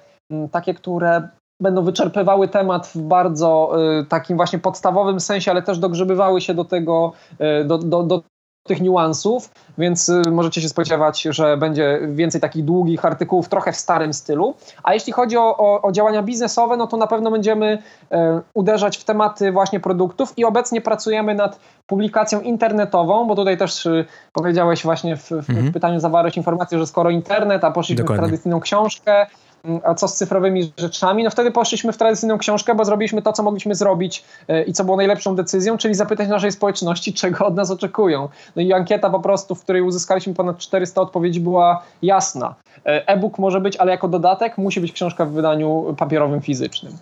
takie, 0.51 0.75
które 0.75 1.29
będą 1.61 1.83
wyczerpywały 1.83 2.49
temat 2.49 2.87
w 2.87 2.99
bardzo 2.99 3.73
y, 4.01 4.05
takim 4.05 4.37
właśnie 4.37 4.59
podstawowym 4.59 5.21
sensie, 5.21 5.51
ale 5.51 5.63
też 5.63 5.79
dogrzebywały 5.79 6.41
się 6.41 6.55
do 6.55 6.65
tego, 6.65 7.13
y, 7.63 7.65
do, 7.65 7.79
do, 7.79 8.03
do 8.03 8.23
tych 8.69 8.81
niuansów, 8.81 9.51
więc 9.79 10.09
y, 10.09 10.23
możecie 10.31 10.61
się 10.61 10.69
spodziewać, 10.69 11.23
że 11.23 11.57
będzie 11.57 12.01
więcej 12.09 12.41
takich 12.41 12.65
długich 12.65 13.05
artykułów, 13.05 13.49
trochę 13.49 13.73
w 13.73 13.77
starym 13.77 14.13
stylu. 14.13 14.55
A 14.83 14.95
jeśli 14.95 15.13
chodzi 15.13 15.37
o, 15.37 15.57
o, 15.57 15.83
o 15.83 15.93
działania 15.93 16.23
biznesowe, 16.23 16.77
no 16.77 16.87
to 16.87 16.97
na 16.97 17.07
pewno 17.07 17.31
będziemy 17.31 17.79
e, 18.11 18.41
uderzać 18.55 18.99
w 18.99 19.05
tematy 19.05 19.53
właśnie 19.53 19.81
produktów 19.81 20.33
i 20.37 20.45
obecnie 20.45 20.81
pracujemy 20.81 21.35
nad 21.35 21.61
publikacją 21.87 22.41
internetową, 22.41 23.27
bo 23.27 23.35
tutaj 23.35 23.59
też 23.59 23.87
y, 23.87 24.05
powiedziałeś 24.33 24.83
właśnie 24.83 25.17
w, 25.17 25.29
w, 25.29 25.51
mhm. 25.51 25.73
pytaniu 25.73 26.01
zawarłeś 26.01 26.37
informację, 26.37 26.79
że 26.79 26.87
skoro 26.87 27.11
internet, 27.11 27.65
a 27.65 27.71
poszliśmy 27.71 28.05
Dokładnie. 28.05 28.27
w 28.27 28.29
tradycyjną 28.29 28.61
książkę, 28.61 29.27
a 29.85 29.95
co 29.95 30.09
z 30.09 30.15
cyfrowymi 30.15 30.73
rzeczami? 30.77 31.25
No 31.25 31.31
wtedy 31.31 31.51
poszliśmy 31.51 31.93
w 31.93 31.97
tradycyjną 31.97 32.39
książkę, 32.39 32.75
bo 32.75 32.85
zrobiliśmy 32.85 33.23
to, 33.23 33.33
co 33.33 33.43
mogliśmy 33.43 33.75
zrobić 33.75 34.25
e, 34.49 34.63
i 34.63 34.73
co 34.73 34.85
było 34.85 34.97
najlepszą 34.97 35.37
decyzją, 35.37 35.79
czyli 35.79 35.95
zapytać 35.95 36.29
naszej 36.29 36.53
społeczności, 36.53 37.13
czego 37.21 37.47
od 37.47 37.55
nas 37.55 37.71
oczekują. 37.71 38.29
No 38.57 38.63
i 38.63 38.73
ankieta 38.73 39.11
po 39.11 39.21
prostu, 39.21 39.55
w 39.55 39.63
której 39.63 39.83
uzyskaliśmy 39.83 40.35
ponad 40.35 40.59
400 40.59 41.01
odpowiedzi, 41.01 41.41
była 41.41 41.83
jasna. 42.03 42.55
E, 42.87 43.09
e-book 43.09 43.39
może 43.39 43.61
być, 43.61 43.77
ale 43.77 43.91
jako 43.91 44.09
dodatek 44.09 44.59
musi 44.59 44.81
być 44.81 44.93
książka 44.93 45.25
w 45.25 45.31
wydaniu 45.31 45.95
papierowym, 45.99 46.41
fizycznym. 46.41 46.93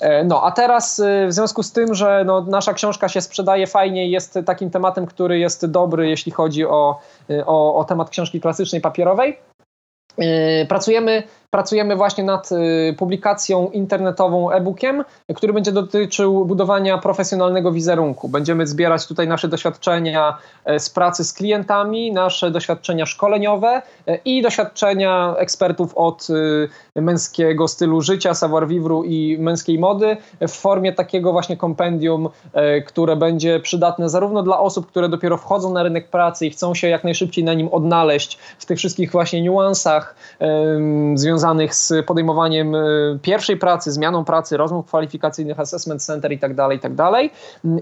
E, 0.00 0.24
no, 0.24 0.42
a 0.44 0.50
teraz 0.50 1.02
w 1.28 1.32
związku 1.32 1.62
z 1.62 1.72
tym, 1.72 1.94
że 1.94 2.24
no, 2.26 2.40
nasza 2.40 2.74
książka 2.74 3.08
się 3.08 3.20
sprzedaje 3.20 3.66
fajnie, 3.66 4.08
jest 4.08 4.38
takim 4.46 4.70
tematem, 4.70 5.06
który 5.06 5.38
jest 5.38 5.66
dobry, 5.66 6.08
jeśli 6.08 6.32
chodzi 6.32 6.66
o, 6.66 7.00
o, 7.46 7.76
o 7.76 7.84
temat 7.84 8.10
książki 8.10 8.40
klasycznej, 8.40 8.80
papierowej, 8.80 9.38
pracujemy 10.68 11.22
pracujemy 11.50 11.96
właśnie 11.96 12.24
nad 12.24 12.52
y, 12.52 12.94
publikacją 12.98 13.70
internetową 13.70 14.50
e-bookiem, 14.50 15.04
który 15.36 15.52
będzie 15.52 15.72
dotyczył 15.72 16.44
budowania 16.44 16.98
profesjonalnego 16.98 17.72
wizerunku. 17.72 18.28
Będziemy 18.28 18.66
zbierać 18.66 19.06
tutaj 19.06 19.28
nasze 19.28 19.48
doświadczenia 19.48 20.38
e, 20.64 20.80
z 20.80 20.90
pracy 20.90 21.24
z 21.24 21.32
klientami, 21.32 22.12
nasze 22.12 22.50
doświadczenia 22.50 23.06
szkoleniowe 23.06 23.82
e, 24.06 24.18
i 24.24 24.42
doświadczenia 24.42 25.34
ekspertów 25.38 25.94
od 25.94 26.30
y, 26.96 27.00
męskiego 27.00 27.68
stylu 27.68 28.00
życia, 28.00 28.34
savoir 28.34 28.68
vivre 28.68 29.00
i 29.04 29.36
męskiej 29.40 29.78
mody 29.78 30.16
w 30.40 30.52
formie 30.52 30.92
takiego 30.92 31.32
właśnie 31.32 31.56
kompendium, 31.56 32.28
e, 32.52 32.80
które 32.80 33.16
będzie 33.16 33.60
przydatne 33.60 34.08
zarówno 34.08 34.42
dla 34.42 34.60
osób, 34.60 34.86
które 34.86 35.08
dopiero 35.08 35.36
wchodzą 35.36 35.72
na 35.72 35.82
rynek 35.82 36.08
pracy 36.08 36.46
i 36.46 36.50
chcą 36.50 36.74
się 36.74 36.88
jak 36.88 37.04
najszybciej 37.04 37.44
na 37.44 37.54
nim 37.54 37.68
odnaleźć 37.68 38.38
w 38.58 38.66
tych 38.66 38.78
wszystkich 38.78 39.12
właśnie 39.12 39.42
niuansach 39.42 40.14
związanych 41.14 41.39
związanych 41.40 41.74
z 41.74 41.92
podejmowaniem 42.06 42.74
e, 42.74 42.78
pierwszej 43.22 43.56
pracy, 43.56 43.92
zmianą 43.92 44.24
pracy, 44.24 44.56
rozmów 44.56 44.86
kwalifikacyjnych, 44.86 45.60
assessment 45.60 46.02
center 46.02 46.32
itd., 46.32 46.54
tak 46.56 46.72
itd. 46.72 46.96
Tak 46.96 47.30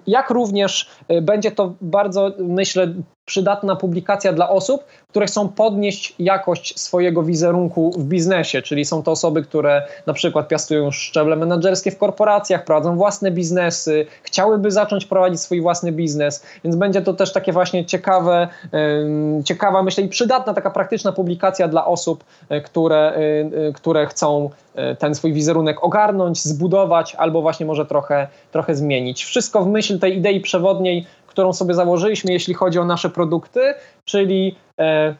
jak 0.07 0.31
również 0.31 0.91
e, 1.09 1.23
będzie 1.23 1.51
to 1.51 1.75
bardzo, 1.81 2.31
myślę, 2.39 2.95
przydatna 3.29 3.77
publikacja 3.77 4.33
dla 4.33 4.49
osób, 4.49 4.85
które 5.09 5.27
chcą 5.27 5.49
podnieść 5.49 6.15
jakość 6.19 6.81
swojego 6.81 7.23
wizerunku 7.23 7.91
w 7.91 8.05
biznesie, 8.05 8.63
czyli 8.63 8.85
są 8.85 9.03
to 9.03 9.11
osoby, 9.11 9.43
które 9.43 9.83
na 10.07 10.13
przykład 10.13 10.49
piastują 10.49 10.91
szczeble 10.91 11.37
menedżerskie 11.37 11.91
w 11.91 11.99
korporacjach, 11.99 12.65
prowadzą 12.65 12.97
własne 12.97 13.31
biznesy, 13.31 14.07
chciałyby 14.23 14.71
zacząć 14.71 15.05
prowadzić 15.07 15.41
swój 15.41 15.61
własny 15.61 15.93
biznes, 15.93 16.45
więc 16.65 16.77
będzie 16.77 17.03
to 17.03 17.15
też 17.15 17.33
takie 17.33 17.53
właśnie 17.53 17.85
ciekawe, 17.85 18.49
ciekawa, 19.45 19.83
myślę, 19.83 20.05
i 20.05 20.09
przydatna 20.09 20.55
taka 20.55 20.71
praktyczna 20.71 21.13
publikacja 21.13 21.69
dla 21.69 21.87
osób, 21.87 22.25
e, 22.49 22.61
które, 22.61 22.97
e, 22.97 23.19
e, 23.69 23.73
które 23.73 24.07
chcą 24.07 24.51
ten 24.99 25.15
swój 25.15 25.33
wizerunek 25.33 25.85
ogarnąć, 25.85 26.43
zbudować 26.43 27.15
albo 27.15 27.43
właśnie 27.43 27.67
może 27.67 27.87
trochę, 27.87 28.29
trochę 28.53 28.75
zmienić. 28.75 29.25
Wszystko 29.25 29.65
w 29.65 29.69
myśl 29.69 29.99
tej 29.99 30.17
idei 30.17 30.41
przewodniej, 30.41 31.07
którą 31.39 31.53
sobie 31.53 31.75
założyliśmy, 31.75 32.33
jeśli 32.33 32.55
chodzi 32.55 32.79
o 32.79 32.85
nasze 32.85 33.11
produkty, 33.11 33.75
czyli 34.05 34.57
e, 34.81 35.15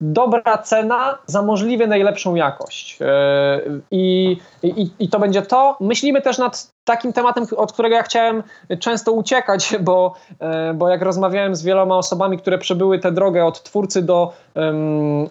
dobra 0.00 0.58
cena 0.58 1.18
za 1.26 1.42
możliwie 1.42 1.86
najlepszą 1.86 2.34
jakość. 2.34 2.98
E, 3.00 3.60
I, 3.90 4.36
i, 4.62 4.90
I 4.98 5.08
to 5.08 5.18
będzie 5.18 5.42
to. 5.42 5.76
Myślimy 5.80 6.22
też 6.22 6.38
nad 6.38 6.70
takim 6.84 7.12
tematem, 7.12 7.46
od 7.56 7.72
którego 7.72 7.94
ja 7.94 8.02
chciałem 8.02 8.42
często 8.80 9.12
uciekać, 9.12 9.74
bo, 9.80 10.14
e, 10.40 10.74
bo 10.74 10.88
jak 10.88 11.02
rozmawiałem 11.02 11.54
z 11.54 11.62
wieloma 11.62 11.96
osobami, 11.96 12.38
które 12.38 12.58
przebyły 12.58 12.98
tę 12.98 13.12
drogę 13.12 13.44
od 13.44 13.62
twórcy 13.62 14.02
do, 14.02 14.32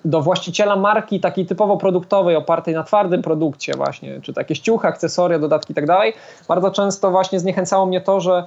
do 0.05 0.21
właściciela 0.21 0.75
marki 0.75 1.19
takiej 1.19 1.45
typowo 1.45 1.77
produktowej, 1.77 2.35
opartej 2.35 2.73
na 2.73 2.83
twardym 2.83 3.21
produkcie 3.21 3.73
właśnie, 3.73 4.21
czy 4.21 4.33
takie 4.33 4.55
ściuchy, 4.55 4.87
akcesoria, 4.87 5.39
dodatki 5.39 5.73
tak 5.73 5.85
dalej, 5.85 6.13
bardzo 6.47 6.71
często 6.71 7.11
właśnie 7.11 7.39
zniechęcało 7.39 7.85
mnie 7.85 8.01
to, 8.01 8.19
że 8.19 8.43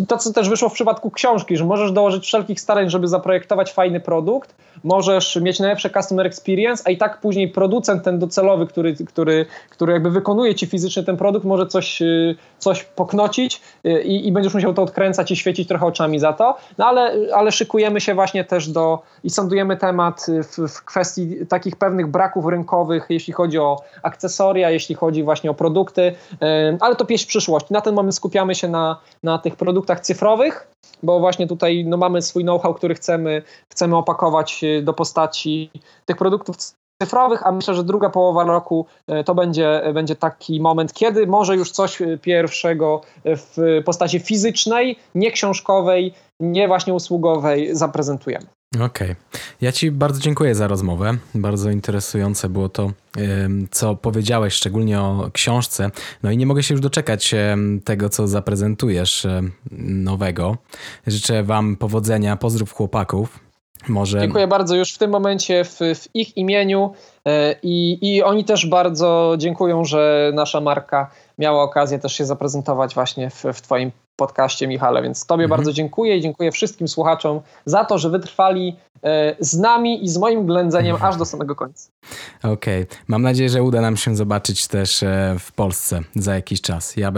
i 0.00 0.06
to, 0.06 0.16
co 0.16 0.32
też 0.32 0.48
wyszło 0.48 0.68
w 0.68 0.72
przypadku 0.72 1.10
książki, 1.10 1.56
że 1.56 1.64
możesz 1.64 1.92
dołożyć 1.92 2.24
wszelkich 2.24 2.60
starań, 2.60 2.90
żeby 2.90 3.08
zaprojektować 3.08 3.72
fajny 3.72 4.00
produkt, 4.00 4.54
możesz 4.84 5.36
mieć 5.36 5.58
najlepsze 5.58 5.90
customer 5.90 6.26
experience, 6.26 6.82
a 6.86 6.90
i 6.90 6.96
tak 6.96 7.20
później 7.20 7.48
producent 7.48 8.04
ten 8.04 8.18
docelowy, 8.18 8.66
który, 8.66 8.94
który, 8.94 9.46
który 9.70 9.92
jakby 9.92 10.10
wykonuje 10.10 10.54
ci 10.54 10.66
fizycznie 10.66 11.02
ten 11.02 11.16
produkt, 11.16 11.44
może 11.44 11.66
coś, 11.66 12.02
y, 12.02 12.36
coś 12.58 12.84
poknocić 12.84 13.60
y, 13.86 14.02
i, 14.02 14.28
i 14.28 14.32
będziesz 14.32 14.54
musiał 14.54 14.74
to 14.74 14.82
odkręcać 14.82 15.30
i 15.30 15.36
świecić 15.36 15.68
trochę 15.68 15.86
oczami 15.86 16.18
za 16.18 16.32
to. 16.32 16.56
No 16.78 16.86
ale, 16.86 17.12
ale 17.34 17.52
szykujemy 17.52 18.00
się 18.00 18.14
właśnie 18.14 18.44
też 18.44 18.68
do 18.68 18.98
i 19.24 19.30
sądujemy 19.30 19.76
temat 19.76 20.26
w, 20.28 20.68
w 20.68 20.84
kwestii 20.84 21.46
takich 21.48 21.76
pewnych 21.76 22.06
braków 22.06 22.46
rynkowych, 22.46 23.06
jeśli 23.08 23.32
chodzi 23.32 23.58
o 23.58 23.76
akcesoria, 24.02 24.70
jeśli 24.70 24.94
chodzi 24.94 25.22
właśnie 25.22 25.50
o 25.50 25.54
produkty, 25.54 26.02
y, 26.02 26.36
ale 26.80 26.96
to 26.96 27.04
pieśń 27.04 27.28
przyszłości. 27.28 27.72
Na 27.72 27.80
ten 27.80 27.94
moment 27.94 28.14
skupiamy 28.14 28.54
się 28.54 28.68
na, 28.68 29.00
na 29.22 29.38
tych 29.38 29.56
produktach 29.56 29.89
cyfrowych, 29.98 30.68
bo 31.02 31.20
właśnie 31.20 31.46
tutaj 31.46 31.84
no, 31.84 31.96
mamy 31.96 32.22
swój 32.22 32.42
know-how, 32.42 32.74
który 32.74 32.94
chcemy, 32.94 33.42
chcemy 33.72 33.96
opakować 33.96 34.64
y, 34.64 34.82
do 34.82 34.92
postaci 34.92 35.70
tych 36.06 36.16
produktów 36.16 36.56
cyfrowych, 37.02 37.46
a 37.46 37.52
myślę, 37.52 37.74
że 37.74 37.84
druga 37.84 38.10
połowa 38.10 38.44
roku 38.44 38.86
y, 39.20 39.24
to 39.24 39.34
będzie, 39.34 39.82
będzie 39.94 40.16
taki 40.16 40.60
moment, 40.60 40.92
kiedy 40.92 41.26
może 41.26 41.56
już 41.56 41.70
coś 41.70 41.98
pierwszego 42.22 43.00
w 43.24 43.82
postaci 43.84 44.20
fizycznej, 44.20 44.98
nie 45.14 45.30
książkowej, 45.30 46.14
nie 46.40 46.68
właśnie 46.68 46.94
usługowej 46.94 47.76
zaprezentujemy. 47.76 48.46
Okej. 48.74 48.86
Okay. 48.86 49.16
Ja 49.60 49.72
Ci 49.72 49.90
bardzo 49.90 50.20
dziękuję 50.20 50.54
za 50.54 50.68
rozmowę. 50.68 51.16
Bardzo 51.34 51.70
interesujące 51.70 52.48
było 52.48 52.68
to, 52.68 52.92
co 53.70 53.96
powiedziałeś, 53.96 54.54
szczególnie 54.54 55.00
o 55.00 55.30
książce. 55.32 55.90
No 56.22 56.30
i 56.30 56.36
nie 56.36 56.46
mogę 56.46 56.62
się 56.62 56.74
już 56.74 56.80
doczekać 56.80 57.34
tego, 57.84 58.08
co 58.08 58.28
zaprezentujesz 58.28 59.26
nowego. 59.80 60.56
Życzę 61.06 61.42
Wam 61.42 61.76
powodzenia. 61.76 62.36
Pozdrów 62.36 62.72
chłopaków. 62.72 63.40
Może... 63.88 64.20
Dziękuję 64.20 64.46
bardzo 64.46 64.76
już 64.76 64.94
w 64.94 64.98
tym 64.98 65.10
momencie 65.10 65.64
w, 65.64 65.78
w 65.78 66.14
ich 66.14 66.36
imieniu 66.36 66.92
e, 67.24 67.54
i, 67.62 67.98
i 68.02 68.22
oni 68.22 68.44
też 68.44 68.66
bardzo 68.66 69.34
dziękują, 69.38 69.84
że 69.84 70.32
nasza 70.34 70.60
marka 70.60 71.10
miała 71.38 71.62
okazję 71.62 71.98
też 71.98 72.12
się 72.12 72.24
zaprezentować 72.24 72.94
właśnie 72.94 73.30
w, 73.30 73.44
w 73.54 73.60
Twoim 73.60 73.92
podcaście, 74.20 74.68
Michale. 74.68 75.02
Więc 75.02 75.26
Tobie 75.26 75.44
mhm. 75.44 75.58
bardzo 75.58 75.72
dziękuję 75.72 76.16
i 76.16 76.20
dziękuję 76.20 76.52
wszystkim 76.52 76.88
słuchaczom 76.88 77.40
za 77.64 77.84
to, 77.84 77.98
że 77.98 78.10
wytrwali 78.10 78.76
e, 79.02 79.36
z 79.40 79.58
nami 79.58 80.04
i 80.04 80.08
z 80.08 80.16
moim 80.16 80.46
ględzeniem 80.46 80.96
aż 81.00 81.16
do 81.16 81.24
samego 81.24 81.54
końca. 81.54 81.90
Okej. 82.42 82.82
Okay. 82.82 82.86
Mam 83.08 83.22
nadzieję, 83.22 83.48
że 83.48 83.62
uda 83.62 83.80
nam 83.80 83.96
się 83.96 84.16
zobaczyć 84.16 84.68
też 84.68 85.02
e, 85.02 85.36
w 85.38 85.52
Polsce 85.52 86.00
za 86.14 86.34
jakiś 86.34 86.60
czas. 86.60 86.96
Ja 86.96 87.12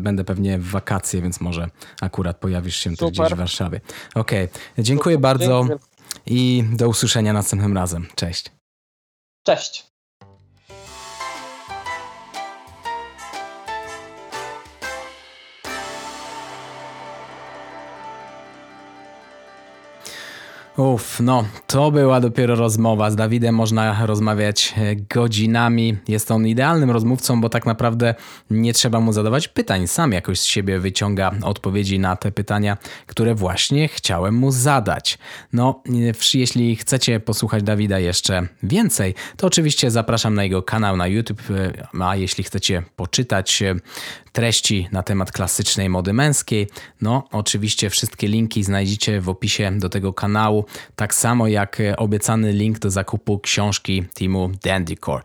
będę 0.00 0.24
pewnie 0.24 0.58
w 0.58 0.70
wakacje, 0.70 1.22
więc 1.22 1.40
może 1.40 1.68
akurat 2.00 2.36
pojawisz 2.36 2.76
się 2.76 2.96
też 2.96 3.10
gdzieś 3.10 3.30
w 3.32 3.36
Warszawie. 3.36 3.80
Okej. 4.14 4.44
Okay. 4.44 4.84
Dziękuję 4.84 5.16
Super. 5.16 5.22
bardzo 5.22 5.58
Dziękuję. 5.58 5.78
i 6.26 6.64
do 6.72 6.88
usłyszenia 6.88 7.32
następnym 7.32 7.76
razem. 7.76 8.06
Cześć. 8.14 8.52
Cześć. 9.46 9.93
Uff, 20.76 21.20
no, 21.20 21.44
to 21.66 21.90
była 21.90 22.20
dopiero 22.20 22.54
rozmowa. 22.54 23.10
Z 23.10 23.16
Dawidem 23.16 23.54
można 23.54 24.06
rozmawiać 24.06 24.74
e, 24.76 24.96
godzinami. 24.96 25.96
Jest 26.08 26.30
on 26.30 26.46
idealnym 26.46 26.90
rozmówcą, 26.90 27.40
bo 27.40 27.48
tak 27.48 27.66
naprawdę 27.66 28.14
nie 28.50 28.72
trzeba 28.72 29.00
mu 29.00 29.12
zadawać 29.12 29.48
pytań. 29.48 29.86
Sam 29.86 30.12
jakoś 30.12 30.40
z 30.40 30.44
siebie 30.44 30.78
wyciąga 30.78 31.30
odpowiedzi 31.42 31.98
na 31.98 32.16
te 32.16 32.32
pytania, 32.32 32.76
które 33.06 33.34
właśnie 33.34 33.88
chciałem 33.88 34.34
mu 34.34 34.50
zadać. 34.50 35.18
No, 35.52 35.82
jeśli 36.34 36.76
chcecie 36.76 37.20
posłuchać 37.20 37.62
Dawida 37.62 37.98
jeszcze 37.98 38.48
więcej, 38.62 39.14
to 39.36 39.46
oczywiście 39.46 39.90
zapraszam 39.90 40.34
na 40.34 40.44
jego 40.44 40.62
kanał 40.62 40.96
na 40.96 41.06
YouTube, 41.06 41.42
e, 41.50 42.04
a 42.04 42.16
jeśli 42.16 42.44
chcecie 42.44 42.82
poczytać 42.96 43.62
e, 43.62 43.74
treści 44.34 44.88
na 44.92 45.02
temat 45.02 45.32
klasycznej 45.32 45.88
mody 45.88 46.12
męskiej, 46.12 46.68
no 47.00 47.24
oczywiście 47.32 47.90
wszystkie 47.90 48.28
linki 48.28 48.64
znajdziecie 48.64 49.20
w 49.20 49.28
opisie 49.28 49.78
do 49.78 49.88
tego 49.88 50.12
kanału, 50.12 50.64
tak 50.96 51.14
samo 51.14 51.48
jak 51.48 51.78
obiecany 51.96 52.52
link 52.52 52.78
do 52.78 52.90
zakupu 52.90 53.38
książki 53.38 54.04
teamu 54.14 54.50
Dandycore. 54.64 55.22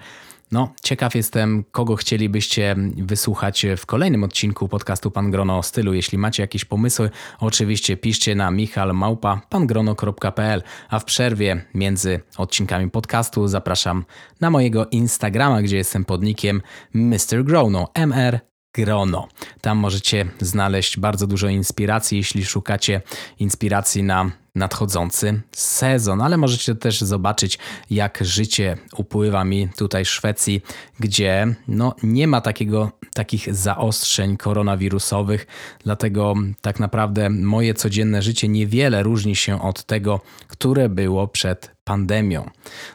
No, 0.51 0.73
ciekaw 0.83 1.15
jestem, 1.15 1.63
kogo 1.71 1.95
chcielibyście 1.95 2.75
wysłuchać 2.97 3.65
w 3.77 3.85
kolejnym 3.85 4.23
odcinku 4.23 4.67
podcastu 4.67 5.11
Pan 5.11 5.31
Grono 5.31 5.57
o 5.57 5.63
stylu. 5.63 5.93
Jeśli 5.93 6.17
macie 6.17 6.43
jakieś 6.43 6.65
pomysły, 6.65 7.09
oczywiście 7.39 7.97
piszcie 7.97 8.35
na 8.35 8.51
michalmałpa.pangrono.pl, 8.51 10.63
a 10.89 10.99
w 10.99 11.05
przerwie 11.05 11.65
między 11.73 12.19
odcinkami 12.37 12.89
podcastu 12.89 13.47
zapraszam 13.47 14.05
na 14.41 14.49
mojego 14.49 14.85
Instagrama, 14.85 15.61
gdzie 15.61 15.77
jestem 15.77 16.05
podnikiem 16.05 16.61
Mr. 16.93 17.43
Grono, 17.43 17.87
MR 17.93 18.39
grono. 18.73 19.27
Tam 19.61 19.77
możecie 19.77 20.25
znaleźć 20.39 20.99
bardzo 20.99 21.27
dużo 21.27 21.47
inspiracji, 21.47 22.17
jeśli 22.17 22.45
szukacie 22.45 23.01
inspiracji 23.39 24.03
na 24.03 24.31
nadchodzący 24.55 25.41
sezon, 25.51 26.21
ale 26.21 26.37
możecie 26.37 26.75
też 26.75 27.01
zobaczyć, 27.01 27.59
jak 27.89 28.19
życie 28.21 28.77
upływa 28.97 29.43
mi 29.43 29.69
tutaj 29.77 30.05
w 30.05 30.09
Szwecji, 30.09 30.61
gdzie 30.99 31.55
no, 31.67 31.95
nie 32.03 32.27
ma 32.27 32.41
takiego, 32.41 32.91
takich 33.13 33.55
zaostrzeń 33.55 34.37
koronawirusowych, 34.37 35.47
dlatego 35.83 36.33
tak 36.61 36.79
naprawdę 36.79 37.29
moje 37.29 37.73
codzienne 37.73 38.21
życie 38.21 38.47
niewiele 38.47 39.03
różni 39.03 39.35
się 39.35 39.61
od 39.61 39.83
tego, 39.83 40.21
które 40.47 40.89
było 40.89 41.27
przed 41.27 41.71
pandemią. 41.83 42.49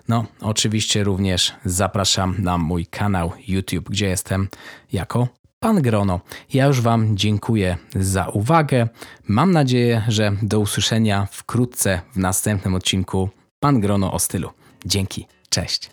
No, 0.08 0.24
oczywiście 0.40 1.04
również 1.04 1.52
zapraszam 1.64 2.34
na 2.38 2.58
mój 2.58 2.86
kanał 2.86 3.32
YouTube, 3.48 3.90
gdzie 3.90 4.06
jestem 4.06 4.48
jako 4.92 5.28
Pan 5.64 5.82
Grono. 5.82 6.20
Ja 6.52 6.66
już 6.66 6.80
Wam 6.80 7.16
dziękuję 7.16 7.76
za 7.94 8.28
uwagę. 8.28 8.88
Mam 9.28 9.52
nadzieję, 9.52 10.02
że 10.08 10.32
do 10.42 10.60
usłyszenia 10.60 11.28
wkrótce 11.30 12.00
w 12.12 12.16
następnym 12.16 12.74
odcinku 12.74 13.28
Pan 13.60 13.80
Grono 13.80 14.12
o 14.12 14.18
stylu. 14.18 14.50
Dzięki, 14.86 15.26
cześć. 15.48 15.90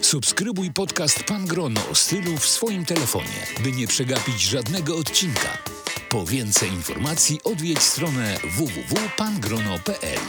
Subskrybuj 0.00 0.72
podcast 0.72 1.24
Pan 1.24 1.46
Grono 1.46 1.80
o 1.90 1.94
stylu 1.94 2.36
w 2.36 2.46
swoim 2.46 2.84
telefonie, 2.84 3.46
by 3.64 3.72
nie 3.72 3.86
przegapić 3.86 4.42
żadnego 4.42 4.96
odcinka. 4.96 5.58
Po 6.08 6.24
więcej 6.24 6.70
informacji 6.70 7.40
odwiedź 7.44 7.78
stronę 7.78 8.36
www.pangrono.pl. 8.56 10.20